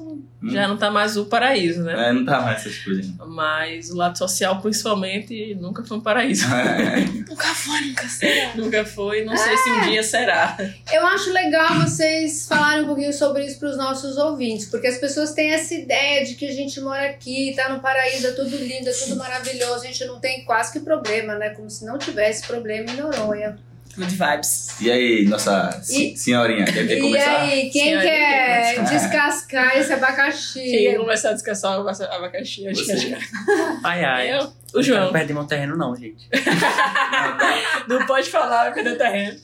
Hum. 0.41 0.51
já 0.51 0.69
não 0.69 0.77
tá 0.77 0.89
mais 0.89 1.17
o 1.17 1.27
paraíso, 1.27 1.83
né? 1.83 2.11
É, 2.11 2.13
não 2.13 2.25
tá 2.25 2.41
mais 2.41 2.61
essas 2.61 2.79
coisas. 2.79 3.07
Mas 3.27 3.91
o 3.91 3.97
lado 3.97 4.17
social, 4.17 4.61
principalmente, 4.61 5.57
nunca 5.57 5.83
foi 5.83 5.97
um 5.97 6.01
paraíso. 6.01 6.47
É. 6.59 7.01
Nunca 7.29 7.55
foi, 7.55 7.81
nunca 7.81 8.09
será. 8.09 8.55
nunca 8.55 8.85
foi, 8.85 9.25
não 9.25 9.37
sei 9.37 9.57
se 9.57 9.71
um 9.71 9.81
dia 9.83 10.03
será. 10.03 10.57
Eu 10.93 11.07
acho 11.07 11.33
legal 11.33 11.75
vocês 11.81 12.47
falarem 12.47 12.85
um 12.85 12.87
pouquinho 12.87 13.13
sobre 13.13 13.45
isso 13.45 13.59
para 13.59 13.71
os 13.71 13.77
nossos 13.77 14.17
ouvintes, 14.17 14.67
porque 14.67 14.87
as 14.87 14.99
pessoas 14.99 15.33
têm 15.33 15.53
essa 15.53 15.75
ideia 15.75 16.25
de 16.25 16.35
que 16.35 16.47
a 16.47 16.53
gente 16.53 16.81
mora 16.81 17.09
aqui, 17.11 17.53
tá 17.57 17.69
no 17.69 17.81
paraíso, 17.81 18.27
é 18.27 18.33
tudo 18.33 18.57
lindo, 18.57 18.89
é 18.89 18.93
tudo 18.93 19.17
maravilhoso, 19.17 19.85
a 19.85 19.87
gente 19.87 20.05
não 20.05 20.19
tem 20.19 20.45
quase 20.45 20.73
que 20.73 20.81
problema, 20.81 21.35
né? 21.37 21.51
Como 21.51 21.71
se 21.71 21.85
não 21.85 21.99
tivesse 21.99 22.47
problema 22.47 22.91
em 22.91 22.97
Noronha. 22.97 23.59
Good 23.99 24.15
vibes. 24.15 24.81
E 24.81 24.91
aí, 24.91 25.25
nossa 25.27 25.83
E- 25.91 26.17
senhorinha, 26.17 26.65
quer, 26.65 26.87
quer 26.87 26.99
E 26.99 27.01
começar? 27.01 27.41
aí, 27.41 27.71
quem 27.71 27.83
Senhora, 27.85 28.03
quer 28.07 28.75
quem 28.77 28.85
quer 28.85 28.91
descascar 28.91 29.77
esse 29.77 29.89
Quem 29.89 29.97
abacaxi? 29.97 30.95
começar 30.97 31.31
a 31.31 31.33
descansar 31.33 31.81
o 31.81 31.89
abacaxi, 31.89 32.69
acho 32.69 32.85
que 32.85 32.97
Você. 32.97 33.13
é 33.15 33.19
Ai, 33.85 34.05
ai. 34.05 34.39
eu. 34.39 34.53
O 34.75 34.83
João. 34.83 35.07
Não 35.07 35.13
perde 35.13 35.33
meu 35.35 35.45
terreno, 35.45 35.77
não, 35.77 35.97
gente. 35.97 36.29
Não 37.89 38.07
pode 38.07 38.29
falar, 38.31 38.65
vai 38.65 38.75
perder 38.75 38.99
terreno. 38.99 39.39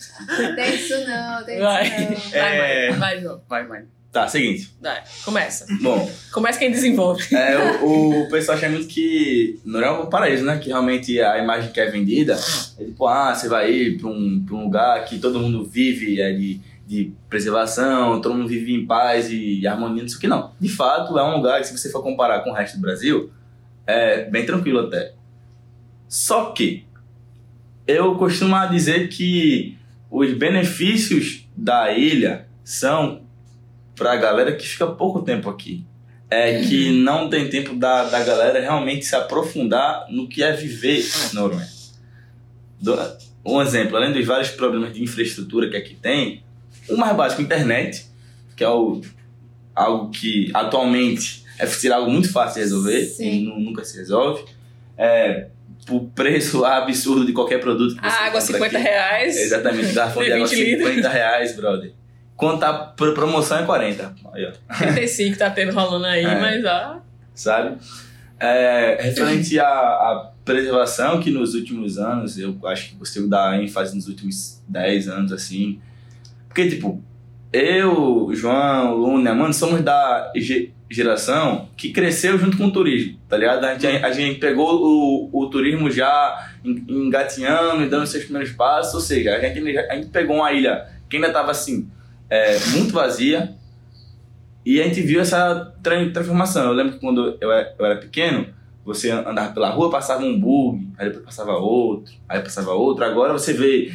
Tem 0.55 0.75
isso 0.75 0.99
não, 1.07 1.45
tem 1.45 1.59
Vai. 1.61 1.87
isso 1.87 2.25
não. 2.37 2.40
Vai, 2.43 2.59
É. 2.59 2.90
vai, 2.90 2.99
vai, 2.99 3.21
João. 3.21 3.43
Vai, 3.49 3.67
mãe. 3.67 3.83
Tá, 4.14 4.29
seguinte. 4.29 4.70
Vai. 4.81 5.03
Começa. 5.24 5.66
Bom, 5.83 6.09
Começa 6.33 6.57
quem 6.57 6.70
desenvolve. 6.70 7.35
é, 7.35 7.83
o, 7.83 8.22
o 8.22 8.29
pessoal 8.29 8.57
acha 8.57 8.68
muito 8.68 8.87
que 8.87 9.59
Noronha 9.64 9.90
é 9.90 9.92
um 10.03 10.07
paraíso, 10.07 10.44
né? 10.44 10.57
Que 10.57 10.68
realmente 10.68 11.20
a 11.20 11.37
imagem 11.37 11.72
que 11.72 11.81
é 11.81 11.90
vendida 11.90 12.38
é 12.79 12.85
tipo, 12.85 13.09
ah, 13.09 13.35
você 13.35 13.48
vai 13.48 13.72
ir 13.72 13.98
pra 13.98 14.09
um, 14.09 14.44
pra 14.46 14.55
um 14.55 14.62
lugar 14.62 15.05
que 15.05 15.18
todo 15.18 15.40
mundo 15.40 15.64
vive 15.64 16.20
é, 16.20 16.33
de, 16.33 16.61
de 16.87 17.12
preservação, 17.29 18.20
todo 18.20 18.37
mundo 18.37 18.46
vive 18.46 18.72
em 18.72 18.87
paz 18.87 19.33
e 19.33 19.66
harmonia, 19.66 20.03
não 20.03 20.09
sei 20.09 20.18
o 20.18 20.20
que 20.20 20.29
não. 20.29 20.53
De 20.61 20.68
fato, 20.68 21.18
é 21.18 21.24
um 21.24 21.38
lugar 21.38 21.61
que 21.61 21.66
se 21.66 21.77
você 21.77 21.90
for 21.90 22.00
comparar 22.00 22.44
com 22.44 22.50
o 22.50 22.55
resto 22.55 22.77
do 22.77 22.83
Brasil, 22.83 23.33
é 23.85 24.31
bem 24.31 24.46
tranquilo 24.46 24.79
até. 24.79 25.12
Só 26.09 26.53
que 26.53 26.85
eu 27.85 28.14
costumo 28.14 28.55
dizer 28.70 29.09
que 29.09 29.77
os 30.09 30.33
benefícios 30.35 31.48
da 31.57 31.92
ilha 31.92 32.46
são 32.62 33.24
pra 33.97 34.17
galera 34.17 34.53
que 34.57 34.67
fica 34.67 34.87
pouco 34.87 35.23
tempo 35.23 35.49
aqui. 35.51 35.85
É 36.31 36.61
que 36.63 36.91
não 37.03 37.29
tem 37.29 37.49
tempo 37.49 37.75
da, 37.77 38.05
da 38.05 38.23
galera 38.25 38.61
realmente 38.61 39.05
se 39.05 39.15
aprofundar 39.15 40.07
no 40.11 40.27
que 40.29 40.43
é 40.43 40.53
viver 40.53 41.05
na 41.33 41.41
Noronha. 41.41 41.69
Um 43.45 43.61
exemplo, 43.61 43.97
além 43.97 44.13
dos 44.13 44.25
vários 44.27 44.49
problemas 44.51 44.93
de 44.93 45.03
infraestrutura 45.03 45.69
que 45.69 45.77
aqui 45.77 45.95
tem, 45.95 46.43
o 46.89 46.97
mais 46.97 47.15
básico, 47.17 47.43
internet, 47.43 48.07
que 48.57 48.65
é 48.65 48.69
o, 48.69 49.01
algo 49.75 50.11
que 50.11 50.51
atualmente 50.55 51.45
é 51.59 51.89
algo 51.93 52.11
muito 52.11 52.33
fácil 52.33 52.55
de 52.55 52.61
resolver 52.61 53.05
Sim. 53.05 53.31
e 53.31 53.41
nu- 53.45 53.61
nunca 53.61 53.85
se 53.85 53.97
resolve. 53.99 54.45
É, 54.97 55.49
o 55.91 56.01
preço 56.09 56.65
absurdo 56.65 57.27
de 57.27 57.33
qualquer 57.33 57.61
produto 57.61 57.95
que 57.97 58.01
você 58.01 58.07
A 58.07 58.27
água, 58.27 58.41
compra 58.41 58.55
50 58.55 58.79
aqui. 58.79 58.87
reais. 58.89 59.37
Exatamente, 59.37 59.93
garrafão 59.95 60.23
de 60.25 60.33
água 60.33 60.47
20 60.47 60.59
litros. 60.65 60.89
50 60.89 61.09
reais, 61.11 61.55
brother. 61.57 61.93
Quando 62.37 62.59
tá 62.61 62.73
por 62.73 63.14
promoção 63.14 63.59
é 63.59 63.62
40. 63.64 64.14
Aí, 64.33 64.47
ó. 64.47 64.75
35 64.77 65.38
tá 65.38 65.51
tendo 65.51 65.73
rolando 65.73 66.07
aí, 66.07 66.25
É. 66.27 66.40
mas 66.40 66.64
ó. 66.64 67.01
sabe? 67.35 67.77
É, 68.40 68.99
referente 69.01 69.59
à, 69.61 69.66
à 69.66 70.31
preservação, 70.44 71.20
que 71.20 71.31
nos 71.31 71.55
últimos 71.55 71.97
anos, 71.99 72.37
eu 72.38 72.56
acho 72.67 72.90
que 72.90 72.96
você 72.96 73.27
dá 73.27 73.56
ênfase 73.61 73.94
nos 73.94 74.09
últimos 74.09 74.61
10 74.69 75.09
anos, 75.09 75.33
assim. 75.33 75.81
Porque, 76.48 76.69
tipo, 76.69 77.02
eu, 77.52 78.29
João, 78.35 78.94
Luna, 78.94 79.33
mano, 79.35 79.54
somos 79.54 79.81
da 79.83 80.33
ge- 80.37 80.73
geração 80.90 81.69
que 81.77 81.90
cresceu 81.92 82.37
junto 82.37 82.56
com 82.59 82.67
o 82.67 82.71
turismo, 82.73 83.17
tá 83.29 83.37
ligado? 83.37 83.65
A 83.65 83.79
gente, 83.79 83.87
a 84.04 84.11
gente 84.13 84.40
pegou 84.40 84.83
o, 84.83 85.31
o 85.33 85.46
turismo 85.48 85.88
já 85.90 86.50
en- 86.65 86.85
engatinhando 86.88 87.83
e 87.85 87.88
dando 87.88 88.06
seus 88.06 88.25
primeiros 88.25 88.52
passos, 88.52 88.92
ou 88.94 89.00
seja, 89.00 89.37
a 89.37 89.40
gente, 89.40 89.79
a 89.79 89.94
gente 89.94 90.09
pegou 90.09 90.37
uma 90.37 90.52
ilha 90.52 90.87
que 91.09 91.17
ainda 91.17 91.31
tava, 91.31 91.52
assim, 91.52 91.88
é, 92.35 92.59
muito 92.73 92.93
vazia, 92.93 93.55
e 94.67 94.81
a 94.81 94.85
gente 94.85 95.01
viu 95.03 95.21
essa 95.21 95.73
tra- 95.83 96.11
transformação. 96.11 96.65
Eu 96.65 96.73
lembro 96.73 96.95
que 96.95 96.99
quando 97.01 97.37
eu 97.41 97.53
era, 97.53 97.75
eu 97.79 97.85
era 97.87 97.97
pequeno, 97.97 98.47
você 98.85 99.11
andava 99.11 99.53
pela 99.53 99.71
rua, 99.71 99.91
passava 99.91 100.23
um 100.25 100.39
bug, 100.39 100.89
aí 100.99 101.07
depois 101.09 101.25
passava 101.25 101.53
outro, 101.53 102.13
aí 102.29 102.41
passava 102.41 102.73
outro. 102.73 103.05
Agora 103.05 103.33
você 103.33 103.53
vê 103.53 103.93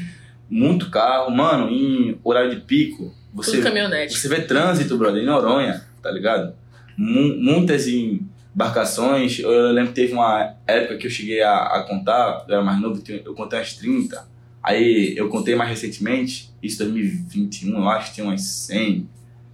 muito 0.50 0.90
carro, 0.90 1.30
mano, 1.32 1.70
em 1.70 2.20
horário 2.24 2.52
de 2.52 2.62
pico. 2.62 3.14
Você, 3.34 3.52
Tudo 3.58 3.64
caminhonete. 3.64 4.18
você 4.18 4.28
vê 4.28 4.42
trânsito, 4.42 4.98
brother, 4.98 5.22
em 5.22 5.26
Noronha, 5.26 5.84
tá 6.02 6.10
ligado? 6.12 6.54
Mu- 6.98 7.36
Muitas 7.38 7.88
embarcações. 7.88 9.40
Eu 9.40 9.72
lembro 9.72 9.90
que 9.92 9.96
teve 10.02 10.14
uma 10.14 10.56
época 10.68 10.98
que 10.98 11.08
eu 11.08 11.12
cheguei 11.12 11.42
a, 11.42 11.56
a 11.58 11.84
contar, 11.84 12.46
eu 12.48 12.56
era 12.56 12.64
mais 12.64 12.80
novo, 12.82 13.02
eu 13.08 13.34
contei 13.34 13.60
umas 13.60 13.74
30. 13.74 14.28
Aí 14.62 15.14
eu 15.18 15.30
contei 15.30 15.56
mais 15.56 15.70
recentemente, 15.70 16.52
isso 16.62 16.78
2021, 16.80 17.78
eu 17.78 17.90
acho, 17.90 18.14
tinha 18.14 18.26
umas 18.26 18.42
100, 18.42 19.08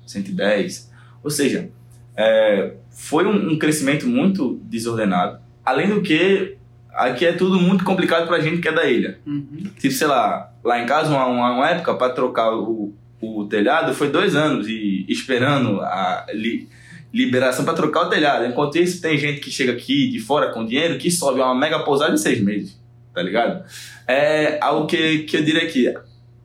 110. 0.05 0.91
Ou 1.23 1.29
seja, 1.29 1.69
é, 2.15 2.73
foi 2.89 3.25
um, 3.25 3.51
um 3.53 3.59
crescimento 3.59 4.07
muito 4.07 4.59
desordenado. 4.63 5.39
Além 5.63 5.89
do 5.89 6.01
que, 6.01 6.57
aqui 6.93 7.25
é 7.25 7.33
tudo 7.33 7.59
muito 7.59 7.83
complicado 7.83 8.27
pra 8.27 8.39
gente 8.39 8.61
que 8.61 8.67
é 8.67 8.71
da 8.71 8.85
ilha. 8.89 9.19
Uhum. 9.25 9.45
Tipo, 9.79 9.93
sei 9.93 10.07
lá, 10.07 10.51
lá 10.63 10.81
em 10.81 10.85
casa, 10.85 11.09
uma, 11.09 11.25
uma, 11.25 11.51
uma 11.51 11.69
época 11.69 11.93
para 11.95 12.13
trocar 12.13 12.53
o, 12.55 12.93
o 13.21 13.45
telhado 13.45 13.93
foi 13.93 14.09
dois 14.09 14.35
anos 14.35 14.67
e 14.67 15.05
esperando 15.07 15.81
a 15.81 16.25
li- 16.33 16.67
liberação 17.13 17.63
para 17.65 17.73
trocar 17.73 18.07
o 18.07 18.09
telhado. 18.09 18.45
Enquanto 18.45 18.77
isso, 18.77 19.01
tem 19.01 19.17
gente 19.17 19.39
que 19.39 19.51
chega 19.51 19.71
aqui 19.71 20.09
de 20.09 20.19
fora 20.19 20.51
com 20.51 20.65
dinheiro 20.65 20.97
que 20.97 21.09
sobe 21.11 21.39
uma 21.39 21.55
mega 21.55 21.79
pousada 21.79 22.13
em 22.13 22.17
seis 22.17 22.39
meses, 22.41 22.79
tá 23.13 23.21
ligado? 23.21 23.63
É 24.07 24.59
algo 24.61 24.87
que, 24.87 25.19
que 25.19 25.37
eu 25.37 25.43
diria 25.43 25.65
que 25.67 25.93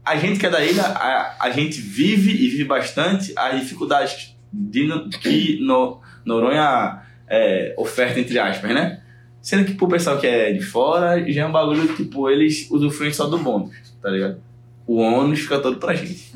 a 0.04 0.16
gente 0.16 0.38
que 0.38 0.46
é 0.46 0.50
da 0.50 0.64
ilha, 0.64 0.82
a, 0.82 1.36
a 1.46 1.50
gente 1.50 1.80
vive 1.80 2.30
e 2.30 2.48
vive 2.48 2.64
bastante 2.64 3.32
as 3.36 3.60
dificuldades 3.60 4.34
de, 4.52 4.88
que 5.20 5.58
no, 5.60 6.00
Noronha 6.24 7.02
é, 7.28 7.74
oferta, 7.76 8.18
entre 8.18 8.38
aspas, 8.38 8.74
né? 8.74 9.00
Sendo 9.40 9.64
que 9.64 9.74
pro 9.74 9.88
pessoal 9.88 10.18
que 10.18 10.26
é 10.26 10.52
de 10.52 10.60
fora, 10.60 11.24
já 11.30 11.42
é 11.42 11.46
um 11.46 11.52
bagulho, 11.52 11.94
tipo, 11.94 12.28
eles 12.28 12.68
usufruem 12.70 13.12
só 13.12 13.26
do 13.26 13.38
bônus, 13.38 13.74
tá 14.02 14.10
ligado? 14.10 14.40
O 14.86 14.96
ônus 14.96 15.40
fica 15.40 15.58
todo 15.60 15.78
pra 15.78 15.94
gente. 15.94 16.32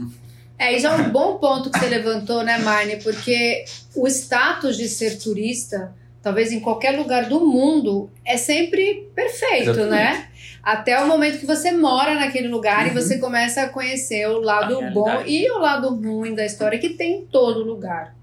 É, 0.58 0.74
isso 0.74 0.86
é 0.86 0.90
um 0.90 1.10
bom 1.10 1.36
ponto 1.38 1.70
que 1.70 1.78
você 1.78 1.88
levantou, 1.88 2.42
né, 2.42 2.58
Marne? 2.58 2.96
Porque 3.02 3.64
o 3.94 4.06
status 4.06 4.76
de 4.76 4.88
ser 4.88 5.18
turista, 5.18 5.92
talvez 6.22 6.52
em 6.52 6.60
qualquer 6.60 6.92
lugar 6.92 7.28
do 7.28 7.40
mundo, 7.40 8.08
é 8.24 8.36
sempre 8.36 9.08
perfeito, 9.14 9.70
Exatamente. 9.70 9.90
né? 9.90 10.28
Até 10.64 10.98
o 11.02 11.06
momento 11.06 11.38
que 11.38 11.46
você 11.46 11.70
mora 11.72 12.14
naquele 12.14 12.48
lugar 12.48 12.84
Uhum. 12.86 12.90
e 12.92 12.94
você 12.94 13.18
começa 13.18 13.62
a 13.62 13.68
conhecer 13.68 14.26
o 14.28 14.40
lado 14.40 14.80
bom 14.92 15.22
e 15.26 15.50
o 15.50 15.58
lado 15.58 15.94
ruim 15.94 16.34
da 16.34 16.44
história, 16.46 16.78
que 16.78 16.90
tem 16.90 17.18
em 17.18 17.26
todo 17.26 17.62
lugar, 17.62 18.14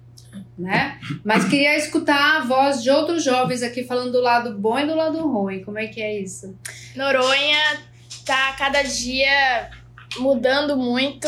né? 0.58 1.00
Mas 1.24 1.46
queria 1.46 1.78
escutar 1.78 2.38
a 2.38 2.46
voz 2.46 2.82
de 2.82 2.90
outros 2.90 3.24
jovens 3.24 3.62
aqui 3.62 3.84
falando 3.84 4.12
do 4.12 4.22
lado 4.22 4.58
bom 4.58 4.80
e 4.80 4.86
do 4.88 4.96
lado 4.96 5.20
ruim. 5.28 5.64
Como 5.64 5.78
é 5.78 5.88
que 5.88 6.02
é 6.02 6.20
isso? 6.20 6.56
Noronha 6.96 7.80
tá 8.26 8.54
cada 8.58 8.82
dia 8.82 9.70
mudando 10.18 10.76
muito. 10.76 11.28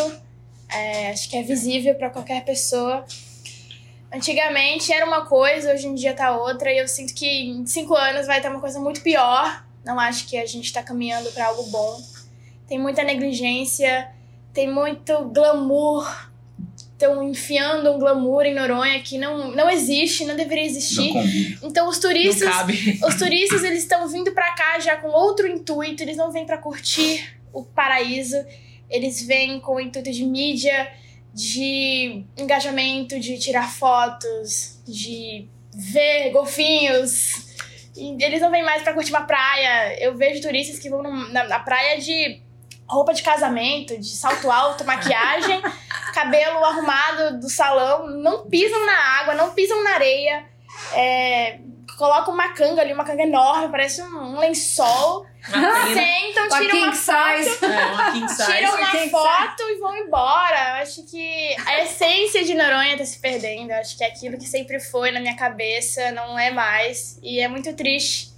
É, 0.69 1.11
acho 1.11 1.29
que 1.29 1.37
é 1.37 1.43
visível 1.43 1.93
para 1.95 2.09
qualquer 2.09 2.43
pessoa. 2.43 3.05
Antigamente 4.11 4.91
era 4.93 5.05
uma 5.05 5.25
coisa, 5.25 5.73
hoje 5.73 5.87
em 5.87 5.95
dia 5.95 6.13
tá 6.13 6.35
outra, 6.35 6.71
e 6.71 6.77
eu 6.77 6.87
sinto 6.87 7.13
que 7.15 7.25
em 7.27 7.65
cinco 7.65 7.95
anos 7.95 8.27
vai 8.27 8.41
ter 8.41 8.49
uma 8.49 8.59
coisa 8.59 8.79
muito 8.79 9.01
pior. 9.01 9.62
Não 9.85 9.99
acho 9.99 10.27
que 10.27 10.37
a 10.37 10.45
gente 10.45 10.71
tá 10.71 10.81
caminhando 10.81 11.31
para 11.31 11.47
algo 11.47 11.63
bom. 11.63 12.01
Tem 12.67 12.79
muita 12.79 13.03
negligência, 13.03 14.09
tem 14.53 14.71
muito 14.71 15.25
glamour. 15.25 16.31
Estão 16.77 17.21
enfiando 17.21 17.91
um 17.91 17.99
glamour 17.99 18.45
em 18.45 18.53
Noronha 18.53 19.01
que 19.01 19.17
não, 19.17 19.51
não 19.51 19.69
existe, 19.69 20.23
não 20.23 20.35
deveria 20.37 20.63
Não 20.63 20.69
existir. 20.69 21.11
combina. 21.11 21.57
Então 21.63 21.89
os 21.89 21.95
Não 21.95 22.09
turistas 22.09 22.49
cabe. 22.49 22.99
os 23.05 23.15
turistas 23.15 23.63
eles 23.63 23.79
estão 23.79 24.07
vindo 24.07 24.31
pra 24.31 24.53
cá 24.55 24.79
já 24.79 24.95
com 24.95 25.09
outro 25.09 25.45
intuito, 25.47 26.01
eles 26.01 26.15
não 26.15 26.31
vêm 26.31 26.45
pra 26.45 26.57
curtir 26.57 27.37
o 27.51 27.63
paraíso, 27.63 28.37
eles 28.89 29.21
vêm 29.25 29.59
com 29.59 29.75
o 29.75 29.79
intuito 29.81 30.11
de 30.11 30.23
mídia, 30.23 30.89
de 31.33 32.23
engajamento, 32.37 33.19
de 33.19 33.37
tirar 33.37 33.69
fotos, 33.69 34.79
de 34.87 35.47
ver 35.73 36.29
golfinhos. 36.31 37.42
E 37.95 38.17
eles 38.23 38.41
não 38.41 38.49
vêm 38.51 38.63
mais 38.63 38.81
pra 38.81 38.93
curtir 38.93 39.11
uma 39.11 39.21
praia. 39.25 39.97
Eu 40.03 40.15
vejo 40.15 40.41
turistas 40.41 40.79
que 40.79 40.89
vão 40.89 41.03
num- 41.03 41.29
na, 41.31 41.43
na 41.45 41.59
praia 41.59 41.99
de 41.99 42.41
roupa 42.87 43.13
de 43.13 43.23
casamento, 43.23 43.97
de 43.99 44.09
salto 44.15 44.51
alto, 44.51 44.83
maquiagem, 44.85 45.61
cabelo 46.13 46.63
arrumado 46.65 47.39
do 47.39 47.49
salão, 47.49 48.07
não 48.07 48.45
pisam 48.47 48.85
na 48.85 48.97
água, 49.19 49.35
não 49.35 49.51
pisam 49.53 49.83
na 49.83 49.91
areia. 49.95 50.45
É, 50.93 51.59
colocam 51.97 52.33
uma 52.33 52.49
canga 52.49 52.81
ali, 52.81 52.93
uma 52.93 53.05
canga 53.05 53.23
enorme, 53.23 53.69
parece 53.69 54.01
um, 54.01 54.17
um 54.35 54.39
lençol. 54.39 55.25
Sentam, 55.45 56.49
tiram 56.57 56.77
uma 56.77 56.93
foto. 56.93 57.65
É. 57.65 58.45
Tiram 58.45 58.77
uma 58.77 58.91
King 58.91 59.09
foto 59.09 59.63
e 59.63 59.79
vão 59.79 59.97
embora. 59.97 60.69
Eu 60.69 60.83
acho 60.83 61.03
que 61.03 61.55
a 61.65 61.83
essência 61.83 62.45
de 62.45 62.53
Noronha 62.53 62.97
tá 62.97 63.05
se 63.05 63.19
perdendo. 63.19 63.71
Eu 63.71 63.77
acho 63.77 63.97
que 63.97 64.03
aquilo 64.03 64.37
que 64.37 64.47
sempre 64.47 64.79
foi 64.79 65.11
na 65.11 65.19
minha 65.19 65.35
cabeça 65.35 66.11
não 66.11 66.39
é 66.39 66.49
mais. 66.49 67.19
E 67.21 67.39
é 67.41 67.47
muito 67.47 67.73
triste. 67.75 68.31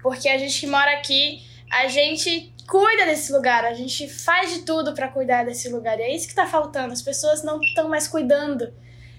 Porque 0.00 0.28
a 0.28 0.38
gente 0.38 0.60
que 0.60 0.66
mora 0.66 0.92
aqui, 0.92 1.42
a 1.70 1.88
gente 1.88 2.52
cuida 2.68 3.06
desse 3.06 3.32
lugar. 3.32 3.64
A 3.64 3.74
gente 3.74 4.08
faz 4.08 4.54
de 4.54 4.62
tudo 4.62 4.94
pra 4.94 5.08
cuidar 5.08 5.44
desse 5.44 5.68
lugar. 5.68 5.98
E 5.98 6.02
é 6.02 6.14
isso 6.14 6.28
que 6.28 6.34
tá 6.34 6.46
faltando. 6.46 6.92
As 6.92 7.02
pessoas 7.02 7.42
não 7.42 7.60
estão 7.60 7.88
mais 7.88 8.06
cuidando 8.06 8.72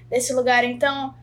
desse 0.10 0.32
lugar. 0.34 0.64
Então, 0.64 1.14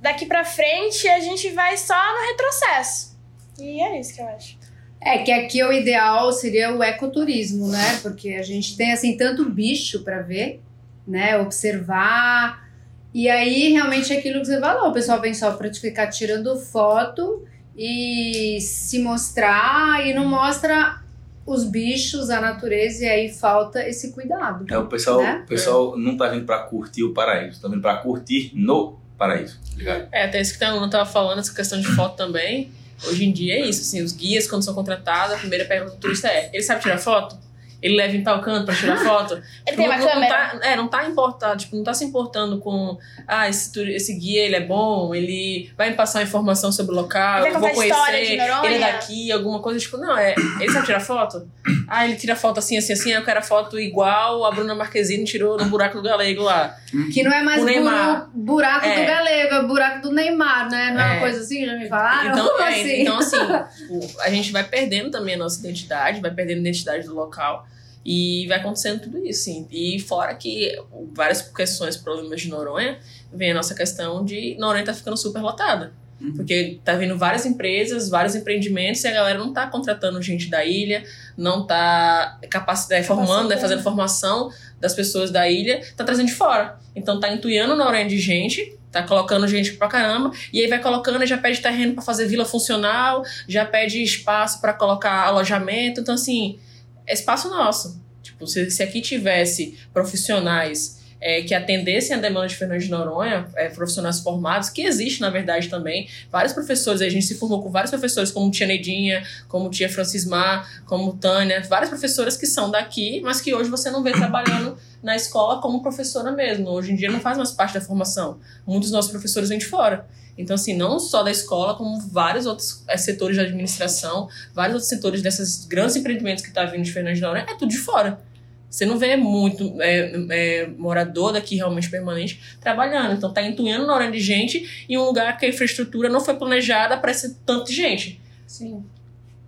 daqui 0.00 0.24
pra 0.26 0.44
frente, 0.44 1.08
a 1.08 1.18
gente 1.18 1.50
vai 1.50 1.76
só 1.76 1.96
no 2.12 2.26
retrocesso. 2.28 3.18
E 3.58 3.82
é 3.82 3.98
isso 3.98 4.14
que 4.14 4.20
eu 4.20 4.28
acho. 4.28 4.63
É 5.04 5.18
que 5.18 5.30
aqui 5.30 5.62
o 5.62 5.70
ideal 5.70 6.32
seria 6.32 6.74
o 6.74 6.82
ecoturismo, 6.82 7.68
né? 7.68 7.98
Porque 8.02 8.30
a 8.30 8.42
gente 8.42 8.74
tem 8.76 8.92
assim 8.92 9.16
tanto 9.16 9.48
bicho 9.50 10.02
para 10.02 10.22
ver, 10.22 10.62
né? 11.06 11.36
Observar. 11.38 12.64
E 13.12 13.28
aí 13.28 13.70
realmente 13.70 14.12
é 14.12 14.18
aquilo 14.18 14.40
que 14.40 14.46
você 14.46 14.58
falou, 14.58 14.88
o 14.88 14.92
pessoal 14.92 15.20
vem 15.20 15.34
só 15.34 15.52
para 15.52 15.72
ficar 15.72 16.08
tirando 16.08 16.56
foto 16.58 17.44
e 17.76 18.58
se 18.60 18.98
mostrar 18.98 20.04
e 20.06 20.14
não 20.14 20.26
mostra 20.26 21.00
os 21.46 21.64
bichos, 21.64 22.30
a 22.30 22.40
natureza 22.40 23.04
e 23.04 23.08
aí 23.08 23.28
falta 23.32 23.86
esse 23.86 24.12
cuidado. 24.12 24.64
É, 24.68 24.78
o 24.78 24.86
pessoal, 24.86 25.20
Né? 25.22 25.42
o 25.44 25.46
pessoal 25.46 25.98
não 25.98 26.16
tá 26.16 26.28
vindo 26.28 26.46
pra 26.46 26.60
curtir 26.60 27.02
o 27.04 27.12
paraíso, 27.12 27.60
tá 27.60 27.68
vindo 27.68 27.82
pra 27.82 27.98
curtir 27.98 28.50
no 28.54 28.98
paraíso, 29.18 29.60
tá 29.70 29.76
ligado? 29.76 30.08
É, 30.10 30.24
até 30.24 30.40
isso 30.40 30.58
que 30.58 30.64
a 30.64 30.68
Ana 30.70 30.88
tava 30.88 31.04
falando, 31.06 31.38
essa 31.40 31.54
questão 31.54 31.78
de 31.78 31.86
foto 31.88 32.16
também. 32.16 32.72
Hoje 33.06 33.24
em 33.24 33.32
dia 33.32 33.54
é 33.54 33.68
isso, 33.68 33.80
assim, 33.80 34.02
os 34.02 34.12
guias, 34.12 34.46
quando 34.46 34.64
são 34.64 34.74
contratados, 34.74 35.34
a 35.34 35.38
primeira 35.38 35.64
pergunta 35.64 35.96
do 35.96 36.00
turista 36.00 36.28
é: 36.28 36.50
ele 36.52 36.62
sabe 36.62 36.82
tirar 36.82 36.98
foto? 36.98 37.36
Ele 37.82 37.96
leva 37.96 38.16
em 38.16 38.22
tal 38.22 38.40
canto 38.40 38.66
pra 38.66 38.74
tirar 38.74 38.96
foto? 38.98 39.34
Ele 39.66 39.76
tem 39.76 39.86
não, 39.86 39.94
uma 39.94 39.98
não 39.98 40.08
câmera. 40.08 40.34
Tá, 40.34 40.60
é, 40.62 40.76
não 40.76 40.88
tá 40.88 41.06
importado, 41.06 41.58
tipo, 41.60 41.76
não 41.76 41.84
tá 41.84 41.92
se 41.92 42.04
importando 42.04 42.58
com 42.58 42.96
ah, 43.28 43.48
esse, 43.48 43.78
esse 43.92 44.14
guia 44.18 44.42
ele 44.44 44.56
é 44.56 44.60
bom, 44.60 45.14
ele 45.14 45.70
vai 45.76 45.90
me 45.90 45.96
passar 45.96 46.22
informação 46.22 46.72
sobre 46.72 46.92
o 46.92 46.96
local, 46.96 47.46
eu 47.46 47.58
vou 47.58 47.70
conhecer, 47.70 48.14
ele 48.14 48.36
é 48.40 48.78
daqui, 48.78 49.30
alguma 49.32 49.60
coisa, 49.60 49.78
tipo, 49.78 49.96
não, 49.96 50.16
é. 50.16 50.34
Ele 50.60 50.70
sabe 50.72 50.86
tirar 50.86 51.00
foto? 51.00 51.48
Ah, 51.88 52.06
ele 52.06 52.16
tira 52.16 52.34
foto 52.36 52.58
assim, 52.58 52.76
assim, 52.76 52.92
assim, 52.92 53.12
eu 53.12 53.24
quero 53.24 53.38
a 53.38 53.42
foto 53.42 53.78
igual 53.78 54.44
a 54.44 54.50
Bruna 54.50 54.74
Marquezine 54.74 55.24
tirou 55.24 55.56
no 55.58 55.66
buraco 55.66 55.98
do 55.98 56.02
galego 56.02 56.42
lá. 56.42 56.74
Que 57.12 57.22
não 57.22 57.32
é 57.32 57.42
mais 57.42 57.62
O 57.62 57.64
Neymar. 57.64 58.28
buraco 58.34 58.86
É. 58.86 59.00
do 59.00 59.06
galego, 59.06 59.54
é 59.54 59.62
buraco 59.66 60.02
do 60.02 60.12
Neymar, 60.12 60.70
né? 60.70 60.90
Não 60.92 61.00
é 61.00 61.04
uma 61.04 61.14
É. 61.16 61.20
coisa 61.20 61.40
assim, 61.40 61.66
já 61.66 61.74
me 61.76 61.88
falaram? 61.88 62.30
Então, 62.30 62.60
é, 62.60 62.68
assim? 62.68 63.00
então 63.02 63.18
assim, 63.18 63.36
tipo, 63.76 64.20
a 64.20 64.30
gente 64.30 64.52
vai 64.52 64.64
perdendo 64.64 65.10
também 65.10 65.34
a 65.34 65.38
nossa 65.38 65.58
identidade, 65.60 66.20
vai 66.20 66.30
perdendo 66.30 66.58
a 66.58 66.60
identidade 66.60 67.06
do 67.06 67.14
local. 67.14 67.66
E 68.04 68.46
vai 68.48 68.58
acontecendo 68.58 69.00
tudo 69.00 69.24
isso, 69.24 69.44
sim. 69.44 69.66
E 69.70 69.98
fora 69.98 70.34
que 70.34 70.76
várias 71.14 71.42
questões, 71.42 71.96
problemas 71.96 72.40
de 72.40 72.48
Noronha, 72.48 72.98
vem 73.32 73.52
a 73.52 73.54
nossa 73.54 73.74
questão 73.74 74.24
de 74.24 74.56
Noronha 74.58 74.84
tá 74.84 74.92
ficando 74.92 75.16
super 75.16 75.40
lotada. 75.40 75.92
Uhum. 76.20 76.34
Porque 76.34 76.78
tá 76.84 76.94
vindo 76.94 77.16
várias 77.18 77.44
empresas, 77.44 78.08
vários 78.08 78.34
empreendimentos 78.34 79.02
e 79.02 79.08
a 79.08 79.10
galera 79.10 79.38
não 79.38 79.52
tá 79.52 79.66
contratando 79.66 80.20
gente 80.22 80.48
da 80.48 80.64
ilha, 80.64 81.02
não 81.36 81.66
tá 81.66 82.38
capacitando, 82.50 83.04
formando, 83.04 83.26
né, 83.26 83.32
Capacitando. 83.32 83.60
fazendo 83.60 83.82
formação 83.82 84.50
das 84.80 84.94
pessoas 84.94 85.30
da 85.30 85.48
ilha, 85.48 85.80
tá 85.96 86.04
trazendo 86.04 86.26
de 86.26 86.34
fora. 86.34 86.78
Então 86.94 87.18
tá 87.18 87.32
entuiando 87.32 87.74
Noronha 87.74 88.06
de 88.06 88.18
gente, 88.18 88.78
tá 88.92 89.02
colocando 89.02 89.48
gente 89.48 89.72
pra 89.72 89.88
caramba, 89.88 90.30
e 90.52 90.60
aí 90.60 90.68
vai 90.68 90.80
colocando 90.80 91.22
e 91.24 91.26
já 91.26 91.36
pede 91.36 91.60
terreno 91.60 91.94
pra 91.94 92.02
fazer 92.02 92.26
vila 92.26 92.44
funcional, 92.44 93.24
já 93.48 93.64
pede 93.64 94.02
espaço 94.02 94.60
pra 94.60 94.72
colocar 94.72 95.24
alojamento. 95.24 96.00
Então, 96.00 96.14
assim, 96.14 96.60
é 97.06 97.12
espaço 97.12 97.48
nosso. 97.48 98.02
Tipo, 98.22 98.46
se, 98.46 98.70
se 98.70 98.82
aqui 98.82 99.00
tivesse 99.00 99.78
profissionais 99.92 101.04
é, 101.24 101.40
que 101.40 101.54
atendessem 101.54 102.14
a 102.14 102.20
demanda 102.20 102.46
de 102.46 102.54
Fernando 102.54 102.80
de 102.80 102.90
Noronha, 102.90 103.46
é, 103.56 103.70
profissionais 103.70 104.20
formados, 104.20 104.68
que 104.68 104.82
existe 104.82 105.22
na 105.22 105.30
verdade 105.30 105.68
também. 105.68 106.06
Vários 106.30 106.52
professores, 106.52 107.00
a 107.00 107.08
gente 107.08 107.24
se 107.24 107.36
formou 107.36 107.62
com 107.62 107.70
vários 107.70 107.90
professores, 107.90 108.30
como 108.30 108.50
Tia 108.50 108.66
Nedinha, 108.66 109.24
como 109.48 109.70
Tia 109.70 109.88
Francismar, 109.88 110.68
como 110.84 111.16
Tânia, 111.16 111.62
várias 111.68 111.88
professoras 111.88 112.36
que 112.36 112.46
são 112.46 112.70
daqui, 112.70 113.22
mas 113.22 113.40
que 113.40 113.54
hoje 113.54 113.70
você 113.70 113.90
não 113.90 114.02
vê 114.02 114.12
trabalhando 114.12 114.76
na 115.02 115.16
escola 115.16 115.62
como 115.62 115.80
professora 115.80 116.30
mesmo. 116.30 116.68
Hoje 116.68 116.92
em 116.92 116.96
dia 116.96 117.10
não 117.10 117.20
faz 117.20 117.38
mais 117.38 117.52
parte 117.52 117.72
da 117.72 117.80
formação. 117.80 118.38
Muitos 118.66 118.90
dos 118.90 118.96
nossos 118.96 119.10
professores 119.10 119.48
vêm 119.48 119.58
de 119.58 119.66
fora. 119.66 120.06
Então, 120.36 120.54
assim, 120.54 120.76
não 120.76 120.98
só 120.98 121.22
da 121.22 121.30
escola, 121.30 121.74
como 121.74 122.00
vários 122.00 122.44
outros 122.46 122.82
é, 122.88 122.96
setores 122.96 123.36
de 123.36 123.42
administração, 123.42 124.28
vários 124.52 124.74
outros 124.74 124.88
setores 124.88 125.22
desses 125.22 125.64
grandes 125.64 125.94
empreendimentos 125.94 126.42
que 126.42 126.48
está 126.48 126.64
vindo 126.64 126.82
de 126.82 126.92
Fernando 126.92 127.14
de 127.14 127.20
Noronha, 127.20 127.46
é 127.48 127.54
tudo 127.54 127.68
de 127.68 127.78
fora. 127.78 128.20
Você 128.68 128.84
não 128.84 128.98
vê 128.98 129.14
muito 129.16 129.80
é, 129.80 130.10
é, 130.30 130.66
morador 130.66 131.32
daqui 131.32 131.54
realmente 131.54 131.88
permanente 131.88 132.40
trabalhando. 132.60 133.14
Então, 133.14 133.32
tá 133.32 133.40
entuindo 133.40 133.86
Noronha 133.86 134.10
de 134.10 134.18
gente 134.18 134.84
em 134.88 134.98
um 134.98 135.04
lugar 135.04 135.38
que 135.38 135.46
a 135.46 135.48
infraestrutura 135.48 136.08
não 136.08 136.20
foi 136.20 136.34
planejada 136.34 136.96
para 136.96 137.12
esse 137.12 137.36
tanto 137.46 137.66
de 137.66 137.76
gente. 137.76 138.20
Sim. 138.44 138.84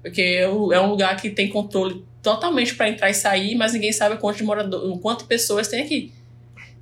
Porque 0.00 0.22
é 0.22 0.48
um 0.48 0.86
lugar 0.86 1.20
que 1.20 1.28
tem 1.28 1.48
controle 1.48 2.04
totalmente 2.22 2.76
para 2.76 2.88
entrar 2.88 3.10
e 3.10 3.14
sair, 3.14 3.56
mas 3.56 3.72
ninguém 3.72 3.92
sabe 3.92 4.16
quanto 4.18 4.36
de 4.36 4.44
morador, 4.44 4.96
quanto 5.00 5.24
pessoas 5.24 5.66
tem 5.66 5.82
aqui. 5.82 6.12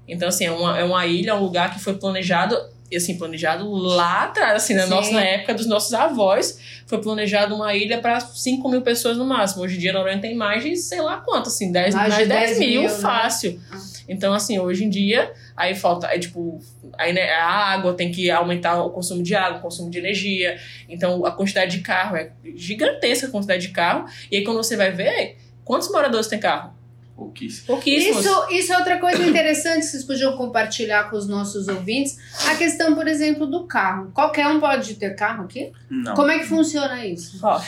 Então, 0.06 0.28
assim, 0.28 0.44
é 0.44 0.50
uma, 0.50 0.78
é 0.78 0.84
uma 0.84 1.06
ilha, 1.06 1.30
é 1.30 1.34
um 1.34 1.42
lugar 1.42 1.72
que 1.72 1.80
foi 1.80 1.94
planejado 1.94 2.56
assim, 2.92 3.16
planejado 3.16 3.70
lá 3.70 4.24
atrás, 4.24 4.62
assim, 4.62 4.74
na, 4.74 4.86
nossa, 4.86 5.12
na 5.12 5.22
época 5.22 5.54
dos 5.54 5.66
nossos 5.66 5.92
avós, 5.94 6.58
foi 6.86 7.00
planejado 7.00 7.54
uma 7.54 7.74
ilha 7.74 7.98
para 7.98 8.20
5 8.20 8.68
mil 8.68 8.82
pessoas 8.82 9.16
no 9.16 9.24
máximo. 9.24 9.62
Hoje 9.62 9.76
em 9.76 9.78
dia, 9.78 9.92
Noronha 9.92 10.18
tem 10.18 10.34
mais 10.34 10.62
de, 10.62 10.76
sei 10.76 11.00
lá 11.00 11.18
quanto, 11.18 11.48
assim, 11.48 11.72
10, 11.72 11.94
mais, 11.94 12.08
mais 12.08 12.22
de 12.22 12.28
10, 12.28 12.50
10 12.50 12.58
mil, 12.58 12.80
mil, 12.82 12.90
fácil. 12.90 13.60
Né? 13.70 13.80
Então, 14.08 14.34
assim, 14.34 14.58
hoje 14.58 14.84
em 14.84 14.90
dia, 14.90 15.32
aí 15.56 15.74
falta, 15.74 16.08
é 16.08 16.18
tipo, 16.18 16.60
aí, 16.98 17.12
né, 17.12 17.30
a 17.32 17.72
água 17.72 17.94
tem 17.94 18.10
que 18.10 18.30
aumentar 18.30 18.82
o 18.82 18.90
consumo 18.90 19.22
de 19.22 19.34
água, 19.34 19.58
o 19.58 19.62
consumo 19.62 19.90
de 19.90 19.98
energia. 19.98 20.58
Então, 20.88 21.24
a 21.24 21.32
quantidade 21.32 21.78
de 21.78 21.82
carro 21.82 22.16
é 22.16 22.30
gigantesca 22.54 23.26
a 23.26 23.30
quantidade 23.30 23.66
de 23.66 23.72
carro. 23.72 24.06
E 24.30 24.36
aí, 24.36 24.44
quando 24.44 24.58
você 24.58 24.76
vai 24.76 24.90
ver, 24.90 25.38
quantos 25.64 25.90
moradores 25.90 26.26
tem 26.26 26.38
carro? 26.38 26.74
Pouquíssimo. 27.16 27.66
Pouquíssimos. 27.68 28.24
Isso, 28.24 28.46
isso 28.50 28.72
é 28.72 28.76
outra 28.78 28.98
coisa 28.98 29.22
interessante 29.24 29.80
que 29.80 29.86
vocês 29.86 30.04
podiam 30.04 30.36
compartilhar 30.36 31.10
com 31.10 31.16
os 31.16 31.28
nossos 31.28 31.68
ouvintes. 31.68 32.18
A 32.48 32.56
questão, 32.56 32.94
por 32.94 33.06
exemplo, 33.06 33.46
do 33.46 33.64
carro. 33.66 34.10
Qualquer 34.12 34.48
um 34.48 34.58
pode 34.58 34.94
ter 34.96 35.14
carro 35.14 35.44
aqui? 35.44 35.70
Não. 35.88 36.14
Como 36.14 36.30
é 36.30 36.40
que 36.40 36.46
funciona 36.46 37.06
isso? 37.06 37.38
Ó, 37.40 37.60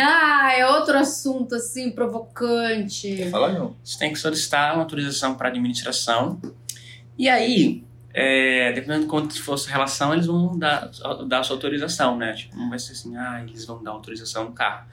Ah, 0.00 0.52
é 0.56 0.64
outro 0.68 0.96
assunto, 0.96 1.56
assim, 1.56 1.90
provocante. 1.90 3.28
Fala 3.30 3.52
não. 3.52 3.76
Você 3.82 3.98
tem 3.98 4.12
que 4.12 4.18
solicitar 4.18 4.74
uma 4.74 4.82
autorização 4.82 5.34
para 5.34 5.48
administração. 5.48 6.40
E 7.18 7.28
aí, 7.28 7.84
é, 8.14 8.72
dependendo 8.72 9.02
de 9.02 9.06
quanto 9.08 9.40
for 9.42 9.54
a 9.54 9.56
sua 9.58 9.72
relação, 9.72 10.12
eles 10.12 10.26
vão 10.26 10.56
dar, 10.56 10.90
dar 11.26 11.40
a 11.40 11.42
sua 11.42 11.56
autorização, 11.56 12.16
né? 12.16 12.34
Tipo, 12.34 12.56
não 12.56 12.70
vai 12.70 12.78
ser 12.78 12.92
assim, 12.92 13.16
ah, 13.16 13.42
eles 13.46 13.64
vão 13.64 13.82
dar 13.82 13.90
autorização 13.90 14.44
no 14.44 14.52
carro. 14.52 14.86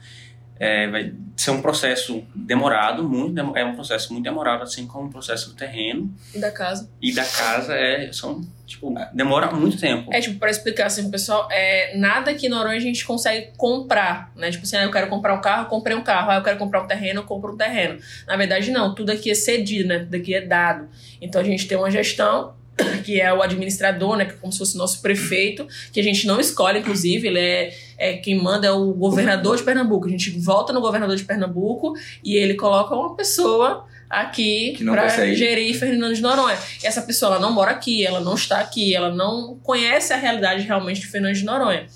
É, 0.60 0.86
vai 0.88 1.14
ser 1.36 1.52
um 1.52 1.62
processo 1.62 2.22
demorado, 2.34 3.02
muito 3.02 3.40
é 3.56 3.64
um 3.64 3.74
processo 3.74 4.12
muito 4.12 4.24
demorado, 4.24 4.62
assim 4.62 4.86
como 4.86 5.08
o 5.08 5.10
processo 5.10 5.48
do 5.48 5.56
terreno 5.56 6.14
e 6.34 6.38
da 6.38 6.50
casa. 6.50 6.90
e 7.00 7.14
da 7.14 7.24
casa 7.24 7.74
é 7.74 8.12
são 8.12 8.42
tipo 8.66 8.94
demora 9.12 9.50
muito 9.50 9.78
tempo. 9.78 10.12
É, 10.12 10.20
tipo, 10.20 10.38
pra 10.38 10.50
explicar 10.50 10.86
assim 10.86 11.02
pro 11.02 11.12
pessoal, 11.12 11.48
é, 11.50 11.96
nada 11.96 12.30
aqui 12.30 12.46
em 12.46 12.50
Noronha 12.50 12.76
a 12.76 12.80
gente 12.80 13.04
consegue 13.06 13.52
comprar, 13.56 14.30
né? 14.36 14.50
Tipo 14.50 14.64
assim, 14.64 14.76
ah, 14.76 14.82
eu 14.82 14.90
quero 14.90 15.08
comprar 15.08 15.34
um 15.34 15.40
carro, 15.40 15.66
comprei 15.66 15.96
um 15.96 16.02
carro. 16.02 16.30
Ah, 16.30 16.36
eu 16.36 16.42
quero 16.42 16.58
comprar 16.58 16.82
um 16.82 16.86
terreno, 16.86 17.20
eu 17.20 17.24
compro 17.24 17.54
um 17.54 17.56
terreno. 17.56 17.98
Na 18.26 18.36
verdade, 18.36 18.70
não. 18.70 18.94
Tudo 18.94 19.10
aqui 19.10 19.30
é 19.30 19.34
cedido, 19.34 19.88
né? 19.88 20.00
Tudo 20.00 20.14
aqui 20.14 20.34
é 20.34 20.42
dado. 20.42 20.88
Então, 21.20 21.40
a 21.40 21.44
gente 21.44 21.66
tem 21.66 21.76
uma 21.76 21.90
gestão 21.90 22.54
que 23.04 23.20
é 23.20 23.32
o 23.32 23.42
administrador, 23.42 24.16
né? 24.16 24.24
Que 24.24 24.32
é 24.32 24.36
como 24.36 24.52
se 24.52 24.58
fosse 24.58 24.74
o 24.74 24.78
nosso 24.78 25.00
prefeito, 25.00 25.66
que 25.92 26.00
a 26.00 26.02
gente 26.02 26.26
não 26.26 26.40
escolhe, 26.40 26.78
inclusive, 26.78 27.28
ele 27.28 27.38
é, 27.38 27.74
é 27.98 28.12
quem 28.14 28.40
manda 28.40 28.66
é 28.66 28.70
o 28.70 28.92
governador 28.92 29.56
de 29.56 29.62
Pernambuco. 29.62 30.06
A 30.06 30.10
gente 30.10 30.30
volta 30.38 30.72
no 30.72 30.80
governador 30.80 31.16
de 31.16 31.24
Pernambuco 31.24 31.94
e 32.24 32.36
ele 32.36 32.54
coloca 32.54 32.94
uma 32.94 33.14
pessoa 33.16 33.86
aqui 34.10 34.76
para 34.84 35.08
gerir 35.34 35.78
Fernando 35.78 36.14
de 36.14 36.20
Noronha. 36.20 36.58
E 36.82 36.86
essa 36.86 37.00
pessoa 37.02 37.32
ela 37.32 37.40
não 37.40 37.52
mora 37.52 37.70
aqui, 37.70 38.04
ela 38.04 38.20
não 38.20 38.34
está 38.34 38.58
aqui, 38.58 38.94
ela 38.94 39.10
não 39.10 39.56
conhece 39.62 40.12
a 40.12 40.16
realidade 40.16 40.64
realmente 40.64 41.00
de 41.00 41.06
Fernando 41.06 41.34
de 41.34 41.44
Noronha. 41.44 41.86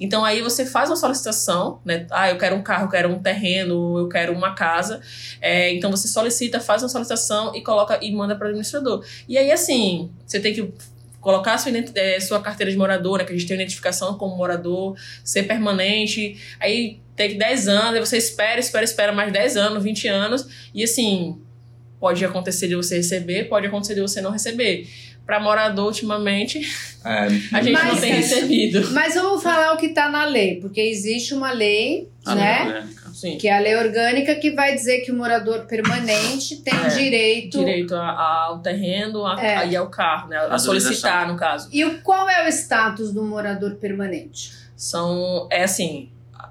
Então 0.00 0.24
aí 0.24 0.40
você 0.40 0.64
faz 0.64 0.88
uma 0.88 0.96
solicitação, 0.96 1.80
né? 1.84 2.06
Ah, 2.10 2.30
eu 2.30 2.38
quero 2.38 2.56
um 2.56 2.62
carro, 2.62 2.86
eu 2.86 2.90
quero 2.90 3.08
um 3.10 3.18
terreno, 3.18 3.98
eu 3.98 4.08
quero 4.08 4.32
uma 4.32 4.54
casa. 4.54 5.00
É, 5.40 5.72
então 5.74 5.90
você 5.90 6.08
solicita, 6.08 6.58
faz 6.58 6.82
uma 6.82 6.88
solicitação 6.88 7.54
e 7.54 7.60
coloca 7.60 7.98
e 8.02 8.10
manda 8.10 8.34
para 8.34 8.46
o 8.46 8.48
administrador. 8.48 9.04
E 9.28 9.36
aí 9.36 9.52
assim, 9.52 10.10
você 10.26 10.40
tem 10.40 10.54
que 10.54 10.72
colocar 11.20 11.54
a 11.54 11.58
sua, 11.58 11.70
eh, 11.94 12.20
sua 12.20 12.40
carteira 12.40 12.72
de 12.72 12.78
morador, 12.78 13.18
né? 13.18 13.24
Que 13.24 13.32
a 13.32 13.36
gente 13.36 13.46
tem 13.46 13.54
identificação 13.54 14.16
como 14.16 14.36
morador, 14.36 14.96
ser 15.22 15.42
permanente. 15.42 16.38
Aí 16.58 17.00
tem 17.14 17.36
10 17.36 17.68
anos, 17.68 17.94
aí 17.94 18.00
você 18.00 18.16
espera, 18.16 18.58
espera, 18.58 18.84
espera 18.84 19.12
mais 19.12 19.32
10 19.32 19.56
anos, 19.56 19.84
20 19.84 20.08
anos. 20.08 20.46
E 20.74 20.82
assim, 20.82 21.38
pode 22.00 22.24
acontecer 22.24 22.66
de 22.66 22.74
você 22.74 22.96
receber, 22.96 23.44
pode 23.44 23.66
acontecer 23.66 23.94
de 23.94 24.00
você 24.00 24.22
não 24.22 24.30
receber. 24.30 24.88
Para 25.30 25.38
morador, 25.38 25.86
ultimamente, 25.86 26.60
É, 27.04 27.10
a 27.56 27.62
gente 27.62 27.72
não 27.72 27.84
Mas- 27.84 28.00
tem 28.00 28.12
recebido. 28.14 28.90
Mas 28.90 29.14
vamos 29.14 29.40
falar 29.42 29.72
o 29.72 29.76
que 29.76 29.86
está 29.86 30.08
na 30.10 30.24
lei, 30.24 30.56
porque 30.60 30.80
existe 30.80 31.32
uma 31.32 31.52
lei, 31.52 32.08
A 32.26 32.34
né? 32.34 32.58
lei 32.64 32.66
orgânica. 32.74 33.10
Sim. 33.14 33.38
Que 33.38 33.46
é 33.48 33.56
a 33.56 33.60
lei 33.60 33.76
orgânica 33.76 34.34
que 34.34 34.50
vai 34.50 34.74
dizer 34.74 35.02
que 35.02 35.12
o 35.12 35.14
morador 35.14 35.66
permanente 35.68 36.56
tem 36.56 36.74
É, 36.74 36.88
direito. 36.88 37.58
Direito 37.60 37.94
a- 37.94 38.10
a- 38.10 38.44
ao 38.48 38.58
terreno 38.58 39.24
a- 39.24 39.40
É. 39.40 39.68
e 39.68 39.76
ao 39.76 39.88
carro, 39.88 40.28
né? 40.28 40.36
A 40.50 40.58
solicitar, 40.58 41.28
no 41.28 41.36
caso. 41.36 41.68
E 41.72 41.84
o, 41.84 42.00
qual 42.02 42.28
é 42.28 42.44
o 42.44 42.48
status 42.48 43.12
do 43.12 43.22
morador 43.22 43.76
permanente? 43.76 44.50
são 44.76 45.46
é 45.52 45.62
assim 45.62 46.08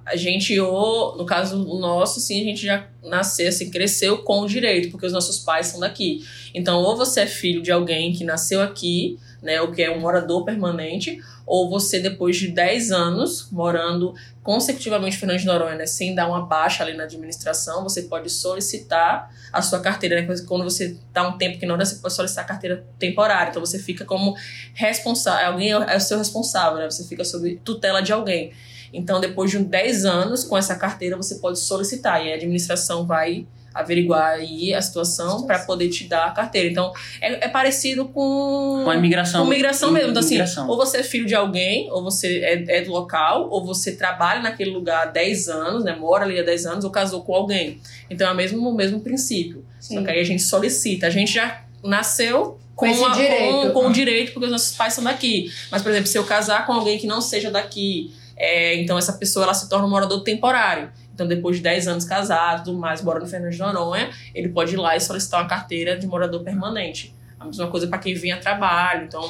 a 0.09 0.15
gente 0.15 0.59
ou 0.59 1.15
no 1.15 1.25
caso 1.25 1.57
nosso 1.79 2.19
sim 2.19 2.41
a 2.41 2.43
gente 2.43 2.65
já 2.65 2.87
nasceu 3.03 3.47
assim 3.47 3.69
cresceu 3.69 4.19
com 4.19 4.41
o 4.41 4.47
direito 4.47 4.89
porque 4.89 5.05
os 5.05 5.13
nossos 5.13 5.39
pais 5.39 5.67
são 5.67 5.79
daqui 5.79 6.25
então 6.53 6.81
ou 6.81 6.97
você 6.97 7.21
é 7.21 7.27
filho 7.27 7.61
de 7.61 7.71
alguém 7.71 8.11
que 8.11 8.23
nasceu 8.23 8.61
aqui 8.61 9.17
né 9.41 9.61
ou 9.61 9.71
que 9.71 9.83
é 9.83 9.91
um 9.91 9.99
morador 9.99 10.43
permanente 10.43 11.19
ou 11.45 11.69
você 11.69 11.99
depois 11.99 12.37
de 12.37 12.49
10 12.49 12.91
anos 12.91 13.49
morando 13.51 14.13
consecutivamente 14.43 15.15
em 15.15 15.19
Fernando 15.19 15.39
de 15.39 15.45
Noronha 15.45 15.75
né, 15.75 15.85
sem 15.85 16.15
dar 16.15 16.27
uma 16.27 16.45
baixa 16.45 16.83
ali 16.83 16.97
na 16.97 17.03
administração 17.03 17.83
você 17.83 18.03
pode 18.03 18.29
solicitar 18.29 19.29
a 19.53 19.61
sua 19.61 19.79
carteira 19.79 20.21
né? 20.21 20.27
quando 20.47 20.63
você 20.63 20.97
está 21.07 21.27
um 21.27 21.37
tempo 21.37 21.59
que 21.59 21.65
não 21.67 21.77
você 21.77 21.95
pode 21.95 22.13
solicitar 22.15 22.45
a 22.45 22.47
carteira 22.47 22.83
temporária 22.97 23.51
então 23.51 23.63
você 23.63 23.77
fica 23.77 24.03
como 24.05 24.35
responsável 24.73 25.47
alguém 25.47 25.71
é 25.71 25.95
o 25.95 26.01
seu 26.01 26.17
responsável 26.17 26.79
né 26.79 26.89
você 26.89 27.07
fica 27.07 27.23
sob 27.23 27.61
tutela 27.63 28.01
de 28.01 28.11
alguém 28.11 28.51
então, 28.93 29.19
depois 29.19 29.51
de 29.51 29.57
uns 29.57 29.65
10 29.65 30.05
anos 30.05 30.43
com 30.43 30.57
essa 30.57 30.75
carteira, 30.75 31.15
você 31.17 31.35
pode 31.35 31.59
solicitar 31.59 32.25
e 32.25 32.31
a 32.31 32.35
administração 32.35 33.05
vai 33.05 33.45
averiguar 33.71 34.31
aí 34.31 34.73
a 34.73 34.81
situação 34.81 35.45
para 35.45 35.59
poder 35.59 35.89
te 35.89 36.05
dar 36.05 36.25
a 36.25 36.31
carteira. 36.31 36.67
Então, 36.67 36.91
é, 37.21 37.45
é 37.45 37.47
parecido 37.47 38.05
com 38.05 38.81
Com 38.83 38.89
a 38.89 38.95
imigração. 38.95 39.43
com 39.43 39.49
migração 39.49 39.91
mesmo. 39.91 40.09
Então, 40.09 40.19
assim, 40.21 40.35
Imigração. 40.35 40.67
ou 40.67 40.75
você 40.75 40.97
é 40.97 41.03
filho 41.03 41.25
de 41.27 41.35
alguém, 41.35 41.89
ou 41.91 42.03
você 42.03 42.39
é, 42.39 42.79
é 42.79 42.81
do 42.81 42.91
local, 42.91 43.47
ou 43.49 43.63
você 43.63 43.91
trabalha 43.95 44.41
naquele 44.41 44.71
lugar 44.71 45.03
há 45.03 45.11
10 45.11 45.49
anos, 45.49 45.83
né? 45.83 45.95
Mora 45.95 46.25
ali 46.25 46.39
há 46.39 46.43
10 46.43 46.65
anos, 46.65 46.83
ou 46.83 46.89
casou 46.89 47.21
com 47.21 47.33
alguém. 47.35 47.79
Então, 48.09 48.27
é 48.27 48.31
o 48.31 48.35
mesmo, 48.35 48.67
o 48.69 48.73
mesmo 48.75 49.01
princípio. 49.01 49.63
Só 49.79 50.01
que 50.03 50.09
aí 50.09 50.19
a 50.19 50.23
gente 50.25 50.41
solicita. 50.41 51.05
A 51.05 51.11
gente 51.11 51.31
já 51.31 51.61
nasceu 51.83 52.57
Com 52.75 52.87
com, 52.87 52.91
esse 52.91 53.03
a- 53.03 53.09
direito. 53.09 53.53
com, 53.53 53.69
com 53.81 53.87
o 53.87 53.91
direito, 53.93 54.31
porque 54.33 54.45
os 54.47 54.51
nossos 54.51 54.75
pais 54.75 54.93
são 54.93 55.03
daqui. 55.03 55.51
Mas, 55.71 55.81
por 55.83 55.89
exemplo, 55.91 56.07
se 56.07 56.17
eu 56.17 56.23
casar 56.25 56.65
com 56.65 56.73
alguém 56.73 56.97
que 56.97 57.05
não 57.07 57.21
seja 57.21 57.51
daqui, 57.51 58.11
é, 58.39 58.75
então 58.75 58.97
essa 58.97 59.13
pessoa 59.13 59.43
ela 59.43 59.53
se 59.53 59.67
torna 59.67 59.85
um 59.85 59.89
morador 59.89 60.23
temporário. 60.23 60.91
Então, 61.13 61.27
depois 61.27 61.57
de 61.57 61.63
10 61.63 61.89
anos 61.89 62.05
casado, 62.05 62.63
tudo 62.63 62.79
mais, 62.79 63.01
mora 63.01 63.19
no 63.19 63.27
Fernando 63.27 63.51
de 63.51 63.59
Noronha, 63.59 64.09
ele 64.33 64.47
pode 64.47 64.73
ir 64.73 64.77
lá 64.77 64.95
e 64.95 65.01
solicitar 65.01 65.41
uma 65.41 65.49
carteira 65.49 65.97
de 65.97 66.07
morador 66.07 66.41
permanente. 66.41 67.13
A 67.37 67.45
mesma 67.45 67.67
coisa 67.67 67.87
para 67.87 67.99
quem 67.99 68.13
vem 68.13 68.31
a 68.31 68.37
trabalho. 68.37 69.03
Então, 69.03 69.29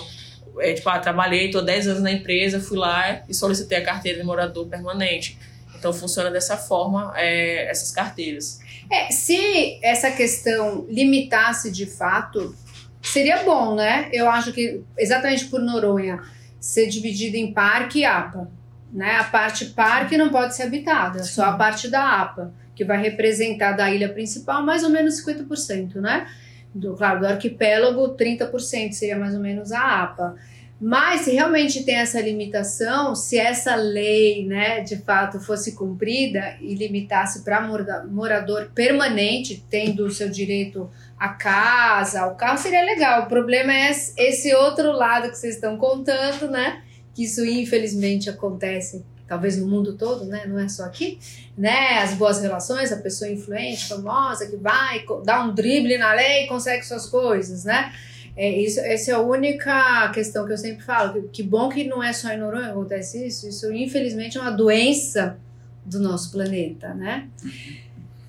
é 0.60 0.74
tipo, 0.74 0.88
ah, 0.88 1.00
trabalhei, 1.00 1.50
tô 1.50 1.62
10 1.62 1.88
anos 1.88 2.04
na 2.04 2.12
empresa, 2.12 2.60
fui 2.60 2.78
lá 2.78 3.24
e 3.28 3.34
solicitei 3.34 3.80
a 3.80 3.84
carteira 3.84 4.20
de 4.20 4.24
morador 4.24 4.68
permanente. 4.68 5.40
Então, 5.76 5.92
funciona 5.92 6.30
dessa 6.30 6.58
forma 6.58 7.12
é, 7.16 7.68
essas 7.72 7.92
carteiras. 7.92 8.60
É, 8.92 9.12
se 9.12 9.80
essa 9.82 10.12
questão 10.12 10.86
limitasse 10.88 11.72
de 11.72 11.88
fato, 11.88 12.56
seria 13.02 13.44
bom, 13.44 13.74
né? 13.74 14.10
Eu 14.14 14.30
acho 14.30 14.54
que 14.54 14.84
exatamente 14.96 15.46
por 15.46 15.60
Noronha 15.60 16.22
ser 16.60 16.88
dividida 16.88 17.38
em 17.38 17.52
parque 17.52 18.00
e 18.00 18.06
APA. 18.06 18.59
Né? 18.92 19.16
A 19.18 19.24
parte 19.24 19.66
parque 19.66 20.18
não 20.18 20.30
pode 20.30 20.56
ser 20.56 20.64
habitada, 20.64 21.24
só 21.24 21.46
a 21.46 21.54
parte 21.54 21.88
da 21.88 22.22
APA, 22.22 22.52
que 22.74 22.84
vai 22.84 23.00
representar 23.00 23.74
da 23.74 23.92
ilha 23.92 24.10
principal 24.10 24.64
mais 24.64 24.84
ou 24.84 24.90
menos 24.90 25.24
50%, 25.24 25.96
né? 25.96 26.28
Do, 26.74 26.96
claro, 26.96 27.20
do 27.20 27.28
arquipélago, 27.28 28.16
30% 28.16 28.94
seria 28.94 29.18
mais 29.18 29.34
ou 29.34 29.42
menos 29.42 29.72
a 29.72 30.04
APA. 30.04 30.36
Mas 30.82 31.22
se 31.22 31.32
realmente 31.32 31.84
tem 31.84 31.96
essa 31.96 32.22
limitação, 32.22 33.14
se 33.14 33.38
essa 33.38 33.76
lei, 33.76 34.46
né, 34.46 34.80
de 34.80 34.96
fato 34.96 35.40
fosse 35.40 35.74
cumprida 35.74 36.56
e 36.62 36.74
limitasse 36.74 37.44
para 37.44 37.60
morador 38.08 38.72
permanente, 38.74 39.66
tendo 39.70 40.06
o 40.06 40.12
seu 40.12 40.30
direito 40.30 40.90
à 41.20 41.30
casa, 41.30 42.22
ao 42.22 42.36
carro, 42.36 42.58
seria 42.58 42.82
legal. 42.84 43.24
O 43.24 43.28
problema 43.28 43.74
é 43.74 43.92
esse 43.92 44.56
outro 44.56 44.94
lado 44.94 45.30
que 45.30 45.38
vocês 45.38 45.56
estão 45.56 45.76
contando, 45.76 46.50
né? 46.50 46.82
Que 47.20 47.26
isso 47.26 47.44
infelizmente 47.44 48.30
acontece 48.30 49.04
talvez 49.28 49.58
no 49.58 49.68
mundo 49.68 49.98
todo, 49.98 50.24
né? 50.24 50.46
Não 50.48 50.58
é 50.58 50.70
só 50.70 50.86
aqui, 50.86 51.20
né? 51.58 52.00
As 52.00 52.14
boas 52.14 52.42
relações, 52.42 52.94
a 52.94 52.96
pessoa 52.96 53.30
influente, 53.30 53.90
famosa, 53.90 54.48
que 54.48 54.56
vai, 54.56 55.04
dá 55.26 55.44
um 55.44 55.54
drible 55.54 55.98
na 55.98 56.14
lei 56.14 56.46
e 56.46 56.48
consegue 56.48 56.86
suas 56.86 57.08
coisas, 57.08 57.66
né? 57.66 57.92
É, 58.38 58.50
isso, 58.50 58.80
essa 58.80 59.12
é 59.12 59.14
a 59.16 59.20
única 59.20 60.10
questão 60.14 60.46
que 60.46 60.54
eu 60.54 60.58
sempre 60.58 60.82
falo. 60.82 61.24
Que, 61.24 61.28
que 61.28 61.44
bom 61.44 61.68
que 61.68 61.84
não 61.84 62.02
é 62.02 62.14
só 62.14 62.30
em 62.30 62.38
Noronha 62.38 62.68
que 62.68 62.72
acontece 62.72 63.28
isso. 63.28 63.50
Isso, 63.50 63.70
infelizmente, 63.74 64.38
é 64.38 64.42
uma 64.42 64.52
doença 64.52 65.38
do 65.86 66.00
nosso 66.00 66.32
planeta, 66.32 66.94
né? 66.94 67.28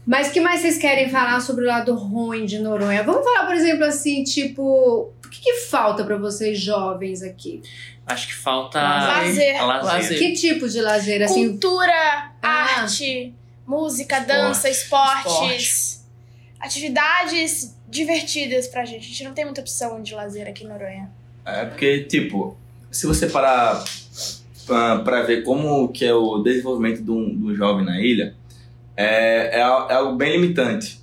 Mas 0.04 0.32
que 0.32 0.40
mais 0.40 0.62
vocês 0.62 0.78
querem 0.78 1.08
falar 1.08 1.38
sobre 1.38 1.62
o 1.62 1.68
lado 1.68 1.94
ruim 1.94 2.44
de 2.44 2.58
Noronha? 2.58 3.04
Vamos 3.04 3.22
falar, 3.22 3.46
por 3.46 3.54
exemplo, 3.54 3.84
assim, 3.84 4.24
tipo, 4.24 5.12
o 5.30 5.32
que, 5.32 5.40
que 5.40 5.52
falta 5.60 6.02
para 6.02 6.16
vocês 6.16 6.58
jovens 6.58 7.22
aqui? 7.22 7.62
Acho 8.04 8.26
que 8.26 8.34
falta 8.34 8.80
lazer. 8.82 9.62
lazer. 9.64 9.84
Lazer. 9.84 10.18
Que 10.18 10.32
tipo 10.32 10.68
de 10.68 10.80
lazer, 10.80 11.22
assim? 11.22 11.50
Cultura, 11.50 12.32
Ah. 12.42 12.80
arte, 12.80 13.32
música, 13.64 14.18
dança, 14.18 14.68
esportes. 14.68 16.04
Atividades 16.58 17.76
divertidas 17.88 18.66
pra 18.66 18.84
gente. 18.84 19.04
A 19.04 19.08
gente 19.08 19.24
não 19.24 19.32
tem 19.32 19.44
muita 19.44 19.60
opção 19.60 20.02
de 20.02 20.14
lazer 20.14 20.48
aqui 20.48 20.64
em 20.64 20.66
Noronha. 20.68 21.08
É 21.44 21.64
porque, 21.64 22.00
tipo, 22.04 22.56
se 22.90 23.06
você 23.06 23.28
parar 23.28 23.82
pra, 24.66 24.98
pra 24.98 25.22
ver 25.22 25.42
como 25.44 25.88
que 25.88 26.04
é 26.04 26.12
o 26.12 26.38
desenvolvimento 26.38 27.02
de 27.02 27.10
um, 27.10 27.36
de 27.36 27.44
um 27.44 27.54
jovem 27.54 27.84
na 27.84 28.00
ilha, 28.00 28.34
é, 28.96 29.56
é, 29.56 29.60
é 29.60 29.62
algo 29.62 30.16
bem 30.16 30.32
limitante. 30.32 30.99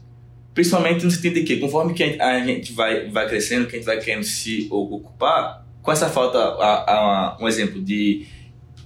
Principalmente 0.57 1.05
no 1.05 1.11
sentido 1.11 1.35
de 1.35 1.43
que, 1.43 1.57
conforme 1.57 1.93
que 1.93 2.01
a 2.03 2.43
gente 2.43 2.73
vai, 2.73 3.07
vai 3.11 3.27
crescendo, 3.29 3.67
que 3.67 3.75
a 3.75 3.77
gente 3.77 3.85
vai 3.85 3.99
querendo 3.99 4.23
se 4.23 4.67
ocupar, 4.71 5.63
com 5.83 5.91
essa 5.91 6.09
falta, 6.09 6.39
a, 6.39 6.93
a- 7.35 7.37
um 7.39 7.47
exemplo 7.47 7.79
de 7.79 8.25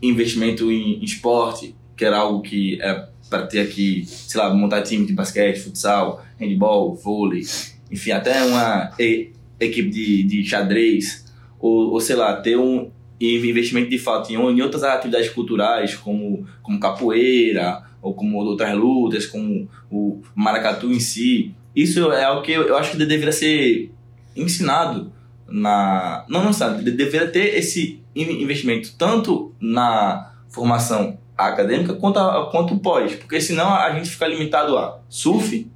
investimento 0.02 0.70
em, 0.70 1.00
em 1.00 1.04
esporte, 1.06 1.74
que 1.96 2.04
era 2.04 2.18
algo 2.18 2.42
que 2.42 2.78
é 2.82 3.08
para 3.30 3.48
ter 3.48 3.60
aqui, 3.62 4.04
sei 4.06 4.42
lá, 4.42 4.54
montar 4.54 4.82
time 4.82 5.06
de 5.06 5.14
basquete, 5.14 5.60
futsal, 5.62 6.22
handball, 6.38 6.94
vôlei, 6.94 7.44
enfim, 7.90 8.12
até 8.12 8.44
uma 8.44 8.92
e- 9.00 9.32
equipe 9.58 9.90
de, 9.90 10.24
de 10.24 10.44
xadrez, 10.44 11.24
ou, 11.58 11.92
ou 11.94 12.02
sei 12.02 12.18
lá, 12.18 12.36
ter 12.36 12.58
um 12.58 12.92
investimento 13.22 13.90
de 13.90 13.98
fato 13.98 14.30
em, 14.30 14.36
em 14.36 14.62
outras 14.62 14.84
atividades 14.84 15.30
culturais, 15.30 15.96
como, 15.96 16.46
como 16.62 16.82
capoeira, 16.82 17.84
ou 18.02 18.14
como 18.14 18.38
outras 18.40 18.76
lutas, 18.76 19.26
como 19.26 19.70
o 19.90 20.22
maracatu 20.36 20.92
em 20.92 21.00
si. 21.00 21.56
Isso 21.76 22.12
é 22.12 22.24
algo 22.24 22.42
que 22.42 22.52
eu, 22.52 22.64
eu 22.68 22.78
acho 22.78 22.92
que 22.92 22.98
deveria 22.98 23.32
ser 23.32 23.92
ensinado 24.36 25.12
na. 25.48 26.26
Não, 26.28 26.44
não 26.44 26.54
sabe, 26.54 26.84
de- 26.84 26.92
deveria 26.92 27.28
ter 27.28 27.58
esse 27.58 28.02
in- 28.16 28.42
investimento 28.42 28.94
tanto 28.98 29.54
na 29.60 30.32
formação 30.50 31.18
acadêmica 31.38 31.94
quanto, 31.96 32.20
a, 32.20 32.50
quanto 32.52 32.78
pós, 32.80 33.16
porque 33.16 33.40
senão 33.42 33.74
a 33.74 33.92
gente 33.94 34.10
fica 34.10 34.28
limitado 34.28 34.78
a 34.78 35.00
surf, 35.10 35.68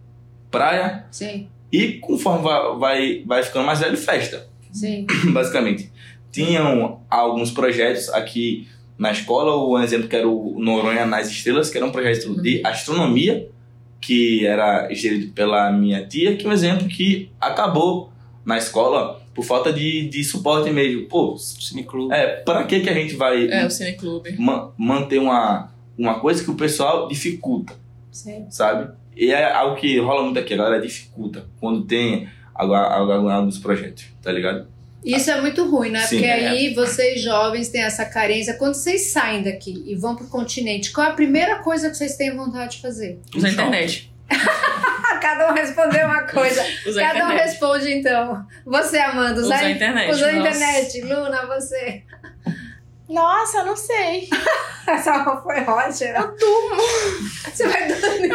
praia 0.52 1.06
Sim, 1.10 1.48
e 1.72 1.94
conforme 1.94 2.44
vai, 2.44 2.76
vai, 2.78 3.24
vai 3.26 3.44
ficando 3.44 3.66
mais 3.66 3.80
velho, 3.80 3.98
festa 3.98 4.48
sim. 4.72 5.06
basicamente. 5.34 5.92
Tinham 6.32 7.02
alguns 7.10 7.50
projetos 7.52 8.10
aqui 8.10 8.68
na 8.98 9.12
escola, 9.12 9.56
o 9.56 9.80
exemplo 9.80 10.08
que 10.08 10.16
era 10.16 10.28
o 10.28 10.56
Noronha 10.60 11.06
nas 11.06 11.30
Estrelas, 11.30 11.70
que 11.70 11.78
era 11.78 11.86
um 11.86 11.92
projeto 11.92 12.40
de 12.42 12.62
astronomia, 12.66 13.48
que 14.06 14.46
era 14.46 14.88
gerido 14.94 15.32
pela 15.34 15.72
minha 15.72 16.06
tia, 16.06 16.36
que 16.36 16.46
é 16.46 16.50
um 16.50 16.54
exemplo 16.54 16.88
que 16.88 17.30
acabou 17.42 18.12
na 18.46 18.58
escola 18.58 19.20
por 19.34 19.44
falta 19.44 19.74
de, 19.74 20.08
de 20.08 20.24
suporte 20.24 20.70
mesmo. 20.70 21.08
Pô, 21.08 21.36
Cineclube. 21.38 22.14
é, 22.14 22.38
para 22.46 22.64
que, 22.66 22.80
que 22.82 22.90
a 22.90 22.94
gente 22.94 23.16
vai 23.16 23.48
É, 23.50 23.66
o 23.66 23.70
Cineclube. 23.72 24.36
ma- 24.40 24.72
manter 24.78 25.20
uma, 25.20 25.72
uma 25.98 26.20
coisa 26.20 26.44
que 26.44 26.52
o 26.52 26.56
pessoal 26.56 27.08
dificulta? 27.08 27.74
sim. 28.12 28.46
sabe? 28.50 28.94
E 29.16 29.32
é 29.32 29.52
algo 29.52 29.76
que 29.78 29.98
rola 30.00 30.24
muito 30.24 30.40
aqui, 30.40 30.54
a 30.54 30.58
galera 30.58 30.82
dificulta 30.82 31.46
quando 31.60 31.84
tem 31.86 32.28
algu- 32.54 32.74
algu- 32.76 33.30
alguns 33.30 33.58
projetos, 33.58 34.06
tá 34.22 34.32
ligado? 34.32 34.68
Isso 35.06 35.30
é 35.30 35.40
muito 35.40 35.70
ruim, 35.70 35.92
né? 35.92 36.02
Sim, 36.02 36.18
Porque 36.18 36.26
é. 36.26 36.50
aí 36.50 36.74
vocês 36.74 37.22
jovens 37.22 37.70
têm 37.70 37.84
essa 37.84 38.04
carência. 38.06 38.56
Quando 38.56 38.74
vocês 38.74 39.12
saem 39.12 39.44
daqui 39.44 39.84
e 39.86 39.96
vão 39.96 40.16
pro 40.16 40.26
continente, 40.28 40.92
qual 40.92 41.06
é 41.08 41.10
a 41.12 41.14
primeira 41.14 41.60
coisa 41.60 41.90
que 41.90 41.96
vocês 41.96 42.18
têm 42.18 42.36
vontade 42.36 42.78
de 42.78 42.82
fazer? 42.82 43.20
Usa 43.36 43.48
a 43.48 43.52
internet. 43.52 44.12
Cada 45.22 45.52
um 45.52 45.54
respondeu 45.54 46.06
uma 46.06 46.24
coisa. 46.24 46.64
Usa 46.88 47.02
Cada 47.02 47.20
um 47.20 47.32
internet. 47.32 47.48
responde 47.48 47.92
então. 47.92 48.46
Você, 48.66 48.98
Amanda, 48.98 49.42
Usa 49.42 49.56
usar 49.56 49.58
a 49.58 49.72
internet. 49.72 50.12
Usou 50.12 50.28
a 50.28 50.34
internet. 50.34 51.02
Luna, 51.02 51.46
você. 51.46 52.04
Nossa, 53.16 53.60
eu 53.60 53.66
não 53.68 53.76
sei. 53.78 54.30
Essa 54.86 55.42
foi 55.42 55.62
ótima. 55.62 56.20
Eu 56.20 56.36
durmo. 56.38 56.82
Você 57.50 57.66
vai 57.68 57.88
dormir. 57.88 58.30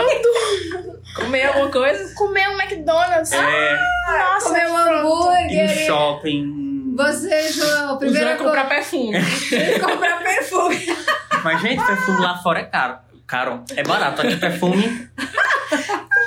Comer 1.14 1.44
alguma 1.48 1.70
coisa? 1.70 2.14
Comer 2.14 2.48
um 2.48 2.60
McDonald's. 2.60 3.30
É, 3.32 3.78
Nossa, 4.08 4.48
comer 4.48 4.66
um 4.68 4.72
pronto. 4.74 4.88
ir 4.88 4.90
no 4.90 4.98
hambúrguer. 4.98 5.86
shopping. 5.86 6.94
Você, 6.96 7.52
João, 7.52 7.84
Usar 7.88 7.96
primeira 7.98 8.36
comprar 8.36 8.68
coisa. 8.68 8.74
perfume. 8.74 9.12
comprar 9.80 10.22
perfume. 10.22 10.96
Mas, 11.44 11.60
gente, 11.60 11.86
perfume 11.86 12.20
lá 12.20 12.38
fora 12.38 12.60
é 12.60 12.64
caro. 12.64 12.98
Caro. 13.26 13.64
É 13.76 13.82
barato. 13.82 14.22
Aqui 14.22 14.36
perfume. 14.36 15.08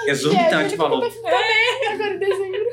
Exorbitante 0.06 0.76
o 0.76 0.78
valor. 0.78 1.04
Agora 1.06 2.14
em 2.14 2.20
dezembro. 2.20 2.64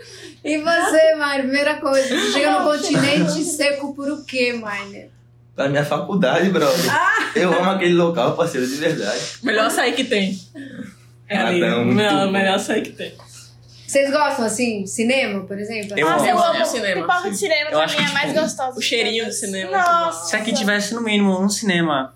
E 0.45 0.59
você, 0.59 1.15
Mário, 1.17 1.45
primeira 1.45 1.77
coisa. 1.77 2.17
Chega 2.33 2.51
no 2.61 2.71
continente 2.71 3.45
seco 3.45 3.95
por 3.95 4.09
o 4.11 4.25
quê, 4.27 4.53
Miner? 4.53 5.11
Pra 5.55 5.69
minha 5.69 5.85
faculdade, 5.85 6.49
brother. 6.51 6.91
Eu 7.35 7.53
amo 7.53 7.71
aquele 7.71 7.95
local, 7.95 8.35
parceiro, 8.37 8.67
de 8.67 8.77
verdade. 8.77 9.21
Melhor 9.43 9.67
açaí 9.67 9.93
que 9.93 10.05
tem. 10.05 10.39
É 11.29 11.37
Ah, 11.37 11.47
ali. 11.49 11.61
não, 11.61 11.85
muito 11.85 11.97
Melhor, 12.31 12.55
açaí 12.55 12.83
que 12.83 12.91
tem. 12.93 13.13
Vocês 13.87 14.11
gostam, 14.11 14.45
assim, 14.47 14.87
cinema, 14.87 15.45
por 15.45 15.59
exemplo? 15.59 15.99
Eu 15.99 16.09
Nossa, 16.09 16.27
eu 16.29 16.39
amo 16.39 16.55
amo 16.57 16.65
cinema. 16.67 17.01
pipoca 17.03 17.31
de 17.31 17.37
cinema, 17.37 17.71
Eu 17.71 17.77
pra 17.77 17.85
acho 17.85 17.97
mim 17.97 18.03
é 18.05 18.07
que, 18.07 18.13
mais 18.15 18.29
tipo, 18.29 18.41
gostosa. 18.41 18.79
o 18.79 18.81
cheirinho 18.83 19.27
do 19.27 19.33
cinema 19.33 19.71
é 19.71 19.79
Nossa. 19.79 20.29
Se 20.29 20.37
aqui 20.37 20.53
tivesse 20.53 20.95
no 20.95 21.01
mínimo 21.03 21.39
um 21.41 21.49
cinema. 21.49 22.15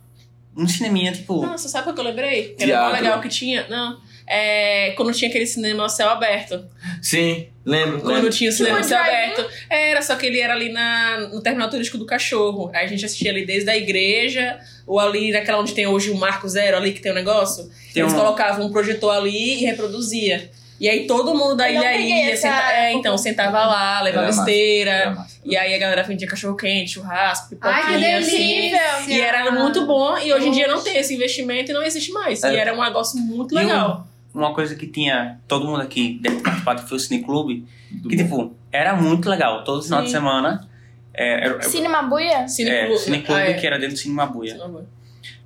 Um 0.56 0.68
cineminha, 0.68 1.10
tipo. 1.12 1.44
Nossa, 1.44 1.68
sabe 1.68 1.90
o 1.90 1.92
que 1.94 1.98
eu 2.00 2.04
lembrei? 2.04 2.54
Que 2.54 2.62
era 2.62 2.72
Teatro. 2.72 2.92
legal 3.02 3.20
que 3.20 3.28
tinha? 3.28 3.66
Não. 3.68 3.98
É, 4.26 4.92
quando 4.96 5.12
tinha 5.12 5.28
aquele 5.28 5.46
cinema 5.46 5.82
ao 5.82 5.88
céu 5.88 6.08
aberto. 6.08 6.64
Sim, 7.02 7.48
lembro, 7.64 8.00
Quando 8.00 8.14
lembro. 8.16 8.30
tinha 8.30 8.48
o 8.48 8.52
cinema 8.52 8.78
ao 8.78 8.84
céu 8.84 8.98
aberto. 8.98 9.44
Era, 9.68 10.00
só 10.00 10.16
que 10.16 10.26
ele 10.26 10.40
era 10.40 10.54
ali 10.54 10.70
na, 10.72 11.18
no 11.32 11.42
terminal 11.42 11.68
turístico 11.68 11.98
do 11.98 12.06
cachorro. 12.06 12.70
Aí 12.74 12.84
a 12.86 12.88
gente 12.88 13.04
assistia 13.04 13.30
ali 13.30 13.44
desde 13.44 13.68
a 13.70 13.76
igreja, 13.76 14.58
ou 14.86 14.98
ali 14.98 15.30
naquela 15.30 15.58
onde 15.60 15.74
tem 15.74 15.86
hoje 15.86 16.10
o 16.10 16.16
Marco 16.16 16.48
Zero, 16.48 16.76
ali 16.76 16.92
que 16.92 17.00
tem 17.00 17.12
o 17.12 17.14
negócio. 17.14 17.68
Tem 17.92 18.02
Eles 18.02 18.14
um- 18.14 18.16
colocavam 18.16 18.66
um 18.66 18.72
projetor 18.72 19.10
ali 19.14 19.54
e 19.62 19.64
reproduzia. 19.66 20.50
E 20.80 20.88
aí 20.88 21.06
todo 21.06 21.34
mundo 21.34 21.54
da 21.54 21.70
Eu 21.70 21.76
ilha 21.80 21.96
ia, 21.96 22.36
senta- 22.36 22.72
é, 22.72 22.92
então, 22.92 23.16
sentava 23.16 23.64
lá, 23.64 24.02
levava 24.02 24.26
Era 24.26 24.34
esteira. 24.34 25.10
Massa. 25.12 25.34
E 25.44 25.56
aí 25.56 25.72
a 25.72 25.78
galera 25.78 26.02
vendia 26.02 26.26
cachorro 26.26 26.56
quente, 26.56 26.92
churrasco, 26.94 27.56
Ai, 27.60 27.80
que 27.82 27.86
pipoquinha, 27.92 28.18
assim. 28.18 28.36
delícia! 28.36 28.80
E 29.08 29.20
era 29.20 29.50
muito 29.52 29.86
bom, 29.86 30.18
e 30.18 30.32
hoje 30.32 30.48
em 30.48 30.50
dia 30.50 30.66
não 30.66 30.82
tem 30.82 30.96
esse 30.96 31.14
investimento 31.14 31.70
e 31.70 31.74
não 31.74 31.82
existe 31.82 32.10
mais. 32.10 32.42
É. 32.42 32.52
E 32.52 32.56
era 32.56 32.74
um 32.74 32.82
negócio 32.82 33.18
muito 33.20 33.54
E 33.54 33.58
um- 33.58 33.60
legal. 33.60 34.06
Uma 34.34 34.52
coisa 34.52 34.74
que 34.74 34.86
tinha. 34.86 35.38
Todo 35.46 35.64
mundo 35.66 35.80
aqui 35.82 36.18
deve 36.20 36.36
ter 36.36 36.42
participado 36.42 36.82
foi 36.88 36.96
o 36.96 37.00
Cineclube. 37.00 37.66
Muito 37.90 38.08
Que, 38.08 38.16
bom. 38.24 38.38
tipo, 38.48 38.56
era 38.72 38.94
muito 38.96 39.28
legal. 39.30 39.62
Todo 39.62 39.82
final 39.82 40.02
de 40.02 40.10
semana. 40.10 40.68
É, 41.14 41.44
era, 41.46 41.62
Cinema 41.62 42.02
Buia? 42.02 42.38
é, 42.38 42.48
Cineclube, 42.48 43.32
Ah, 43.40 43.50
é. 43.50 43.54
que 43.54 43.64
era 43.66 43.78
dentro 43.78 43.94
do 43.94 43.98
Cinema 44.00 44.26
Buia. 44.26 44.58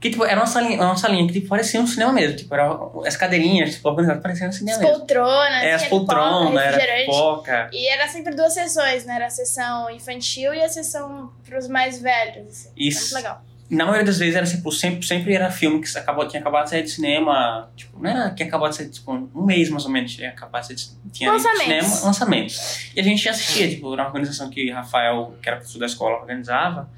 Que, 0.01 0.11
tipo, 0.11 0.25
era 0.25 0.41
uma 0.41 0.47
salinha, 0.47 0.81
uma 0.81 0.97
salinha 0.97 1.27
que 1.27 1.33
tipo, 1.35 1.49
parecia 1.49 1.81
um 1.81 1.87
cinema 1.87 2.13
mesmo. 2.13 2.37
Tipo, 2.37 2.55
era 2.55 2.73
as 3.05 3.17
cadeirinhas, 3.17 3.75
tipo, 3.75 3.89
organizadas, 3.89 4.23
parecia 4.23 4.49
um 4.49 4.53
cinema 4.53 4.77
As 4.79 4.83
mesmo. 4.83 4.99
poltronas, 4.99 5.63
É, 5.63 5.75
as 5.75 5.85
poltronas, 5.87 6.65
pipoca, 6.65 6.83
era 6.83 7.05
pipoca. 7.05 7.71
E 7.73 7.89
era 7.89 8.09
sempre 8.09 8.35
duas 8.35 8.55
sessões, 8.55 9.05
né? 9.05 9.17
Era 9.17 9.27
a 9.27 9.31
sessão 9.31 9.91
infantil 9.91 10.55
e 10.55 10.63
a 10.63 10.69
sessão 10.69 11.31
pros 11.45 11.69
mais 11.69 12.01
velhos. 12.01 12.49
Assim. 12.49 12.71
Isso. 12.77 13.01
Muito 13.13 13.15
legal. 13.17 13.45
Na 13.71 13.85
maioria 13.85 14.07
das 14.07 14.19
vezes 14.19 14.35
era 14.35 14.47
tipo, 14.47 14.73
sempre, 14.73 15.07
sempre 15.07 15.35
era 15.35 15.51
filme 15.51 15.81
que 15.83 15.99
acabou, 15.99 16.27
tinha 16.27 16.41
acabado 16.41 16.65
de 16.65 16.71
sair 16.71 16.83
de 16.83 16.91
cinema. 16.91 17.69
Tipo, 17.77 18.03
não 18.03 18.11
era 18.11 18.31
que 18.31 18.43
acabou 18.43 18.69
de 18.69 18.77
sair, 18.77 18.89
tipo, 18.89 19.13
um 19.13 19.45
mês 19.45 19.69
mais 19.69 19.85
ou 19.85 19.91
menos, 19.91 20.15
tinha 20.15 20.31
acabado 20.31 20.63
de 20.63 20.67
sair 20.69 20.77
de, 20.77 21.11
tinha 21.13 21.29
ido 21.31 21.39
de 21.39 21.45
Lançamentos. 21.45 21.87
cinema, 21.89 22.07
lançamentos. 22.07 22.91
E 22.97 23.01
a 23.01 23.03
gente 23.03 23.29
assistia, 23.29 23.69
tipo, 23.69 23.93
era 23.93 24.03
uma 24.03 24.09
organização 24.09 24.49
que 24.49 24.71
Rafael, 24.71 25.35
que 25.43 25.49
era 25.49 25.59
professor 25.59 25.79
da 25.81 25.87
escola, 25.87 26.17
organizava. 26.19 26.89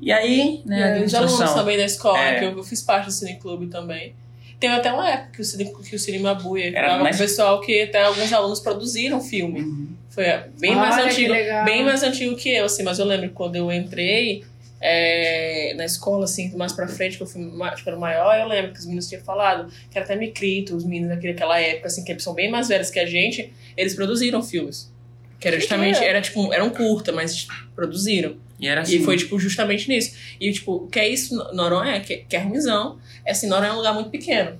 E 0.00 0.10
aí, 0.12 0.62
né, 0.66 0.76
a 0.76 1.04
os 1.04 1.14
alunos 1.14 1.14
administração. 1.34 1.54
também 1.54 1.76
da 1.76 1.84
escola, 1.84 2.18
É. 2.18 2.38
que 2.40 2.44
eu, 2.46 2.56
eu 2.56 2.64
fiz 2.64 2.82
parte 2.82 3.06
do 3.06 3.12
cineclube 3.12 3.66
também. 3.68 4.14
Teve 4.58 4.74
até 4.74 4.92
uma 4.92 5.08
época 5.08 5.30
que 5.36 5.40
o, 5.40 5.44
cine, 5.44 5.72
que 5.72 5.94
o 5.94 5.98
Cinema 6.00 6.34
Buia 6.34 6.72
Era 6.76 6.98
mais- 6.98 7.14
o 7.14 7.18
pessoal 7.20 7.60
que 7.60 7.82
até 7.82 8.02
alguns 8.02 8.32
alunos 8.32 8.58
produziram 8.58 9.20
filme. 9.20 9.60
Uhum. 9.60 9.88
Foi 10.10 10.24
bem 10.58 10.74
mais 10.74 10.96
Olha, 10.96 11.04
que 11.04 11.10
antigo. 11.26 11.64
Bem 11.64 11.84
mais 11.84 12.02
antigo 12.02 12.34
que 12.34 12.48
eu, 12.48 12.64
assim, 12.64 12.82
mas 12.82 12.98
eu 12.98 13.04
lembro 13.04 13.28
que 13.28 13.34
quando 13.36 13.54
eu 13.54 13.70
entrei 13.70 14.44
é, 14.80 15.74
na 15.76 15.84
escola, 15.84 16.24
assim, 16.24 16.54
mais 16.56 16.72
pra 16.72 16.86
frente, 16.86 17.16
que 17.16 17.22
eu 17.22 17.26
fui 17.26 17.40
ma- 17.42 17.74
tipo, 17.74 17.88
era 17.88 17.98
maior, 17.98 18.38
eu 18.38 18.46
lembro 18.46 18.72
que 18.72 18.78
os 18.78 18.84
meninos 18.84 19.08
tinham 19.08 19.22
falado 19.22 19.70
que 19.90 19.98
era 19.98 20.04
até 20.04 20.14
Micrito, 20.16 20.76
os 20.76 20.84
meninos 20.84 21.08
daquela 21.16 21.60
época, 21.60 21.88
assim, 21.88 22.04
que 22.04 22.18
são 22.20 22.34
bem 22.34 22.50
mais 22.50 22.68
velhos 22.68 22.90
que 22.90 22.98
a 22.98 23.06
gente, 23.06 23.52
eles 23.76 23.94
produziram 23.94 24.42
filmes. 24.42 24.92
Que 25.40 25.46
era 25.48 25.58
justamente, 25.58 25.94
Mentira. 25.94 26.06
era 26.10 26.20
tipo, 26.20 26.52
era 26.52 26.64
um 26.64 26.70
curta, 26.70 27.12
mas 27.12 27.46
produziram. 27.74 28.36
E 28.58 28.66
era 28.66 28.80
assim. 28.80 28.96
E 28.96 29.04
foi, 29.04 29.16
tipo, 29.16 29.38
justamente 29.38 29.88
nisso. 29.88 30.16
E, 30.40 30.50
tipo, 30.50 30.72
o 30.72 30.88
que 30.88 30.98
é 30.98 31.08
isso, 31.08 31.34
Noronha, 31.54 32.00
que, 32.00 32.18
que 32.28 32.34
é 32.34 32.40
ruimzão, 32.40 32.98
é 33.24 33.30
assim, 33.30 33.46
Noronha 33.46 33.70
é 33.70 33.72
um 33.72 33.76
lugar 33.76 33.94
muito 33.94 34.10
pequeno. 34.10 34.58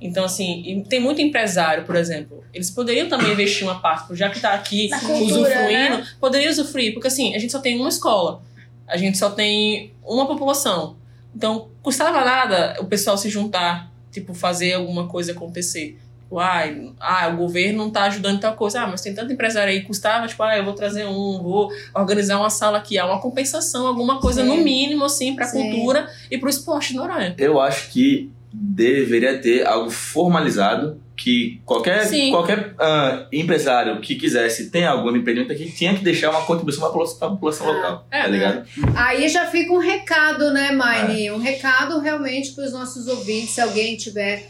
Então, 0.00 0.24
assim, 0.24 0.62
e 0.66 0.84
tem 0.84 1.00
muito 1.00 1.20
empresário, 1.22 1.84
por 1.84 1.96
exemplo. 1.96 2.44
Eles 2.52 2.70
poderiam 2.70 3.08
também 3.08 3.32
investir 3.32 3.64
uma 3.64 3.80
parte, 3.80 4.02
tipo, 4.02 4.14
já 4.16 4.28
que 4.30 4.38
tá 4.38 4.52
aqui 4.52 4.88
cultura, 4.90 5.24
usufruindo, 5.24 5.96
né? 5.98 6.06
poderia 6.20 6.50
usufruir, 6.50 6.92
porque 6.92 7.08
assim, 7.08 7.34
a 7.34 7.38
gente 7.38 7.50
só 7.50 7.58
tem 7.58 7.76
uma 7.78 7.88
escola, 7.88 8.42
a 8.88 8.96
gente 8.96 9.18
só 9.18 9.30
tem 9.30 9.92
uma 10.04 10.26
população. 10.26 10.96
Então, 11.34 11.68
custava 11.82 12.24
nada 12.24 12.76
o 12.80 12.86
pessoal 12.86 13.16
se 13.16 13.28
juntar, 13.28 13.92
tipo, 14.10 14.34
fazer 14.34 14.72
alguma 14.74 15.06
coisa 15.06 15.32
acontecer. 15.32 15.98
Tipo, 16.22 16.38
ai, 16.40 16.92
ah, 17.00 17.28
o 17.28 17.36
governo 17.36 17.78
não 17.78 17.90
tá 17.90 18.04
ajudando 18.04 18.40
tal 18.40 18.54
coisa. 18.54 18.82
Ah, 18.82 18.86
mas 18.86 19.00
tem 19.00 19.14
tanto 19.14 19.32
empresário 19.32 19.70
aí, 19.70 19.82
custava, 19.82 20.26
tipo, 20.26 20.42
ah, 20.42 20.56
eu 20.56 20.64
vou 20.64 20.74
trazer 20.74 21.06
um, 21.06 21.42
vou 21.42 21.70
organizar 21.94 22.38
uma 22.38 22.50
sala 22.50 22.78
aqui. 22.78 22.98
Há 22.98 23.06
uma 23.06 23.20
compensação, 23.20 23.86
alguma 23.86 24.20
coisa, 24.20 24.42
Sim. 24.42 24.48
no 24.48 24.56
mínimo, 24.56 25.04
assim, 25.04 25.34
pra 25.34 25.46
Sim. 25.46 25.70
cultura 25.70 26.10
e 26.30 26.36
pro 26.36 26.50
esporte 26.50 26.92
de 26.92 26.96
Noronha. 26.96 27.34
Eu 27.38 27.60
acho 27.60 27.90
que 27.90 28.30
deveria 28.52 29.38
ter 29.38 29.66
algo 29.66 29.90
formalizado 29.90 31.00
que 31.16 31.60
qualquer, 31.64 32.06
Sim. 32.06 32.30
qualquer 32.30 32.74
ah, 32.78 33.26
empresário 33.32 34.00
que 34.00 34.14
quisesse 34.14 34.70
ter 34.70 34.84
algum 34.84 35.14
empreendimento 35.16 35.52
aqui 35.52 35.70
tinha 35.70 35.92
que 35.94 36.04
deixar 36.04 36.30
uma 36.30 36.42
contribuição 36.42 36.80
para 36.90 37.26
a 37.26 37.30
população, 37.30 37.68
Ah, 37.68 37.72
local. 37.72 38.06
é, 38.10 38.22
tá 38.22 38.28
né? 38.28 38.32
ligado? 38.32 38.68
Aí 38.94 39.28
já 39.28 39.46
fica 39.46 39.72
um 39.72 39.78
recado, 39.78 40.52
né, 40.52 40.68
É. 40.68 40.72
Maine? 40.72 41.30
Um 41.32 41.38
recado 41.38 41.98
realmente 41.98 42.52
para 42.52 42.64
os 42.64 42.72
nossos 42.72 43.08
ouvintes, 43.08 43.50
se 43.50 43.60
alguém 43.60 43.96
tiver 43.96 44.48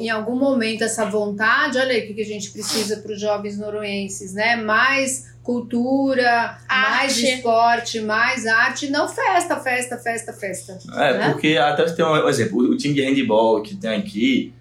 em 0.00 0.08
algum 0.08 0.36
momento 0.36 0.82
essa 0.84 1.04
vontade, 1.04 1.76
olha 1.76 1.92
aí 1.92 2.04
o 2.04 2.06
que 2.06 2.14
que 2.14 2.22
a 2.22 2.26
gente 2.26 2.50
precisa 2.50 2.96
para 2.96 3.12
os 3.12 3.20
jovens 3.20 3.58
noruenses, 3.58 4.32
né? 4.32 4.56
Mais 4.56 5.35
cultura, 5.46 6.58
mais 6.68 7.12
Arte. 7.12 7.24
esporte, 7.24 8.00
mais 8.00 8.46
arte, 8.48 8.90
não 8.90 9.06
festa, 9.06 9.56
festa, 9.60 9.96
festa, 9.96 10.32
festa. 10.32 10.78
É, 10.92 11.18
né? 11.18 11.30
porque 11.30 11.56
até 11.56 11.86
você 11.86 11.94
tem 11.94 12.04
um 12.04 12.28
exemplo, 12.28 12.58
o 12.58 12.76
time 12.76 12.92
de 12.92 13.00
handball 13.00 13.62
que 13.62 13.76
tem 13.76 13.90
aqui, 13.90 14.52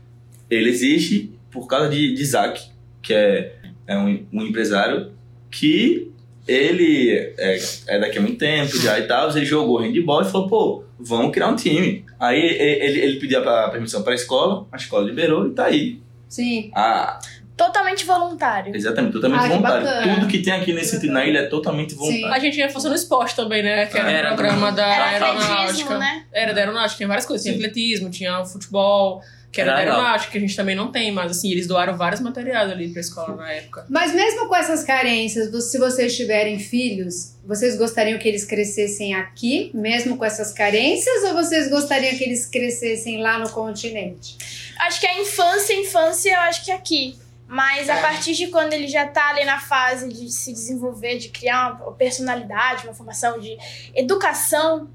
ele 0.48 0.70
existe 0.70 1.34
por 1.50 1.66
causa 1.66 1.90
de, 1.90 2.14
de 2.14 2.22
Isaac, 2.22 2.70
que 3.02 3.16
é, 3.16 3.56
é 3.88 3.98
um, 3.98 4.28
um 4.32 4.44
empresário 4.44 5.12
que 5.50 6.12
ele 6.48 7.10
é, 7.36 7.58
é 7.88 8.00
daqui 8.00 8.20
a 8.20 8.22
muito 8.22 8.38
tempo 8.38 8.78
já 8.80 9.00
e 9.00 9.08
tal, 9.08 9.36
ele 9.36 9.44
jogou 9.44 9.80
handball 9.80 10.22
e 10.22 10.26
falou, 10.26 10.48
pô, 10.48 10.84
vamos 11.00 11.32
criar 11.34 11.48
um 11.48 11.56
time. 11.56 12.06
Aí 12.20 12.40
ele, 12.40 13.00
ele 13.00 13.20
pediu 13.20 13.40
a 13.50 13.70
permissão 13.70 14.04
para 14.04 14.12
a 14.12 14.16
escola, 14.16 14.68
a 14.72 14.78
escola 14.78 15.04
liberou 15.04 15.48
e 15.48 15.52
tá 15.52 15.66
aí. 15.66 16.00
Sim. 16.30 16.70
Ah, 16.76 17.20
Totalmente 17.58 18.06
voluntário. 18.06 18.76
exatamente, 18.76 19.14
totalmente 19.14 19.40
Ah, 19.40 19.44
que 19.44 19.50
voluntário. 19.50 19.86
bacana. 19.86 20.14
Tudo 20.16 20.28
que 20.28 20.40
tem 20.42 20.54
aqui 20.54 20.74
nesse 20.74 21.08
na 21.08 21.26
ilha 21.26 21.40
é 21.40 21.46
totalmente 21.48 21.96
voluntário. 21.96 22.34
A 22.34 22.40
gente 22.40 22.58
ia 22.58 22.70
fazer 22.70 22.90
no 22.90 22.96
esporte 22.96 23.36
também, 23.36 23.64
né? 23.64 23.86
Que 23.86 23.98
era, 23.98 24.12
Era 24.12 24.34
o 24.34 24.36
programa 24.36 24.72
da 24.72 24.86
Era 24.86 25.28
atletismo, 25.30 25.52
aeronáutica. 25.54 25.98
né? 25.98 26.26
Era 26.34 26.54
da 26.54 26.60
aeronáutica, 26.62 26.98
tinha 26.98 27.08
várias 27.08 27.26
coisas. 27.26 27.44
Tinha 27.44 27.54
Sim. 27.56 27.60
atletismo, 27.62 28.10
tinha 28.10 28.42
o 28.42 28.46
futebol, 28.46 29.22
que 29.54 29.62
era, 29.62 29.70
Era 29.72 29.78
da 29.78 29.84
legal. 29.86 29.96
aeronáutica, 30.00 30.32
que 30.34 30.38
a 30.38 30.42
gente 30.42 30.54
também 30.56 30.76
não 30.76 30.92
tem, 30.92 31.14
mas 31.14 31.32
assim, 31.32 31.50
eles 31.50 31.66
doaram 31.66 31.96
vários 31.96 32.20
materiais 32.20 32.70
ali 32.70 32.90
pra 32.90 33.00
escola 33.00 33.36
na 33.38 33.50
época. 33.50 33.86
Mas 33.90 34.14
mesmo 34.14 34.48
com 34.50 34.56
essas 34.56 34.84
carências, 34.84 35.50
vo- 35.50 35.62
se 35.62 35.78
vocês 35.78 36.14
tiverem 36.14 36.60
filhos, 36.60 37.36
vocês 37.46 37.78
gostariam 37.78 38.20
que 38.20 38.28
eles 38.28 38.44
crescessem 38.44 39.14
aqui, 39.16 39.72
mesmo 39.74 40.18
com 40.18 40.26
essas 40.26 40.52
carências, 40.52 41.24
ou 41.24 41.34
vocês 41.34 41.70
gostariam 41.70 42.14
que 42.18 42.24
eles 42.26 42.46
crescessem 42.48 43.22
lá 43.22 43.40
no 43.40 43.50
continente? 43.50 44.36
Acho 44.82 45.00
que 45.00 45.08
a 45.08 45.22
infância, 45.22 45.74
infância, 45.74 46.34
eu 46.34 46.40
acho 46.42 46.66
que 46.66 46.72
é 46.72 46.76
aqui. 46.76 47.16
Mas 47.56 47.90
a 47.90 47.96
É. 47.96 48.02
partir 48.02 48.34
de 48.34 48.48
quando 48.48 48.74
ele 48.74 48.88
já 48.88 49.08
tá 49.08 49.30
ali 49.30 49.46
na 49.46 49.58
fase 49.60 50.10
de 50.12 50.30
se 50.30 50.52
desenvolver, 50.52 51.18
de 51.18 51.30
criar 51.30 51.82
uma 51.82 51.94
personalidade, 51.94 52.86
uma 52.86 52.94
formação 52.94 53.40
de 53.40 53.58
educação, 53.96 54.90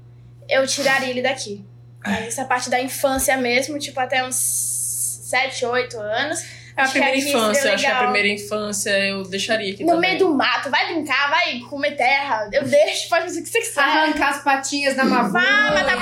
eu 0.47 0.67
tiraria 0.67 1.09
ele 1.09 1.23
daqui. 1.23 1.65
Mas 2.05 2.27
essa 2.27 2.45
parte 2.45 2.69
da 2.69 2.79
infância 2.79 3.35
mesmo, 3.37 3.79
tipo, 3.79 3.99
até 3.99 4.23
uns 4.23 4.35
7, 4.35 5.65
8 5.65 5.99
anos. 5.99 6.39
É 6.77 6.83
a 6.83 6.87
primeira 6.87 7.17
infância, 7.17 7.73
acho 7.73 7.83
que 7.85 7.91
a 7.91 7.97
primeira 8.03 8.27
infância 8.27 8.89
eu 8.91 9.23
deixaria 9.23 9.73
aqui 9.73 9.83
No 9.83 9.93
também. 9.95 10.11
meio 10.15 10.19
do 10.27 10.33
mato, 10.35 10.69
vai 10.69 10.93
brincar, 10.93 11.29
vai 11.29 11.59
comer 11.69 11.95
terra. 11.95 12.47
Eu 12.53 12.63
deixo, 12.63 13.09
pode 13.09 13.23
fazer 13.25 13.39
o 13.39 13.43
que 13.43 13.49
você 13.49 13.59
quiser. 13.59 13.81
Arrancar 13.81 14.29
as 14.29 14.43
patinhas 14.43 14.95
da 14.95 15.03
mabuia. 15.03 15.31
Vai, 15.31 15.73
vai 15.73 15.83
dar 15.85 15.97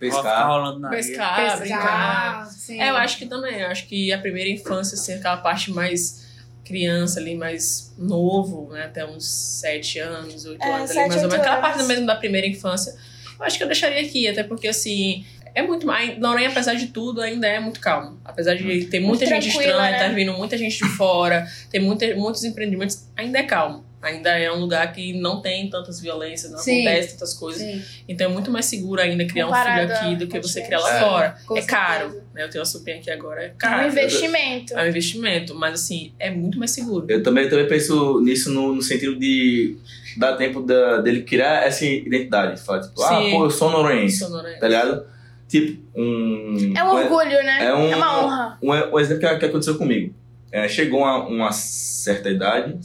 areia. 0.00 0.12
Pescar. 0.12 0.46
rolando 0.48 0.80
na 0.80 0.88
areia. 0.88 1.02
Pescar, 1.02 1.58
brincar. 1.58 1.78
Pescar, 1.78 2.46
sim. 2.46 2.80
É, 2.80 2.90
eu 2.90 2.96
acho 2.96 3.18
que 3.18 3.26
também, 3.26 3.60
eu 3.60 3.68
acho 3.68 3.86
que 3.86 4.12
a 4.12 4.18
primeira 4.18 4.50
infância, 4.50 4.94
assim, 4.94 5.14
aquela 5.14 5.38
parte 5.38 5.70
mais 5.70 6.24
criança 6.64 7.20
ali, 7.20 7.36
mais 7.36 7.94
novo, 7.98 8.72
né, 8.72 8.84
até 8.84 9.04
uns 9.04 9.26
sete 9.26 9.98
anos, 9.98 10.44
oito 10.46 10.62
É, 10.62 10.72
anos 10.74 10.90
ali, 10.90 11.08
mais 11.08 11.22
ou 11.22 11.28
menos, 11.28 11.34
aquela 11.34 11.60
parte 11.60 11.82
mesmo 11.84 12.06
da 12.06 12.16
primeira 12.16 12.46
infância, 12.46 12.94
eu 13.38 13.44
acho 13.44 13.58
que 13.58 13.62
eu 13.62 13.68
deixaria 13.68 14.00
aqui, 14.00 14.26
até 14.26 14.42
porque, 14.42 14.68
assim, 14.68 15.26
é 15.54 15.62
muito 15.62 15.86
mais, 15.86 16.18
Noronha, 16.18 16.48
apesar 16.48 16.74
de 16.74 16.86
tudo, 16.86 17.20
ainda 17.20 17.46
é 17.46 17.60
muito 17.60 17.80
calmo, 17.80 18.18
apesar 18.24 18.54
de 18.54 18.86
ter 18.86 18.98
muita 19.00 19.26
gente 19.26 19.50
tranquila, 19.50 19.72
estranha, 19.72 19.90
né? 19.90 19.98
tá 19.98 20.08
vindo 20.08 20.32
muita 20.32 20.56
gente 20.56 20.78
de 20.78 20.88
fora, 20.88 21.46
tem 21.70 21.80
muita, 21.80 22.14
muitos 22.16 22.42
empreendimentos, 22.44 23.08
ainda 23.16 23.38
é 23.38 23.42
calmo. 23.42 23.84
Ainda 24.04 24.30
é 24.38 24.52
um 24.52 24.60
lugar 24.60 24.92
que 24.92 25.12
não 25.14 25.40
tem 25.40 25.68
tantas 25.70 25.98
violências, 26.00 26.52
não 26.52 26.58
Sim. 26.58 26.82
acontece 26.86 27.14
tantas 27.14 27.34
coisas. 27.34 27.62
Sim, 27.62 27.82
Então 28.08 28.28
é 28.28 28.32
muito 28.32 28.50
mais 28.50 28.66
seguro 28.66 29.00
ainda 29.00 29.24
criar 29.24 29.46
um 29.46 29.48
Comparado 29.48 29.80
filho 29.80 29.94
aqui 30.06 30.16
do 30.16 30.24
a 30.24 30.26
que 30.28 30.40
você 30.46 30.60
criar 30.62 30.78
lá 30.80 30.96
É. 30.96 31.00
fora. 31.00 31.36
com 31.46 31.56
é 31.56 31.62
caro, 31.62 32.04
certeza. 32.10 32.24
né? 32.34 32.44
Eu 32.44 32.50
tenho 32.50 32.60
uma 32.60 32.66
sobrinha 32.66 32.98
aqui 32.98 33.10
agora, 33.10 33.42
é 33.42 33.46
É 33.46 33.50
um 33.52 33.56
caro. 33.56 33.88
investimento. 33.88 34.74
É 34.78 34.82
um 34.84 34.88
investimento, 34.88 35.54
mas 35.54 35.74
assim, 35.74 36.12
é 36.18 36.30
muito 36.30 36.58
mais 36.58 36.70
seguro. 36.70 37.06
Eu 37.08 37.22
também, 37.22 37.48
também 37.48 37.66
penso 37.66 38.20
nisso 38.20 38.50
no, 38.52 38.74
no 38.74 38.82
sentido 38.82 39.16
de 39.18 39.76
dar 40.18 40.36
tempo 40.36 40.60
da, 40.60 40.98
dele 41.00 41.22
criar 41.22 41.66
essa 41.66 41.84
identidade. 41.84 42.60
Falar, 42.60 42.80
tipo, 42.82 43.02
ah, 43.02 43.08
Sim. 43.22 43.30
pô, 43.30 43.44
eu 43.46 43.50
sou 43.50 43.70
noruense, 43.70 44.18
Sonora. 44.18 44.56
tá 44.60 44.68
ligado? 44.68 45.06
Tipo, 45.48 45.80
um... 45.96 46.72
É 46.76 46.82
um 46.84 46.88
orgulho, 46.94 47.42
né? 47.42 47.64
É 47.66 47.74
um- 47.74 47.92
É 47.92 47.96
uma 47.96 48.24
honra. 48.24 48.58
Um, 48.62 48.70
um 48.70 49.00
exemplo 49.00 49.28
que, 49.28 49.36
que 49.38 49.44
aconteceu 49.46 49.76
comigo. 49.76 50.14
É, 50.52 50.68
chegou 50.68 51.00
uma, 51.00 51.26
uma 51.26 51.52
certa 51.52 52.30
idade, 52.30 52.76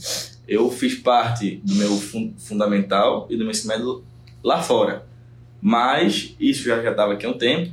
eu 0.49 0.69
fiz 0.71 0.95
parte 0.95 1.61
do 1.63 1.75
meu 1.75 1.95
fun- 1.95 2.33
fundamental 2.37 3.27
e 3.29 3.37
do 3.37 3.43
meu 3.43 3.51
ensino 3.51 3.71
médio 3.71 4.03
lá 4.43 4.61
fora. 4.61 5.05
Mas 5.61 6.35
isso 6.39 6.63
já 6.63 6.81
já 6.81 6.91
estava 6.91 7.13
aqui 7.13 7.25
há 7.25 7.29
um 7.29 7.37
tempo 7.37 7.71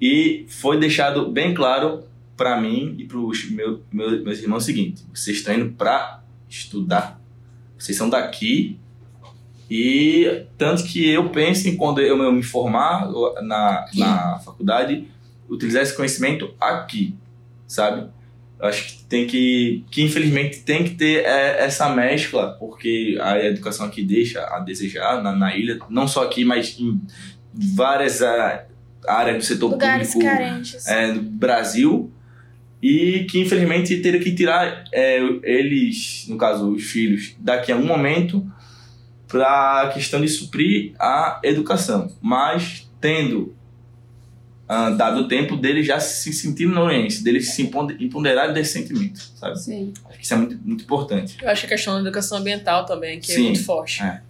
e 0.00 0.44
foi 0.48 0.78
deixado 0.78 1.30
bem 1.30 1.54
claro 1.54 2.02
para 2.36 2.60
mim 2.60 2.94
e 2.98 3.04
para 3.04 3.18
os 3.18 3.48
meu, 3.50 3.82
meu, 3.92 4.22
meus 4.22 4.38
irmãos 4.40 4.64
o 4.64 4.66
seguinte: 4.66 5.02
vocês 5.14 5.38
estão 5.38 5.54
indo 5.54 5.72
para 5.72 6.22
estudar. 6.48 7.20
Vocês 7.78 7.96
são 7.96 8.10
daqui 8.10 8.78
e 9.70 10.44
tanto 10.58 10.84
que 10.84 11.08
eu 11.08 11.30
penso 11.30 11.68
em 11.68 11.76
quando 11.76 12.00
eu 12.00 12.30
me 12.32 12.42
formar 12.42 13.10
na, 13.42 13.86
na 13.94 14.38
faculdade 14.40 15.08
utilizar 15.48 15.82
esse 15.82 15.96
conhecimento 15.96 16.54
aqui, 16.60 17.14
sabe? 17.66 18.08
Eu 18.58 18.66
acho 18.66 18.86
que 18.86 19.03
tem 19.14 19.28
que, 19.28 19.84
que 19.92 20.02
infelizmente 20.02 20.62
tem 20.62 20.82
que 20.82 20.90
ter 20.96 21.24
é, 21.24 21.64
essa 21.64 21.88
mescla, 21.88 22.56
porque 22.58 23.16
a 23.20 23.38
educação 23.44 23.86
aqui 23.86 24.02
deixa 24.02 24.40
a 24.40 24.58
desejar 24.58 25.22
na, 25.22 25.30
na 25.30 25.56
ilha, 25.56 25.78
não 25.88 26.08
só 26.08 26.24
aqui, 26.24 26.44
mas 26.44 26.76
em 26.80 27.00
várias 27.52 28.22
ah, 28.22 28.64
áreas 29.06 29.36
do 29.36 29.44
setor 29.44 29.70
Lugares 29.70 30.12
público 30.12 30.34
carentes. 30.34 30.88
é, 30.88 31.12
no 31.12 31.22
Brasil 31.22 32.10
e 32.82 33.24
que 33.30 33.40
infelizmente 33.40 33.96
teria 34.00 34.18
que 34.18 34.34
tirar 34.34 34.82
é, 34.92 35.20
eles, 35.44 36.26
no 36.28 36.36
caso 36.36 36.72
os 36.72 36.82
filhos, 36.82 37.36
daqui 37.38 37.70
a 37.70 37.76
um 37.76 37.86
momento 37.86 38.44
para 39.28 39.82
a 39.82 39.88
questão 39.90 40.20
de 40.20 40.26
suprir 40.26 40.92
a 40.98 41.38
educação, 41.44 42.12
mas 42.20 42.90
tendo 43.00 43.54
ah, 44.68 44.90
dado 44.90 45.20
o 45.22 45.28
tempo 45.28 45.56
dele 45.56 45.82
já 45.82 46.00
se 46.00 46.32
sentir 46.32 46.66
norense, 46.66 47.22
dele 47.22 47.40
se 47.40 47.62
imponder- 47.62 47.96
empoderar 48.00 48.48
desse 48.48 48.72
sentimento, 48.72 49.20
sabe? 49.36 49.58
Sim. 49.60 49.92
Acho 50.08 50.18
que 50.18 50.24
isso 50.24 50.34
é 50.34 50.36
muito, 50.36 50.58
muito 50.64 50.84
importante. 50.84 51.36
Eu 51.42 51.50
acho 51.50 51.60
que 51.62 51.66
a 51.66 51.76
questão 51.76 51.94
da 51.94 52.00
educação 52.00 52.38
ambiental 52.38 52.84
também, 52.86 53.20
que 53.20 53.30
é 53.30 53.34
Sim, 53.34 53.42
muito 53.44 53.64
forte. 53.64 54.02
é. 54.02 54.20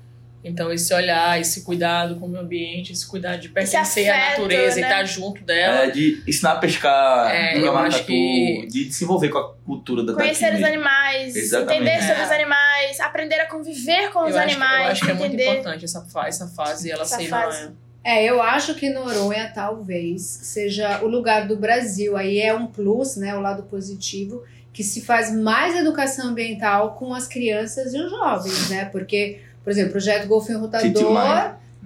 Então, 0.47 0.71
esse 0.71 0.93
olhar, 0.93 1.41
esse 1.41 1.63
cuidado 1.65 2.17
com 2.17 2.27
o 2.27 2.29
meio 2.29 2.45
ambiente, 2.45 2.93
esse 2.93 3.07
cuidado 3.07 3.41
de 3.41 3.49
pertencer 3.49 4.11
à 4.11 4.15
afeto, 4.15 4.43
natureza 4.43 4.77
né? 4.77 4.83
e 4.83 4.85
estar 4.85 5.05
junto 5.07 5.43
dela. 5.43 5.85
É, 5.85 5.91
de 5.91 6.23
ensinar 6.29 6.53
a 6.53 6.57
pescar, 6.57 7.35
É, 7.35 7.59
no 7.59 7.65
eu 7.65 7.73
maracatu, 7.73 7.97
acho 7.97 8.05
que- 8.07 8.67
de 8.71 8.93
se 8.93 9.05
envolver 9.05 9.31
com 9.31 9.39
a 9.39 9.55
cultura 9.65 10.03
da 10.05 10.13
Conhecer 10.13 10.51
daqui 10.51 10.57
os 10.57 10.61
mesmo. 10.61 10.75
animais, 10.75 11.35
Exatamente. 11.35 11.81
entender 11.83 12.01
sobre 12.07 12.23
É. 12.23 12.25
os 12.27 12.31
animais, 12.31 13.01
aprender 13.01 13.41
a 13.41 13.47
conviver 13.47 14.11
com 14.11 14.25
os 14.27 14.35
eu, 14.35 14.37
acho, 14.39 14.47
que- 14.49 14.53
animais, 14.53 14.85
eu 14.85 14.93
acho 14.93 15.05
que 15.07 15.11
é 15.11 15.15
muito 15.15 15.35
entender. 15.35 15.51
importante 15.51 15.85
essa, 15.87 16.07
essa 16.27 16.47
fase, 16.49 16.91
ela 16.91 17.03
Essa 17.05 17.17
ser 17.17 17.27
fase. 17.29 17.71
É, 18.05 18.23
eu 18.23 18.43
acho 18.43 18.75
que 18.75 18.91
Noronha 18.91 19.51
talvez 19.55 20.23
seja 20.43 21.03
o 21.03 21.09
lugar 21.09 21.49
do 21.49 21.57
Brasil. 21.57 22.17
Aí 22.17 22.39
é 22.39 22.55
um 22.55 22.67
plus, 22.67 23.17
né? 23.17 23.35
O 23.35 23.41
lado 23.41 23.63
positivo 23.63 24.43
que 24.75 24.83
se 24.85 25.01
faz 25.01 25.33
mais 25.33 25.75
educação 25.75 26.29
ambiental 26.29 26.97
com 26.97 27.15
as 27.15 27.27
crianças 27.27 27.95
e 27.95 27.99
os 27.99 28.11
jovens, 28.11 28.69
né? 28.69 28.85
Porque, 28.87 29.41
por 29.63 29.71
exemplo, 29.71 29.91
o 29.91 29.93
projeto 29.93 30.27
Golfinho 30.27 30.59
Rotador. 30.59 30.89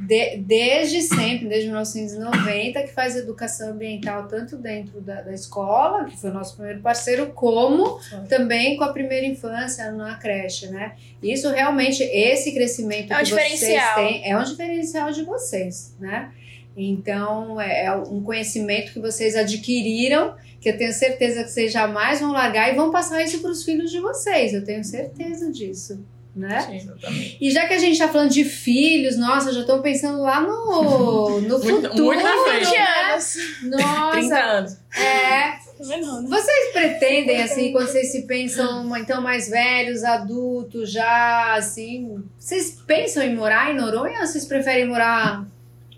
De- 0.07 0.37
desde 0.39 1.03
sempre, 1.03 1.49
desde 1.49 1.67
1990, 1.69 2.83
que 2.83 2.93
faz 2.93 3.17
educação 3.17 3.71
ambiental 3.71 4.29
tanto 4.29 4.57
dentro 4.57 5.01
da, 5.01 5.23
da 5.23 5.33
escola, 5.33 6.05
que 6.05 6.17
foi 6.17 6.31
o 6.31 6.33
nosso 6.35 6.55
primeiro 6.57 6.81
parceiro, 6.81 7.27
como 7.35 7.99
também 8.29 8.77
com 8.77 8.85
a 8.85 8.93
primeira 8.93 9.27
infância 9.27 9.91
na 9.93 10.15
creche, 10.17 10.69
né? 10.69 10.93
Isso 11.23 11.51
realmente, 11.51 12.03
esse 12.03 12.53
crescimento 12.53 13.13
É 13.13 13.17
um 13.17 13.19
que 13.19 13.31
vocês 13.31 13.61
têm 13.97 14.31
é 14.31 14.39
um 14.39 14.45
diferencial 14.45 15.11
de 15.11 15.23
vocês, 15.25 15.95
né? 15.99 16.31
Então, 16.77 17.61
é 17.61 17.87
é 17.87 17.93
um 17.93 18.23
conhecimento 18.23 18.93
que 18.93 19.01
vocês 19.01 19.35
adquiriram, 19.35 20.35
que 20.61 20.69
eu 20.69 20.79
tenho 20.79 20.93
certeza 20.93 21.43
que 21.43 21.51
vocês 21.51 21.73
jamais 21.73 22.21
vão 22.21 22.31
largar 22.33 22.73
e 22.73 22.77
vão 22.77 22.91
passar 22.93 23.23
isso 23.23 23.41
para 23.41 23.51
os 23.51 23.65
filhos 23.65 23.91
de 23.91 23.99
vocês. 24.01 24.53
Eu 24.55 24.65
tenho 24.65 24.85
certeza 24.85 25.51
disso, 25.51 26.05
né? 26.39 26.61
Sim. 26.61 26.77
Exatamente. 26.77 27.39
E 27.41 27.51
já 27.51 27.67
que 27.67 27.75
a 27.75 27.79
gente 27.79 27.93
está 27.93 28.09
falando 28.09 28.31
de 28.31 28.45
filhos, 28.45 29.17
nossa, 29.17 29.53
já 29.53 29.61
estou 29.61 29.81
pensando 29.81 30.21
lá 30.23 30.41
no, 30.41 31.41
no 31.41 31.59
Muito- 31.59 31.89
futuro. 31.89 32.05
muito 32.05 32.23
na 32.23 32.45
frente. 32.45 32.65
20 32.67 32.77
né? 32.77 32.87
anos. 33.13 33.33
30 33.61 33.77
Nossa, 33.77 34.37
anos. 34.37 34.77
é. 34.97 35.69
Não, 36.01 36.23
né? 36.23 36.29
Vocês 36.29 36.73
pretendem, 36.73 37.41
assim, 37.41 37.71
quando 37.71 37.87
vocês 37.87 38.11
se 38.11 38.23
pensam, 38.23 38.97
então, 38.97 39.23
mais 39.23 39.49
velhos, 39.49 40.03
adultos, 40.03 40.91
já, 40.91 41.55
assim, 41.55 42.21
vocês 42.37 42.83
pensam 42.85 43.23
em 43.23 43.35
morar 43.37 43.71
em 43.71 43.77
Noronha 43.77 44.21
ou 44.21 44.27
vocês 44.27 44.45
preferem 44.45 44.87
morar 44.89 45.47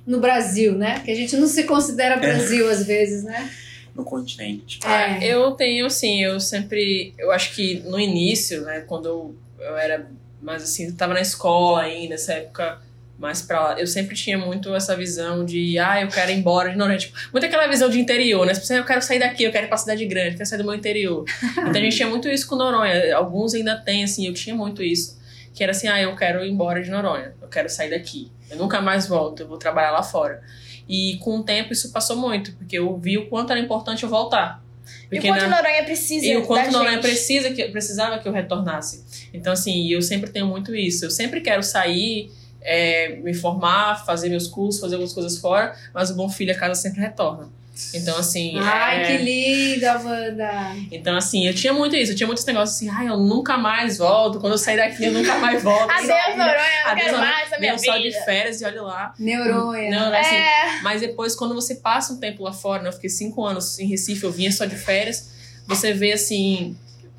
no 0.07 0.20
Brasil, 0.20 0.74
né? 0.74 1.01
Que 1.03 1.11
a 1.11 1.14
gente 1.14 1.34
não 1.36 1.47
se 1.47 1.64
considera 1.64 2.16
Brasil 2.18 2.68
às 2.68 2.84
vezes, 2.84 3.24
né? 3.24 3.51
No 3.95 4.05
continente. 4.05 4.80
É. 4.86 5.26
Eu 5.26 5.53
tenho, 5.53 5.86
assim, 5.86 6.22
eu 6.22 6.38
sempre. 6.41 7.14
Eu 7.18 7.30
acho 7.32 7.55
que 7.55 7.80
no 7.86 7.99
início, 7.99 8.61
né, 8.62 8.80
quando 8.86 9.07
eu, 9.09 9.34
eu 9.59 9.76
era 9.78 10.11
mais 10.43 10.62
assim, 10.62 10.86
eu 10.86 10.97
tava 10.97 11.14
na 11.14 11.20
escola 11.20 11.82
ainda, 11.82 12.11
nessa 12.11 12.34
época 12.34 12.80
mais 13.20 13.43
pra 13.43 13.61
lá, 13.61 13.78
eu 13.78 13.86
sempre 13.86 14.16
tinha 14.16 14.38
muito 14.38 14.74
essa 14.74 14.97
visão 14.97 15.45
de, 15.45 15.78
ah, 15.78 16.01
eu 16.01 16.09
quero 16.09 16.30
ir 16.30 16.38
embora 16.38 16.70
de 16.70 16.76
Noronha. 16.76 16.97
Tipo, 16.97 17.14
muito 17.30 17.45
aquela 17.45 17.66
visão 17.66 17.91
de 17.91 18.01
interior, 18.01 18.47
né? 18.47 18.55
Tipo, 18.55 18.64
assim, 18.64 18.76
eu 18.76 18.84
quero 18.84 19.03
sair 19.03 19.18
daqui, 19.18 19.45
eu 19.45 19.53
quero 19.53 19.66
ir 19.66 19.68
pra 19.68 19.76
cidade 19.76 20.07
grande, 20.07 20.30
eu 20.30 20.36
quero 20.38 20.49
sair 20.49 20.59
do 20.59 20.64
meu 20.64 20.74
interior. 20.74 21.24
Então 21.53 21.70
a 21.70 21.84
gente 21.84 21.97
tinha 21.97 22.09
muito 22.09 22.28
isso 22.30 22.49
com 22.49 22.57
Noronha. 22.57 23.14
Alguns 23.14 23.53
ainda 23.53 23.76
têm, 23.76 24.05
assim, 24.05 24.26
eu 24.26 24.32
tinha 24.32 24.57
muito 24.57 24.82
isso. 24.82 25.20
Que 25.53 25.62
era 25.62 25.72
assim, 25.72 25.86
ah, 25.86 26.01
eu 26.01 26.16
quero 26.16 26.43
ir 26.43 26.51
embora 26.51 26.82
de 26.82 26.88
Noronha, 26.88 27.34
eu 27.43 27.49
quero 27.49 27.68
sair 27.68 27.91
daqui. 27.91 28.32
Eu 28.51 28.57
nunca 28.57 28.80
mais 28.80 29.07
volto, 29.07 29.43
eu 29.43 29.49
vou 29.49 29.59
trabalhar 29.59 29.91
lá 29.91 30.03
fora. 30.03 30.41
E 30.88 31.18
com 31.18 31.41
o 31.41 31.43
tempo 31.43 31.74
isso 31.74 31.93
passou 31.93 32.16
muito, 32.16 32.53
porque 32.55 32.78
eu 32.78 32.97
vi 32.97 33.18
o 33.18 33.28
quanto 33.28 33.51
era 33.51 33.61
importante 33.61 34.03
eu 34.03 34.09
voltar. 34.09 34.62
E 35.11 35.18
o 35.18 35.22
quanto 35.22 35.43
na- 35.43 35.57
Noronha 35.57 35.84
precisa 35.84 36.26
e 36.26 36.36
o 36.36 36.47
quanto 36.47 36.70
Noronha 36.70 36.93
gente. 36.95 37.03
precisa 37.03 37.51
que, 37.51 37.64
precisava 37.68 38.18
que 38.18 38.28
eu 38.28 38.32
retornasse. 38.32 39.05
Então, 39.32 39.53
assim, 39.53 39.88
eu 39.91 40.01
sempre 40.03 40.30
tenho 40.30 40.47
muito 40.47 40.74
isso. 40.74 41.05
Eu 41.05 41.11
sempre 41.11 41.41
quero 41.41 41.62
sair, 41.62 42.30
é, 42.61 43.16
me 43.16 43.32
formar, 43.34 44.05
fazer 44.05 44.28
meus 44.28 44.47
cursos, 44.47 44.80
fazer 44.80 44.95
algumas 44.97 45.12
coisas 45.14 45.38
fora, 45.38 45.74
mas 45.95 46.11
o 46.11 46.14
bom 46.14 46.28
filho 46.28 46.53
a 46.53 46.57
casa 46.57 46.74
sempre 46.80 47.01
retorna. 47.01 47.49
Então, 47.95 48.16
assim. 48.18 48.55
Ai, 48.59 49.03
é- 49.03 49.07
que 49.07 49.16
linda, 49.24 49.93
Amanda! 49.93 50.51
Então, 50.93 51.16
assim, 51.16 51.47
eu 51.47 51.55
tinha 51.55 51.72
muito 51.72 51.97
isso. 51.97 52.12
Eu 52.12 52.16
tinha 52.16 52.26
muito 52.26 52.39
esse 52.39 52.47
negócio 52.47 52.74
assim, 52.74 52.89
ai, 52.89 53.09
eu 53.09 53.16
nunca 53.16 53.57
mais 53.57 53.99
volto. 53.99 54.39
Quando 54.41 54.53
eu 54.53 54.59
sair 54.59 54.76
daqui, 54.76 55.05
eu 55.05 55.12
nunca 55.12 55.37
mais 55.39 55.62
volto. 55.62 55.91
Adeus? 55.91 56.09
Noronha, 56.09 56.37
eu 56.37 56.37
não 56.37 56.91
Adeus, 56.93 57.05
quero 57.05 57.12
Noronha. 57.16 57.33
mais 57.33 57.51
na 57.51 57.59
minha 57.59 57.76
Venho 57.76 57.85
só 57.93 57.97
de 57.99 58.11
vida. 58.11 58.24
férias 58.24 58.61
e 58.61 58.64
olha 58.64 58.83
lá. 58.83 59.14
Neuronha. 59.18 59.91
Não, 59.91 60.12
assim, 60.14 60.35
É, 60.37 60.81
mas 60.83 61.01
depois, 61.01 61.35
quando 61.35 61.55
você 61.55 61.76
passa 61.76 62.12
um 62.12 62.18
tempo 62.20 62.43
lá 62.45 62.53
fora, 62.53 62.83
né? 62.83 62.89
Eu 62.89 62.93
fiquei 62.93 63.11
cinco 63.11 63.45
anos 63.45 63.78
em 63.78 63.87
Recife, 63.87 64.22
eu 64.24 64.31
vinha 64.33 64.53
só 64.53 64.64
de 64.64 64.76
férias, 64.76 65.31
você 65.66 65.93
vê 65.93 66.12
assim, 66.12 66.76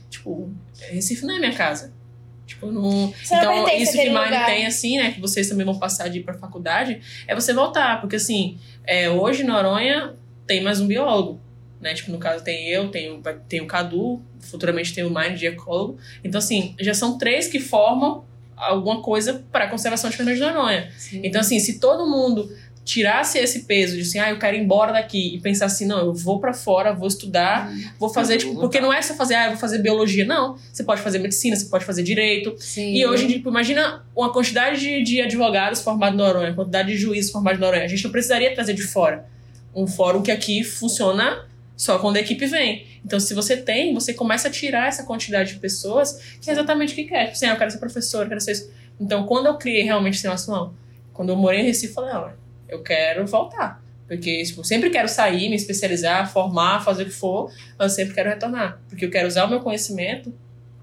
tipo, 0.09 0.51
Recife 0.89 1.25
não 1.25 1.35
é 1.35 1.39
minha 1.39 1.53
casa. 1.53 1.93
Tipo, 2.45 2.69
não. 2.71 3.13
Você 3.23 3.33
não 3.35 3.41
então, 3.63 3.77
isso 3.77 3.93
que 3.93 4.09
Mari 4.09 4.31
lugar. 4.31 4.45
tem, 4.45 4.65
assim, 4.65 4.97
né? 4.97 5.11
Que 5.11 5.21
vocês 5.21 5.47
também 5.47 5.65
vão 5.65 5.79
passar 5.79 6.09
de 6.09 6.19
ir 6.19 6.23
pra 6.23 6.33
faculdade, 6.33 6.99
é 7.27 7.33
você 7.33 7.53
voltar. 7.53 8.01
Porque, 8.01 8.17
assim, 8.17 8.57
é, 8.85 9.09
hoje 9.09 9.43
Noronha 9.43 10.15
tem 10.45 10.61
mais 10.61 10.79
um 10.79 10.87
biólogo. 10.87 11.39
Né? 11.79 11.93
Tipo, 11.93 12.11
no 12.11 12.19
caso 12.19 12.43
tem 12.43 12.69
eu, 12.69 12.89
tem, 12.89 13.21
tem 13.49 13.61
o 13.61 13.65
Cadu, 13.65 14.21
futuramente 14.39 14.93
tem 14.93 15.03
o 15.03 15.09
Mind 15.09 15.37
de 15.37 15.47
ecólogo. 15.47 15.97
Então, 16.23 16.39
assim, 16.39 16.75
já 16.79 16.93
são 16.93 17.17
três 17.17 17.47
que 17.47 17.59
formam 17.59 18.23
alguma 18.55 19.01
coisa 19.01 19.43
para 19.51 19.65
a 19.65 19.67
conservação 19.67 20.09
de 20.09 20.15
Fernando 20.15 20.35
de 20.35 20.41
Noronha. 20.41 20.91
Sim. 20.95 21.21
Então, 21.23 21.41
assim, 21.41 21.59
se 21.59 21.79
todo 21.79 22.07
mundo 22.07 22.51
tirasse 22.83 23.37
esse 23.37 23.61
peso 23.61 23.95
de 23.95 24.01
assim, 24.01 24.19
ah, 24.19 24.29
eu 24.31 24.39
quero 24.39 24.57
ir 24.57 24.59
embora 24.59 24.91
daqui 24.91 25.35
e 25.35 25.39
pensar 25.39 25.65
assim, 25.65 25.85
não, 25.85 25.99
eu 25.99 26.13
vou 26.13 26.39
pra 26.39 26.53
fora, 26.53 26.93
vou 26.93 27.07
estudar, 27.07 27.71
vou 27.99 28.09
fazer, 28.09 28.37
tipo, 28.37 28.59
porque 28.59 28.79
não 28.79 28.91
é 28.91 29.01
só 29.01 29.13
fazer, 29.13 29.35
ah, 29.35 29.45
eu 29.45 29.51
vou 29.51 29.59
fazer 29.59 29.79
biologia, 29.79 30.25
não. 30.25 30.57
Você 30.71 30.83
pode 30.83 31.01
fazer 31.01 31.19
medicina, 31.19 31.55
você 31.55 31.65
pode 31.65 31.85
fazer 31.85 32.03
direito. 32.03 32.55
Sim. 32.59 32.93
E 32.93 33.05
hoje, 33.05 33.27
tipo, 33.27 33.49
imagina 33.49 34.03
uma 34.15 34.31
quantidade 34.31 34.79
de, 34.79 35.03
de 35.03 35.21
advogados 35.21 35.81
formados 35.81 36.17
no 36.17 36.25
Noronha, 36.25 36.53
quantidade 36.53 36.91
de 36.91 36.97
juízes 36.97 37.31
formados 37.31 37.59
no 37.59 37.65
Noronha. 37.65 37.83
A 37.83 37.87
gente 37.87 38.03
não 38.03 38.11
precisaria 38.11 38.53
trazer 38.53 38.73
de 38.73 38.83
fora. 38.83 39.25
Um 39.73 39.87
fórum 39.87 40.21
que 40.21 40.31
aqui 40.31 40.63
funciona 40.63 41.47
só 41.75 41.97
quando 41.97 42.17
a 42.17 42.19
equipe 42.19 42.45
vem. 42.45 42.85
Então, 43.03 43.19
se 43.19 43.33
você 43.33 43.57
tem, 43.57 43.93
você 43.93 44.13
começa 44.13 44.47
a 44.47 44.51
tirar 44.51 44.87
essa 44.87 45.03
quantidade 45.03 45.53
de 45.53 45.59
pessoas 45.59 46.37
que 46.39 46.49
é 46.49 46.53
exatamente 46.53 46.93
o 46.93 46.95
que 46.95 47.05
quer. 47.05 47.23
Tipo 47.25 47.31
assim, 47.31 47.45
ah, 47.47 47.53
eu 47.53 47.57
quero 47.57 47.71
ser 47.71 47.79
professor, 47.79 48.23
eu 48.23 48.29
quero 48.29 48.41
ser 48.41 48.51
isso. 48.51 48.71
Então, 48.99 49.25
quando 49.25 49.47
eu 49.47 49.57
criei 49.57 49.81
realmente 49.81 50.15
esse 50.15 50.23
negócio, 50.23 50.51
não. 50.51 50.75
Quando 51.11 51.29
eu 51.29 51.35
morei 51.35 51.61
em 51.61 51.63
Recife, 51.63 51.87
eu 51.87 51.93
falei, 51.93 52.13
não, 52.13 52.33
eu 52.69 52.83
quero 52.83 53.25
voltar. 53.25 53.83
Porque, 54.07 54.43
tipo, 54.43 54.59
eu 54.59 54.63
sempre 54.65 54.89
quero 54.89 55.07
sair, 55.07 55.49
me 55.49 55.55
especializar, 55.55 56.31
formar, 56.31 56.83
fazer 56.83 57.03
o 57.03 57.05
que 57.05 57.11
for, 57.11 57.51
mas 57.79 57.91
eu 57.91 57.95
sempre 57.95 58.13
quero 58.13 58.29
retornar. 58.29 58.79
Porque 58.87 59.05
eu 59.05 59.09
quero 59.09 59.27
usar 59.27 59.45
o 59.45 59.49
meu 59.49 59.61
conhecimento 59.61 60.33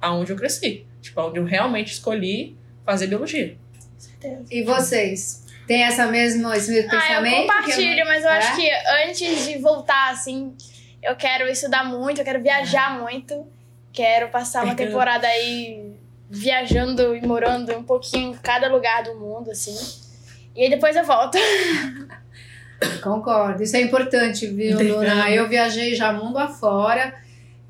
aonde 0.01 0.33
eu 0.33 0.37
cresci. 0.37 0.85
Tipo, 1.01 1.21
onde 1.21 1.39
eu 1.39 1.45
realmente 1.45 1.93
escolhi 1.93 2.57
fazer 2.85 3.07
biologia. 3.07 3.57
certeza. 3.99 4.45
E 4.51 4.63
vocês? 4.63 5.45
Tem 5.69 5.83
essa 5.85 6.07
mesma, 6.07 6.57
esse 6.57 6.71
mesmo 6.73 6.91
Ah, 6.91 6.95
eu 6.95 7.01
pensamento? 7.01 7.37
compartilho, 7.43 8.07
mas 8.07 8.25
eu 8.25 8.31
É? 8.31 8.39
acho 8.39 8.57
que 8.57 8.71
antes 9.07 9.45
de 9.47 9.59
voltar, 9.59 10.11
assim, 10.11 10.55
eu 11.03 11.15
quero 11.15 11.47
estudar 11.47 11.85
muito, 11.85 12.21
eu 12.21 12.25
quero 12.25 12.43
viajar 12.43 12.99
muito. 12.99 13.47
Quero 13.93 14.29
passar 14.29 14.65
uma 14.65 14.75
Porque- 14.75 14.87
temporada 14.87 15.27
aí 15.27 15.93
viajando 16.31 17.15
e 17.15 17.21
morando 17.27 17.75
um 17.77 17.83
pouquinho 17.83 18.31
em 18.33 18.37
cada 18.39 18.69
lugar 18.69 19.03
do 19.03 19.15
mundo, 19.17 19.51
assim. 19.51 19.77
E 20.57 20.63
aí 20.65 20.71
depois 20.71 20.97
eu 20.97 21.05
volto. 21.05 21.37
Concordo, 23.03 23.63
isso 23.63 23.77
é 23.77 23.81
importante, 23.81 24.47
viu. 24.47 24.79
Luna? 24.79 25.31
Eu 25.31 25.49
viajei 25.49 25.95
já 25.95 26.13
mundo 26.13 26.39
afora 26.39 27.15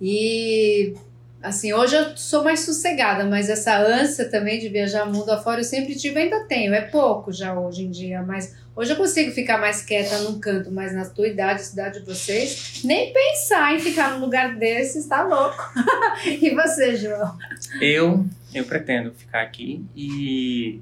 e, 0.01 0.95
assim, 1.43 1.73
hoje 1.73 1.95
eu 1.95 2.17
sou 2.17 2.43
mais 2.43 2.61
sossegada, 2.61 3.25
mas 3.25 3.49
essa 3.49 3.79
ânsia 3.79 4.29
também 4.29 4.59
de 4.59 4.69
viajar 4.69 5.07
mundo 5.07 5.31
afora 5.31 5.61
eu 5.61 5.65
sempre 5.65 5.95
tive, 5.95 6.21
ainda 6.21 6.45
tenho, 6.45 6.75
é 6.75 6.81
pouco 6.81 7.33
já 7.33 7.59
hoje 7.59 7.85
em 7.85 7.91
dia, 7.91 8.23
mas 8.23 8.57
hoje 8.75 8.93
eu 8.93 8.97
consigo 8.97 9.31
ficar 9.31 9.59
mais 9.59 9.83
quieta 9.83 10.19
num 10.19 10.41
canto, 10.41 10.71
mas 10.71 10.95
na 10.95 11.05
tua 11.05 11.29
idade, 11.29 11.63
cidade 11.63 12.01
de 12.01 12.07
vocês, 12.07 12.83
nem 12.85 13.13
pensar 13.13 13.75
em 13.75 13.79
ficar 13.79 14.13
num 14.13 14.21
lugar 14.21 14.57
desses, 14.57 15.07
tá 15.07 15.23
louco. 15.23 15.63
e 16.27 16.51
você, 16.51 16.97
João? 16.97 17.37
Eu, 17.81 18.27
eu 18.53 18.65
pretendo 18.65 19.13
ficar 19.13 19.43
aqui 19.43 19.85
e 19.95 20.81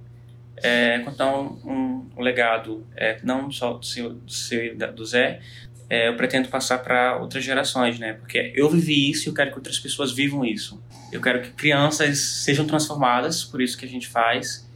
é, 0.63 1.01
contar 1.01 1.39
um, 1.39 2.07
um, 2.17 2.23
legado, 2.23 2.87
é, 2.97 3.19
não 3.23 3.51
só 3.51 3.75
do 3.75 3.85
seu, 3.85 4.11
do, 4.11 4.33
seu, 4.33 4.75
do 4.75 5.05
Zé, 5.05 5.41
é, 5.89 6.09
eu 6.09 6.17
pretendo 6.17 6.49
passar 6.49 6.79
para 6.79 7.17
outras 7.19 7.45
gerações, 7.45 7.99
né? 7.99 8.15
Porque 8.15 8.53
eu 8.55 8.69
vivi 8.69 9.11
isso 9.11 9.29
e 9.29 9.31
eu 9.31 9.35
quero 9.35 9.51
que 9.51 9.57
outras 9.57 9.79
pessoas 9.79 10.13
vivam 10.13 10.45
isso. 10.45 10.83
Eu 11.13 11.21
quero 11.21 11.43
que 11.43 11.51
crianças 11.51 12.19
sejam 12.19 12.67
transformadas, 12.67 13.45
por 13.45 13.61
isso 13.61 13.79
que 13.79 13.85
a 13.85 13.89
gente 13.89 14.09
faz, 14.09 14.69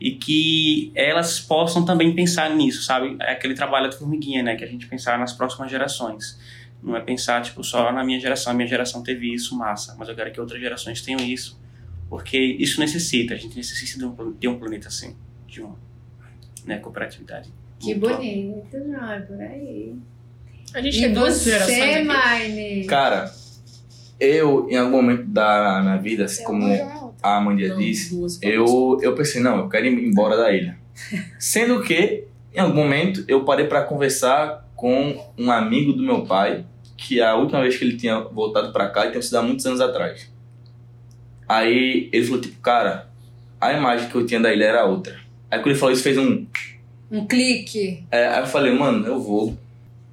e 0.00 0.12
que 0.12 0.90
elas 0.94 1.38
possam 1.40 1.84
também 1.84 2.14
pensar 2.14 2.50
nisso, 2.50 2.82
sabe? 2.82 3.16
É 3.20 3.32
aquele 3.32 3.54
trabalho 3.54 3.90
de 3.90 3.96
formiguinha, 3.96 4.42
né? 4.42 4.56
Que 4.56 4.64
a 4.64 4.66
gente 4.66 4.86
pensar 4.86 5.18
nas 5.18 5.32
próximas 5.32 5.70
gerações. 5.70 6.38
Não 6.82 6.96
é 6.96 7.00
pensar, 7.00 7.42
tipo, 7.42 7.62
só 7.62 7.92
na 7.92 8.04
minha 8.04 8.18
geração, 8.18 8.52
a 8.52 8.54
minha 8.54 8.68
geração 8.68 9.02
teve 9.02 9.32
isso, 9.32 9.56
massa, 9.56 9.94
mas 9.98 10.08
eu 10.08 10.14
quero 10.14 10.30
que 10.30 10.40
outras 10.40 10.60
gerações 10.60 11.00
tenham 11.00 11.20
isso, 11.20 11.60
porque 12.08 12.38
isso 12.38 12.78
necessita, 12.78 13.34
a 13.34 13.36
gente 13.36 13.56
necessita 13.56 13.98
de 13.98 14.04
um, 14.04 14.32
de 14.32 14.46
um 14.46 14.58
planeta 14.58 14.88
assim, 14.88 15.16
de 15.46 15.62
uma 15.62 15.76
né, 16.64 16.78
cooperatividade. 16.78 17.50
Que 17.80 17.94
bonito, 17.94 18.70
João, 18.72 19.10
é 19.10 19.20
por 19.20 19.40
aí. 19.40 19.96
A 20.74 20.80
gente 20.80 20.98
E 20.98 21.00
tem 21.02 21.12
duas 21.12 21.34
você, 21.34 21.50
gerações. 21.50 22.06
Maine? 22.06 22.84
Cara, 22.86 23.32
eu, 24.18 24.66
em 24.70 24.76
algum 24.76 24.96
momento 24.96 25.24
da 25.24 25.80
minha 25.82 25.96
vida, 25.96 26.24
assim 26.24 26.42
Eu 26.42 26.46
como 26.46 27.12
a 27.22 27.40
Mandia 27.40 27.68
Não, 27.68 27.78
disse, 27.78 28.14
duas 28.14 28.38
eu, 28.42 28.98
eu 29.02 29.14
pensei, 29.14 29.40
não, 29.40 29.58
eu 29.58 29.68
quero 29.68 29.86
ir 29.86 30.04
embora 30.04 30.36
da 30.36 30.52
ilha. 30.52 30.76
Sendo 31.38 31.82
que, 31.82 32.24
em 32.54 32.58
algum 32.58 32.76
momento, 32.76 33.24
eu 33.28 33.44
parei 33.44 33.66
para 33.66 33.82
conversar 33.82 34.66
com 34.74 35.24
um 35.38 35.50
amigo 35.50 35.92
do 35.92 36.02
meu 36.02 36.24
pai, 36.24 36.64
que 36.96 37.20
a 37.20 37.34
última 37.34 37.62
vez 37.62 37.76
que 37.76 37.84
ele 37.84 37.96
tinha 37.96 38.20
voltado 38.20 38.72
para 38.72 38.88
cá, 38.88 39.10
tinha 39.10 39.20
sido 39.22 39.36
há 39.36 39.42
muitos 39.42 39.64
anos 39.66 39.80
atrás. 39.80 40.30
Aí 41.48 42.08
ele 42.12 42.26
falou, 42.26 42.40
tipo, 42.40 42.60
cara, 42.60 43.08
a 43.60 43.72
imagem 43.72 44.08
que 44.08 44.14
eu 44.14 44.26
tinha 44.26 44.40
da 44.40 44.52
ilha 44.52 44.64
era 44.64 44.84
outra. 44.84 45.16
Aí 45.50 45.58
quando 45.58 45.68
ele 45.70 45.78
falou 45.78 45.94
isso, 45.94 46.02
fez 46.02 46.18
um... 46.18 46.46
Um 47.10 47.26
clique. 47.26 48.04
É, 48.10 48.28
aí 48.28 48.40
eu 48.40 48.46
falei, 48.46 48.72
mano, 48.72 49.06
eu 49.06 49.20
vou, 49.20 49.56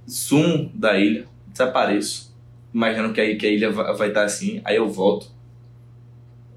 sumo 0.06 0.72
da 0.74 0.97
ilha, 0.97 1.26
desapareço. 1.47 2.34
imaginando 2.74 3.14
que 3.14 3.22
a, 3.22 3.38
que 3.38 3.45
a 3.45 3.49
ilha 3.49 3.72
vai, 3.72 4.08
estar 4.10 4.24
assim, 4.24 4.62
aí 4.64 4.76
eu 4.76 4.89
volto. 4.89 5.28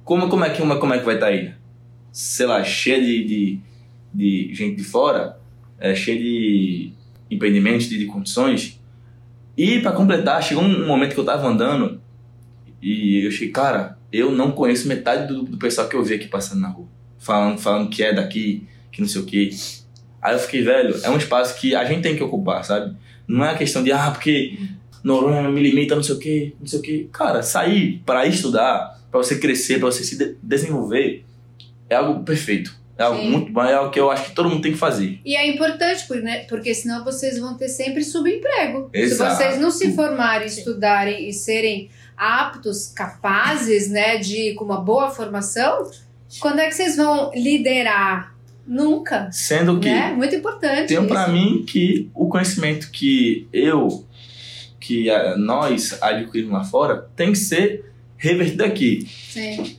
Como, 0.05 0.29
como, 0.29 0.45
é, 0.45 0.51
que, 0.51 0.59
como, 0.59 0.95
é 0.95 0.99
que 0.99 1.05
vai 1.05 1.15
estar 1.15 1.27
a 1.27 1.33
ilha? 1.33 1.59
Sei 2.13 2.47
lá, 2.47 2.63
cheia 2.63 3.01
de, 3.01 3.25
de, 3.25 3.61
de 4.15 4.55
gente 4.55 4.77
de 4.77 4.85
fora, 4.85 5.39
é, 5.79 5.95
cheia 5.95 6.19
de 6.19 6.93
impedimentos, 7.31 7.89
de, 7.89 7.99
de 7.99 8.07
condições. 8.07 8.81
E 9.57 9.81
para 9.81 9.93
completar, 9.93 10.43
chegou 10.43 10.63
um 10.63 10.87
momento 10.87 11.15
que 11.15 11.21
eu 11.21 11.25
tava 11.25 11.47
andando 11.49 12.01
e 12.81 13.25
eu 13.25 13.29
achei, 13.29 13.49
cara, 13.49 13.99
eu 14.13 14.31
não 14.31 14.53
conheço 14.53 14.87
metade 14.87 15.27
do, 15.27 15.43
do 15.43 15.57
pessoal 15.57 15.89
que 15.89 15.97
eu 15.97 16.05
vi 16.05 16.15
aqui 16.15 16.29
passando 16.29 16.61
na 16.61 16.69
rua. 16.69 16.87
Falando, 17.19 17.59
falando 17.59 17.91
que 17.91 18.03
é 18.03 18.13
daqui, 18.13 18.67
que 18.93 19.01
não 19.01 19.09
sei 19.09 19.21
o 19.23 19.25
quê. 19.25 19.51
Aí 20.23 20.35
eu 20.35 20.39
fiquei, 20.39 20.63
velho, 20.63 20.95
é 21.03 21.11
um 21.11 21.17
espaço 21.17 21.59
que 21.59 21.75
a 21.75 21.85
gente 21.85 22.03
tem 22.03 22.17
que 22.17 22.23
ocupar, 22.23 22.65
sabe? 22.65 22.97
Não 23.29 23.45
é 23.45 23.51
a 23.51 23.57
questão 23.59 23.83
de, 23.83 23.93
ah, 23.93 24.11
porque 24.11 24.59
Noronha 25.03 25.49
me 25.51 25.61
limita, 25.63 25.95
não 25.95 26.03
sei 26.03 26.15
o 26.15 26.19
quê, 26.19 26.55
não 26.61 26.67
sei 26.67 26.79
o 26.79 26.83
quê. 26.83 27.09
Cara, 27.13 27.43
sair 27.43 28.03
para 28.05 28.27
estudar, 28.27 29.01
para 29.11 29.19
você 29.19 29.39
crescer, 29.39 29.79
para 29.79 29.87
você 29.87 30.05
se 30.05 30.17
de 30.19 30.37
desenvolver, 30.43 31.25
é 31.89 31.95
algo 31.97 32.23
perfeito. 32.25 32.75
É 32.99 33.03
algo 33.03 33.21
Sim. 33.21 33.31
muito 33.31 33.53
bom, 33.53 33.63
é 33.63 33.75
algo 33.75 33.91
que 33.91 34.01
eu 34.01 34.11
acho 34.11 34.25
que 34.31 34.35
todo 34.35 34.49
mundo 34.49 34.63
tem 34.63 34.73
que 34.73 34.79
fazer. 34.79 35.21
E 35.25 35.37
é 35.37 35.47
importante, 35.47 36.07
por- 36.07 36.17
né, 36.17 36.45
porque 36.49 36.73
senão 36.75 37.05
vocês 37.05 37.39
vão 37.39 37.55
ter 37.55 37.69
sempre 37.69 38.03
subemprego. 38.03 38.89
Exato. 38.93 39.37
Se 39.37 39.43
vocês 39.43 39.61
não 39.61 39.71
se 39.71 39.93
formarem, 39.95 40.47
estudarem 40.47 41.29
e 41.29 41.33
serem 41.33 41.91
aptos, 42.17 42.87
capazes, 42.89 43.91
né, 43.91 44.17
de 44.17 44.55
com 44.55 44.65
uma 44.65 44.81
boa 44.81 45.11
formação, 45.11 45.91
quando 46.41 46.61
é 46.61 46.69
que 46.69 46.75
vocês 46.75 46.97
vão 46.97 47.31
liderar? 47.35 48.35
Nunca, 48.67 49.31
Sendo 49.31 49.79
que 49.79 49.89
né? 49.89 50.13
Muito 50.13 50.35
importante. 50.35 50.89
tenho 50.89 51.07
para 51.07 51.29
mim 51.29 51.65
que 51.67 52.11
o 52.15 52.29
conhecimento 52.29 52.91
que 52.91 53.49
eu, 53.53 54.05
que 54.81 55.09
ah, 55.09 55.37
nós 55.37 55.97
adquirimos 56.03 56.53
lá 56.53 56.65
fora, 56.65 57.09
tem 57.15 57.33
que 57.33 57.39
ser 57.39 57.93
revertido 58.17 58.65
aqui. 58.65 59.07
Sim. 59.09 59.79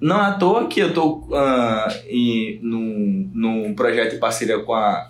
Não 0.00 0.20
é 0.20 0.26
à 0.26 0.32
toa 0.32 0.66
que 0.66 0.80
eu 0.80 0.92
tô 0.92 1.28
ah, 1.32 1.88
em, 2.08 2.58
num, 2.62 3.30
num 3.32 3.74
projeto 3.74 4.16
em 4.16 4.18
parceria 4.18 4.58
com 4.58 4.74
a, 4.74 5.08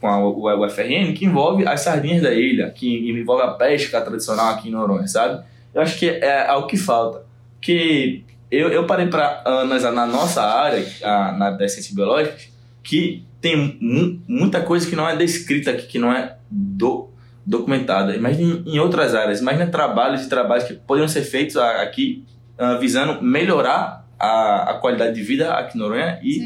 com 0.00 0.06
a 0.06 0.66
UFRN 0.66 1.14
que 1.14 1.24
envolve 1.24 1.66
as 1.66 1.80
sardinhas 1.80 2.22
da 2.22 2.34
ilha, 2.34 2.70
que 2.70 3.10
envolve 3.10 3.42
a 3.42 3.52
pesca 3.52 4.00
tradicional 4.00 4.54
aqui 4.54 4.68
em 4.68 4.72
Noronha, 4.72 5.08
sabe? 5.08 5.42
Eu 5.74 5.80
acho 5.80 5.98
que 5.98 6.08
é 6.08 6.46
algo 6.46 6.66
que 6.66 6.76
falta. 6.76 7.26
Que 7.60 8.24
eu, 8.50 8.68
eu 8.68 8.86
parei 8.86 9.06
para 9.06 9.42
analisar 9.44 9.92
na 9.92 10.06
nossa 10.06 10.42
área, 10.42 10.84
a, 11.02 11.32
na 11.32 11.46
área 11.46 11.58
das 11.58 11.72
ciências 11.72 11.94
biológicas, 11.94 12.57
que 12.88 13.22
tem 13.40 13.54
mu- 13.80 14.20
muita 14.26 14.60
coisa 14.62 14.88
que 14.88 14.96
não 14.96 15.06
é 15.08 15.14
descrita 15.14 15.70
aqui, 15.72 15.86
que 15.86 15.98
não 15.98 16.10
é 16.12 16.36
do, 16.50 17.10
documentada. 17.44 18.16
Imagina 18.16 18.62
em, 18.66 18.78
outras 18.78 19.14
áreas, 19.14 19.40
imagina 19.40 19.66
trabalhos 19.66 20.22
e 20.24 20.28
trabalhos 20.28 20.64
que 20.64 20.74
poderiam 20.74 21.06
ser 21.08 21.22
feitos 21.22 21.56
aqui 21.56 22.24
ah, 22.56 22.76
visando 22.78 23.22
melhorar 23.22 24.08
a, 24.18 24.70
a 24.70 24.74
qualidade 24.74 25.14
de 25.14 25.22
vida 25.22 25.52
aqui 25.54 25.76
em 25.76 25.80
Noronha 25.80 26.18
e 26.22 26.38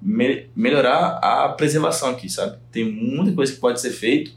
me- 0.00 0.46
melhorar 0.54 1.18
a 1.22 1.48
preservação 1.48 2.10
aqui, 2.10 2.28
sabe? 2.28 2.58
Tem 2.70 2.84
muita 2.84 3.32
coisa 3.32 3.52
que 3.52 3.58
pode 3.58 3.80
ser 3.80 3.90
feito. 3.90 4.32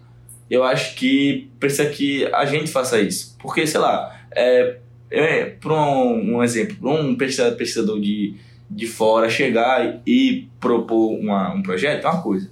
Eu 0.49 0.64
acho 0.64 0.95
que 0.95 1.49
precisa 1.60 1.86
que 1.89 2.26
a 2.34 2.45
gente 2.45 2.72
faça 2.72 2.99
isso. 2.99 3.38
Porque, 3.39 3.68
sei 3.68 3.80
lá, 3.80 4.22
é, 4.36 4.78
é, 5.10 5.45
para 5.45 5.74
um, 5.74 6.38
um 6.38 6.43
exemplo, 6.43 6.89
um 6.89 7.16
pesquisador 7.16 7.99
de, 8.02 8.36
de 8.74 8.88
fora 8.88 9.30
chegar 9.30 9.99
e 10.07 10.47
propor 10.59 11.11
uma, 11.19 11.53
um 11.53 11.61
projeto, 11.61 12.05
é 12.05 12.09
uma 12.09 12.22
coisa. 12.22 12.49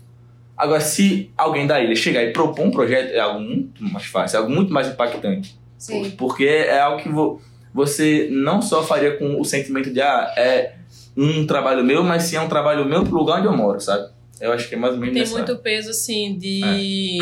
Agora, 0.57 0.81
se 0.81 1.31
alguém 1.37 1.65
da 1.65 1.79
ilha 1.81 1.95
chegar 1.95 2.21
e 2.23 2.33
propor 2.33 2.65
um 2.65 2.71
projeto, 2.71 3.11
é 3.11 3.19
algo 3.19 3.39
muito 3.39 3.81
mais 3.85 4.05
fácil, 4.05 4.35
é 4.37 4.39
algo 4.41 4.51
muito 4.51 4.73
mais 4.73 4.87
impactante. 4.89 5.57
Sim. 5.77 6.11
Porque 6.17 6.43
é 6.45 6.79
algo 6.79 7.01
que 7.01 7.07
vo- 7.09 7.41
você 7.73 8.27
não 8.31 8.61
só 8.61 8.83
faria 8.83 9.15
com 9.17 9.39
o 9.39 9.45
sentimento 9.45 9.89
de, 9.93 10.01
ah, 10.01 10.33
é 10.35 10.75
um 11.15 11.47
trabalho 11.47 11.83
meu, 11.83 12.03
mas 12.03 12.23
sim 12.23 12.35
é 12.35 12.41
um 12.41 12.49
trabalho 12.49 12.83
meu 12.85 13.03
pro 13.05 13.17
lugar 13.17 13.37
onde 13.39 13.47
eu 13.47 13.55
moro, 13.55 13.79
sabe? 13.79 14.09
Eu 14.41 14.51
acho 14.51 14.67
que 14.67 14.75
é 14.75 14.77
mais 14.77 14.93
ou 14.93 14.99
menos 14.99 15.13
Tem 15.13 15.21
nessa- 15.23 15.35
muito 15.37 15.55
peso, 15.57 15.89
assim, 15.91 16.37
de. 16.37 17.19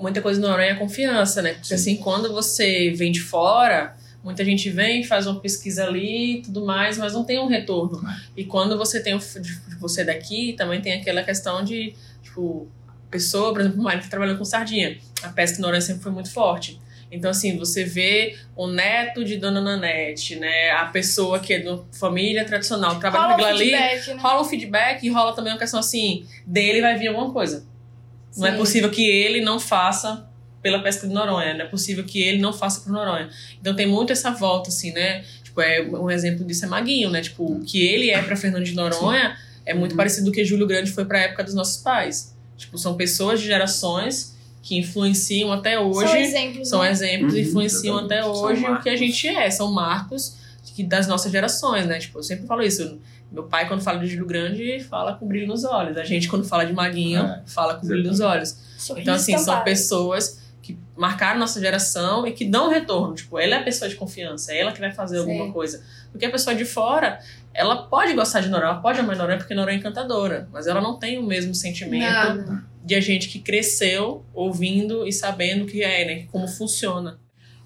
Muita 0.00 0.22
coisa 0.22 0.40
no 0.40 0.48
Noronha 0.48 0.70
é 0.70 0.74
confiança, 0.74 1.42
né? 1.42 1.52
Porque, 1.52 1.66
Sim. 1.68 1.74
assim, 1.74 1.96
quando 1.96 2.32
você 2.32 2.90
vem 2.96 3.12
de 3.12 3.20
fora, 3.20 3.94
muita 4.22 4.44
gente 4.44 4.68
vem, 4.70 5.02
faz 5.04 5.26
uma 5.26 5.40
pesquisa 5.40 5.84
ali 5.84 6.38
e 6.38 6.42
tudo 6.42 6.64
mais, 6.64 6.98
mas 6.98 7.14
não 7.14 7.24
tem 7.24 7.38
um 7.38 7.46
retorno. 7.46 8.00
E 8.36 8.44
quando 8.44 8.76
você 8.76 9.02
tem 9.02 9.14
o 9.14 9.20
você 9.80 10.04
daqui, 10.04 10.52
também 10.52 10.80
tem 10.80 10.94
aquela 10.94 11.22
questão 11.22 11.64
de, 11.64 11.94
tipo, 12.22 12.68
pessoa, 13.10 13.52
por 13.52 13.60
exemplo, 13.62 13.80
o 13.80 13.82
marido 13.82 14.02
que 14.02 14.10
trabalhou 14.10 14.36
com 14.36 14.44
sardinha. 14.44 14.98
A 15.22 15.28
pesca 15.28 15.56
no 15.56 15.62
Noronha 15.62 15.80
sempre 15.80 16.02
foi 16.02 16.12
muito 16.12 16.30
forte. 16.30 16.80
Então, 17.10 17.30
assim, 17.30 17.58
você 17.58 17.82
vê 17.82 18.36
o 18.54 18.68
neto 18.68 19.24
de 19.24 19.36
Dona 19.36 19.60
Nanete, 19.60 20.36
né? 20.36 20.70
A 20.70 20.84
pessoa 20.84 21.40
que 21.40 21.52
é 21.52 21.58
de 21.58 21.80
família 21.92 22.44
tradicional, 22.44 23.00
trabalha 23.00 23.34
Rola 23.34 23.36
com 23.36 23.42
um 23.42 23.46
aquilo 23.46 23.60
ali 23.60 23.70
feedback, 23.70 24.14
né? 24.14 24.22
rola 24.22 24.40
um 24.40 24.44
feedback 24.44 25.02
e 25.02 25.08
rola 25.08 25.34
também 25.34 25.52
uma 25.52 25.58
questão 25.58 25.80
assim, 25.80 26.24
dele 26.46 26.80
vai 26.80 26.96
vir 26.96 27.08
alguma 27.08 27.32
coisa. 27.32 27.66
Não 28.36 28.46
é 28.46 28.52
Sim. 28.52 28.58
possível 28.58 28.90
que 28.90 29.04
ele 29.04 29.40
não 29.40 29.58
faça 29.58 30.29
pela 30.62 30.80
pesca 30.82 31.06
de 31.06 31.12
Noronha, 31.14 31.54
não 31.54 31.64
é 31.64 31.68
possível 31.68 32.04
que 32.04 32.22
ele 32.22 32.38
não 32.38 32.52
faça 32.52 32.80
por 32.82 32.92
Noronha. 32.92 33.28
Então 33.60 33.74
tem 33.74 33.86
muito 33.86 34.12
essa 34.12 34.30
volta, 34.30 34.68
assim, 34.68 34.92
né? 34.92 35.24
Tipo, 35.42 35.60
é, 35.62 35.82
um 35.82 36.10
exemplo 36.10 36.44
disso 36.44 36.64
é 36.64 36.68
Maguinho, 36.68 37.10
né? 37.10 37.20
Tipo, 37.22 37.44
o 37.44 37.60
que 37.60 37.82
ele 37.86 38.10
é 38.10 38.22
pra 38.22 38.36
Fernando 38.36 38.64
de 38.64 38.74
Noronha 38.74 39.36
é 39.64 39.74
muito 39.74 39.96
parecido 39.96 40.26
do 40.26 40.32
que 40.32 40.44
Júlio 40.44 40.66
Grande 40.66 40.90
foi 40.90 41.04
pra 41.04 41.20
época 41.20 41.44
dos 41.44 41.54
nossos 41.54 41.82
pais. 41.82 42.34
Tipo, 42.56 42.76
são 42.78 42.94
pessoas 42.94 43.40
de 43.40 43.46
gerações 43.46 44.36
que 44.62 44.76
influenciam 44.76 45.50
até 45.50 45.78
hoje 45.80 46.08
São 46.08 46.16
exemplos. 46.16 46.68
são 46.68 46.82
né? 46.82 46.90
exemplos 46.90 47.34
e 47.34 47.38
Uhum, 47.40 47.42
influenciam 47.48 47.98
até 47.98 48.24
hoje 48.24 48.64
o 48.66 48.80
que 48.82 48.90
a 48.90 48.96
gente 48.96 49.26
é. 49.26 49.50
São 49.50 49.72
marcos 49.72 50.36
que, 50.74 50.84
das 50.84 51.06
nossas 51.08 51.32
gerações, 51.32 51.86
né? 51.86 51.98
Tipo, 51.98 52.18
eu 52.18 52.22
sempre 52.22 52.46
falo 52.46 52.62
isso. 52.62 52.98
Meu 53.32 53.44
pai, 53.44 53.66
quando 53.66 53.80
fala 53.80 53.98
de 54.00 54.06
Júlio 54.08 54.26
Grande, 54.26 54.80
fala 54.80 55.14
com 55.14 55.26
brilho 55.26 55.46
nos 55.46 55.64
olhos. 55.64 55.96
A 55.96 56.04
gente, 56.04 56.28
quando 56.28 56.44
fala 56.44 56.64
de 56.66 56.72
Maguinho, 56.72 57.20
É, 57.22 57.42
fala 57.46 57.74
com 57.76 57.86
brilho 57.86 58.04
nos 58.08 58.20
olhos. 58.20 58.56
Sorriso 58.76 59.02
Então, 59.02 59.14
assim, 59.14 59.38
são 59.38 59.62
pessoas 59.62 60.39
marcaram 61.00 61.40
nossa 61.40 61.58
geração 61.58 62.26
e 62.26 62.32
que 62.32 62.44
dão 62.44 62.68
retorno. 62.68 63.14
Tipo, 63.14 63.38
ela 63.38 63.56
é 63.56 63.58
a 63.58 63.62
pessoa 63.62 63.88
de 63.88 63.96
confiança, 63.96 64.52
é 64.52 64.60
ela 64.60 64.70
que 64.70 64.80
vai 64.80 64.92
fazer 64.92 65.18
Sim. 65.18 65.22
alguma 65.22 65.50
coisa. 65.50 65.82
Porque 66.12 66.26
a 66.26 66.30
pessoa 66.30 66.54
de 66.54 66.66
fora, 66.66 67.18
ela 67.54 67.84
pode 67.84 68.12
gostar 68.12 68.40
de 68.40 68.50
Noronha, 68.50 68.72
ela 68.72 68.82
pode 68.82 69.00
amar 69.00 69.16
Noronha 69.16 69.38
porque 69.38 69.54
Noronha 69.54 69.76
é 69.76 69.80
encantadora, 69.80 70.46
mas 70.52 70.66
ela 70.66 70.78
não 70.78 70.98
tem 70.98 71.18
o 71.18 71.22
mesmo 71.22 71.54
sentimento 71.54 72.02
Nada. 72.02 72.64
de 72.84 72.94
a 72.94 73.00
gente 73.00 73.30
que 73.30 73.38
cresceu 73.38 74.26
ouvindo 74.34 75.08
e 75.08 75.12
sabendo 75.12 75.64
o 75.64 75.66
que 75.66 75.82
é, 75.82 76.04
né? 76.04 76.26
Como 76.30 76.46
funciona. 76.46 77.18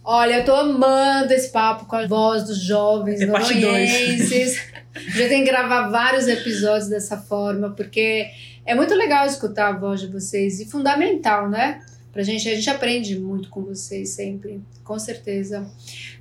Olha, 0.04 0.34
eu 0.34 0.44
tô 0.44 0.54
amando 0.54 1.32
esse 1.32 1.50
papo 1.50 1.86
com 1.86 1.96
a 1.96 2.06
voz 2.06 2.44
dos 2.44 2.58
jovens 2.58 3.18
dois. 3.18 3.30
noronhenses. 3.30 4.62
Já 5.16 5.28
tem 5.28 5.42
que 5.42 5.50
gravar 5.50 5.88
vários 5.88 6.28
episódios 6.28 6.88
dessa 6.88 7.16
forma, 7.16 7.70
porque 7.70 8.28
é 8.64 8.76
muito 8.76 8.94
legal 8.94 9.26
escutar 9.26 9.70
a 9.70 9.76
voz 9.76 10.00
de 10.00 10.06
vocês 10.06 10.60
e 10.60 10.70
fundamental, 10.70 11.50
né? 11.50 11.80
Pra 12.14 12.22
gente, 12.22 12.48
a 12.48 12.54
gente 12.54 12.70
aprende 12.70 13.18
muito 13.18 13.48
com 13.48 13.62
vocês 13.62 14.10
sempre, 14.10 14.62
com 14.84 14.96
certeza. 15.00 15.68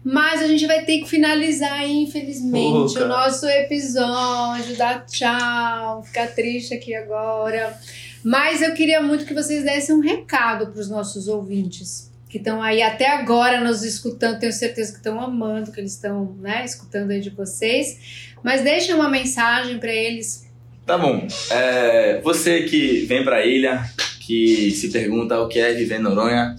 Mas 0.04 0.42
a 0.42 0.48
gente 0.48 0.66
vai 0.66 0.84
ter 0.84 0.98
que 0.98 1.08
finalizar, 1.08 1.88
infelizmente, 1.88 2.96
cara. 2.96 3.06
o 3.06 3.10
nosso 3.10 3.46
episódio. 3.46 4.76
Dar 4.76 5.06
tchau, 5.06 6.02
ficar 6.02 6.34
triste 6.34 6.74
aqui 6.74 6.96
agora. 6.96 7.80
Mas 8.24 8.64
eu 8.64 8.74
queria 8.74 9.04
muito 9.04 9.24
que 9.24 9.36
vocês 9.36 9.64
dessem 9.64 9.96
um 9.96 10.00
recado 10.00 10.72
para 10.72 10.82
os 10.82 10.90
nossos 10.90 11.28
ouvintes 11.28 12.12
que 12.28 12.40
estão 12.40 12.64
aí 12.64 12.82
até 12.82 13.08
agora 13.12 13.62
nos 13.62 13.84
escutando. 13.84 14.40
Tenho 14.40 14.52
certeza 14.52 14.92
que 14.92 14.98
estão 14.98 15.22
amando, 15.22 15.72
que 15.72 15.80
eles 15.80 15.94
estão 15.94 16.36
né, 16.42 16.66
escutando 16.66 17.12
aí 17.12 17.22
de 17.22 17.30
vocês. 17.30 18.34
Mas 18.42 18.64
deixem 18.64 18.96
uma 18.96 19.08
mensagem 19.08 19.78
para 19.78 19.94
eles. 19.94 20.50
Tá 20.84 20.98
bom. 20.98 21.28
É, 21.52 22.20
você 22.22 22.64
que 22.64 23.06
vem 23.06 23.24
pra 23.24 23.46
ilha, 23.46 23.88
que 24.26 24.72
se 24.72 24.90
pergunta 24.92 25.40
o 25.42 25.48
que 25.48 25.60
é 25.60 25.74
viver 25.74 26.00
em 26.00 26.04
Noronha, 26.04 26.56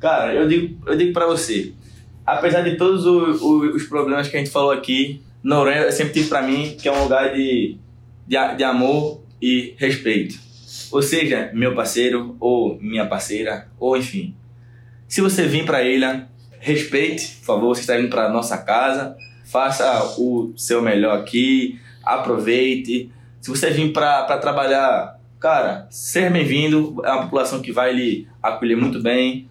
cara, 0.00 0.34
eu 0.34 0.46
digo, 0.48 0.78
eu 0.86 0.96
digo 0.96 1.12
pra 1.12 1.26
você, 1.26 1.72
apesar 2.26 2.62
de 2.62 2.76
todos 2.76 3.04
o- 3.06 3.44
o- 3.46 3.74
os 3.76 3.84
problemas 3.84 4.28
que 4.28 4.36
a 4.36 4.38
gente 4.40 4.50
falou 4.50 4.70
aqui, 4.70 5.20
Noronha 5.42 5.78
eu 5.82 5.92
sempre 5.92 6.12
tive 6.12 6.28
pra 6.28 6.42
mim 6.42 6.76
que 6.80 6.88
é 6.88 6.92
um 6.92 7.02
lugar 7.04 7.32
de, 7.34 7.76
de, 8.26 8.36
de 8.56 8.64
amor 8.64 9.22
e 9.40 9.74
respeito. 9.78 10.38
Ou 10.90 11.02
seja, 11.02 11.50
meu 11.54 11.74
parceiro, 11.74 12.36
ou 12.40 12.78
minha 12.80 13.06
parceira, 13.06 13.68
ou 13.78 13.96
enfim. 13.96 14.34
Se 15.06 15.20
você 15.20 15.44
vir 15.46 15.64
pra 15.64 15.82
ilha, 15.82 16.28
respeite, 16.60 17.36
por 17.40 17.44
favor, 17.44 17.74
você 17.74 17.82
está 17.82 17.96
vindo 17.96 18.08
pra 18.10 18.28
nossa 18.30 18.56
casa, 18.58 19.16
faça 19.44 20.14
o 20.18 20.52
seu 20.56 20.80
melhor 20.82 21.18
aqui, 21.18 21.78
aproveite. 22.04 23.10
Se 23.40 23.50
você 23.50 23.70
vir 23.70 23.92
para 23.92 24.24
trabalhar, 24.38 25.17
cara, 25.40 25.86
seja 25.90 26.30
bem-vindo. 26.30 27.00
É 27.04 27.10
uma 27.12 27.22
população 27.24 27.60
que 27.60 27.72
vai 27.72 27.92
lhe 27.92 28.28
acolher 28.42 28.76
muito 28.76 29.00
bem, 29.00 29.48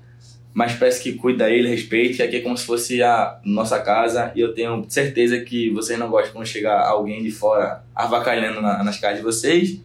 mas 0.53 0.73
peço 0.73 1.01
que 1.01 1.13
cuide 1.13 1.37
da 1.39 1.49
ilha, 1.49 1.69
respeite. 1.69 2.21
Aqui 2.21 2.37
é 2.37 2.41
como 2.41 2.57
se 2.57 2.65
fosse 2.65 3.01
a 3.03 3.39
nossa 3.43 3.79
casa 3.79 4.31
e 4.35 4.41
eu 4.41 4.53
tenho 4.53 4.85
certeza 4.89 5.39
que 5.39 5.69
vocês 5.71 5.97
não 5.97 6.09
gostam 6.09 6.33
quando 6.33 6.45
chegar 6.47 6.81
alguém 6.85 7.21
de 7.23 7.31
fora 7.31 7.83
avacalhando 7.95 8.61
na- 8.61 8.83
nas 8.83 8.97
casas 8.99 9.17
de 9.17 9.23
vocês. 9.23 9.79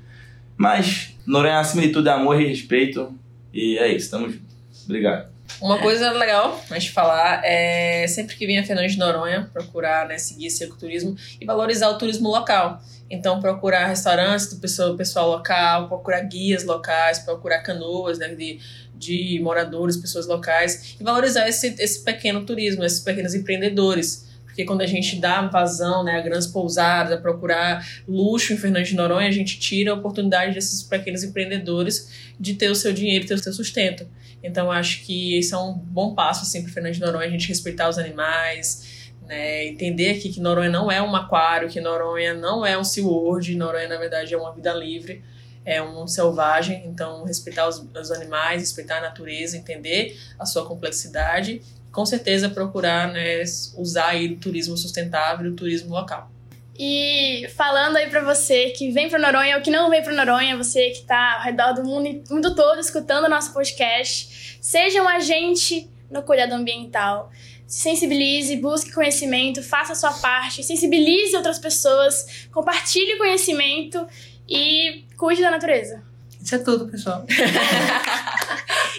Mas 0.57 1.17
Noronha, 1.27 1.59
acima 1.59 1.83
de 1.83 1.89
tudo, 1.91 2.09
é 2.09 2.13
amor 2.13 2.41
e 2.41 2.47
respeito. 2.47 3.13
E 3.53 3.79
é 3.79 3.89
isso, 3.89 4.11
tamo 4.11 4.29
junto. 4.31 4.43
Obrigado. 4.85 5.31
Uma 5.61 5.79
coisa 5.79 6.11
legal 6.13 6.59
a 6.71 6.79
gente 6.79 6.93
falar 6.93 7.43
é 7.45 8.07
sempre 8.09 8.35
que 8.37 8.47
vem 8.47 8.59
a 8.59 8.65
Fernanda 8.65 8.89
de 8.89 8.97
Noronha 8.99 9.51
procurar 9.53 10.09
né, 10.09 10.17
seguir 10.19 10.47
esse 10.47 10.65
ecoturismo 10.65 11.15
e 11.41 11.45
valorizar 11.45 11.91
o 11.91 11.99
turismo 11.99 12.29
local. 12.31 12.81
Então, 13.13 13.39
procurar 13.41 13.89
restaurantes 13.89 14.49
do 14.49 14.57
pessoal, 14.57 14.97
pessoal 14.97 15.29
local, 15.29 15.87
procurar 15.87 16.23
guias 16.23 16.65
locais, 16.65 17.19
procurar 17.19 17.59
canoas 17.59 18.19
né, 18.19 18.35
de, 18.35 18.59
de 18.95 19.39
moradores, 19.43 19.99
pessoas 19.99 20.27
locais, 20.27 20.97
e 20.99 21.05
valorizar 21.05 21.47
esse, 21.47 21.77
esse 21.79 22.03
pequeno 22.03 22.47
turismo, 22.47 22.83
esses 22.83 23.01
pequenos 23.01 23.35
empreendedores. 23.35 24.33
Porque 24.47 24.65
quando 24.65 24.81
a 24.81 24.87
gente 24.87 25.17
dá 25.17 25.43
vazão 25.43 26.03
né, 26.03 26.17
a 26.17 26.23
grandes 26.23 26.47
pousadas, 26.47 27.13
a 27.13 27.19
procurar 27.19 27.87
luxo 28.09 28.55
em 28.55 28.57
Fernando 28.57 28.85
de 28.85 28.95
Noronha, 28.95 29.29
a 29.29 29.33
gente 29.33 29.61
tira 29.61 29.91
a 29.91 29.95
oportunidade 29.95 30.55
desses 30.55 30.83
pequenos 30.83 31.23
empreendedores 31.23 32.33
de 32.41 32.55
ter 32.55 32.71
o 32.71 32.75
seu 32.75 32.95
dinheiro, 32.95 33.27
ter 33.27 33.35
o 33.35 33.39
seu 33.39 33.53
sustento. 33.53 34.07
Então, 34.43 34.73
acho 34.73 35.05
que 35.05 35.37
esse 35.37 35.53
é 35.53 35.59
um 35.59 35.75
bom 35.75 36.15
passo 36.15 36.45
assim, 36.45 36.63
para 36.63 36.73
Fernando 36.73 36.95
de 36.95 37.01
Noronha, 37.01 37.27
a 37.27 37.31
gente 37.31 37.47
respeitar 37.47 37.91
os 37.91 37.99
animais, 37.99 38.92
né, 39.27 39.67
entender 39.67 40.11
aqui 40.11 40.31
que 40.31 40.41
Noronha 40.41 40.71
não 40.71 40.91
é 40.91 41.01
um 41.03 41.15
aquário, 41.15 41.69
que 41.69 41.81
Noronha 41.81 42.35
não 42.35 42.65
é 42.65 42.77
um 42.77 42.85
SeaWorld, 42.85 43.55
Noronha 43.55 43.89
na 43.89 43.97
verdade 43.97 44.35
é 44.35 44.37
uma 44.37 44.53
vida 44.53 44.73
livre, 44.73 45.25
é 45.65 45.81
um 45.81 45.95
mundo 45.95 46.09
selvagem, 46.09 46.85
então 46.87 47.25
respeitar 47.25 47.69
os, 47.69 47.79
os 47.79 48.11
animais, 48.11 48.61
respeitar 48.61 48.99
a 48.99 49.01
natureza, 49.01 49.57
entender 49.57 50.19
a 50.39 50.45
sua 50.45 50.67
complexidade, 50.67 51.63
com 51.93 52.05
certeza 52.05 52.49
procurar 52.49 53.13
né, 53.13 53.43
usar 53.77 54.09
aí 54.09 54.33
o 54.33 54.37
turismo 54.39 54.77
sustentável 54.77 55.47
e 55.47 55.49
o 55.51 55.57
turismo 55.57 55.91
local. 55.91 56.31
E 56.79 57.47
falando 57.55 57.97
aí 57.97 58.09
pra 58.09 58.23
você 58.23 58.71
que 58.71 58.91
vem 58.91 59.09
pra 59.09 59.19
Noronha 59.19 59.57
ou 59.57 59.63
que 59.63 59.71
não 59.71 59.91
vem 59.91 60.03
pra 60.03 60.13
Noronha, 60.13 60.57
você 60.57 60.91
que 60.91 61.03
tá 61.03 61.37
ao 61.37 61.43
redor 61.43 61.75
do 61.75 61.85
mundo, 61.85 62.25
mundo 62.31 62.55
todo 62.55 62.81
escutando 62.81 63.27
o 63.27 63.29
nosso 63.29 63.53
podcast, 63.53 64.59
seja 64.61 65.03
um 65.03 65.09
agente 65.09 65.89
no 66.11 66.23
cuidado 66.23 66.53
ambiental 66.53 67.31
se 67.73 67.81
sensibilize, 67.81 68.55
busque 68.57 68.93
conhecimento, 68.93 69.63
faça 69.63 69.95
a 69.95 69.97
sua 69.97 70.13
parte, 70.13 70.63
sensibilize 70.63 71.35
outras 71.35 71.59
pessoas, 71.59 72.47
compartilhe 72.53 73.17
conhecimento 73.17 74.07
e 74.47 75.07
cuide 75.17 75.41
da 75.41 75.51
natureza. 75.51 76.03
Isso 76.39 76.55
é 76.55 76.59
tudo, 76.59 76.87
pessoal. 76.87 77.25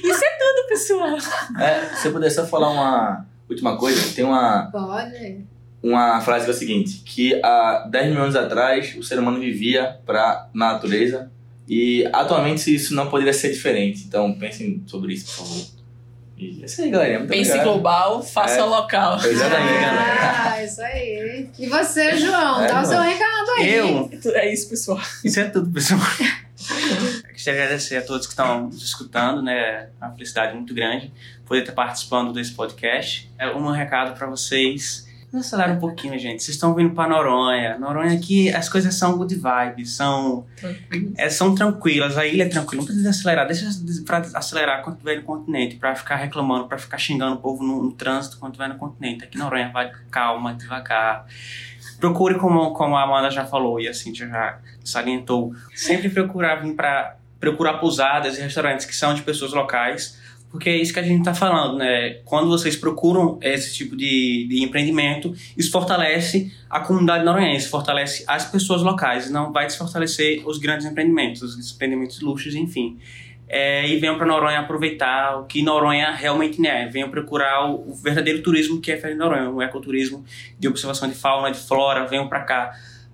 Isso 0.04 0.26
é 0.26 0.38
tudo, 0.40 0.68
pessoal. 0.68 1.18
É, 1.60 1.96
se 1.98 2.08
eu 2.08 2.14
puder 2.14 2.32
só 2.32 2.48
falar 2.48 2.72
uma 2.72 3.28
última 3.48 3.78
coisa, 3.78 4.12
tem 4.16 4.26
uma, 4.26 4.72
Pode. 4.72 5.46
uma 5.84 6.20
frase 6.22 6.46
que 6.46 6.52
é 6.52 6.54
o 6.56 6.58
seguinte, 6.58 7.04
que 7.06 7.40
há 7.44 7.88
10 7.92 8.12
mil 8.12 8.24
anos 8.24 8.36
atrás 8.36 8.96
o 8.98 9.04
ser 9.04 9.20
humano 9.20 9.40
vivia 9.40 10.00
pra, 10.04 10.50
na 10.52 10.74
natureza 10.74 11.32
e 11.70 12.10
atualmente 12.12 12.74
isso 12.74 12.96
não 12.96 13.08
poderia 13.08 13.34
ser 13.34 13.52
diferente. 13.52 14.04
Então 14.08 14.34
pensem 14.34 14.82
sobre 14.88 15.14
isso, 15.14 15.28
por 15.28 15.46
favor. 15.46 15.83
E 16.38 16.62
é 16.62 16.66
isso 16.66 16.82
aí, 16.82 16.90
galera. 16.90 17.20
Muito 17.20 17.30
Pense 17.30 17.52
obrigado. 17.52 17.72
global, 17.74 18.24
faça 18.24 18.60
É. 18.60 18.64
local. 18.64 19.18
Exatamente, 19.24 19.82
galera. 19.82 20.52
Ah, 20.52 20.64
isso 20.64 20.82
aí. 20.82 21.50
E 21.60 21.68
você, 21.68 22.18
João? 22.18 22.62
É, 22.64 22.68
dá 22.68 22.82
o 22.82 22.86
seu 22.86 23.02
recado 23.02 23.52
aí. 23.60 23.74
Eu? 23.74 24.10
É 24.34 24.52
isso, 24.52 24.70
pessoal. 24.70 25.00
Isso 25.24 25.40
é 25.40 25.46
tudo, 25.46 25.70
pessoal. 25.72 26.00
Eu 27.28 27.36
Queria 27.36 27.64
agradecer 27.64 27.98
a 27.98 28.02
todos 28.02 28.26
que 28.26 28.32
estão 28.32 28.68
nos 28.68 28.82
escutando, 28.84 29.42
né? 29.42 29.54
É 29.54 30.06
uma 30.06 30.14
felicidade 30.14 30.56
muito 30.56 30.74
grande 30.74 31.12
poder 31.46 31.60
estar 31.62 31.74
participando 31.74 32.32
desse 32.32 32.54
podcast. 32.54 33.30
É 33.38 33.48
um 33.50 33.70
recado 33.70 34.18
para 34.18 34.28
vocês. 34.28 35.06
Acelera 35.34 35.74
um 35.74 35.80
pouquinho, 35.80 36.18
gente. 36.20 36.44
Vocês 36.44 36.56
estão 36.56 36.76
vindo 36.76 36.94
para 36.94 37.10
Noronha. 37.10 37.78
Noronha 37.80 38.16
aqui, 38.16 38.54
as 38.54 38.70
coisas 38.70 38.94
são 38.94 39.18
good 39.18 39.34
vibes, 39.34 39.96
são, 39.96 40.46
é, 41.18 41.28
são 41.28 41.56
tranquilas. 41.56 42.18
A 42.20 42.26
ilha 42.26 42.44
é 42.44 42.48
tranquila, 42.48 42.82
não 42.82 42.86
precisa 42.86 43.10
acelerar. 43.10 43.48
Deixa 43.48 43.68
para 44.06 44.20
acelerar 44.36 44.84
quando 44.84 44.98
estiver 44.98 45.18
no 45.18 45.24
continente, 45.24 45.78
para 45.78 45.96
ficar 45.96 46.18
reclamando, 46.18 46.68
para 46.68 46.78
ficar 46.78 47.00
xingando 47.00 47.36
o 47.36 47.40
povo 47.40 47.64
no, 47.64 47.82
no 47.82 47.92
trânsito 47.94 48.38
quando 48.38 48.54
estiver 48.54 48.68
no 48.70 48.78
continente. 48.78 49.24
Aqui 49.24 49.38
Noronha 49.38 49.72
vai 49.72 49.92
calma, 50.12 50.54
devagar. 50.54 51.26
Procure, 52.00 52.36
como, 52.36 52.72
como 52.74 52.96
a 52.96 53.04
Amanda 53.04 53.32
já 53.32 53.44
falou 53.46 53.80
e 53.80 53.88
a 53.88 53.94
Cintia 53.94 54.28
já 54.28 54.60
salientou, 54.84 55.56
sempre 55.74 56.10
procurar 56.10 56.58
vir 56.58 56.76
para 56.76 57.18
procurar 57.40 57.74
pousadas 57.74 58.38
e 58.38 58.42
restaurantes 58.42 58.86
que 58.86 58.96
são 58.96 59.14
de 59.14 59.22
pessoas 59.22 59.52
locais, 59.52 60.18
porque 60.54 60.70
é 60.70 60.78
isso 60.78 60.94
que 60.94 61.00
a 61.00 61.04
gente 61.04 61.22
está 61.22 61.34
falando, 61.34 61.80
né? 61.80 62.20
Quando 62.26 62.48
vocês 62.48 62.76
procuram 62.76 63.40
esse 63.42 63.74
tipo 63.74 63.96
de, 63.96 64.46
de 64.48 64.64
empreendimento, 64.64 65.34
isso 65.58 65.72
fortalece 65.72 66.54
a 66.70 66.80
comunidade 66.80 67.26
noronhense, 67.26 67.68
fortalece 67.68 68.24
as 68.28 68.52
pessoas 68.52 68.84
locais, 68.84 69.32
não 69.32 69.52
vai 69.52 69.66
desfortalecer 69.66 70.48
os 70.48 70.60
grandes 70.60 70.86
empreendimentos, 70.86 71.42
os 71.42 71.74
empreendimentos 71.74 72.22
luxos, 72.22 72.54
enfim. 72.54 73.00
É, 73.50 73.88
e 73.90 73.98
venham 73.98 74.16
para 74.16 74.28
Noronha 74.28 74.60
aproveitar 74.60 75.40
o 75.40 75.46
que 75.46 75.64
Noronha 75.64 76.12
realmente 76.12 76.64
é. 76.68 76.88
Venham 76.88 77.10
procurar 77.10 77.72
o, 77.72 77.90
o 77.90 77.96
verdadeiro 77.96 78.44
turismo 78.44 78.80
que 78.80 78.92
é 78.92 78.98
Fernando 78.98 79.22
de 79.22 79.26
Noronha, 79.26 79.50
o 79.50 79.60
ecoturismo 79.60 80.24
de 80.60 80.68
observação 80.68 81.10
de 81.10 81.16
fauna, 81.16 81.50
de 81.50 81.58
flora. 81.58 82.06
Venham 82.06 82.30
para 82.30 82.42
cá 82.42 82.74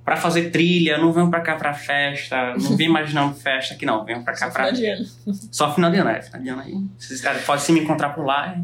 para 0.10 0.18
fazer 0.18 0.50
trilha, 0.50 0.98
não 0.98 1.14
venham 1.14 1.30
para 1.30 1.40
cá 1.42 1.56
para 1.56 1.72
festa, 1.72 2.56
não 2.58 2.76
vem 2.76 2.88
imaginando 2.90 3.36
festa 3.36 3.76
aqui 3.76 3.86
não, 3.86 4.04
venham 4.04 4.24
para 4.24 4.34
cá 4.34 4.48
Só 4.48 4.52
para 4.52 4.64
final 4.66 4.74
de 4.82 4.86
ano. 4.88 5.06
só 5.52 5.76
final 5.76 5.92
de 5.92 5.98
ano, 5.98 6.10
é. 6.10 6.22
Final 6.24 6.42
de 6.42 6.50
ano 6.50 6.62
aí. 6.64 6.74
Vocês 6.98 7.22
cara, 7.22 7.38
podem 7.40 7.64
se 7.64 7.72
me 7.72 7.82
encontrar 7.82 8.10
por 8.10 8.26
lá. 8.26 8.56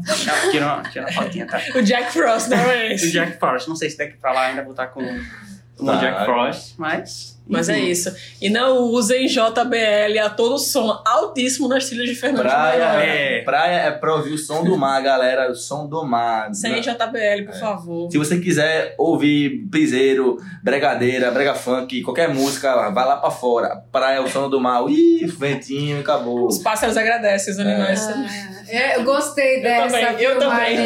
Tira 0.50 0.66
uma, 0.66 0.82
tira 0.82 1.04
uma 1.06 1.12
fotinha, 1.12 1.46
tá? 1.46 1.60
O 1.76 1.82
Jack 1.82 2.10
Frost, 2.12 2.48
não 2.48 2.58
é 2.58 2.88
O 2.90 2.92
esse? 2.94 3.12
Jack 3.12 3.38
Frost. 3.38 3.68
Não 3.68 3.76
sei 3.76 3.90
se 3.90 3.96
daqui 3.96 4.16
pra 4.16 4.32
lá 4.32 4.46
ainda 4.46 4.62
vou 4.62 4.72
estar 4.72 4.88
com 4.88 5.00
o 5.04 5.86
Tá. 5.86 5.94
Jack 5.96 6.24
Frost, 6.24 6.74
mas. 6.78 7.35
Mas 7.48 7.68
é 7.68 7.78
enfim. 7.78 7.90
isso. 7.90 8.14
E 8.42 8.50
não 8.50 8.78
usem 8.78 9.26
JBL 9.26 10.18
a 10.24 10.30
todo 10.30 10.58
som 10.58 11.00
altíssimo 11.06 11.68
nas 11.68 11.86
trilhas 11.86 12.08
de 12.08 12.14
Fernando 12.14 12.42
de 12.42 12.48
Praia, 12.48 12.86
Noronha. 12.88 13.04
É. 13.04 13.42
praia 13.42 13.76
é 13.82 13.90
pra 13.92 14.14
ouvir 14.16 14.32
o 14.32 14.38
som 14.38 14.64
do 14.64 14.76
mar, 14.76 15.00
galera. 15.02 15.50
O 15.50 15.54
som 15.54 15.86
do 15.86 16.04
mar. 16.04 16.52
Sem 16.54 16.80
JBL, 16.80 17.44
por 17.46 17.54
favor. 17.60 18.10
Se 18.10 18.18
você 18.18 18.38
quiser 18.40 18.94
ouvir 18.98 19.66
piseiro, 19.70 20.38
bregadeira, 20.62 21.30
brega 21.30 21.54
funk, 21.54 22.02
qualquer 22.02 22.28
música, 22.28 22.90
vai 22.90 23.06
lá 23.06 23.16
pra 23.16 23.30
fora. 23.30 23.76
Praia, 23.92 24.22
o 24.22 24.28
som 24.28 24.50
do 24.50 24.60
mar. 24.60 24.84
Ih, 24.90 25.26
ventinho, 25.26 26.00
acabou. 26.00 26.46
Os 26.48 26.58
pássaros 26.58 26.96
agradecem, 26.96 27.52
os 27.52 27.60
animais 27.60 28.04
também. 28.06 28.28
Ah, 28.28 28.56
é, 28.68 28.96
eu 28.96 29.04
gostei 29.04 29.58
Eu 29.58 29.62
dessa. 29.62 29.96
também, 29.98 30.22
eu 30.24 30.38
também. 30.38 30.76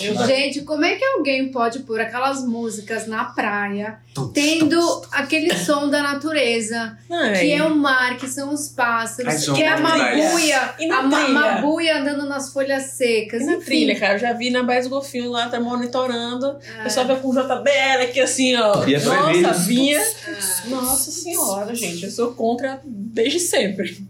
Eu 0.00 0.14
também. 0.16 0.26
Gente, 0.26 0.62
como 0.62 0.84
é 0.84 0.96
que 0.96 1.04
alguém 1.04 1.50
pode 1.52 1.80
pôr 1.80 2.00
aquelas 2.00 2.44
músicas 2.44 3.06
na 3.06 3.26
praia, 3.26 3.98
tendo 4.34 4.78
aquele 5.12 5.54
som 5.56 5.88
da 5.88 6.07
natureza, 6.12 6.98
que 7.38 7.52
é 7.52 7.62
o 7.62 7.74
mar, 7.74 8.16
que 8.16 8.28
são 8.28 8.52
os 8.52 8.68
pássaros, 8.68 9.48
que 9.50 9.62
é 9.62 9.68
a 9.68 9.78
mabuia, 9.78 10.74
E 10.78 10.86
na 10.86 10.98
a 10.98 11.02
ma 11.02 11.28
mabuia 11.28 12.00
andando 12.00 12.26
nas 12.26 12.52
folhas 12.52 12.92
secas. 12.92 13.42
E 13.42 13.46
na 13.46 13.52
enfim. 13.54 13.64
trilha, 13.64 13.98
cara, 13.98 14.14
eu 14.14 14.18
já 14.18 14.32
vi 14.32 14.50
na 14.50 14.62
Baía 14.62 14.80
dos 14.80 14.88
Golfinhos 14.88 15.30
lá, 15.30 15.48
tá 15.48 15.60
monitorando. 15.60 16.58
É. 16.76 16.80
O 16.80 16.84
pessoal 16.84 17.06
vai 17.06 17.16
com 17.16 17.32
JBL 17.32 18.02
aqui 18.02 18.20
assim, 18.20 18.56
ó. 18.56 18.84
E 18.86 18.94
é. 18.94 19.00
Nossa, 19.00 19.52
vinha. 19.64 20.00
É. 20.00 20.68
Nossa 20.68 21.10
senhora, 21.10 21.74
gente, 21.74 22.04
eu 22.04 22.10
sou 22.10 22.32
contra 22.32 22.80
desde 22.84 23.40
sempre. 23.40 24.06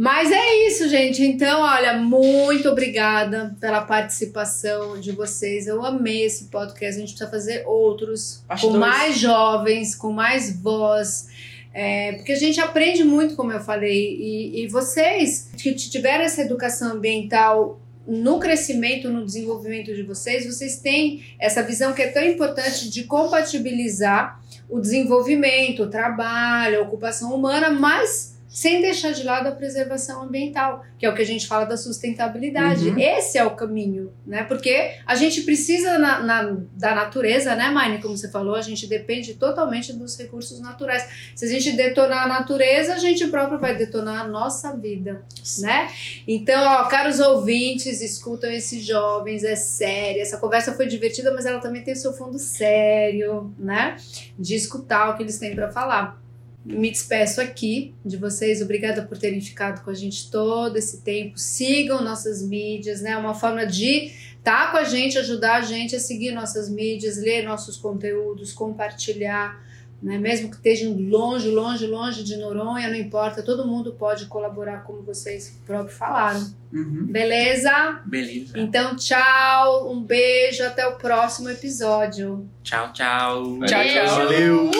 Mas 0.00 0.32
é 0.32 0.66
isso, 0.66 0.88
gente. 0.88 1.22
Então, 1.22 1.60
olha, 1.60 1.98
muito 1.98 2.70
obrigada 2.70 3.54
pela 3.60 3.82
participação 3.82 4.98
de 4.98 5.12
vocês. 5.12 5.66
Eu 5.66 5.84
amei 5.84 6.24
esse 6.24 6.44
podcast. 6.46 6.96
A 6.96 7.00
gente 7.00 7.10
precisa 7.10 7.30
fazer 7.30 7.66
outros 7.66 8.42
Parte 8.48 8.62
com 8.62 8.68
dois. 8.68 8.80
mais 8.80 9.18
jovens, 9.18 9.94
com 9.94 10.10
mais 10.10 10.58
voz. 10.58 11.28
É, 11.74 12.14
porque 12.14 12.32
a 12.32 12.38
gente 12.38 12.58
aprende 12.58 13.04
muito, 13.04 13.36
como 13.36 13.52
eu 13.52 13.60
falei. 13.60 14.16
E, 14.18 14.62
e 14.62 14.68
vocês 14.68 15.50
que 15.58 15.74
tiveram 15.74 16.24
essa 16.24 16.40
educação 16.40 16.92
ambiental 16.92 17.78
no 18.08 18.38
crescimento, 18.38 19.10
no 19.10 19.22
desenvolvimento 19.22 19.94
de 19.94 20.02
vocês, 20.02 20.46
vocês 20.46 20.78
têm 20.78 21.22
essa 21.38 21.62
visão 21.62 21.92
que 21.92 22.00
é 22.00 22.08
tão 22.08 22.24
importante 22.24 22.88
de 22.88 23.04
compatibilizar 23.04 24.40
o 24.66 24.80
desenvolvimento, 24.80 25.82
o 25.82 25.90
trabalho, 25.90 26.78
a 26.78 26.82
ocupação 26.84 27.34
humana, 27.34 27.68
mas 27.68 28.29
sem 28.50 28.82
deixar 28.82 29.12
de 29.12 29.22
lado 29.22 29.46
a 29.46 29.52
preservação 29.52 30.24
ambiental, 30.24 30.84
que 30.98 31.06
é 31.06 31.08
o 31.08 31.14
que 31.14 31.22
a 31.22 31.26
gente 31.26 31.46
fala 31.46 31.64
da 31.64 31.76
sustentabilidade. 31.76 32.88
Uhum. 32.90 32.98
Esse 32.98 33.38
é 33.38 33.44
o 33.44 33.52
caminho, 33.52 34.12
né? 34.26 34.42
Porque 34.42 34.90
a 35.06 35.14
gente 35.14 35.42
precisa 35.42 35.96
na, 35.98 36.20
na- 36.20 36.56
da 36.76 36.94
natureza, 36.94 37.54
né, 37.54 37.70
Maine? 37.70 38.02
Como 38.02 38.16
você 38.16 38.28
falou, 38.28 38.56
a 38.56 38.60
gente 38.60 38.88
depende 38.88 39.34
totalmente 39.34 39.92
dos 39.92 40.18
recursos 40.18 40.60
naturais. 40.60 41.08
Se 41.36 41.44
a 41.44 41.48
gente 41.48 41.72
detonar 41.72 42.24
a 42.24 42.28
natureza, 42.28 42.94
a 42.94 42.98
gente 42.98 43.24
próprio 43.28 43.58
vai 43.60 43.76
detonar 43.76 44.22
a 44.22 44.28
nossa 44.28 44.76
vida, 44.76 45.22
né? 45.60 45.88
Então, 46.26 46.60
ó, 46.62 46.84
caros 46.88 47.20
ouvintes, 47.20 48.00
escutam 48.02 48.50
esses 48.50 48.84
jovens, 48.84 49.44
é 49.44 49.54
sério. 49.54 50.20
Essa 50.22 50.38
conversa 50.38 50.74
foi 50.74 50.86
divertida, 50.88 51.32
mas 51.32 51.46
ela 51.46 51.60
também 51.60 51.82
tem 51.84 51.94
o 51.94 51.96
seu 51.96 52.12
fundo 52.12 52.36
sério, 52.38 53.54
né? 53.56 53.96
De 54.38 54.56
escutar 54.56 55.10
o 55.10 55.16
que 55.16 55.22
eles 55.22 55.38
têm 55.38 55.54
para 55.54 55.70
falar. 55.70 56.20
Me 56.64 56.90
despeço 56.90 57.40
aqui 57.40 57.94
de 58.04 58.16
vocês. 58.16 58.60
Obrigada 58.60 59.02
por 59.02 59.16
terem 59.16 59.40
ficado 59.40 59.82
com 59.82 59.90
a 59.90 59.94
gente 59.94 60.30
todo 60.30 60.76
esse 60.76 61.02
tempo. 61.02 61.38
Sigam 61.38 62.02
nossas 62.02 62.42
mídias, 62.42 63.00
né? 63.00 63.10
É 63.10 63.16
uma 63.16 63.34
forma 63.34 63.66
de 63.66 64.12
estar 64.36 64.70
com 64.70 64.76
a 64.76 64.84
gente, 64.84 65.18
ajudar 65.18 65.56
a 65.56 65.60
gente 65.62 65.96
a 65.96 66.00
seguir 66.00 66.32
nossas 66.32 66.68
mídias, 66.68 67.16
ler 67.16 67.44
nossos 67.44 67.76
conteúdos, 67.76 68.52
compartilhar 68.52 69.58
né? 70.02 70.18
mesmo 70.18 70.50
que 70.50 70.56
estejam 70.56 70.96
longe, 70.98 71.50
longe, 71.50 71.86
longe 71.86 72.24
de 72.24 72.36
Noronha, 72.36 72.88
não 72.88 72.96
importa, 72.96 73.42
todo 73.42 73.66
mundo 73.66 73.92
pode 73.92 74.26
colaborar, 74.26 74.84
como 74.84 75.02
vocês 75.02 75.60
próprios 75.66 75.96
falaram. 75.98 76.40
Uhum. 76.72 77.06
Beleza? 77.06 78.00
Beleza. 78.06 78.58
Então, 78.58 78.96
tchau, 78.96 79.92
um 79.92 80.02
beijo, 80.02 80.62
até 80.64 80.86
o 80.86 80.96
próximo 80.96 81.50
episódio. 81.50 82.48
Tchau, 82.62 82.92
tchau. 82.92 83.58
Tchau, 83.66 83.84
tchau. 83.84 84.16
Valeu! 84.16 84.70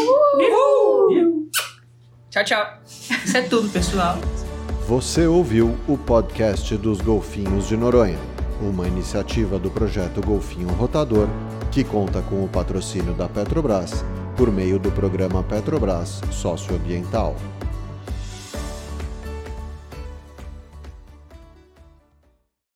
Tchau, 2.30 2.44
tchau. 2.44 2.78
Isso 2.86 3.36
é 3.36 3.42
tudo, 3.42 3.68
pessoal. 3.70 4.16
Você 4.86 5.26
ouviu 5.26 5.76
o 5.88 5.98
podcast 5.98 6.76
dos 6.76 7.00
Golfinhos 7.00 7.66
de 7.66 7.76
Noronha, 7.76 8.18
uma 8.60 8.86
iniciativa 8.86 9.58
do 9.58 9.68
projeto 9.68 10.24
Golfinho 10.24 10.68
Rotador, 10.68 11.26
que 11.72 11.82
conta 11.82 12.22
com 12.22 12.44
o 12.44 12.48
patrocínio 12.48 13.14
da 13.14 13.28
Petrobras 13.28 14.04
por 14.36 14.50
meio 14.50 14.78
do 14.78 14.92
programa 14.92 15.42
Petrobras 15.42 16.20
Socioambiental. 16.30 17.34